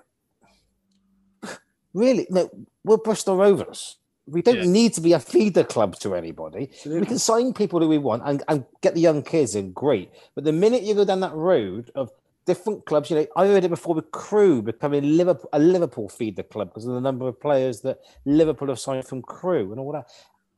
really? 1.94 2.26
No, 2.28 2.50
we're 2.82 2.98
Bristol 2.98 3.36
Rovers 3.36 3.96
we 4.26 4.42
don't 4.42 4.56
yeah. 4.56 4.64
need 4.64 4.94
to 4.94 5.00
be 5.00 5.12
a 5.12 5.20
feeder 5.20 5.64
club 5.64 5.98
to 6.00 6.14
anybody. 6.14 6.68
Absolutely. 6.72 7.00
We 7.00 7.06
can 7.06 7.18
sign 7.18 7.52
people 7.52 7.80
who 7.80 7.88
we 7.88 7.98
want 7.98 8.22
and, 8.24 8.42
and 8.48 8.64
get 8.80 8.94
the 8.94 9.00
young 9.00 9.22
kids 9.22 9.54
in, 9.54 9.72
great. 9.72 10.10
But 10.34 10.44
the 10.44 10.52
minute 10.52 10.82
you 10.82 10.94
go 10.94 11.04
down 11.04 11.20
that 11.20 11.34
road 11.34 11.90
of 11.94 12.10
different 12.46 12.86
clubs, 12.86 13.10
you 13.10 13.16
know, 13.16 13.26
I 13.36 13.46
heard 13.46 13.64
it 13.64 13.68
before 13.68 13.94
with 13.94 14.10
Crewe 14.12 14.62
becoming 14.62 15.16
Liverpool, 15.16 15.50
a 15.52 15.58
Liverpool 15.58 16.08
feeder 16.08 16.42
club 16.42 16.70
because 16.70 16.86
of 16.86 16.94
the 16.94 17.00
number 17.00 17.28
of 17.28 17.38
players 17.40 17.82
that 17.82 17.98
Liverpool 18.24 18.68
have 18.68 18.78
signed 18.78 19.06
from 19.06 19.20
Crewe 19.20 19.70
and 19.70 19.80
all 19.80 19.92
that. 19.92 20.08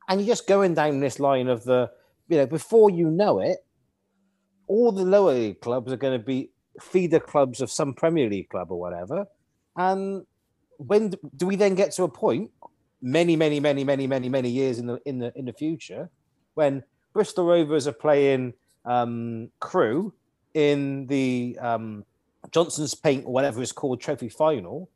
And 0.08 0.20
you're 0.20 0.28
just 0.28 0.46
going 0.46 0.74
down 0.74 1.00
this 1.00 1.18
line 1.18 1.48
of 1.48 1.64
the, 1.64 1.90
you 2.28 2.36
know, 2.36 2.46
before 2.46 2.90
you 2.90 3.10
know 3.10 3.40
it, 3.40 3.58
all 4.68 4.92
the 4.92 5.04
lower 5.04 5.32
league 5.32 5.60
clubs 5.60 5.92
are 5.92 5.96
going 5.96 6.18
to 6.18 6.24
be 6.24 6.50
feeder 6.80 7.20
clubs 7.20 7.60
of 7.60 7.70
some 7.70 7.94
Premier 7.94 8.28
League 8.28 8.48
club 8.48 8.70
or 8.70 8.78
whatever. 8.78 9.26
And 9.76 10.24
when 10.78 11.14
do 11.36 11.46
we 11.46 11.56
then 11.56 11.74
get 11.74 11.92
to 11.92 12.04
a 12.04 12.08
point 12.08 12.50
many, 13.06 13.36
many, 13.36 13.60
many, 13.60 13.84
many, 13.84 14.06
many, 14.08 14.28
many 14.28 14.50
years 14.50 14.78
in 14.80 14.86
the 14.86 15.00
in 15.04 15.18
the 15.18 15.32
in 15.38 15.44
the 15.44 15.52
future, 15.52 16.10
when 16.54 16.82
Bristol 17.12 17.46
Rovers 17.46 17.86
are 17.86 17.92
playing 17.92 18.52
um, 18.84 19.48
Crewe 19.60 20.12
in 20.54 21.06
the 21.06 21.56
um, 21.60 22.04
Johnstone's 22.50 22.94
Paint 22.94 23.24
or 23.24 23.32
whatever 23.32 23.62
it's 23.62 23.72
called 23.72 24.00
trophy 24.00 24.28
final, 24.28 24.90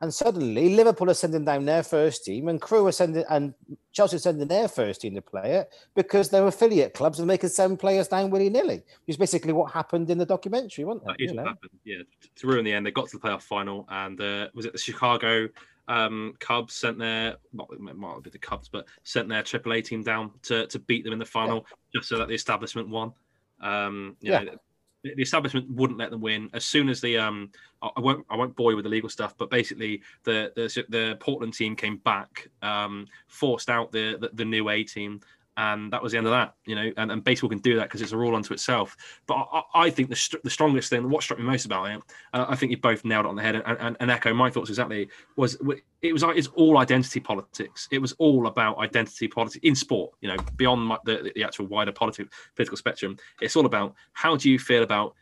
And 0.00 0.14
suddenly 0.14 0.76
Liverpool 0.76 1.10
are 1.10 1.14
sending 1.14 1.44
down 1.44 1.64
their 1.64 1.82
first 1.82 2.24
team, 2.24 2.48
and 2.48 2.60
Crewe 2.60 2.86
are 2.86 2.92
sending, 2.92 3.24
and 3.30 3.52
Chelsea 3.92 4.16
are 4.16 4.20
sending 4.20 4.46
their 4.46 4.68
first 4.68 5.00
team 5.00 5.14
to 5.16 5.22
play 5.22 5.56
it 5.56 5.70
because 5.96 6.28
their 6.28 6.46
affiliate 6.46 6.94
clubs 6.94 7.18
are 7.20 7.26
making 7.26 7.48
send 7.48 7.80
players 7.80 8.06
down 8.06 8.30
willy 8.30 8.48
nilly, 8.48 8.76
which 8.76 9.14
is 9.14 9.16
basically 9.16 9.52
what 9.52 9.72
happened 9.72 10.08
in 10.08 10.18
the 10.18 10.26
documentary, 10.26 10.84
wasn't 10.84 11.02
it? 11.02 11.06
That 11.08 11.24
is 11.24 11.32
You 11.32 11.36
what 11.38 11.46
happened. 11.48 11.70
Yeah, 11.84 12.02
to 12.36 12.46
ruin 12.46 12.64
the 12.64 12.72
end, 12.72 12.86
they 12.86 12.92
got 12.92 13.08
to 13.08 13.18
the 13.18 13.28
playoff 13.28 13.42
final, 13.42 13.86
and 13.90 14.20
uh, 14.20 14.48
was 14.54 14.66
it 14.66 14.72
the 14.72 14.78
Chicago 14.78 15.48
um, 15.88 16.34
Cubs 16.38 16.74
sent 16.74 16.98
their 16.98 17.36
not 17.52 17.68
it 17.72 17.80
might 17.80 18.22
been 18.22 18.32
the 18.32 18.38
Cubs, 18.38 18.68
but 18.68 18.86
sent 19.02 19.28
their 19.28 19.42
AAA 19.42 19.84
team 19.84 20.02
down 20.02 20.30
to 20.42 20.66
to 20.68 20.78
beat 20.78 21.04
them 21.04 21.12
in 21.12 21.18
the 21.18 21.24
final, 21.24 21.66
just 21.94 22.08
so 22.08 22.18
that 22.18 22.28
the 22.28 22.34
establishment 22.34 22.88
won. 22.88 23.12
Um, 23.60 24.16
you 24.20 24.30
Yeah. 24.30 24.40
know, 24.40 24.56
the, 25.02 25.14
the 25.14 25.22
establishment 25.22 25.70
wouldn't 25.70 25.98
let 25.98 26.10
them 26.10 26.20
win 26.20 26.50
as 26.52 26.64
soon 26.64 26.88
as 26.88 27.00
the 27.00 27.16
um 27.18 27.50
I 27.82 27.90
I 27.96 28.00
won't 28.00 28.26
I 28.28 28.36
won't 28.36 28.54
bore 28.54 28.72
you 28.72 28.76
with 28.76 28.84
the 28.84 28.90
legal 28.90 29.08
stuff, 29.08 29.34
but 29.38 29.50
basically 29.50 30.02
the 30.24 30.52
the 30.54 30.84
the 30.88 31.16
Portland 31.20 31.54
team 31.54 31.74
came 31.74 31.96
back, 31.98 32.48
um, 32.62 33.06
forced 33.26 33.70
out 33.70 33.90
the, 33.90 34.18
the 34.20 34.30
the 34.34 34.44
new 34.44 34.68
A 34.68 34.84
team, 34.84 35.20
and 35.58 35.92
that 35.92 36.02
was 36.02 36.12
the 36.12 36.18
end 36.18 36.26
of 36.26 36.30
that. 36.30 36.54
You 36.64 36.76
know, 36.76 36.92
and, 36.96 37.10
and 37.10 37.22
baseball 37.22 37.50
can 37.50 37.58
do 37.58 37.76
that 37.76 37.84
because 37.88 38.00
it's 38.00 38.12
a 38.12 38.16
rule 38.16 38.34
unto 38.34 38.54
itself. 38.54 38.96
But 39.26 39.48
I, 39.52 39.62
I- 39.74 39.90
think 39.90 40.08
the 40.08 40.16
str- 40.16 40.38
the 40.44 40.50
strongest 40.50 40.88
thing, 40.88 41.10
what 41.10 41.22
struck 41.22 41.38
me 41.38 41.44
most 41.44 41.66
about 41.66 41.90
it, 41.90 42.00
uh, 42.32 42.46
I 42.48 42.54
think 42.56 42.70
you 42.70 42.78
both 42.78 43.04
nailed 43.04 43.26
it 43.26 43.28
on 43.28 43.36
the 43.36 43.42
head, 43.42 43.56
and, 43.56 43.64
and, 43.66 43.96
and 43.98 44.10
echo 44.10 44.32
my 44.32 44.48
thoughts 44.48 44.70
exactly. 44.70 45.08
Was 45.36 45.58
it 46.00 46.12
was 46.12 46.22
it's 46.22 46.46
all 46.48 46.78
identity 46.78 47.20
politics. 47.20 47.88
It 47.90 47.98
was 47.98 48.12
all 48.12 48.46
about 48.46 48.78
identity 48.78 49.26
politics 49.28 49.64
in 49.64 49.74
sport. 49.74 50.12
You 50.20 50.28
know, 50.28 50.36
beyond 50.56 50.82
my, 50.82 50.98
the 51.04 51.32
the 51.34 51.42
actual 51.42 51.66
wider 51.66 51.92
political 51.92 52.76
spectrum, 52.76 53.18
it's 53.40 53.56
all 53.56 53.66
about 53.66 53.94
how 54.12 54.36
do 54.36 54.48
you 54.48 54.58
feel 54.58 54.84
about 54.84 55.14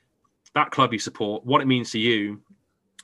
that 0.54 0.70
club 0.70 0.92
you 0.92 0.98
support, 0.98 1.44
what 1.44 1.60
it 1.60 1.66
means 1.66 1.90
to 1.92 1.98
you, 1.98 2.40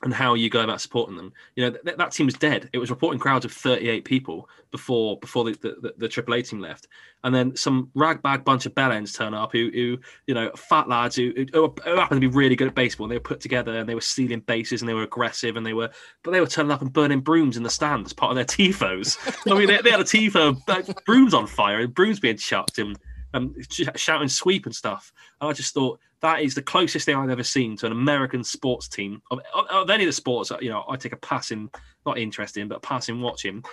and 0.03 0.13
how 0.13 0.33
you 0.33 0.49
go 0.49 0.61
about 0.61 0.81
supporting 0.81 1.15
them. 1.15 1.33
You 1.55 1.65
know, 1.65 1.77
th- 1.77 1.97
that 1.97 2.11
team 2.11 2.25
was 2.25 2.35
dead. 2.35 2.69
It 2.73 2.77
was 2.77 2.89
reporting 2.89 3.19
crowds 3.19 3.45
of 3.45 3.51
38 3.51 4.03
people 4.05 4.49
before 4.71 5.17
before 5.19 5.45
the, 5.45 5.51
the, 5.61 5.93
the, 5.97 6.09
AAA 6.09 6.47
team 6.47 6.59
left. 6.59 6.87
And 7.23 7.33
then 7.33 7.55
some 7.55 7.89
ragbag 7.95 8.43
bunch 8.43 8.65
of 8.65 8.75
bellends 8.75 9.15
turn 9.15 9.33
up 9.33 9.51
who, 9.51 9.69
who 9.73 9.97
you 10.27 10.33
know, 10.33 10.51
fat 10.55 10.89
lads 10.89 11.15
who, 11.15 11.31
who, 11.53 11.73
who 11.85 11.95
happen 11.95 12.19
to 12.19 12.27
be 12.27 12.35
really 12.35 12.55
good 12.55 12.67
at 12.67 12.75
baseball. 12.75 13.05
And 13.05 13.11
they 13.11 13.17
were 13.17 13.21
put 13.21 13.39
together 13.39 13.77
and 13.77 13.87
they 13.87 13.95
were 13.95 14.01
stealing 14.01 14.41
bases 14.41 14.81
and 14.81 14.89
they 14.89 14.93
were 14.93 15.03
aggressive 15.03 15.55
and 15.55 15.65
they 15.65 15.73
were, 15.73 15.89
but 16.23 16.31
they 16.31 16.41
were 16.41 16.47
turning 16.47 16.71
up 16.71 16.81
and 16.81 16.91
burning 16.91 17.21
brooms 17.21 17.55
in 17.55 17.63
the 17.63 17.69
stand 17.69 18.05
as 18.05 18.13
part 18.13 18.31
of 18.31 18.35
their 18.35 18.45
tifos. 18.45 19.17
I 19.51 19.57
mean, 19.57 19.67
they, 19.67 19.81
they 19.81 19.91
had 19.91 20.01
a 20.01 20.03
tifo, 20.03 20.57
brooms 21.05 21.33
on 21.33 21.47
fire 21.47 21.79
and 21.79 21.93
brooms 21.93 22.19
being 22.19 22.37
chucked 22.37 22.79
and 22.79 22.97
um, 23.33 23.55
shouting 23.95 24.27
sweep 24.27 24.65
and 24.65 24.75
stuff. 24.75 25.11
And 25.41 25.49
I 25.49 25.53
just 25.53 25.73
thought 25.73 25.99
that 26.21 26.41
is 26.41 26.55
the 26.55 26.61
closest 26.61 27.05
thing 27.05 27.15
I've 27.15 27.29
ever 27.29 27.43
seen 27.43 27.75
to 27.77 27.85
an 27.85 27.91
American 27.91 28.43
sports 28.43 28.87
team 28.87 29.21
of, 29.29 29.39
of, 29.53 29.65
of 29.67 29.89
any 29.89 30.03
of 30.03 30.07
the 30.07 30.13
sports. 30.13 30.51
You 30.61 30.69
know, 30.69 30.85
I 30.87 30.95
take 30.95 31.13
a 31.13 31.17
passing, 31.17 31.69
not 32.05 32.17
interest 32.17 32.57
in, 32.57 32.67
but 32.67 32.81
passing 32.81 33.21
watching 33.21 33.63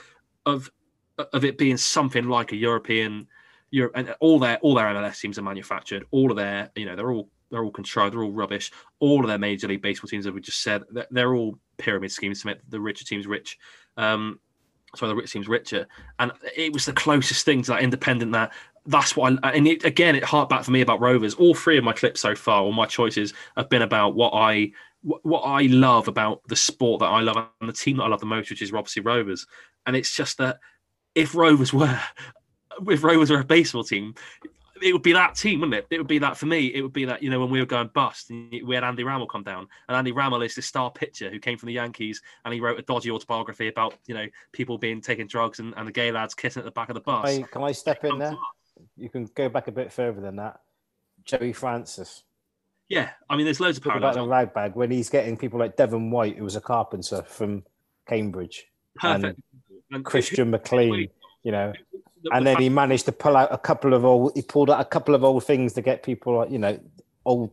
of 0.46 0.70
of 1.32 1.44
it 1.44 1.58
being 1.58 1.76
something 1.76 2.28
like 2.28 2.52
a 2.52 2.56
European, 2.56 3.26
Europe, 3.70 3.92
and 3.94 4.14
all 4.20 4.38
their 4.38 4.58
all 4.58 4.74
their 4.74 4.86
MLS 4.86 5.20
teams 5.20 5.38
are 5.38 5.42
manufactured. 5.42 6.04
All 6.10 6.30
of 6.30 6.36
their, 6.36 6.70
you 6.74 6.86
know, 6.86 6.96
they're 6.96 7.12
all 7.12 7.28
they're 7.50 7.64
all 7.64 7.70
controlled. 7.70 8.12
They're 8.12 8.22
all 8.22 8.32
rubbish. 8.32 8.72
All 9.00 9.20
of 9.20 9.28
their 9.28 9.38
major 9.38 9.68
league 9.68 9.82
baseball 9.82 10.08
teams, 10.08 10.26
as 10.26 10.32
we 10.32 10.40
just 10.40 10.62
said, 10.62 10.82
they're, 10.90 11.06
they're 11.10 11.34
all 11.34 11.58
pyramid 11.78 12.12
schemes 12.12 12.40
to 12.40 12.48
make 12.48 12.58
the 12.68 12.80
richer 12.80 13.04
teams 13.04 13.26
rich. 13.26 13.58
Um, 13.96 14.38
sorry, 14.96 15.10
the 15.10 15.16
rich 15.16 15.32
teams 15.32 15.48
richer, 15.48 15.86
and 16.18 16.32
it 16.56 16.72
was 16.72 16.86
the 16.86 16.92
closest 16.92 17.44
thing 17.44 17.62
to 17.62 17.72
that 17.72 17.82
independent 17.82 18.32
that 18.32 18.52
that's 18.90 19.16
what 19.16 19.38
I, 19.42 19.52
and 19.52 19.66
it, 19.66 19.84
again 19.84 20.16
it 20.16 20.24
harked 20.24 20.50
back 20.50 20.64
for 20.64 20.70
me 20.70 20.80
about 20.80 21.00
rovers 21.00 21.34
all 21.34 21.54
three 21.54 21.78
of 21.78 21.84
my 21.84 21.92
clips 21.92 22.20
so 22.20 22.34
far 22.34 22.62
all 22.62 22.72
my 22.72 22.86
choices 22.86 23.32
have 23.56 23.68
been 23.68 23.82
about 23.82 24.14
what 24.14 24.32
i 24.34 24.72
what 25.02 25.40
i 25.40 25.62
love 25.62 26.08
about 26.08 26.42
the 26.48 26.56
sport 26.56 27.00
that 27.00 27.06
i 27.06 27.20
love 27.20 27.36
and 27.60 27.68
the 27.68 27.72
team 27.72 27.96
that 27.96 28.04
i 28.04 28.08
love 28.08 28.20
the 28.20 28.26
most 28.26 28.50
which 28.50 28.62
is 28.62 28.72
obviously 28.72 29.02
rovers 29.02 29.46
and 29.86 29.96
it's 29.96 30.14
just 30.14 30.38
that 30.38 30.58
if 31.14 31.34
rovers 31.34 31.72
were 31.72 32.00
if 32.88 33.02
rovers 33.02 33.30
were 33.30 33.40
a 33.40 33.44
baseball 33.44 33.84
team 33.84 34.14
it 34.82 34.92
would 34.92 35.02
be 35.02 35.12
that 35.12 35.34
team, 35.34 35.60
wouldn't 35.60 35.74
it? 35.74 35.86
It 35.90 35.98
would 35.98 36.06
be 36.06 36.18
that 36.18 36.36
for 36.36 36.46
me. 36.46 36.68
It 36.68 36.82
would 36.82 36.92
be 36.92 37.04
that 37.04 37.22
you 37.22 37.30
know 37.30 37.40
when 37.40 37.50
we 37.50 37.60
were 37.60 37.66
going 37.66 37.90
bust, 37.92 38.30
and 38.30 38.50
we 38.64 38.74
had 38.74 38.84
Andy 38.84 39.04
Rammel 39.04 39.26
come 39.26 39.42
down, 39.42 39.66
and 39.88 39.96
Andy 39.96 40.12
Rammel 40.12 40.42
is 40.42 40.54
this 40.54 40.66
star 40.66 40.90
pitcher 40.90 41.30
who 41.30 41.38
came 41.38 41.58
from 41.58 41.66
the 41.66 41.74
Yankees, 41.74 42.22
and 42.44 42.54
he 42.54 42.60
wrote 42.60 42.78
a 42.78 42.82
dodgy 42.82 43.10
autobiography 43.10 43.68
about 43.68 43.94
you 44.06 44.14
know 44.14 44.26
people 44.52 44.78
being 44.78 45.00
taking 45.00 45.26
drugs 45.26 45.58
and, 45.58 45.74
and 45.76 45.86
the 45.86 45.92
gay 45.92 46.10
lads 46.12 46.34
kissing 46.34 46.60
at 46.60 46.64
the 46.64 46.70
back 46.70 46.88
of 46.88 46.94
the 46.94 47.00
bus. 47.00 47.26
I, 47.26 47.42
can 47.42 47.62
I 47.62 47.72
step 47.72 48.04
in 48.04 48.18
there? 48.18 48.36
You 48.96 49.08
can 49.08 49.26
go 49.34 49.48
back 49.48 49.68
a 49.68 49.72
bit 49.72 49.92
further 49.92 50.20
than 50.20 50.36
that. 50.36 50.60
Gerry 51.24 51.52
Francis. 51.52 52.22
Yeah, 52.88 53.10
I 53.28 53.36
mean, 53.36 53.44
there's 53.44 53.60
loads 53.60 53.78
of 53.78 53.84
Talk 53.84 53.96
about 53.96 54.14
the 54.14 54.26
rag 54.26 54.52
bag 54.52 54.74
when 54.74 54.90
he's 54.90 55.08
getting 55.08 55.36
people 55.36 55.60
like 55.60 55.76
Devon 55.76 56.10
White, 56.10 56.36
who 56.36 56.44
was 56.44 56.56
a 56.56 56.60
carpenter 56.60 57.22
from 57.22 57.62
Cambridge, 58.08 58.66
Perfect. 58.96 59.38
And 59.92 60.04
Christian 60.04 60.50
McClean, 60.50 61.08
you 61.44 61.52
know, 61.52 61.72
and 62.32 62.46
the 62.46 62.50
then 62.50 62.62
he 62.62 62.68
managed 62.68 63.06
to 63.06 63.12
pull 63.12 63.36
out 63.36 63.52
a 63.52 63.58
couple 63.58 63.94
of 63.94 64.04
old. 64.04 64.32
He 64.34 64.42
pulled 64.42 64.70
out 64.70 64.80
a 64.80 64.84
couple 64.84 65.14
of 65.14 65.24
old 65.24 65.44
things 65.44 65.72
to 65.74 65.82
get 65.82 66.02
people, 66.02 66.38
like, 66.38 66.50
you 66.50 66.58
know, 66.58 66.78
old 67.24 67.52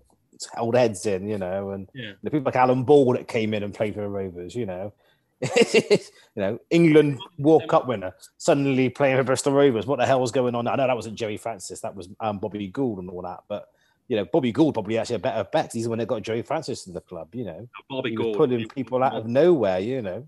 old 0.57 0.75
heads 0.75 1.05
in, 1.05 1.27
you 1.27 1.37
know, 1.37 1.71
and 1.71 1.89
Yeah. 1.93 2.13
the 2.21 2.29
people 2.29 2.45
like 2.45 2.55
Alan 2.55 2.83
Ball 2.83 3.13
that 3.13 3.27
came 3.27 3.53
in 3.53 3.63
and 3.63 3.73
played 3.73 3.95
for 3.95 4.01
the 4.01 4.09
Rovers, 4.09 4.55
you 4.55 4.65
know. 4.65 4.93
you 5.73 5.99
know, 6.35 6.59
England 6.69 7.19
World 7.37 7.67
Cup 7.67 7.87
winner 7.87 8.13
suddenly 8.37 8.89
playing 8.89 9.17
for 9.17 9.23
Bristol 9.23 9.53
Rovers. 9.53 9.85
What 9.85 9.99
the 9.99 10.05
hell 10.05 10.19
was 10.19 10.31
going 10.31 10.55
on? 10.55 10.67
I 10.67 10.75
know 10.75 10.87
that 10.87 10.95
wasn't 10.95 11.15
Gerry 11.15 11.37
Francis, 11.37 11.81
that 11.81 11.95
was 11.95 12.09
um, 12.19 12.39
Bobby 12.39 12.67
Gould 12.67 12.99
and 12.99 13.09
all 13.09 13.21
that. 13.21 13.43
But 13.47 13.67
you 14.07 14.15
know, 14.15 14.25
Bobby 14.25 14.51
Gould 14.51 14.73
probably 14.73 14.97
actually 14.97 15.17
a 15.17 15.19
better 15.19 15.43
bet. 15.43 15.73
He's 15.73 15.83
the 15.83 15.89
one 15.89 15.99
that 15.99 16.07
got 16.07 16.23
Gerry 16.23 16.41
Francis 16.41 16.85
to 16.85 16.91
the 16.91 17.01
club. 17.01 17.35
You 17.35 17.45
know, 17.45 17.69
Bobby 17.89 18.15
Gould, 18.15 18.37
pulling 18.37 18.67
people 18.67 19.03
out 19.03 19.13
of 19.13 19.27
nowhere. 19.27 19.79
You 19.79 20.01
know, 20.01 20.27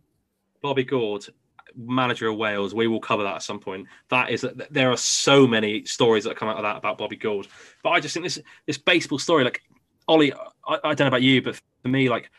Bobby 0.62 0.84
Gould, 0.84 1.28
manager 1.76 2.28
of 2.28 2.38
Wales. 2.38 2.76
We 2.76 2.88
will 2.88 3.00
cover 3.00 3.24
that 3.24 3.36
at 3.36 3.44
some 3.44 3.60
point. 3.60 3.88
That 4.10 4.30
is, 4.30 4.42
that 4.42 4.72
there 4.72 4.92
are 4.92 4.98
so 4.98 5.48
many 5.48 5.86
stories 5.86 6.26
that 6.26 6.36
come 6.36 6.50
out 6.50 6.58
of 6.58 6.64
that 6.64 6.78
about 6.78 6.98
Bobby 6.98 7.16
Gould. 7.16 7.48
But 7.82 7.92
I 7.92 8.00
just 8.00 8.14
think 8.14 8.26
this 8.26 8.40
this 8.68 8.78
baseball 8.78 9.18
story, 9.18 9.44
like 9.44 9.62
Ollie, 10.08 10.34
I, 10.68 10.80
I 10.84 10.94
don't 10.94 11.02
know 11.02 11.08
about 11.08 11.24
you, 11.24 11.42
but 11.42 11.60
for 11.82 11.88
me, 11.88 12.10
like 12.10 12.30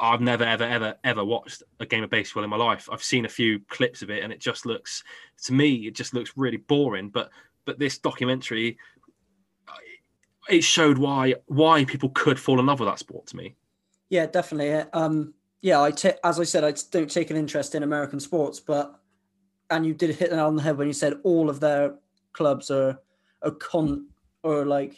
I've 0.00 0.20
never 0.20 0.44
ever 0.44 0.64
ever 0.64 0.94
ever 1.04 1.24
watched 1.24 1.62
a 1.78 1.86
game 1.86 2.02
of 2.02 2.10
baseball 2.10 2.44
in 2.44 2.50
my 2.50 2.56
life. 2.56 2.88
I've 2.90 3.02
seen 3.02 3.24
a 3.24 3.28
few 3.28 3.60
clips 3.68 4.02
of 4.02 4.10
it, 4.10 4.22
and 4.22 4.32
it 4.32 4.40
just 4.40 4.66
looks 4.66 5.04
to 5.44 5.52
me, 5.52 5.86
it 5.86 5.94
just 5.94 6.14
looks 6.14 6.32
really 6.36 6.58
boring. 6.58 7.08
But 7.08 7.30
but 7.64 7.78
this 7.78 7.98
documentary, 7.98 8.78
it 10.48 10.62
showed 10.62 10.98
why 10.98 11.34
why 11.46 11.84
people 11.84 12.10
could 12.10 12.38
fall 12.38 12.60
in 12.60 12.66
love 12.66 12.80
with 12.80 12.88
that 12.88 12.98
sport. 12.98 13.26
To 13.28 13.36
me, 13.36 13.56
Yeah, 14.08 14.26
definitely. 14.26 14.72
Um, 14.92 15.34
yeah, 15.62 15.80
I 15.80 15.90
ta- 15.90 16.18
as 16.24 16.40
I 16.40 16.44
said, 16.44 16.64
I 16.64 16.74
don't 16.90 17.10
take 17.10 17.30
an 17.30 17.36
interest 17.36 17.74
in 17.74 17.82
American 17.82 18.20
sports, 18.20 18.60
but 18.60 18.98
and 19.70 19.86
you 19.86 19.94
did 19.94 20.16
hit 20.16 20.32
it 20.32 20.38
on 20.38 20.56
the 20.56 20.62
head 20.62 20.76
when 20.76 20.86
you 20.86 20.92
said 20.92 21.14
all 21.22 21.48
of 21.48 21.60
their 21.60 21.94
clubs 22.32 22.70
are 22.70 22.98
are 23.42 23.50
con 23.52 24.08
or 24.42 24.64
like 24.64 24.96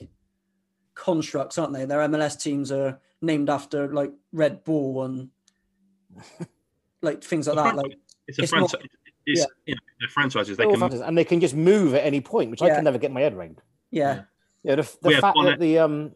constructs, 0.94 1.58
aren't 1.58 1.72
they? 1.72 1.84
Their 1.84 2.00
MLS 2.00 2.40
teams 2.40 2.70
are 2.72 3.00
named 3.20 3.48
after 3.50 3.92
like 3.92 4.12
Red 4.32 4.64
Bull 4.64 5.04
and 5.04 5.28
like 7.02 7.22
things 7.22 7.46
like 7.48 7.56
that. 7.56 7.76
Like 7.76 7.98
it's 8.26 8.38
a 8.38 8.42
It's 8.42 8.52
not- 8.52 8.74
It's, 9.24 9.40
yeah. 9.40 9.46
you 9.66 9.74
know, 9.74 9.80
they're 10.00 10.08
franchises. 10.08 10.56
They 10.56 10.64
can 10.66 10.76
franchises, 10.78 11.00
and 11.02 11.16
they 11.16 11.24
can 11.24 11.40
just 11.40 11.54
move 11.54 11.94
at 11.94 12.04
any 12.04 12.20
point, 12.20 12.50
which 12.50 12.60
I 12.62 12.70
can 12.70 12.84
never 12.84 12.98
get 12.98 13.12
my 13.12 13.20
head 13.20 13.34
around. 13.34 13.60
yeah, 13.90 14.22
Yeah, 14.64 14.76
the, 14.76 14.96
the 15.02 15.10
fact 15.20 15.38
that 15.44 15.60
the 15.60 15.78
um 15.78 16.12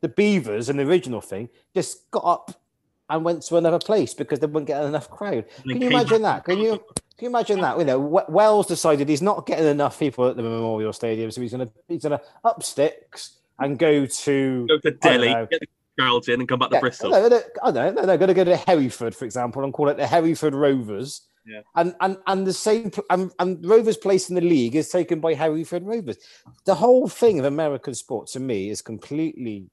the 0.00 0.08
Beavers 0.08 0.68
and 0.68 0.78
the 0.78 0.82
original 0.84 1.20
thing 1.20 1.48
just 1.74 2.10
got 2.10 2.24
up 2.24 2.60
and 3.08 3.24
went 3.24 3.42
to 3.42 3.56
another 3.56 3.78
place 3.78 4.14
because 4.14 4.38
they 4.40 4.46
wouldn't 4.46 4.66
get 4.66 4.82
enough 4.84 5.10
crowd. 5.10 5.44
Can 5.62 5.80
you 5.80 5.88
imagine 5.90 6.22
that? 6.22 6.44
Can 6.44 6.58
you 6.58 6.78
can 7.18 7.26
you 7.26 7.28
imagine 7.28 7.60
that? 7.60 7.78
You 7.78 7.84
know, 7.84 7.98
Wells 8.28 8.66
decided 8.66 9.08
he's 9.08 9.22
not 9.22 9.46
getting 9.46 9.66
enough 9.66 9.98
people 9.98 10.26
at 10.28 10.36
the 10.36 10.42
Memorial 10.42 10.92
Stadium, 10.92 11.30
so 11.30 11.40
he's 11.40 11.52
gonna 11.52 11.68
he's 11.86 12.02
gonna 12.02 12.20
up 12.42 12.62
sticks 12.62 13.36
and 13.60 13.78
go 13.78 14.06
to 14.06 14.66
go 14.66 14.78
to 14.78 14.90
Delhi, 14.90 15.32
know. 15.32 15.46
get 15.50 15.60
the 15.60 15.68
crowds 15.98 16.28
in, 16.28 16.40
and 16.40 16.48
come 16.48 16.58
back 16.58 16.70
to 16.70 16.76
yeah, 16.76 16.80
Bristol. 16.80 17.10
No, 17.10 17.28
no, 17.28 17.40
I 17.62 17.70
don't 17.70 17.94
know. 17.94 18.06
They're 18.06 18.18
going 18.18 18.28
to 18.28 18.34
go 18.34 18.44
to 18.44 18.56
Hereford, 18.56 19.14
for 19.14 19.24
example, 19.24 19.64
and 19.64 19.72
call 19.72 19.88
it 19.88 19.96
the 19.96 20.06
Hereford 20.06 20.54
Rovers. 20.54 21.22
Yeah. 21.46 21.62
And 21.74 21.94
and 22.00 22.18
and 22.26 22.46
the 22.46 22.52
same 22.52 22.90
and, 23.08 23.30
and 23.38 23.64
Rovers' 23.64 23.96
place 23.96 24.28
in 24.28 24.34
the 24.34 24.40
league 24.40 24.76
is 24.76 24.88
taken 24.88 25.20
by 25.20 25.34
Hereford 25.34 25.84
Rovers. 25.84 26.18
The 26.64 26.74
whole 26.74 27.08
thing 27.08 27.38
of 27.38 27.44
American 27.44 27.94
sport 27.94 28.28
to 28.28 28.40
me 28.40 28.70
is 28.70 28.82
completely 28.82 29.70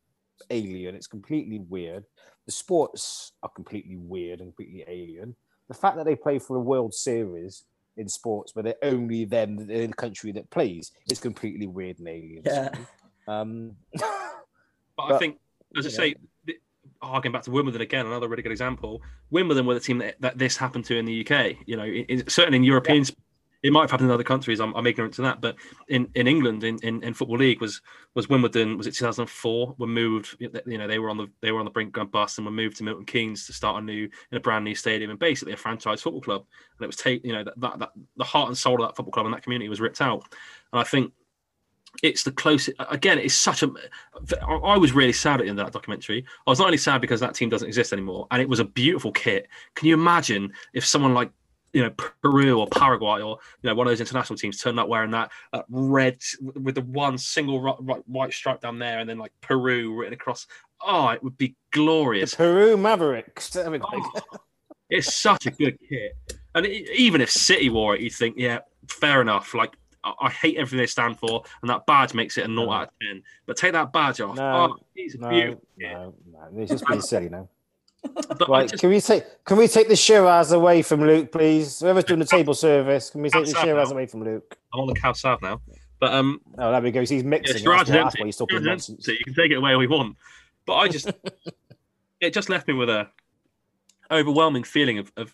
alien. 0.50 0.96
It's 0.96 1.08
completely 1.08 1.60
weird. 1.60 2.06
The 2.46 2.52
sports 2.52 3.34
are 3.44 3.50
completely 3.50 3.98
weird 3.98 4.40
and 4.40 4.56
completely 4.56 4.86
alien. 4.88 5.36
The 5.68 5.74
fact 5.74 5.98
that 5.98 6.06
they 6.06 6.16
play 6.16 6.40
for 6.40 6.56
a 6.56 6.62
World 6.62 6.94
Series 6.94 7.66
in 7.98 8.08
sports 8.08 8.56
where 8.56 8.64
they're 8.64 8.76
only 8.84 9.26
them 9.26 9.60
in 9.70 9.90
the 9.90 9.94
country 9.96 10.32
that 10.32 10.50
plays 10.50 10.92
is 11.12 11.20
completely 11.20 11.68
weird 11.68 12.00
and 12.00 12.08
alien. 12.08 12.44
Yeah. 12.46 12.70
Um, 13.28 13.76
But, 14.98 15.14
I 15.14 15.18
think, 15.20 15.38
as 15.78 15.86
I 15.86 15.90
say, 15.90 16.16
harking 17.02 17.32
back 17.32 17.44
to 17.44 17.52
Wimbledon 17.52 17.82
again, 17.82 18.08
another 18.08 18.28
really 18.28 18.42
good 18.42 18.52
example. 18.52 19.02
Wimbledon 19.30 19.66
were 19.68 19.76
the 19.76 19.80
team 19.80 20.00
that, 20.00 20.20
that 20.22 20.38
this 20.40 20.58
happened 20.58 20.86
to 20.86 20.98
in 20.98 21.06
the 21.06 21.26
UK. 21.28 21.56
You 21.66 21.78
know, 21.78 21.84
in, 21.84 22.06
in- 22.06 22.28
certainly 22.28 22.58
in 22.58 22.64
European, 22.64 23.06
sp- 23.06 23.20
it 23.64 23.74
might 23.74 23.82
have 23.82 23.92
happened 23.92 24.10
in 24.10 24.14
other 24.14 24.24
countries. 24.24 24.60
I'm, 24.60 24.74
I'm 24.76 24.86
ignorant 24.88 25.14
to 25.16 25.24
that, 25.24 25.42
but 25.42 25.56
in, 25.88 26.08
in 26.16 26.28
England, 26.28 26.64
in, 26.64 26.78
in, 26.84 27.04
in 27.04 27.14
football 27.14 27.38
league, 27.38 27.60
was 27.60 27.82
was 28.14 28.30
Wimbledon. 28.30 28.78
Was 28.78 28.88
it 28.88 28.94
2004? 28.96 29.76
Were 29.78 29.88
moved. 29.88 30.36
You 30.40 30.78
know, 30.78 30.88
they 30.88 31.00
were 31.00 31.10
on 31.10 31.18
the 31.18 31.28
they 31.42 31.52
were 31.52 31.60
on 31.60 31.66
the 31.66 31.72
brink 31.72 31.98
of 31.98 32.12
bust 32.12 32.38
and 32.38 32.46
were 32.46 32.52
moved 32.52 32.78
to 32.78 32.84
Milton 32.84 33.06
Keynes 33.06 33.46
to 33.48 33.54
start 33.54 33.82
a 33.82 33.86
new 33.86 34.10
in 34.32 34.38
a 34.38 34.40
brand 34.40 34.64
new 34.64 34.76
stadium 34.76 35.10
and 35.10 35.20
basically 35.20 35.54
a 35.54 35.58
franchise 35.58 36.02
football 36.02 36.22
club. 36.22 36.46
And 36.78 36.86
it 36.86 36.88
was 36.88 36.96
take 36.96 37.26
you 37.26 37.34
know 37.34 37.44
that, 37.44 37.60
that, 37.60 37.80
that 37.80 37.90
the 38.16 38.24
heart 38.24 38.48
and 38.48 38.58
soul 38.58 38.82
of 38.82 38.88
that 38.88 38.96
football 38.96 39.12
club 39.12 39.26
and 39.26 39.34
that 39.34 39.44
community 39.44 39.70
was 39.70 39.82
ripped 39.82 40.02
out. 40.02 40.24
And 40.72 40.80
I 40.80 40.84
think 40.84 41.12
it's 42.04 42.24
the 42.24 42.32
closest 42.32 42.76
again 42.90 43.18
it's 43.18 43.34
such 43.34 43.64
a 43.64 43.72
i 44.48 44.78
was 44.78 44.92
really 44.94 45.14
sad 45.14 45.40
at 45.40 45.44
the 45.44 45.50
end 45.50 45.60
of 45.60 45.66
that 45.66 45.74
documentary 45.74 46.24
i 46.46 46.50
was 46.50 46.60
not 46.60 46.66
only 46.66 46.78
sad 46.78 47.02
because 47.02 47.20
that 47.20 47.34
team 47.34 47.50
doesn't 47.50 47.68
exist 47.68 47.94
anymore 47.94 48.28
and 48.32 48.42
it 48.42 48.48
was 48.48 48.60
a 48.60 48.66
beautiful 48.66 49.12
kit 49.12 49.48
can 49.76 49.88
you 49.88 49.94
imagine 49.94 50.52
if 50.74 50.86
someone 50.86 51.14
like 51.14 51.32
you 51.74 51.84
know 51.84 51.92
Peru 52.24 52.60
or 52.60 52.68
Paraguay 52.68 53.22
or 53.22 53.38
you 53.62 53.70
know 53.70 53.76
one 53.76 53.88
of 53.88 53.92
those 53.92 54.00
international 54.00 54.38
teams 54.38 54.60
turned 54.60 54.80
up 54.80 54.88
wearing 54.88 55.12
that 55.12 55.32
uh, 55.54 55.62
red 55.70 56.18
with 56.42 56.76
the 56.76 56.82
one 56.82 57.18
single 57.18 57.62
white 58.08 58.34
stripe 58.34 58.62
down 58.62 58.80
there 58.80 59.00
and 59.00 59.10
then 59.10 59.18
like 59.18 59.32
Peru 59.42 59.96
written 59.96 60.14
across. 60.14 60.48
Oh, 60.82 61.10
it 61.10 61.24
would 61.24 61.38
be 61.38 61.56
glorious. 61.72 62.32
The 62.32 62.38
Peru 62.38 62.78
Mavericks. 62.78 63.56
Oh, 63.68 64.22
it's 64.90 65.14
such 65.14 65.46
a 65.48 65.52
good 65.52 65.78
kit, 65.90 66.14
and 66.56 66.66
it, 66.66 66.90
even 66.92 67.20
if 67.20 67.30
City 67.30 67.70
wore 67.70 67.94
it, 67.94 68.00
you'd 68.00 68.14
think, 68.14 68.36
yeah, 68.38 68.60
fair 68.88 69.20
enough. 69.22 69.54
Like 69.54 69.76
I, 70.20 70.30
hate 70.30 70.58
everything 70.58 70.80
they 70.80 70.88
stand 70.88 71.20
for, 71.20 71.44
and 71.62 71.70
that 71.70 71.86
badge 71.86 72.14
makes 72.14 72.38
it 72.38 72.46
a 72.46 72.48
naught 72.48 72.74
out 72.74 72.84
of 72.84 72.90
ten. 73.02 73.24
But 73.46 73.58
take 73.58 73.74
that 73.74 73.92
badge 73.92 74.22
off. 74.22 74.36
No, 74.36 74.72
oh, 74.72 74.78
it's 74.96 75.18
no, 75.18 75.30
beautiful. 75.30 75.62
No, 75.78 76.14
no, 76.32 76.62
it's 76.62 76.72
just 76.72 76.88
being 76.88 77.02
silly 77.02 77.30
now. 77.30 77.50
right, 78.48 78.70
just, 78.70 78.82
can 78.82 78.90
we 78.90 79.02
take 79.02 79.24
can 79.44 79.58
we 79.58 79.68
take 79.68 79.88
the 79.88 79.96
Shiraz 79.96 80.52
away 80.52 80.82
from 80.82 81.02
Luke, 81.02 81.32
please? 81.32 81.80
Whoever's 81.80 82.04
doing 82.04 82.20
the 82.20 82.26
table 82.26 82.54
service, 82.54 83.10
can 83.10 83.22
we 83.22 83.30
take 83.30 83.46
the 83.46 83.56
Shiraz 83.56 83.92
away 83.92 84.06
from 84.06 84.24
Luke? 84.24 84.58
I'm 84.74 84.82
on 84.82 84.88
the 84.88 84.96
Cab 84.96 85.18
Sav 85.18 85.42
now. 85.42 85.62
But 86.00 86.14
um, 86.14 86.42
oh, 86.58 86.72
there 86.72 86.82
we 86.82 86.92
go. 86.92 87.02
He's 87.02 87.24
mixing. 87.24 87.64
Yeah, 87.64 87.84
that's 87.84 88.20
why 88.20 88.26
he's 88.26 88.38
talking 88.38 88.64
nonsense. 88.64 89.06
So 89.06 89.12
you 89.12 89.24
can 89.24 89.34
take 89.34 89.52
it 89.52 89.56
away 89.56 89.74
all 89.74 89.82
you 89.82 89.90
want. 89.90 90.16
But 90.66 90.76
I 90.76 90.88
just, 90.90 91.10
it 92.22 92.34
just 92.34 92.50
left 92.50 92.68
me 92.68 92.76
with 92.76 92.90
a 92.90 93.10
overwhelming 94.12 94.64
feeling 94.64 95.00
of, 95.00 95.12
of 95.18 95.34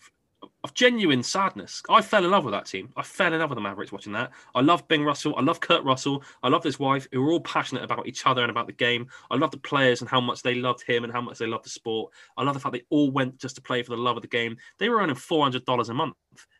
of 0.63 0.73
genuine 0.73 1.21
sadness. 1.21 1.81
I 1.89 2.01
fell 2.01 2.23
in 2.23 2.31
love 2.31 2.45
with 2.45 2.53
that 2.53 2.65
team. 2.65 2.89
I 2.95 3.03
fell 3.03 3.33
in 3.33 3.39
love 3.39 3.49
with 3.49 3.57
the 3.57 3.61
Mavericks 3.61 3.91
watching 3.91 4.13
that. 4.13 4.31
I 4.55 4.61
love 4.61 4.87
Bing 4.87 5.03
Russell. 5.03 5.35
I 5.37 5.41
love 5.41 5.59
Kurt 5.59 5.83
Russell. 5.83 6.23
I 6.41 6.47
love 6.47 6.63
his 6.63 6.79
wife, 6.79 7.07
who 7.11 7.21
were 7.21 7.31
all 7.31 7.41
passionate 7.41 7.83
about 7.83 8.07
each 8.07 8.25
other 8.25 8.41
and 8.41 8.49
about 8.49 8.67
the 8.67 8.73
game. 8.73 9.07
I 9.29 9.35
love 9.35 9.51
the 9.51 9.57
players 9.57 10.01
and 10.01 10.09
how 10.09 10.21
much 10.21 10.41
they 10.41 10.55
loved 10.55 10.83
him 10.83 11.03
and 11.03 11.11
how 11.11 11.21
much 11.21 11.37
they 11.37 11.47
loved 11.47 11.65
the 11.65 11.69
sport. 11.69 12.13
I 12.37 12.43
love 12.43 12.53
the 12.53 12.59
fact 12.59 12.73
they 12.73 12.85
all 12.89 13.11
went 13.11 13.39
just 13.39 13.55
to 13.55 13.61
play 13.61 13.83
for 13.83 13.91
the 13.91 14.01
love 14.01 14.15
of 14.15 14.21
the 14.21 14.27
game. 14.29 14.57
They 14.79 14.87
were 14.87 14.99
earning 14.99 15.15
four 15.15 15.43
hundred 15.43 15.65
dollars 15.65 15.89
a 15.89 15.93
month. 15.93 16.15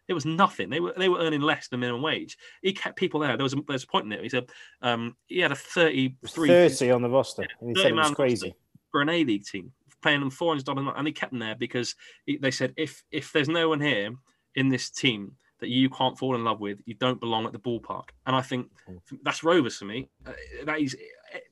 It 0.10 0.14
was 0.14 0.26
nothing. 0.26 0.70
They 0.70 0.82
were 0.82 0.94
they 0.98 1.08
were 1.08 1.20
earning 1.20 1.42
less 1.42 1.70
than 1.70 1.80
minimum 1.80 2.02
wage. 2.02 2.38
He 2.62 2.74
kept 2.74 2.98
people 2.98 3.22
there. 3.22 3.38
There 3.38 3.44
was 3.44 3.54
a, 3.54 3.56
there 3.56 3.74
was 3.74 3.86
a 3.86 3.88
point 3.88 4.06
in 4.06 4.12
it. 4.12 4.22
He 4.22 4.30
said 4.30 4.50
um, 4.82 5.16
he 5.28 5.40
had 5.40 5.54
a 5.54 5.56
thirty 5.56 6.18
three 6.28 6.50
thirty 6.50 6.92
on 6.92 7.02
the 7.02 7.10
roster. 7.10 7.44
Yeah, 7.44 7.68
he 7.70 7.76
said 7.82 7.92
it 7.92 7.96
was 7.96 8.12
crazy 8.12 8.54
for 8.92 9.02
an 9.02 9.10
A 9.10 9.24
League 9.24 9.46
team, 9.46 9.72
paying 10.04 10.20
them 10.20 10.30
four 10.30 10.52
hundred 10.52 10.66
dollars, 10.66 10.94
and 10.96 11.08
he 11.08 11.14
kept 11.14 11.32
them 11.32 11.40
there 11.40 11.56
because 11.56 11.96
they 12.42 12.52
said 12.52 12.74
if 12.78 13.04
if 13.12 13.32
there's 13.32 13.50
no 13.50 13.70
one 13.70 13.82
here 13.82 14.12
in 14.56 14.70
this 14.70 14.90
team 14.90 15.34
that 15.60 15.70
you 15.70 15.90
can't 15.90 16.18
fall 16.18 16.36
in 16.36 16.44
love 16.44 16.60
with, 16.60 16.80
you 16.86 16.94
don't 16.96 17.22
belong 17.22 17.46
at 17.46 17.54
the 17.54 17.60
ballpark. 17.60 18.10
And 18.28 18.36
I 18.36 18.42
think 18.42 18.68
hmm. 18.86 19.16
that's 19.24 19.44
Rovers 19.44 19.78
for 19.78 19.86
me. 19.86 20.10
Uh, 20.26 20.34
that 20.66 20.80
is. 20.80 20.96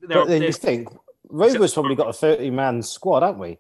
But 0.08 0.28
then 0.28 0.42
you 0.44 0.52
think 0.52 0.90
Rovers 1.30 1.74
probably 1.74 1.96
got 1.96 2.10
a 2.10 2.14
thirty-man 2.14 2.84
squad, 2.84 3.24
haven't 3.24 3.40
we? 3.40 3.58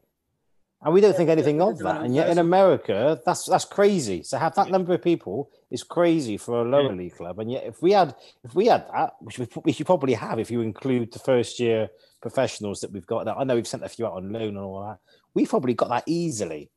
And 0.83 0.93
we 0.93 1.01
don't 1.01 1.15
think 1.15 1.29
anything 1.29 1.61
of 1.61 1.77
that. 1.79 2.01
And 2.01 2.15
yet 2.15 2.29
in 2.29 2.39
America, 2.39 3.21
that's 3.23 3.45
that's 3.45 3.65
crazy. 3.65 4.23
So 4.23 4.37
have 4.37 4.55
that 4.55 4.71
number 4.71 4.93
of 4.93 5.03
people 5.03 5.51
is 5.69 5.83
crazy 5.83 6.37
for 6.37 6.61
a 6.61 6.63
lower 6.63 6.93
league 6.93 7.15
club. 7.15 7.37
And 7.37 7.51
yet 7.51 7.65
if 7.65 7.81
we 7.83 7.91
had 7.91 8.15
if 8.43 8.55
we 8.55 8.65
had 8.65 8.87
that, 8.91 9.13
which 9.19 9.37
we, 9.37 9.47
we 9.63 9.71
should 9.73 9.85
probably 9.85 10.13
have 10.13 10.39
if 10.39 10.49
you 10.49 10.61
include 10.61 11.13
the 11.13 11.19
first 11.19 11.59
year 11.59 11.89
professionals 12.19 12.81
that 12.81 12.91
we've 12.91 13.05
got. 13.05 13.25
That 13.25 13.37
I 13.37 13.43
know 13.43 13.55
we've 13.55 13.67
sent 13.67 13.83
a 13.83 13.89
few 13.89 14.07
out 14.07 14.13
on 14.13 14.31
loan 14.31 14.49
and 14.49 14.57
all 14.57 14.87
that. 14.87 14.97
We've 15.35 15.49
probably 15.49 15.75
got 15.75 15.89
that 15.89 16.03
easily. 16.07 16.71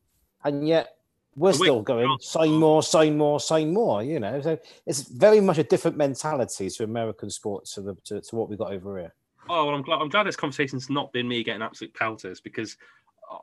And 0.44 0.68
yet 0.68 0.96
we're 1.36 1.52
still 1.52 1.82
going 1.82 2.16
sign 2.20 2.52
more, 2.52 2.82
sign 2.82 3.16
more, 3.16 3.40
sign 3.40 3.72
more. 3.72 4.02
You 4.02 4.20
know, 4.20 4.40
so 4.40 4.58
it's 4.86 5.02
very 5.02 5.40
much 5.40 5.58
a 5.58 5.64
different 5.64 5.96
mentality 5.96 6.68
to 6.68 6.84
American 6.84 7.30
sports 7.30 7.74
to 7.74 7.80
the 7.80 7.96
to, 8.04 8.20
to 8.20 8.36
what 8.36 8.48
we 8.50 8.56
got 8.56 8.72
over 8.72 8.98
here. 8.98 9.14
Oh 9.48 9.66
well, 9.66 9.74
I'm 9.74 9.82
glad. 9.82 10.00
I'm 10.00 10.08
glad 10.08 10.26
this 10.26 10.36
conversation's 10.36 10.90
not 10.90 11.12
been 11.12 11.28
me 11.28 11.42
getting 11.42 11.62
absolute 11.62 11.94
pelters 11.94 12.40
because 12.40 12.76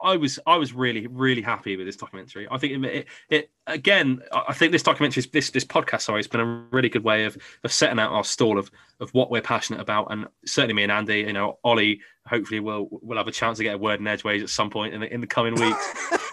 I 0.01 0.17
was 0.17 0.39
I 0.45 0.57
was 0.57 0.73
really 0.73 1.07
really 1.07 1.41
happy 1.41 1.77
with 1.77 1.86
this 1.86 1.95
documentary. 1.95 2.47
I 2.49 2.57
think 2.57 2.73
it, 2.73 2.86
it, 2.86 3.07
it 3.29 3.51
again. 3.67 4.21
I 4.32 4.53
think 4.53 4.71
this 4.71 4.84
documentary, 4.84 5.23
this 5.32 5.51
this 5.51 5.65
podcast, 5.65 6.01
sorry, 6.01 6.19
has 6.19 6.27
been 6.27 6.41
a 6.41 6.65
really 6.71 6.89
good 6.89 7.03
way 7.03 7.25
of 7.25 7.38
of 7.63 7.71
setting 7.71 7.99
out 7.99 8.11
our 8.11 8.23
stall 8.23 8.57
of 8.57 8.71
of 8.99 9.13
what 9.13 9.32
we're 9.32 9.41
passionate 9.41 9.82
about, 9.82 10.07
and 10.11 10.27
certainly 10.45 10.73
me 10.73 10.84
and 10.84 10.91
Andy, 10.91 11.19
you 11.19 11.34
know, 11.34 11.59
Ollie, 11.63 12.01
hopefully 12.25 12.59
we'll 12.59 12.88
we'll 12.91 13.17
have 13.17 13.27
a 13.27 13.32
chance 13.32 13.57
to 13.57 13.63
get 13.63 13.75
a 13.75 13.77
word 13.77 13.99
in 13.99 14.07
edgeways 14.07 14.43
at 14.43 14.49
some 14.49 14.69
point 14.69 14.93
in 14.93 15.01
the 15.01 15.13
in 15.13 15.21
the 15.21 15.27
coming 15.27 15.55
weeks. 15.55 16.11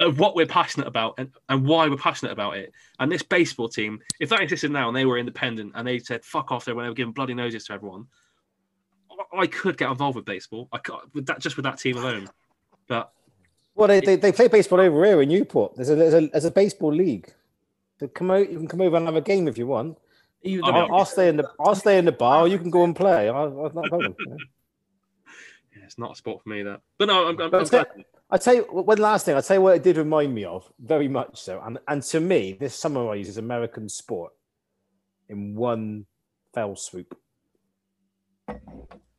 of 0.00 0.18
what 0.18 0.34
we're 0.34 0.46
passionate 0.46 0.88
about 0.88 1.14
and, 1.18 1.30
and 1.48 1.64
why 1.64 1.88
we're 1.88 1.96
passionate 1.96 2.32
about 2.32 2.56
it. 2.56 2.72
And 2.98 3.10
this 3.10 3.22
baseball 3.22 3.68
team, 3.68 4.00
if 4.20 4.30
that 4.30 4.40
existed 4.40 4.70
now 4.70 4.88
and 4.88 4.96
they 4.96 5.04
were 5.04 5.18
independent 5.18 5.72
and 5.74 5.86
they 5.86 6.00
said 6.00 6.24
fuck 6.24 6.50
off 6.50 6.64
they 6.64 6.72
were 6.72 6.92
giving 6.92 7.12
bloody 7.12 7.34
noses 7.34 7.64
to 7.66 7.74
everyone, 7.74 8.06
I 9.32 9.46
could 9.46 9.76
get 9.76 9.90
involved 9.90 10.16
with 10.16 10.24
baseball. 10.24 10.68
I 10.72 10.78
could, 10.78 10.96
with 11.12 11.26
that 11.26 11.40
just 11.40 11.56
with 11.56 11.64
that 11.64 11.78
team 11.78 11.96
alone. 11.96 12.28
But 12.88 13.12
well, 13.74 13.88
they, 13.88 14.00
they, 14.00 14.16
they 14.16 14.32
play 14.32 14.48
baseball 14.48 14.80
over 14.80 15.04
here 15.04 15.22
in 15.22 15.28
Newport. 15.28 15.76
There's 15.76 15.90
a 15.90 15.94
there's 15.94 16.14
a, 16.14 16.26
there's 16.28 16.44
a 16.44 16.50
baseball 16.50 16.92
league. 16.92 17.32
To 17.98 18.08
come 18.08 18.30
out, 18.30 18.50
you 18.50 18.58
can 18.58 18.68
come 18.68 18.80
over 18.80 18.96
and 18.96 19.06
have 19.06 19.16
a 19.16 19.20
game 19.20 19.48
if 19.48 19.56
you 19.56 19.66
want. 19.66 19.98
You, 20.42 20.62
I'll, 20.64 20.92
I'll, 20.92 21.04
stay 21.04 21.28
in 21.28 21.36
the 21.36 21.48
I'll 21.60 21.76
stay 21.76 21.98
in 21.98 22.04
the 22.04 22.12
bar. 22.12 22.48
You 22.48 22.58
can 22.58 22.70
go 22.70 22.82
and 22.84 22.96
play. 22.96 23.28
I, 23.28 23.42
I, 23.42 23.46
not 23.46 23.72
problem. 23.88 24.16
yeah, 24.20 25.84
it's 25.84 25.98
not 25.98 26.12
a 26.12 26.16
sport 26.16 26.42
for 26.42 26.48
me 26.48 26.62
that. 26.64 26.80
But 26.98 27.06
no, 27.06 27.28
I'm, 27.28 27.40
I'm, 27.40 27.54
I'm 27.54 28.04
I 28.32 28.38
tell 28.38 28.54
you 28.54 28.62
one 28.62 28.98
last 28.98 29.26
thing. 29.26 29.36
I 29.36 29.42
tell 29.42 29.58
you 29.58 29.62
what 29.62 29.76
it 29.76 29.82
did 29.82 29.98
remind 29.98 30.34
me 30.34 30.44
of, 30.44 30.70
very 30.80 31.06
much 31.06 31.40
so, 31.40 31.60
and 31.64 31.78
and 31.86 32.02
to 32.04 32.18
me, 32.18 32.56
this 32.58 32.74
summarizes 32.74 33.36
American 33.36 33.88
sport 33.88 34.32
in 35.28 35.54
one 35.54 36.06
fell 36.54 36.74
swoop. 36.74 37.16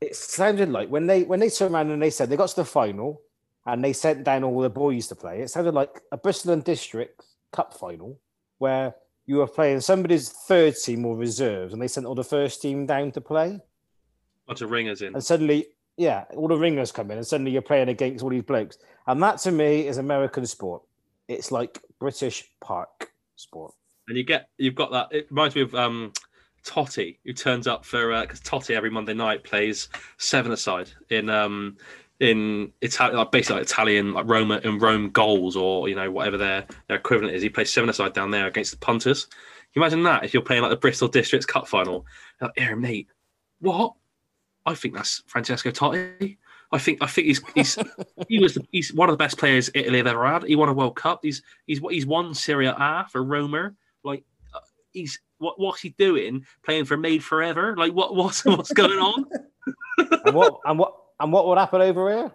It 0.03 0.15
sounded 0.15 0.69
like 0.69 0.89
when 0.89 1.07
they 1.07 1.23
when 1.23 1.39
they 1.39 1.49
turned 1.49 1.73
around 1.73 1.89
and 1.89 2.01
they 2.01 2.09
said 2.09 2.29
they 2.29 2.35
got 2.35 2.49
to 2.49 2.55
the 2.57 2.65
final 2.65 3.21
and 3.65 3.83
they 3.83 3.93
sent 3.93 4.25
down 4.25 4.43
all 4.43 4.59
the 4.59 4.69
boys 4.69 5.07
to 5.07 5.15
play. 5.15 5.41
It 5.41 5.49
sounded 5.49 5.73
like 5.73 6.01
a 6.11 6.17
Bristol 6.17 6.51
and 6.51 6.63
District 6.63 7.23
Cup 7.51 7.73
final 7.73 8.19
where 8.57 8.95
you 9.25 9.37
were 9.37 9.47
playing 9.47 9.79
somebody's 9.79 10.29
third 10.29 10.75
team 10.75 11.05
or 11.05 11.15
reserves, 11.15 11.71
and 11.71 11.81
they 11.81 11.87
sent 11.87 12.05
all 12.05 12.15
the 12.15 12.23
first 12.23 12.61
team 12.61 12.85
down 12.85 13.11
to 13.11 13.21
play. 13.21 13.61
Bunch 14.45 14.61
of 14.61 14.71
ringers 14.71 15.01
in, 15.01 15.13
and 15.13 15.23
suddenly 15.23 15.67
yeah, 15.95 16.25
all 16.35 16.47
the 16.47 16.57
ringers 16.57 16.91
come 16.91 17.11
in, 17.11 17.17
and 17.17 17.25
suddenly 17.25 17.51
you're 17.51 17.61
playing 17.61 17.89
against 17.89 18.23
all 18.23 18.29
these 18.29 18.43
blokes, 18.43 18.77
and 19.07 19.23
that 19.23 19.37
to 19.39 19.51
me 19.51 19.87
is 19.87 19.97
American 19.97 20.45
sport. 20.45 20.81
It's 21.29 21.51
like 21.51 21.79
British 21.99 22.43
park 22.59 23.13
sport. 23.37 23.73
And 24.09 24.17
you 24.17 24.23
get 24.23 24.49
you've 24.57 24.75
got 24.75 24.91
that. 24.91 25.07
It 25.11 25.27
reminds 25.29 25.55
me 25.55 25.61
of 25.61 25.73
um, 25.75 26.11
Totti, 26.65 27.17
who 27.25 27.33
turns 27.33 27.67
up 27.67 27.85
for 27.85 28.19
because 28.21 28.39
uh, 28.39 28.43
Totti 28.43 28.75
every 28.75 28.89
Monday 28.89 29.13
night 29.13 29.43
plays 29.43 29.89
seven 30.17 30.51
aside 30.51 30.89
in 31.09 31.29
um, 31.29 31.77
in 32.19 32.71
Italian, 32.81 33.17
like 33.17 33.31
basically 33.31 33.57
like 33.57 33.65
Italian 33.65 34.13
like 34.13 34.25
Roma 34.27 34.61
in 34.63 34.79
Rome 34.79 35.09
goals 35.09 35.55
or 35.55 35.89
you 35.89 35.95
know 35.95 36.09
whatever 36.09 36.37
their 36.37 36.65
their 36.87 36.97
equivalent 36.97 37.35
is. 37.35 37.41
He 37.41 37.49
plays 37.49 37.71
seven 37.71 37.89
aside 37.89 38.13
down 38.13 38.31
there 38.31 38.47
against 38.47 38.71
the 38.71 38.77
punters. 38.77 39.25
Can 39.25 39.81
you 39.81 39.81
imagine 39.81 40.03
that 40.03 40.23
if 40.23 40.33
you're 40.33 40.43
playing 40.43 40.61
like 40.61 40.71
the 40.71 40.77
Bristol 40.77 41.07
Districts 41.07 41.45
Cup 41.45 41.67
final? 41.67 42.05
Like, 42.39 42.51
Aaron, 42.57 42.79
mate, 42.79 43.07
what? 43.59 43.93
I 44.65 44.75
think 44.75 44.93
that's 44.93 45.23
Francesco 45.27 45.71
Totti. 45.71 46.37
I 46.71 46.77
think 46.77 46.99
I 47.01 47.07
think 47.07 47.27
he's 47.27 47.41
he's 47.53 47.77
he 48.29 48.39
was 48.39 48.53
the, 48.53 48.65
he's 48.71 48.93
one 48.93 49.09
of 49.09 49.13
the 49.13 49.23
best 49.23 49.37
players 49.37 49.69
Italy 49.73 49.97
have 49.97 50.07
ever 50.07 50.25
had. 50.25 50.43
He 50.43 50.55
won 50.55 50.69
a 50.69 50.73
World 50.73 50.95
Cup. 50.95 51.19
He's 51.23 51.41
he's 51.67 51.79
he's 51.89 52.05
won 52.05 52.33
Serie 52.33 52.67
A 52.67 53.05
for 53.09 53.23
Roma. 53.23 53.73
Like 54.03 54.23
he's 54.93 55.19
what 55.37 55.59
what's 55.59 55.81
he 55.81 55.89
doing 55.89 56.45
playing 56.63 56.85
for 56.85 56.97
Made 56.97 57.23
Forever? 57.23 57.75
Like 57.75 57.93
what 57.93 58.15
what's 58.15 58.45
what's 58.45 58.71
going 58.71 58.99
on? 58.99 59.25
and 60.25 60.35
what 60.35 60.59
and 60.65 60.79
what 60.79 60.95
and 61.19 61.33
what 61.33 61.47
would 61.47 61.57
happen 61.57 61.81
over 61.81 62.11
here? 62.11 62.31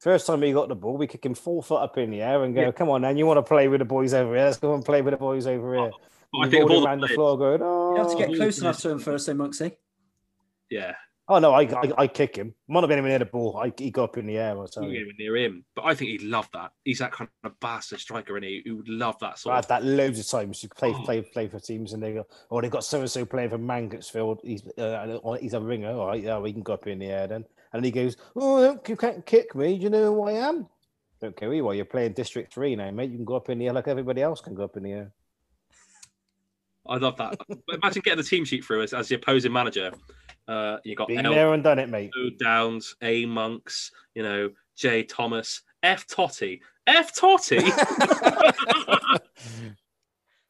First 0.00 0.26
time 0.26 0.42
he 0.42 0.52
got 0.52 0.68
the 0.68 0.74
ball, 0.74 0.98
we 0.98 1.06
kick 1.06 1.24
him 1.24 1.34
four 1.34 1.62
foot 1.62 1.82
up 1.82 1.96
in 1.96 2.10
the 2.10 2.20
air 2.20 2.44
and 2.44 2.54
go, 2.54 2.60
yeah. 2.60 2.70
"Come 2.70 2.90
on, 2.90 3.00
man! 3.00 3.16
You 3.16 3.26
want 3.26 3.38
to 3.38 3.42
play 3.42 3.66
with 3.66 3.80
the 3.80 3.86
boys 3.86 4.12
over 4.12 4.34
here? 4.34 4.44
Let's 4.44 4.58
go 4.58 4.74
and 4.74 4.84
play 4.84 5.00
with 5.00 5.12
the 5.12 5.18
boys 5.18 5.46
over 5.46 5.74
here." 5.74 5.90
Oh, 6.34 6.42
I 6.42 6.50
think 6.50 6.70
around 6.70 7.00
the, 7.00 7.06
the 7.06 7.14
floor 7.14 7.38
going, 7.38 7.62
"Oh." 7.62 7.94
You 7.94 8.02
have 8.02 8.10
to 8.10 8.18
get 8.18 8.30
oh, 8.30 8.36
close 8.36 8.58
enough 8.58 8.78
to 8.80 8.90
him 8.90 8.98
first, 8.98 9.26
though, 9.26 9.34
Monksy. 9.34 9.74
Yeah, 10.68 10.96
Oh 11.28 11.40
no, 11.40 11.52
I, 11.52 11.62
I, 11.62 11.92
I 11.98 12.06
kick 12.06 12.36
him. 12.36 12.54
Might 12.68 12.80
have 12.80 12.88
been 12.88 12.98
even 12.98 13.08
near 13.08 13.18
the 13.18 13.24
ball. 13.24 13.56
I 13.56 13.72
he 13.76 13.90
got 13.90 14.04
up 14.04 14.18
in 14.18 14.26
the 14.26 14.38
air 14.38 14.56
or 14.56 14.68
something. 14.68 14.92
Near 15.18 15.36
him, 15.36 15.64
but 15.74 15.84
I 15.84 15.94
think 15.94 16.10
he'd 16.10 16.22
love 16.22 16.48
that. 16.52 16.70
He's 16.84 17.00
that 17.00 17.10
kind 17.10 17.28
of 17.42 17.58
bastard 17.58 17.98
striker, 17.98 18.36
and 18.36 18.44
he 18.44 18.62
who 18.64 18.76
would 18.76 18.88
love 18.88 19.18
that 19.18 19.38
sort. 19.38 19.54
I 19.54 19.56
had 19.56 19.68
that 19.68 19.84
loads 19.84 20.20
of 20.20 20.28
times. 20.28 20.62
You 20.62 20.68
play 20.68 20.94
oh. 20.94 21.02
play 21.02 21.22
play 21.22 21.48
for 21.48 21.58
teams, 21.58 21.94
and 21.94 22.02
they 22.02 22.12
go, 22.12 22.26
"Oh, 22.48 22.60
they've 22.60 22.70
got 22.70 22.84
so 22.84 23.00
and 23.00 23.10
so 23.10 23.24
playing 23.24 23.50
for 23.50 23.58
Mangotsfield. 23.58 24.38
He's 24.44 24.66
uh, 24.78 25.36
he's 25.40 25.54
a 25.54 25.60
ringer. 25.60 25.90
All 25.90 26.06
right, 26.06 26.22
yeah, 26.22 26.38
we 26.38 26.52
can 26.52 26.62
go 26.62 26.74
up 26.74 26.86
in 26.86 27.00
the 27.00 27.06
air 27.06 27.26
then." 27.26 27.44
And 27.72 27.84
he 27.84 27.90
goes, 27.90 28.16
"Oh, 28.36 28.78
you 28.86 28.96
can't 28.96 29.26
kick 29.26 29.54
me. 29.56 29.78
Do 29.78 29.82
you 29.82 29.90
know 29.90 30.14
who 30.14 30.22
I 30.28 30.32
am?" 30.32 30.68
Don't 31.20 31.36
care 31.36 31.48
who 31.48 31.56
you 31.56 31.68
are. 31.68 31.74
You're 31.74 31.86
playing 31.86 32.12
District 32.12 32.52
Three 32.52 32.76
now, 32.76 32.90
mate. 32.92 33.10
You 33.10 33.16
can 33.16 33.24
go 33.24 33.34
up 33.34 33.48
in 33.48 33.58
the 33.58 33.66
air 33.66 33.72
like 33.72 33.88
everybody 33.88 34.22
else 34.22 34.40
can 34.40 34.54
go 34.54 34.62
up 34.64 34.76
in 34.76 34.84
the 34.84 34.92
air. 34.92 35.12
I 36.88 36.98
love 36.98 37.16
that. 37.16 37.36
But 37.48 37.76
Imagine 37.82 38.02
getting 38.04 38.18
the 38.18 38.28
team 38.28 38.44
sheet 38.44 38.64
through 38.64 38.82
as, 38.82 38.94
as 38.94 39.08
the 39.08 39.16
opposing 39.16 39.52
manager. 39.52 39.90
Uh, 40.48 40.78
you 40.84 40.94
got 40.94 41.08
Been 41.08 41.26
El 41.26 41.34
there 41.34 41.52
and 41.52 41.62
done 41.62 41.78
it, 41.78 41.88
mate. 41.88 42.10
Downs, 42.38 42.94
A 43.02 43.26
Monks, 43.26 43.90
you 44.14 44.22
know, 44.22 44.50
J 44.76 45.02
Thomas, 45.02 45.62
F 45.82 46.06
Totti, 46.06 46.60
F 46.86 47.14
Totti. 47.14 47.62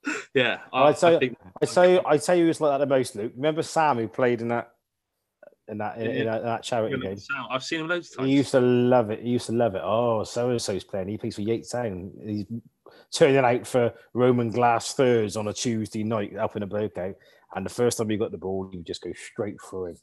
yeah, 0.35 0.59
I, 0.73 0.83
I'd 0.85 0.99
say- 0.99 1.17
I 1.17 1.19
think 1.19 1.39
I 1.63 1.65
say, 1.65 2.01
I 2.05 2.17
say 2.19 2.41
who 2.41 2.47
was 2.47 2.61
like 2.61 2.73
that 2.79 2.87
the 2.87 2.95
most, 2.95 3.17
Luke. 3.17 3.33
Remember 3.37 3.63
Sam 3.63 3.97
who 3.97 4.09
played 4.09 4.41
in 4.41 4.49
that 4.49 4.73
in 5.69 5.79
that 5.79 5.99
in, 5.99 6.11
in 6.11 6.27
that, 6.27 6.41
in 6.41 6.47
that 6.47 6.63
charity 6.63 6.99
game? 6.99 7.17
I've 7.51 7.65
seen 7.65 7.81
him 7.81 7.89
loads 7.89 8.11
of 8.11 8.19
times. 8.19 8.29
He 8.29 8.37
used 8.37 8.51
to 8.53 8.61
love 8.61 9.11
it. 9.11 9.23
He 9.23 9.31
used 9.31 9.47
to 9.47 9.53
love 9.53 9.75
it. 9.75 9.83
Oh, 9.85 10.23
so 10.25 10.51
and 10.51 10.61
so's 10.61 10.85
playing. 10.85 11.09
He 11.09 11.19
plays 11.19 11.35
for 11.35 11.41
Yates 11.43 11.71
Town. 11.71 12.13
He's 12.25 12.45
turning 13.13 13.39
out 13.39 13.67
for 13.67 13.93
Roman 14.15 14.51
glass 14.51 14.95
thirds 14.95 15.37
on 15.37 15.49
a 15.49 15.53
Tuesday 15.53 16.05
night, 16.05 16.33
helping 16.35 16.63
a 16.63 16.67
bloke 16.67 16.99
out. 16.99 17.15
And 17.57 17.65
the 17.65 17.71
first 17.71 17.97
time 17.97 18.11
you 18.11 18.19
got 18.19 18.33
the 18.33 18.39
ball, 18.39 18.69
you 18.71 18.83
just 18.83 19.03
go 19.03 19.11
straight 19.15 19.57
through 19.69 19.87
him. 19.87 19.97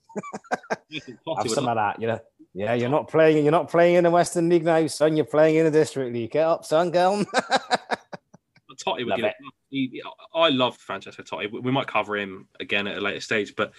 I 0.71 0.75
think 0.89 1.19
Totti 1.25 1.37
Have 1.37 1.51
some 1.51 1.67
of 1.67 1.75
that, 1.75 2.01
you 2.01 2.07
know. 2.07 2.19
Yeah, 2.55 2.73
you're 2.73 2.89
not 2.89 3.09
playing. 3.09 3.45
You're 3.45 3.51
not 3.51 3.69
playing 3.69 3.95
in 3.95 4.03
the 4.03 4.09
Western 4.09 4.49
League 4.49 4.65
now, 4.65 4.85
son. 4.87 5.15
You're 5.15 5.25
playing 5.25 5.57
in 5.57 5.65
the 5.65 5.71
District 5.71 6.11
League. 6.11 6.31
Get 6.31 6.45
up, 6.45 6.65
son. 6.65 6.89
Get 6.89 7.05
on. 7.05 7.25
Totti 8.83 8.97
would 8.97 9.07
Love 9.07 9.17
give 9.17 9.25
it. 9.25 9.35
He, 9.69 10.01
I 10.33 10.49
love 10.49 10.77
Francesco 10.77 11.21
Totti. 11.21 11.51
We- 11.51 11.71
might 11.71 11.87
cover 11.87 12.17
him 12.17 12.47
again 12.59 12.87
at 12.87 12.97
a 12.97 13.01
later 13.01 13.21
stage, 13.21 13.55
but 13.55 13.71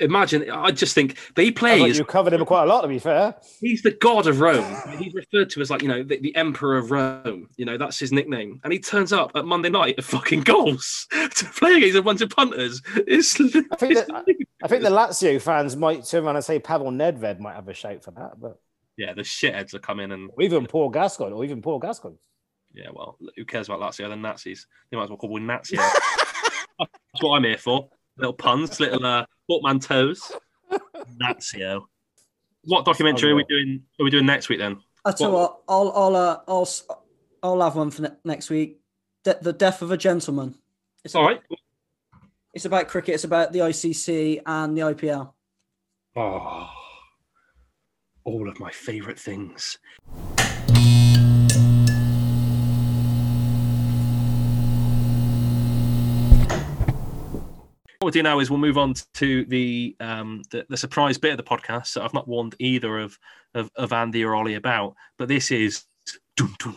imagine. 0.00 0.50
I 0.50 0.70
just 0.70 0.94
think, 0.94 1.18
but 1.34 1.44
he 1.44 1.50
I 1.50 1.54
plays. 1.54 1.98
you 1.98 2.04
covered 2.04 2.32
him 2.32 2.44
quite 2.44 2.64
a 2.64 2.66
lot, 2.66 2.82
to 2.82 2.88
be 2.88 2.98
fair. 2.98 3.34
He's 3.60 3.82
the 3.82 3.90
god 3.92 4.26
of 4.26 4.40
Rome. 4.40 4.76
He's 4.98 5.14
referred 5.14 5.50
to 5.50 5.60
as 5.60 5.70
like 5.70 5.82
you 5.82 5.88
know 5.88 6.02
the, 6.02 6.18
the 6.18 6.34
emperor 6.36 6.76
of 6.78 6.90
Rome. 6.90 7.48
You 7.56 7.64
know 7.66 7.76
that's 7.78 7.98
his 7.98 8.12
nickname, 8.12 8.60
and 8.64 8.72
he 8.72 8.78
turns 8.78 9.12
up 9.12 9.32
at 9.34 9.44
Monday 9.44 9.68
night 9.70 9.96
at 9.98 10.04
fucking 10.04 10.40
goals 10.40 11.06
to 11.12 11.44
play 11.44 11.74
against 11.74 11.96
a 11.96 12.02
bunch 12.02 12.20
of 12.20 12.30
punters. 12.30 12.82
It's, 13.06 13.40
I 13.40 13.48
think 13.48 13.66
it's 13.92 14.06
that- 14.06 14.24
I 14.62 14.68
think 14.68 14.82
the 14.82 14.90
Lazio 14.90 15.40
fans 15.40 15.76
might 15.76 16.04
turn 16.04 16.24
around 16.24 16.36
and 16.36 16.44
say 16.44 16.58
Pavel 16.58 16.90
Nedved 16.90 17.40
might 17.40 17.54
have 17.54 17.68
a 17.68 17.74
shout 17.74 18.02
for 18.04 18.10
that, 18.12 18.40
but 18.40 18.58
yeah, 18.96 19.14
the 19.14 19.22
shitheads 19.22 19.74
are 19.74 19.78
coming 19.78 20.12
and 20.12 20.30
or 20.36 20.42
even 20.42 20.66
Paul 20.66 20.90
Gascoigne, 20.90 21.32
or 21.34 21.44
even 21.44 21.62
Paul 21.62 21.78
Gascoigne. 21.78 22.16
yeah, 22.74 22.88
well, 22.92 23.18
who 23.36 23.44
cares 23.44 23.68
about 23.68 23.80
Lazio? 23.80 24.08
They're 24.08 24.16
Nazis. 24.16 24.66
They 24.90 24.96
might 24.96 25.04
as 25.04 25.08
well 25.10 25.16
call 25.18 25.38
me 25.38 25.44
Nazio. 25.46 25.76
That's 26.78 27.22
what 27.22 27.36
I'm 27.36 27.44
here 27.44 27.58
for. 27.58 27.88
Little 28.18 28.32
puns, 28.34 28.78
little 28.80 29.04
uh, 29.04 29.26
portmanteaus. 29.50 30.32
Nazio. 31.20 31.84
What 32.64 32.84
documentary 32.84 33.32
are 33.32 33.36
we 33.36 33.44
doing? 33.44 33.82
Are 33.98 34.04
we 34.04 34.10
doing 34.10 34.26
next 34.26 34.48
week 34.48 34.58
then? 34.58 34.78
I 35.04 35.12
tell 35.12 35.28
you 35.30 35.34
what, 35.34 35.60
I'll 35.68 35.90
I'll 35.96 36.16
uh, 36.16 36.40
I'll 36.46 36.62
s- 36.62 36.84
I'll 37.42 37.60
have 37.60 37.74
one 37.74 37.90
for 37.90 38.02
ne- 38.02 38.16
next 38.24 38.50
week. 38.50 38.78
De- 39.24 39.38
the 39.40 39.52
death 39.52 39.82
of 39.82 39.90
a 39.90 39.96
gentleman. 39.96 40.54
It's 41.04 41.14
All 41.14 41.24
right. 41.24 41.40
It's 42.54 42.66
about 42.66 42.86
cricket. 42.88 43.14
It's 43.14 43.24
about 43.24 43.52
the 43.52 43.60
ICC 43.60 44.42
and 44.46 44.76
the 44.76 44.82
IPL. 44.82 45.32
Oh, 46.14 46.68
all 48.24 48.48
of 48.48 48.60
my 48.60 48.70
favourite 48.70 49.18
things. 49.18 49.78
What 58.02 58.06
we'll 58.06 58.20
do 58.20 58.22
now 58.24 58.40
is 58.40 58.50
we'll 58.50 58.58
move 58.58 58.78
on 58.78 58.94
to 59.14 59.44
the 59.44 59.94
um, 60.00 60.42
the, 60.50 60.66
the 60.68 60.76
surprise 60.76 61.18
bit 61.18 61.30
of 61.30 61.36
the 61.36 61.44
podcast 61.44 61.94
that 61.94 62.02
I've 62.02 62.12
not 62.12 62.26
warned 62.26 62.56
either 62.58 62.98
of, 62.98 63.16
of 63.54 63.70
of 63.76 63.92
Andy 63.92 64.24
or 64.24 64.34
Ollie 64.34 64.56
about, 64.56 64.96
but 65.18 65.28
this 65.28 65.52
is 65.52 65.84
dun 66.36 66.52
dun 66.58 66.74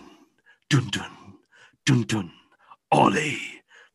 dun 0.69 0.87
dun 0.91 1.09
dun 1.83 2.03
dun 2.03 2.31
Ollie 2.91 3.39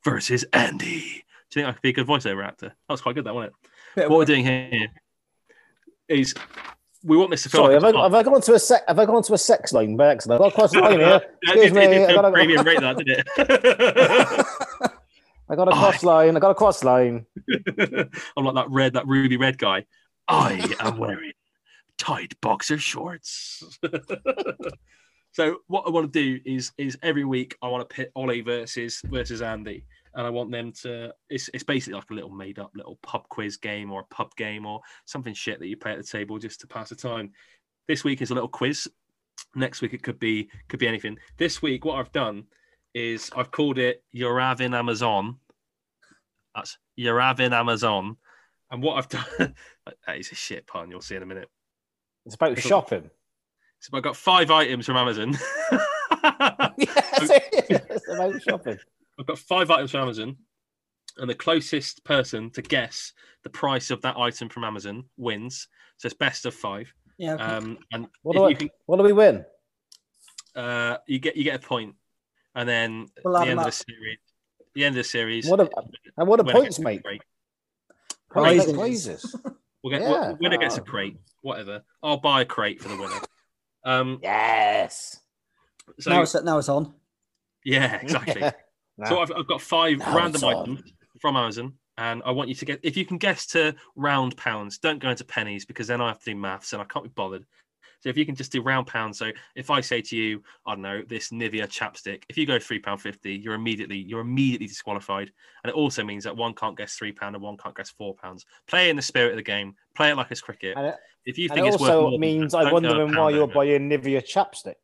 versus 0.05 0.45
Andy. 0.53 1.23
Do 1.53 1.61
you 1.61 1.67
think 1.67 1.69
I 1.69 1.73
could 1.75 1.83
be 1.83 1.91
a 1.91 1.93
good 1.93 2.09
voiceover 2.09 2.45
actor? 2.45 2.67
That 2.67 2.93
was 2.93 3.01
quite 3.01 3.15
good, 3.15 3.27
that 3.27 3.35
wasn't 3.37 3.55
it? 3.97 4.11
What 4.11 4.19
we're 4.19 4.25
doing 4.25 4.45
here 4.45 4.89
is 6.09 6.35
we 7.05 7.17
want 7.17 7.31
this 7.31 7.45
to 7.45 7.49
feel 7.49 7.61
Sorry, 7.61 7.75
like 7.79 7.85
have 7.85 7.95
a 7.95 7.99
I, 7.99 8.03
have 8.03 8.15
I 8.15 8.23
gone 8.25 8.41
to 8.41 8.55
a 8.55 8.59
sec? 8.59 8.83
Have 8.89 8.99
I 8.99 9.07
gone 9.07 9.23
to 9.23 9.35
a 9.35 9.39
sex 9.39 9.73
line 9.73 9.95
by 9.97 10.11
accident? 10.11 10.43
I've 10.43 10.53
got 10.53 10.53
a 10.53 10.55
cross 10.69 10.75
line 10.75 10.99
here. 10.99 11.23
Excuse 11.45 11.67
it, 11.67 11.75
me. 11.75 11.83
it, 11.83 11.93
it, 11.93 12.11
I 12.11 12.15
got 12.15 12.25
a- 12.25 12.33
premium 12.33 12.67
rate 12.67 12.81
that, 12.81 12.97
didn't 12.97 13.25
it? 13.37 14.47
I 15.51 15.57
got 15.57 15.69
a 15.69 15.73
cross 15.73 16.05
line. 16.05 16.37
I 16.37 16.41
got 16.41 16.53
a 16.53 16.55
cross 16.55 16.85
line. 16.85 17.27
I'm 18.37 18.45
like 18.45 18.55
that 18.55 18.71
red, 18.71 18.93
that 18.93 19.09
ruby 19.09 19.37
red 19.37 19.59
guy. 19.59 19.85
I 20.29 20.77
am 20.79 20.97
wearing 20.97 21.33
tight 21.99 22.41
boxer 22.41 22.79
shorts. 22.79 23.65
so 25.33 25.57
what 25.67 25.85
I 25.89 25.91
want 25.91 26.13
to 26.13 26.23
do 26.23 26.41
is 26.47 26.71
is 26.79 26.97
every 27.03 27.25
week 27.25 27.57
I 27.63 27.69
want 27.69 27.89
to 27.89 27.93
pit 27.93 28.13
Ollie 28.15 28.43
versus 28.43 29.03
versus 29.07 29.43
Andy, 29.43 29.85
and 30.15 30.25
I 30.25 30.31
want 30.31 30.53
them 30.53 30.73
to. 30.83 31.13
It's 31.29 31.51
it's 31.53 31.65
basically 31.65 31.95
like 31.95 32.11
a 32.13 32.15
little 32.15 32.31
made 32.31 32.61
up 32.61 32.71
little 32.77 33.01
pub 33.03 33.29
quiz 33.29 33.57
game 33.57 33.91
or 33.91 34.03
a 34.03 34.15
pub 34.15 34.37
game 34.37 34.65
or 34.65 34.81
something 35.05 35.35
shit 35.35 35.59
that 35.59 35.67
you 35.67 35.77
play 35.77 35.93
at 35.93 35.99
the 35.99 36.05
table 36.05 36.39
just 36.39 36.61
to 36.61 36.69
pass 36.69 36.91
the 36.91 36.95
time. 36.95 37.33
This 37.89 38.05
week 38.05 38.23
is 38.23 38.31
a 38.31 38.35
little 38.35 38.49
quiz. 38.49 38.87
Next 39.57 39.83
week 39.83 39.95
it 39.95 40.05
could 40.05 40.21
be 40.21 40.49
could 40.69 40.79
be 40.79 40.87
anything. 40.87 41.19
This 41.39 41.61
week 41.61 41.85
what 41.85 41.99
I've 41.99 42.13
done 42.13 42.45
is 42.95 43.31
I've 43.37 43.51
called 43.51 43.79
it 43.79 44.03
You're 44.13 44.41
having 44.41 44.75
Amazon. 44.75 45.37
That's 46.55 46.79
You're 46.97 47.21
having 47.21 47.53
Amazon. 47.53 48.17
And 48.71 48.83
what 48.83 48.99
I've 48.99 49.09
done, 49.09 49.25
that 50.07 50.19
is 50.19 50.31
a 50.33 50.35
shit 50.35 50.67
pun. 50.67 50.91
You'll 50.91 51.01
see 51.01 51.17
in 51.17 51.23
a 51.23 51.27
minute. 51.27 51.49
It's 52.27 52.35
about 52.35 52.59
shopping. 52.59 53.11
So 53.81 53.97
I've 53.97 54.03
got 54.03 54.17
five 54.17 54.51
items 54.51 54.87
from 54.87 54.97
Amazon. 54.97 55.33
yes, 56.77 57.31
it's 57.71 58.09
about 58.09 58.41
shopping. 58.43 58.79
I've 59.19 59.27
got 59.27 59.39
five 59.39 59.71
items 59.71 59.91
from 59.91 60.01
Amazon, 60.01 60.37
and 61.19 61.29
the 61.29 61.35
closest 61.35 62.05
person 62.05 62.51
to 62.51 62.63
guess 62.63 63.13
the 63.43 63.51
price 63.51 63.91
of 63.91 64.03
that 64.03 64.17
item 64.17 64.49
from 64.49 64.65
Amazon 64.65 65.05
wins. 65.17 65.69
So 65.97 66.07
it's 66.07 66.15
best 66.15 66.47
of 66.47 66.55
five. 66.55 66.93
Yeah. 67.19 67.35
okay. 67.35 67.43
Um, 67.43 67.79
and 67.93 68.07
What 68.23 68.37
do, 68.37 68.45
I, 68.45 68.55
can, 68.55 68.71
what 68.87 68.97
do 68.99 69.03
we 69.03 69.13
win? 69.13 69.45
uh, 70.55 70.97
you 71.07 71.19
get 71.19 71.37
you 71.37 71.45
get 71.45 71.63
a 71.63 71.67
point, 71.67 71.95
and 72.55 72.69
then 72.69 73.07
We'll 73.25 73.37
at 73.37 73.45
the 73.45 73.51
end 73.51 73.59
them 73.59 73.67
of 73.67 73.67
the 73.67 73.73
series, 73.73 74.19
the 74.75 74.85
end 74.85 74.93
of 74.97 75.05
the 75.05 75.09
series, 75.09 75.47
What 75.47 75.57
do, 75.61 75.69
and 76.17 76.29
what 76.29 76.39
do 76.39 76.45
winner 76.45 76.53
points 76.61 76.77
gets 76.77 76.79
a 76.79 76.83
make? 76.83 77.03
crate. 77.03 77.23
Prizes. 78.31 78.73
Prizes. 78.73 79.37
We'll 79.83 79.99
get 79.99 80.03
Yeah. 80.09 80.33
winner 80.41 80.59
gets 80.59 80.77
a 80.77 80.81
crate, 80.83 81.17
whatever. 81.43 81.83
I'll 82.03 82.19
buy 82.19 82.43
a 82.43 82.45
crate 82.45 82.81
for 82.81 82.89
the 82.89 82.97
winner. 82.97 83.21
Um, 83.85 84.19
Yes. 84.23 85.21
so 85.99 86.11
now 86.11 86.23
it's 86.23 86.35
now 86.43 86.59
it's 86.59 86.69
on. 86.69 86.95
yeah, 87.65 87.97
exactly. 88.03 88.43
So 88.43 88.53
Nah. 89.15 89.21
I've, 89.23 89.33
I've 89.35 89.47
got 89.47 89.63
five 89.63 89.99
Now 89.99 90.15
random 90.17 90.45
items 90.45 90.83
from 91.23 91.35
Amazon, 91.37 91.73
and 91.97 92.23
I 92.27 92.31
want 92.33 92.51
you 92.51 92.55
to 92.57 92.65
get 92.67 92.81
if 92.83 92.97
you 92.99 93.07
can 93.07 93.17
guess 93.17 93.47
to 93.49 93.75
round 93.97 94.37
pounds. 94.37 94.77
Don't 94.79 94.99
go 95.01 95.09
into 95.09 95.25
pennies 95.25 95.65
because 95.65 95.87
then 95.87 96.01
I 96.03 96.09
have 96.09 96.19
to 96.19 96.31
do 96.33 96.37
maths 96.37 96.73
and 96.75 96.83
I 96.83 96.85
can't 96.85 97.05
be 97.07 97.11
bothered. 97.15 97.47
So 98.01 98.09
if 98.09 98.17
you 98.17 98.25
can 98.27 98.35
just 98.35 98.51
do 98.51 98.63
round 98.63 98.87
pounds. 98.87 99.19
So 99.19 99.31
if 99.55 99.71
I 99.71 99.81
say 99.81 100.01
to 100.03 100.17
you, 100.17 100.43
I 100.67 100.73
don't 100.73 100.83
know, 100.83 101.03
this 101.07 101.31
Nivea 101.31 101.67
chapstick, 101.69 102.23
if 102.29 102.39
you 102.39 102.47
go 102.47 102.59
three 102.59 102.79
pound 102.79 103.01
fifty, 103.01 103.35
you're 103.35 103.55
immediately 103.55 103.99
you're 103.99 104.21
immediately 104.21 104.67
disqualified, 104.67 105.31
and 105.63 105.71
it 105.71 105.75
also 105.75 106.03
means 106.03 106.25
that 106.25 106.37
one 106.37 106.55
can't 106.55 106.77
guess 106.77 106.95
three 106.95 107.13
pound 107.13 107.35
and 107.35 107.43
one 107.43 107.57
can't 107.57 107.77
guess 107.77 107.91
four 107.91 108.15
pounds. 108.15 108.47
Play 108.67 108.91
in 108.91 108.97
the 108.97 109.03
spirit 109.03 109.31
of 109.33 109.37
the 109.37 109.43
game. 109.43 109.75
Play 109.95 110.11
it 110.11 110.17
like 110.17 110.31
it's 110.31 110.41
cricket. 110.41 110.77
And 110.77 110.87
it, 110.87 110.97
If 111.27 111.39
you 111.39 111.45
and 111.51 111.55
think 111.55 111.67
it 111.67 111.75
it's 111.75 111.81
worth 111.83 111.91
also 111.91 112.11
more 112.11 112.19
means 112.19 112.53
that, 112.53 112.59
I'm 112.59 112.71
don't 112.71 112.83
go 112.83 112.89
a 112.89 112.91
wondering 112.91 113.09
why 113.11 113.15
pound 113.25 113.35
you're 113.35 113.43
over. 113.45 113.53
buying 113.53 113.91
Nivea 113.91 114.23
chapstick. 114.27 114.77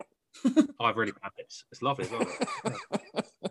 Oh, 0.78 0.84
I've 0.84 0.97
really 0.98 1.12
had 1.22 1.32
this. 1.38 1.64
It's 1.72 1.80
lovely. 1.80 2.05
As 2.05 2.10
well. 2.10 2.26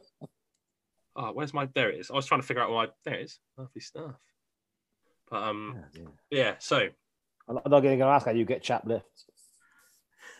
oh, 1.15 1.31
where's 1.33 1.51
my? 1.53 1.67
There 1.73 1.89
it 1.89 1.99
is. 1.99 2.11
I 2.11 2.13
was 2.13 2.27
trying 2.27 2.41
to 2.41 2.45
figure 2.47 2.61
out 2.61 2.69
why. 2.69 2.87
There 3.03 3.15
it 3.15 3.23
is. 3.23 3.39
Lovely 3.57 3.81
stuff. 3.81 4.13
But 5.29 5.41
um, 5.41 5.83
yeah. 6.29 6.55
So 6.59 6.87
I'm 7.47 7.55
not 7.55 7.79
going 7.81 7.97
to 7.97 8.05
ask 8.05 8.25
how 8.27 8.33
you 8.33 8.45
get 8.45 8.61
chap 8.61 8.85
lifts. 8.85 9.25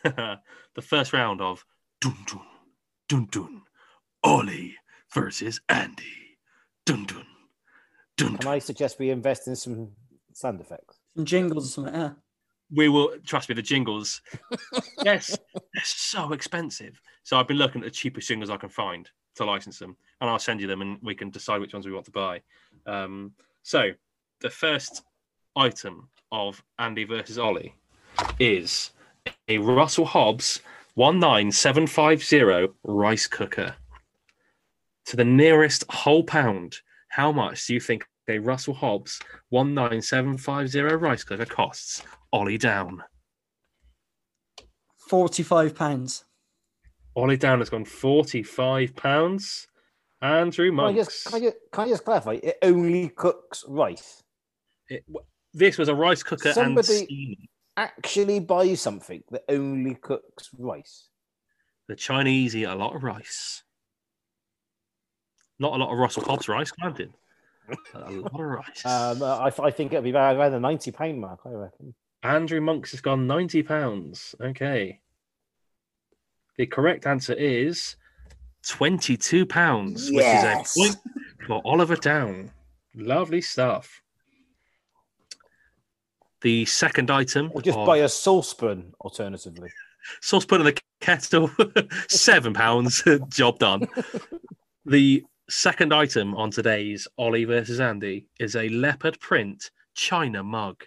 the 0.76 0.82
first 0.82 1.14
round 1.14 1.42
of 1.42 1.66
dun 2.00 2.16
dun 2.28 2.42
dun 3.10 3.28
dun, 3.32 3.62
Ollie 4.24 4.76
versus 5.12 5.60
Andy. 5.68 6.38
Dun 6.86 7.06
dun 7.06 7.26
dun. 8.18 8.38
Can. 8.38 8.48
I 8.48 8.60
suggest 8.60 9.00
we 9.00 9.10
invest 9.10 9.48
in 9.48 9.56
some 9.56 9.90
sound 10.34 10.62
effects? 10.62 11.00
Some 11.16 11.26
jingles 11.26 11.66
or 11.66 11.70
something. 11.70 11.96
Yeah. 11.96 12.10
We 12.72 12.90
will 12.90 13.16
trust 13.26 13.50
me. 13.50 13.56
The 13.56 13.64
jingles. 13.64 14.22
yes, 15.04 15.38
they're 15.54 15.84
so 15.84 16.34
expensive. 16.34 17.02
So 17.24 17.38
I've 17.38 17.48
been 17.48 17.58
looking 17.58 17.82
at 17.82 17.86
the 17.86 17.92
cheapest 17.92 18.28
jingles 18.28 18.52
I 18.52 18.58
can 18.58 18.70
find 18.70 19.10
to 19.36 19.46
license 19.46 19.80
them, 19.80 19.98
and 20.22 20.30
I'll 20.30 20.40
send 20.40 20.62
you 20.62 20.68
them, 20.68 20.82
and 20.82 21.00
we 21.02 21.16
can 21.16 21.32
decide 21.32 21.62
which 21.62 21.74
ones 21.74 21.88
we 21.88 21.94
want 21.94 22.06
to 22.06 22.12
buy. 22.12 22.42
Um, 22.86 23.32
so 23.64 23.90
the 24.42 24.50
first 24.52 25.02
item 25.56 26.10
of 26.32 26.64
Andy 26.78 27.06
versus 27.06 27.40
Ollie 27.40 27.74
is 28.40 28.92
a 29.48 29.58
Russell 29.58 30.06
Hobbs 30.06 30.62
19750 30.96 32.74
rice 32.84 33.28
cooker. 33.28 33.76
To 35.08 35.16
the 35.18 35.26
nearest 35.26 35.84
whole 35.92 36.24
pound, 36.24 36.78
how 37.10 37.32
much 37.32 37.68
do 37.68 37.74
you 37.74 37.80
think 37.80 38.06
a 38.28 38.40
Russell 38.40 38.74
Hobbs 38.74 39.20
19750 39.52 40.82
rice 40.96 41.24
cooker 41.24 41.46
costs? 41.46 42.02
Ollie 42.34 42.58
down. 42.58 43.04
Forty-five 45.10 45.76
pounds. 45.76 46.26
Ollie 47.16 47.38
down 47.38 47.60
has 47.60 47.70
gone 47.70 47.86
45 47.86 48.96
pounds. 48.96 49.68
Andrew 50.22 50.72
Can 50.72 50.80
I, 50.80 50.94
just, 50.94 51.26
can, 51.26 51.36
I 51.36 51.40
just, 51.40 51.56
can 51.72 51.84
I 51.86 51.90
just 51.90 52.04
clarify? 52.04 52.34
It 52.42 52.58
only 52.64 53.10
cooks 53.10 53.64
rice. 53.68 54.24
It- 54.90 55.06
this 55.54 55.78
was 55.78 55.88
a 55.88 55.96
rice 55.96 56.24
cooker 56.24 56.52
Somebody- 56.52 56.98
and 56.98 57.06
steamer. 57.06 57.36
Actually, 57.78 58.40
buy 58.40 58.74
something 58.76 59.24
that 59.32 59.44
only 59.50 59.96
cooks 59.96 60.50
rice. 60.58 61.10
The 61.88 61.96
Chinese 61.96 62.56
eat 62.56 62.64
a 62.64 62.76
lot 62.76 62.96
of 62.96 63.04
rice. 63.04 63.64
Not 65.60 65.74
a 65.74 65.78
lot 65.78 65.92
of 65.92 65.98
Russell 66.00 66.24
Hobbs 66.24 66.48
rice, 66.48 66.72
granted. 66.72 67.14
A 67.94 68.12
lot 68.12 68.34
of 68.34 68.40
rice. 68.40 68.82
Um, 68.86 69.22
uh, 69.22 69.38
I, 69.38 69.52
I 69.68 69.72
think 69.72 69.92
it'll 69.92 70.04
be 70.04 70.12
around 70.14 70.38
around 70.38 70.52
the 70.52 70.60
ninety 70.60 70.92
pound 70.92 71.20
mark. 71.20 71.40
I 71.46 71.50
reckon. 71.50 71.94
Andrew 72.24 72.62
Monks 72.62 72.92
has 72.92 73.02
gone 73.02 73.28
ninety 73.28 73.62
pounds. 73.64 74.36
Okay. 74.42 75.00
The 76.58 76.66
correct 76.66 77.06
answer 77.06 77.34
is 77.34 77.96
twenty-two 78.68 79.46
pounds, 79.46 80.10
Yes. 80.10 80.76
which 80.78 80.86
is 80.88 80.96
a 80.96 81.00
point 81.04 81.18
for 81.48 81.62
Oliver 81.66 81.96
Down. 81.96 82.52
Lovely 82.96 83.42
stuff. 83.42 84.02
The 86.46 86.64
second 86.66 87.10
item, 87.10 87.50
Or 87.56 87.62
just 87.64 87.76
of 87.76 87.88
buy 87.88 87.98
a 87.98 88.08
saucepan 88.08 88.94
alternatively. 89.02 89.72
saucepan 90.22 90.62
in 90.62 90.66
the 90.68 90.80
kettle, 91.02 91.50
seven 92.08 92.54
pounds. 92.54 93.02
Job 93.30 93.58
done. 93.58 93.88
The 94.86 95.24
second 95.50 95.92
item 95.92 96.36
on 96.36 96.52
today's 96.52 97.08
Ollie 97.18 97.46
versus 97.46 97.80
Andy 97.80 98.28
is 98.40 98.56
a 98.56 98.70
leopard 98.70 99.20
print 99.20 99.72
China 99.96 100.44
mug. 100.44 100.84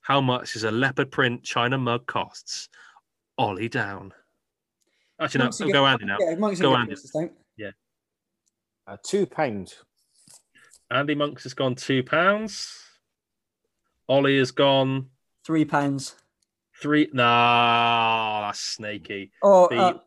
How 0.00 0.20
much 0.20 0.52
does 0.52 0.62
a 0.62 0.70
leopard 0.70 1.10
print 1.10 1.42
China 1.42 1.76
mug 1.76 2.06
costs? 2.06 2.68
Ollie 3.36 3.68
down. 3.68 4.14
Actually, 5.20 5.42
Monks, 5.42 5.58
no, 5.58 5.66
you 5.66 5.72
go 5.72 5.86
Andy 5.88 6.04
now. 6.04 6.18
Yeah, 6.20 6.34
Go, 6.36 6.76
Andy. 6.76 6.90
get 6.90 7.02
this 7.02 7.10
time. 7.10 7.30
Uh, 8.86 8.96
two 9.04 9.26
pound. 9.26 9.74
Andy 10.88 11.16
Monks 11.16 11.42
has 11.42 11.52
gone 11.52 11.74
two 11.74 12.04
pounds. 12.04 12.87
Ollie 14.08 14.38
has 14.38 14.50
gone 14.50 15.06
Three 15.44 15.64
pounds. 15.64 16.14
three. 16.82 17.08
Nah, 17.12 18.46
that's 18.46 18.60
snaky. 18.60 19.30
Oh, 19.42 19.68
The- 19.68 19.76
uh, 19.76 19.98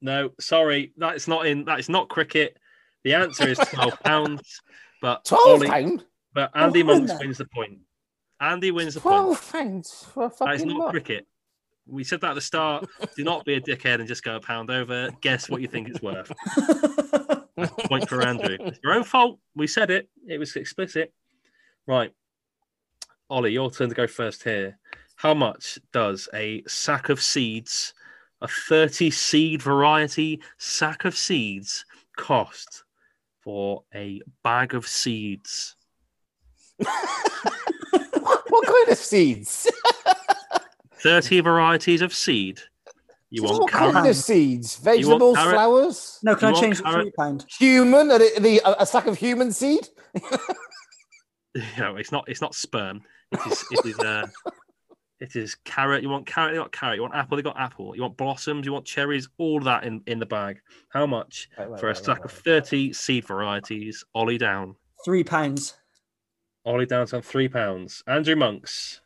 No, 0.00 0.30
sorry, 0.40 0.92
that 0.98 1.16
is 1.16 1.26
not 1.28 1.46
in. 1.46 1.64
That 1.64 1.78
is 1.80 1.88
not 1.88 2.08
cricket. 2.08 2.56
The 3.04 3.14
answer 3.14 3.48
is 3.48 3.58
twelve 3.58 3.98
pounds. 4.04 4.60
But 5.00 5.24
Twelve 5.24 5.46
Ollie- 5.60 5.68
pound. 5.68 6.04
But 6.34 6.50
Andy 6.54 6.82
Oh, 6.82 6.86
Monks 6.86 7.12
wins 7.20 7.38
the 7.38 7.46
point. 7.54 7.78
Andy 8.40 8.70
wins 8.70 8.94
the 8.94 9.00
point. 9.00 9.12
Twelve 9.14 9.52
pounds 9.52 10.06
for 10.12 10.24
a 10.26 10.32
That 10.40 10.54
is 10.56 10.64
not 10.64 10.76
mug. 10.78 10.90
cricket. 10.90 11.26
We 11.86 12.02
said 12.02 12.20
that 12.22 12.30
at 12.30 12.34
the 12.34 12.40
start. 12.40 12.86
Do 13.16 13.24
not 13.24 13.44
be 13.44 13.54
a 13.54 13.60
dickhead 13.60 13.96
and 14.00 14.08
just 14.08 14.24
go 14.24 14.36
a 14.36 14.40
pound 14.40 14.70
over. 14.70 15.10
Guess 15.20 15.48
what 15.50 15.60
you 15.60 15.68
think 15.68 15.88
it's 15.88 16.00
worth. 16.00 16.32
Point 17.88 18.08
for 18.08 18.22
Andrew. 18.26 18.56
It's 18.60 18.78
your 18.82 18.94
own 18.94 19.04
fault. 19.04 19.38
We 19.54 19.66
said 19.66 19.90
it. 19.90 20.08
It 20.26 20.38
was 20.38 20.56
explicit. 20.56 21.12
Right. 21.86 22.10
Ollie, 23.34 23.50
your 23.50 23.68
turn 23.68 23.88
to 23.88 23.96
go 23.96 24.06
first 24.06 24.44
here. 24.44 24.78
How 25.16 25.34
much 25.34 25.80
does 25.92 26.28
a 26.34 26.62
sack 26.68 27.08
of 27.08 27.20
seeds, 27.20 27.92
a 28.40 28.46
30 28.46 29.10
seed 29.10 29.60
variety 29.60 30.40
sack 30.56 31.04
of 31.04 31.16
seeds, 31.16 31.84
cost 32.16 32.84
for 33.40 33.82
a 33.92 34.22
bag 34.44 34.72
of 34.74 34.86
seeds? 34.86 35.74
what 36.76 38.66
kind 38.66 38.88
of 38.88 38.98
seeds? 38.98 39.68
30 41.02 41.40
varieties 41.40 42.02
of 42.02 42.14
seed. 42.14 42.60
You 43.30 43.42
want 43.42 43.62
what 43.62 43.72
carrot? 43.72 43.94
kind 43.94 44.06
of 44.06 44.14
seeds? 44.14 44.76
Vegetables, 44.76 45.36
flowers, 45.36 46.20
no, 46.22 46.36
can 46.36 46.50
You 46.50 46.56
I 46.56 46.60
change 46.60 46.74
it 46.78 46.84
to 46.84 46.88
carrot? 46.88 47.02
three 47.06 47.12
pound? 47.18 47.46
human? 47.58 48.12
Are 48.12 48.18
the, 48.20 48.30
the, 48.38 48.60
a, 48.64 48.82
a 48.82 48.86
sack 48.86 49.08
of 49.08 49.18
human 49.18 49.50
seed? 49.50 49.88
No, 51.78 51.94
it's 51.94 52.10
not. 52.10 52.24
It's 52.28 52.40
not 52.40 52.52
sperm. 52.52 53.02
It 53.32 53.40
is. 53.46 53.64
It 53.70 53.86
is. 53.86 53.98
Uh, 53.98 54.26
it 55.20 55.36
is 55.36 55.54
carrot. 55.64 56.02
You 56.02 56.08
want 56.10 56.26
carrot. 56.26 56.54
You 56.54 56.60
got 56.60 56.72
carrot. 56.72 56.96
You 56.96 57.02
want 57.02 57.14
apple. 57.14 57.38
You 57.38 57.42
got 57.44 57.58
apple. 57.58 57.94
You 57.96 58.02
want 58.02 58.16
blossoms. 58.16 58.66
You 58.66 58.72
want 58.72 58.84
cherries. 58.84 59.28
All 59.38 59.60
that 59.60 59.84
in 59.84 60.02
in 60.06 60.18
the 60.18 60.26
bag. 60.26 60.60
How 60.88 61.06
much 61.06 61.48
Right, 61.58 61.70
right, 61.70 61.80
for 61.80 61.86
a 61.86 61.88
right, 61.90 61.96
stack 61.96 62.18
right, 62.18 62.24
of 62.26 62.32
right. 62.32 62.44
thirty 62.44 62.92
seed 62.92 63.26
varieties? 63.26 64.04
Ollie 64.14 64.38
down. 64.38 64.76
Three 65.04 65.24
pounds. 65.24 65.74
Ollie 66.66 66.86
down 66.86 67.06
to 67.08 67.20
three 67.22 67.48
pounds. 67.48 68.02
Andrew 68.06 68.36
Monks. 68.36 69.00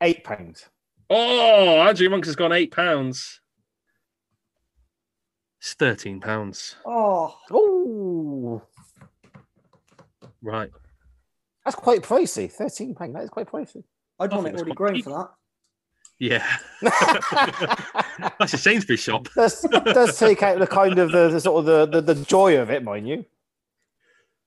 Eight 0.00 0.24
pounds. 0.24 0.68
Oh, 1.10 1.80
Andrew 1.82 2.08
Monks 2.08 2.28
has 2.28 2.36
gone 2.36 2.52
eight 2.52 2.70
pounds. 2.72 3.40
It's 5.60 5.74
thirteen 5.74 6.20
pounds. 6.20 6.76
Oh, 6.84 7.36
Oh, 7.50 8.62
Right. 10.42 10.70
That's 11.64 11.76
quite 11.76 12.02
pricey. 12.02 12.50
Thirteen 12.50 12.94
pound. 12.94 13.14
That 13.14 13.24
is 13.24 13.30
quite 13.30 13.46
pricey. 13.46 13.84
I'd 14.20 14.32
I 14.32 14.36
want 14.36 14.48
it 14.48 14.54
already 14.54 14.72
grown 14.72 15.02
for 15.02 15.10
that. 15.10 15.30
Yeah. 16.18 16.46
That's 18.38 18.54
a 18.54 18.58
Sainsbury's 18.58 19.00
shop. 19.00 19.28
does 19.34 19.62
does 19.62 20.18
take 20.18 20.42
out 20.42 20.60
the 20.60 20.66
kind 20.66 20.98
of 20.98 21.10
the, 21.10 21.28
the 21.28 21.40
sort 21.40 21.60
of 21.60 21.64
the, 21.92 22.00
the, 22.00 22.14
the 22.14 22.24
joy 22.24 22.58
of 22.58 22.70
it, 22.70 22.84
mind 22.84 23.08
you. 23.08 23.24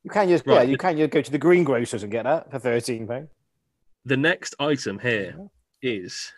You 0.04 0.10
can 0.10 0.30
just 0.30 0.46
yeah, 0.48 0.62
you 0.62 0.78
can 0.78 0.98
just 0.98 1.12
go 1.12 1.22
to 1.22 1.32
the 1.32 1.38
greengrocers 1.38 2.04
and 2.04 2.12
get 2.12 2.24
that 2.24 2.50
for 2.50 2.60
thirteen 2.60 3.06
pound. 3.06 3.28
The 4.06 4.16
next 4.16 4.56
item 4.60 5.00
here 5.00 5.36
is 5.82 6.32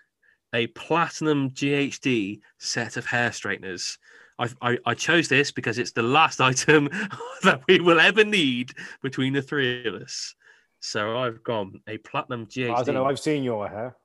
a 0.54 0.68
platinum 0.68 1.52
GHD 1.52 2.40
set 2.58 2.98
of 2.98 3.06
hair 3.06 3.32
straighteners. 3.32 4.00
I, 4.40 4.50
I, 4.62 4.78
I 4.88 4.94
chose 4.96 5.28
this 5.28 5.52
because 5.52 5.78
it's 5.78 5.92
the 5.92 6.02
last 6.02 6.42
item 6.52 6.90
that 7.44 7.62
we 7.68 7.80
will 7.80 8.00
ever 8.00 8.24
need 8.24 8.74
between 9.04 9.34
the 9.34 9.42
three 9.42 9.86
of 9.86 9.94
us. 9.94 10.34
So 10.80 11.18
I've 11.18 11.44
gone 11.44 11.82
a 11.88 11.98
platinum 11.98 12.46
GHD. 12.48 12.74
I 12.76 12.84
don't 12.84 12.96
know. 12.96 13.06
I've 13.06 13.20
seen 13.20 13.44
your 13.44 13.68
hair. 13.68 13.96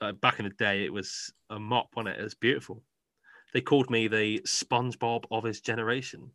uh, 0.00 0.12
back 0.12 0.38
in 0.38 0.44
the 0.44 0.50
day, 0.50 0.84
it 0.84 0.92
was 0.92 1.32
a 1.50 1.58
mop 1.58 1.88
on 1.96 2.06
it. 2.06 2.18
It 2.18 2.22
was 2.22 2.34
beautiful. 2.34 2.82
They 3.52 3.60
called 3.60 3.90
me 3.90 4.08
the 4.08 4.40
SpongeBob 4.46 5.24
of 5.30 5.44
his 5.44 5.60
generation. 5.60 6.30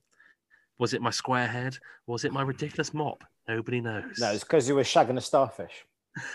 Was 0.78 0.94
it 0.94 1.02
my 1.02 1.10
square 1.10 1.48
head? 1.48 1.78
Was 2.06 2.26
it 2.26 2.34
my 2.34 2.42
ridiculous 2.42 2.94
mop? 2.94 3.24
Nobody 3.48 3.80
knows. 3.80 4.20
No, 4.20 4.32
it's 4.32 4.44
because 4.44 4.68
you 4.68 4.76
were 4.76 4.84
shagging 4.84 5.18
a 5.18 5.22
starfish. 5.22 5.86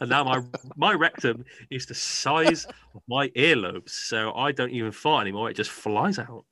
and 0.00 0.10
now 0.10 0.24
my 0.24 0.42
my 0.76 0.92
rectum 0.92 1.44
is 1.70 1.86
the 1.86 1.94
size 1.94 2.66
of 2.94 3.02
my 3.08 3.28
earlobes, 3.28 3.90
so 3.90 4.34
I 4.34 4.52
don't 4.52 4.70
even 4.70 4.92
fart 4.92 5.22
anymore. 5.22 5.48
It 5.50 5.54
just 5.54 5.70
flies 5.70 6.18
out. 6.18 6.44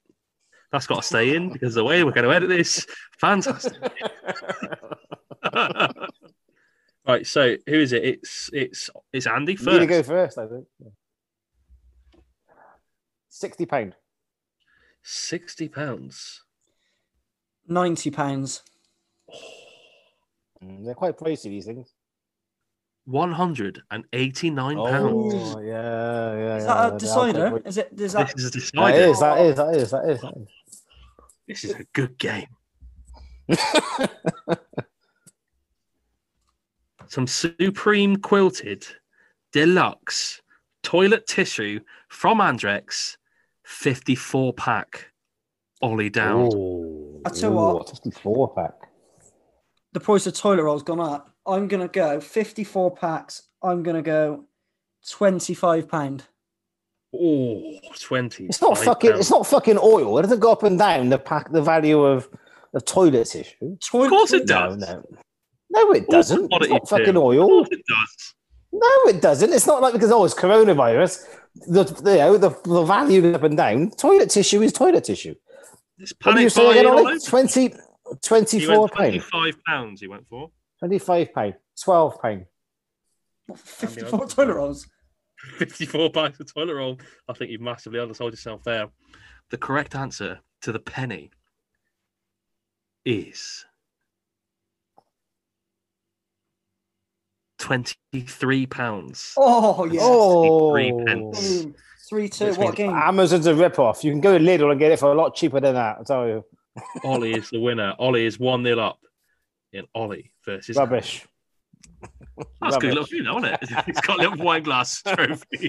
That's 0.75 0.89
got 0.89 1.03
to 1.03 1.07
stay 1.07 1.37
in 1.37 1.51
because 1.51 1.73
the 1.75 1.85
way 1.85 2.03
we're 2.03 2.11
going 2.11 2.27
to 2.29 2.35
edit 2.35 2.49
this, 2.49 2.85
fantastic. 3.21 3.75
right, 7.07 7.25
so 7.25 7.55
who 7.69 7.75
is 7.79 7.93
it? 7.93 8.03
It's 8.05 8.51
it's 8.53 8.91
it's 9.13 9.29
Andy 9.29 9.55
first. 9.55 9.69
You're 9.69 9.87
gonna 9.87 9.87
go 9.87 10.03
first, 10.03 10.37
I 10.37 10.49
think. 10.49 10.67
Yeah. 10.81 10.89
Sixty 13.29 13.67
pound. 13.67 13.95
Sixty 15.05 15.69
pounds. 15.69 16.43
Ninety 17.69 18.11
pounds. 18.11 18.65
Mm, 20.63 20.85
They're 20.85 20.95
quite 20.95 21.19
pricey 21.19 21.51
these 21.51 21.67
things. 21.67 21.93
One 23.07 23.33
hundred 23.33 23.83
and 23.91 24.05
eighty-nine 24.15 24.77
pounds. 24.77 25.35
Oh 25.35 25.61
yeah, 25.61 26.35
yeah. 26.37 26.57
Is 26.57 26.65
that 26.65 26.95
a 26.95 26.99
decider? 26.99 27.61
Is 27.67 27.77
it? 27.77 27.89
Is 27.93 27.99
This 27.99 28.13
that? 28.15 28.35
is 28.35 28.45
a 28.47 28.51
That 28.51 28.53
decider. 28.55 28.97
is, 28.97 29.21
that 29.21 29.41
is, 29.41 29.57
that 29.57 29.75
is, 29.77 29.91
that 29.91 30.09
is, 30.09 30.21
that 30.23 30.35
is. 30.39 30.49
This 31.47 31.65
is 31.65 31.73
a 31.73 31.85
good 31.93 32.19
game. 32.19 32.49
Some 37.09 37.27
supreme 37.27 38.17
quilted 38.17 38.87
deluxe 39.53 40.41
toilet 40.83 41.27
tissue 41.27 41.81
from 42.09 42.39
Andrex, 42.39 43.17
54 43.65 44.55
pack. 44.55 45.11
Ollie 45.83 46.09
down. 46.09 46.47
I 47.27 47.29
tell 47.29 47.51
you 47.51 47.57
what. 47.57 47.91
fifty-four 47.91 48.55
pack. 48.55 48.73
The 49.93 50.01
price 50.01 50.27
of 50.27 50.33
toilet 50.35 50.63
rolls 50.63 50.83
gone 50.83 51.01
up. 51.01 51.35
I'm 51.47 51.69
gonna 51.69 51.89
go 51.89 52.21
fifty-four 52.21 52.97
packs. 52.97 53.49
I'm 53.63 53.83
gonna 53.83 54.01
go 54.01 54.45
twenty-five 55.11 55.87
pound. 55.89 56.25
Oh, 57.17 57.79
20. 58.01 58.47
It's 58.47 58.61
not 58.61 58.77
fucking. 58.79 59.13
It's 59.15 59.31
not 59.31 59.47
fucking 59.47 59.79
oil. 59.79 60.19
It 60.19 60.23
doesn't 60.23 60.41
go 60.41 60.53
up 60.53 60.63
and 60.63 60.79
down 60.79 61.11
the 61.11 61.19
pack. 61.19 61.53
The 61.53 61.63
value 61.63 62.03
of 62.03 62.29
of 62.75 62.85
toilet 62.85 63.27
tissue. 63.27 63.77
Toilet. 63.85 64.07
Of 64.07 64.11
course 64.11 64.33
it 64.33 64.47
does. 64.47 64.77
no, 64.77 65.05
no. 65.71 65.93
It 65.93 66.09
doesn't. 66.09 66.41
It's 66.41 66.49
quality 66.49 66.73
not 66.73 66.89
fucking 66.89 67.05
too. 67.07 67.11
Of 67.11 67.25
oil. 67.25 67.47
course 67.47 67.69
it 67.71 67.87
does. 67.87 68.35
No, 68.73 69.11
it 69.11 69.23
doesn't. 69.23 69.53
It's 69.53 69.67
not 69.67 69.81
like 69.81 69.93
because 69.93 70.11
oh, 70.11 70.25
it's 70.25 70.35
coronavirus. 70.35 71.25
The 71.69 71.85
you 71.85 72.19
know 72.19 72.37
the, 72.37 72.51
the 72.65 72.83
value 72.83 73.23
goes 73.23 73.37
up 73.37 73.45
and 73.45 73.57
down. 73.57 73.91
Toilet 73.93 74.31
tissue 74.31 74.63
is 74.63 74.73
toilet 74.73 75.05
tissue. 75.05 75.37
It's 75.99 76.13
What 76.21 76.33
panic 76.33 76.43
you 76.43 76.49
say 76.51 76.71
again, 76.71 76.85
buying 76.87 76.99
all 76.99 77.07
Ollie? 77.07 77.21
20, 77.21 77.75
24 78.23 78.81
went 78.81 78.93
pound, 78.93 79.13
25 79.13 79.65
pounds 79.65 80.01
he 80.01 80.09
went 80.09 80.27
for. 80.29 80.51
25 80.81 81.33
pound, 81.33 81.55
12 81.85 82.21
pound. 82.21 82.47
Fifty-four 83.57 84.27
toilet 84.27 84.55
rolls. 84.55 84.89
54 85.59 86.11
bags 86.11 86.41
of 86.41 86.53
toilet 86.53 86.75
roll. 86.75 86.99
I 87.29 87.33
think 87.33 87.51
you've 87.51 87.61
massively 87.61 87.99
undersold 88.01 88.33
yourself 88.33 88.63
there. 88.65 88.89
The 89.51 89.59
correct 89.59 89.95
answer 89.95 90.41
to 90.63 90.73
the 90.73 90.79
penny 90.79 91.31
is 93.05 93.65
23 97.59 98.67
pounds. 98.67 99.33
Oh 99.37 99.85
yeah. 99.87 100.01
Oh, 100.03 100.73
Three 100.73 100.93
pence. 101.07 101.63
Boom. 101.63 101.75
Three 102.09 102.29
two. 102.29 102.47
Which 102.49 102.57
What 102.59 102.67
means 102.67 102.77
game? 102.77 102.91
Amazon's 102.91 103.47
a 103.47 103.55
rip-off. 103.55 104.05
You 104.05 104.11
can 104.13 104.21
go 104.21 104.37
to 104.37 104.45
Lidl 104.45 104.71
and 104.71 104.79
get 104.79 104.93
it 104.93 104.99
for 104.99 105.11
a 105.13 105.15
lot 105.15 105.35
cheaper 105.35 105.61
than 105.61 105.75
that. 105.75 105.99
I 106.01 106.03
tell 106.03 106.27
you, 106.27 106.45
Ollie 107.05 107.33
is 107.33 107.49
the 107.51 107.61
winner. 107.61 107.95
Ollie 107.99 108.27
is 108.27 108.39
1 108.39 108.65
0 108.65 108.79
up 108.79 108.99
in 109.73 109.87
Ollie 109.95 110.33
versus. 110.45 110.77
rubbish. 110.77 111.27
That's 112.61 112.77
good 112.79 112.95
little 112.95 113.03
Rubbish. 113.05 113.11
thing, 113.11 113.63
isn't 113.63 113.79
it? 113.79 113.85
He's 113.87 114.01
got 114.01 114.19
a 114.19 114.23
little 114.29 114.45
wine 114.45 114.63
glass 114.63 115.03
trophy. 115.07 115.69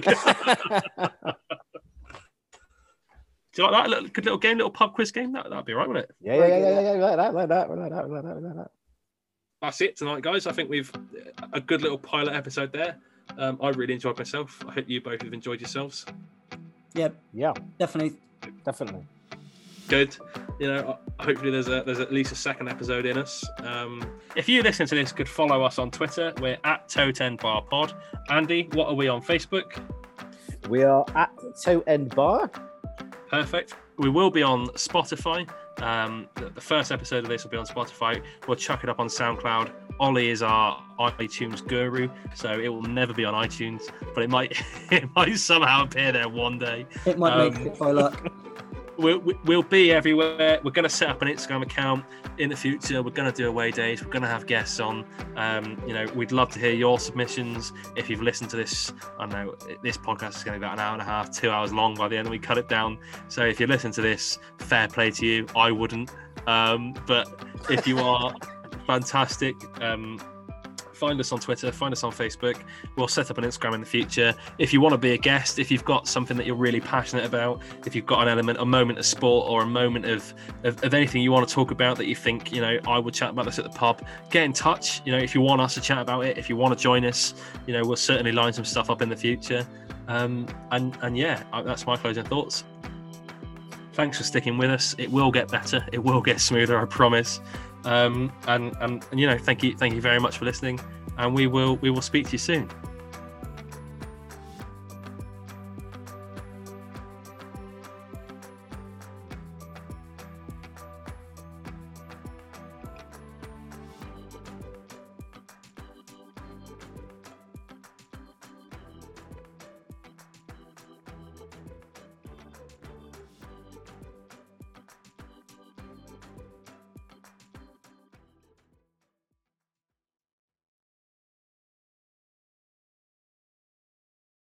Do 3.52 3.62
you 3.62 3.70
like 3.70 3.72
that? 3.84 3.88
Little, 3.90 4.08
good 4.08 4.24
little 4.24 4.38
game, 4.38 4.58
little 4.58 4.70
pub 4.70 4.92
quiz 4.94 5.10
game? 5.12 5.32
That, 5.32 5.48
that'd 5.48 5.64
be 5.64 5.72
right, 5.72 5.88
wouldn't 5.88 6.04
it? 6.08 6.14
Yeah, 6.20 6.34
yeah, 6.34 6.46
yeah, 6.46 6.58
yeah, 6.58 6.80
yeah, 6.80 6.90
like 7.04 7.16
that, 7.16 7.34
like 7.34 7.48
that, 7.48 7.70
like 7.70 7.90
that, 7.90 8.10
like 8.10 8.22
that, 8.24 8.42
like 8.42 8.56
that. 8.56 8.70
That's 9.62 9.80
it 9.80 9.96
tonight, 9.96 10.22
guys. 10.22 10.46
I 10.46 10.52
think 10.52 10.68
we've 10.68 10.92
a 11.54 11.60
good 11.60 11.80
little 11.82 11.96
pilot 11.98 12.34
episode 12.34 12.72
there. 12.72 12.96
Um, 13.38 13.58
I 13.62 13.70
really 13.70 13.94
enjoyed 13.94 14.18
myself. 14.18 14.62
I 14.68 14.72
hope 14.72 14.84
you 14.88 15.00
both 15.00 15.22
have 15.22 15.32
enjoyed 15.32 15.60
yourselves. 15.60 16.04
Yeah, 16.94 17.08
Yeah, 17.32 17.52
definitely. 17.78 18.18
definitely. 18.64 19.06
Good. 19.88 20.16
You 20.58 20.68
know, 20.68 20.98
hopefully 21.20 21.50
there's 21.50 21.68
a 21.68 21.82
there's 21.84 22.00
at 22.00 22.12
least 22.12 22.32
a 22.32 22.36
second 22.36 22.68
episode 22.68 23.06
in 23.06 23.18
us. 23.18 23.44
Um, 23.58 24.02
if 24.34 24.48
you 24.48 24.62
listen 24.62 24.86
to 24.86 24.94
this, 24.94 25.12
could 25.12 25.28
follow 25.28 25.62
us 25.62 25.78
on 25.78 25.90
Twitter. 25.90 26.32
We're 26.40 26.58
at 26.64 26.88
Toe10 26.88 27.40
Bar 27.40 27.62
Pod. 27.62 27.94
Andy, 28.30 28.68
what 28.72 28.88
are 28.88 28.94
we 28.94 29.08
on 29.08 29.22
Facebook? 29.22 29.78
We 30.68 30.82
are 30.82 31.04
at 31.14 31.30
Toe 31.62 31.82
End 31.86 32.14
Bar. 32.14 32.50
Perfect. 33.30 33.74
We 33.98 34.08
will 34.08 34.30
be 34.30 34.42
on 34.42 34.66
Spotify. 34.68 35.48
Um, 35.82 36.26
the, 36.36 36.48
the 36.50 36.60
first 36.60 36.90
episode 36.90 37.24
of 37.24 37.28
this 37.28 37.44
will 37.44 37.50
be 37.50 37.56
on 37.58 37.66
Spotify. 37.66 38.22
We'll 38.48 38.56
chuck 38.56 38.82
it 38.82 38.88
up 38.90 38.98
on 38.98 39.08
SoundCloud. 39.08 39.70
Ollie 40.00 40.28
is 40.30 40.42
our 40.42 40.82
iTunes 40.98 41.66
guru, 41.66 42.08
so 42.34 42.58
it 42.58 42.68
will 42.68 42.82
never 42.82 43.12
be 43.14 43.24
on 43.24 43.34
iTunes, 43.34 43.82
but 44.14 44.22
it 44.24 44.30
might 44.30 44.60
it 44.90 45.04
might 45.14 45.36
somehow 45.38 45.84
appear 45.84 46.12
there 46.12 46.28
one 46.28 46.58
day. 46.58 46.86
It 47.04 47.18
might 47.18 47.32
Um, 47.32 47.52
make 47.54 47.66
it 47.66 47.78
by 47.78 47.90
luck. 47.92 48.32
We'll, 48.98 49.18
we- 49.18 49.38
we'll 49.44 49.62
be 49.62 49.92
everywhere. 49.92 50.60
We're 50.64 50.70
going 50.70 50.84
to 50.84 50.88
set 50.88 51.08
up 51.10 51.20
an 51.22 51.28
Instagram 51.28 51.62
account 51.62 52.04
in 52.38 52.48
the 52.50 52.56
future. 52.56 53.02
We're 53.02 53.10
going 53.10 53.30
to 53.30 53.36
do 53.36 53.48
away 53.48 53.70
days. 53.70 54.02
We're 54.04 54.10
going 54.10 54.22
to 54.22 54.28
have 54.28 54.46
guests 54.46 54.80
on. 54.80 55.04
Um, 55.36 55.80
you 55.86 55.92
know, 55.94 56.06
we'd 56.14 56.32
love 56.32 56.50
to 56.50 56.58
hear 56.58 56.72
your 56.72 56.98
submissions. 56.98 57.72
If 57.96 58.08
you've 58.08 58.22
listened 58.22 58.50
to 58.50 58.56
this, 58.56 58.92
I 59.18 59.26
know 59.26 59.54
this 59.82 59.96
podcast 59.96 60.36
is 60.36 60.44
going 60.44 60.54
to 60.54 60.60
be 60.60 60.66
about 60.66 60.74
an 60.74 60.80
hour 60.80 60.92
and 60.94 61.02
a 61.02 61.04
half, 61.04 61.30
two 61.30 61.50
hours 61.50 61.72
long 61.72 61.94
by 61.94 62.08
the 62.08 62.16
end. 62.16 62.28
We 62.28 62.38
cut 62.38 62.58
it 62.58 62.68
down. 62.68 62.98
So 63.28 63.44
if 63.44 63.60
you 63.60 63.66
listen 63.66 63.90
to 63.92 64.02
this, 64.02 64.38
fair 64.58 64.88
play 64.88 65.10
to 65.12 65.26
you. 65.26 65.46
I 65.54 65.70
wouldn't. 65.70 66.10
Um, 66.46 66.94
but 67.06 67.28
if 67.68 67.86
you 67.86 67.98
are 67.98 68.34
fantastic, 68.86 69.56
um, 69.82 70.20
find 70.96 71.20
us 71.20 71.30
on 71.30 71.38
Twitter, 71.38 71.70
find 71.70 71.92
us 71.92 72.02
on 72.02 72.10
Facebook. 72.10 72.56
We'll 72.96 73.08
set 73.08 73.30
up 73.30 73.38
an 73.38 73.44
Instagram 73.44 73.74
in 73.74 73.80
the 73.80 73.86
future. 73.86 74.34
If 74.58 74.72
you 74.72 74.80
want 74.80 74.94
to 74.94 74.98
be 74.98 75.12
a 75.12 75.18
guest, 75.18 75.58
if 75.58 75.70
you've 75.70 75.84
got 75.84 76.08
something 76.08 76.36
that 76.36 76.46
you're 76.46 76.56
really 76.56 76.80
passionate 76.80 77.24
about, 77.24 77.60
if 77.84 77.94
you've 77.94 78.06
got 78.06 78.22
an 78.22 78.28
element, 78.28 78.58
a 78.58 78.64
moment 78.64 78.98
of 78.98 79.06
sport 79.06 79.48
or 79.48 79.62
a 79.62 79.66
moment 79.66 80.06
of, 80.06 80.32
of, 80.64 80.82
of 80.82 80.94
anything 80.94 81.22
you 81.22 81.32
want 81.32 81.46
to 81.46 81.54
talk 81.54 81.70
about 81.70 81.98
that 81.98 82.06
you 82.06 82.16
think, 82.16 82.52
you 82.52 82.60
know, 82.60 82.78
I 82.86 82.98
would 82.98 83.14
chat 83.14 83.30
about 83.30 83.44
this 83.44 83.58
at 83.58 83.64
the 83.64 83.78
pub, 83.78 84.02
get 84.30 84.44
in 84.44 84.52
touch. 84.52 85.02
You 85.04 85.12
know, 85.12 85.18
if 85.18 85.34
you 85.34 85.40
want 85.42 85.60
us 85.60 85.74
to 85.74 85.80
chat 85.80 85.98
about 85.98 86.24
it, 86.24 86.38
if 86.38 86.48
you 86.48 86.56
want 86.56 86.76
to 86.76 86.82
join 86.82 87.04
us, 87.04 87.34
you 87.66 87.74
know, 87.74 87.82
we'll 87.84 87.96
certainly 87.96 88.32
line 88.32 88.52
some 88.52 88.64
stuff 88.64 88.88
up 88.88 89.02
in 89.02 89.08
the 89.08 89.16
future. 89.16 89.66
Um, 90.08 90.46
and, 90.70 90.96
and 91.02 91.16
yeah, 91.16 91.42
that's 91.64 91.86
my 91.86 91.96
closing 91.96 92.24
thoughts. 92.24 92.64
Thanks 93.92 94.18
for 94.18 94.24
sticking 94.24 94.58
with 94.58 94.70
us. 94.70 94.94
It 94.98 95.10
will 95.10 95.30
get 95.30 95.48
better. 95.48 95.86
It 95.92 95.98
will 96.02 96.20
get 96.20 96.40
smoother, 96.40 96.78
I 96.78 96.84
promise. 96.84 97.40
Um, 97.86 98.32
and, 98.48 98.76
and 98.80 99.04
and 99.10 99.20
you 99.20 99.26
know, 99.26 99.38
thank 99.38 99.62
you, 99.62 99.76
thank 99.76 99.94
you 99.94 100.00
very 100.00 100.18
much 100.18 100.38
for 100.38 100.44
listening. 100.44 100.80
And 101.18 101.34
we 101.34 101.46
will 101.46 101.76
we 101.76 101.90
will 101.90 102.02
speak 102.02 102.26
to 102.26 102.32
you 102.32 102.38
soon. 102.38 102.68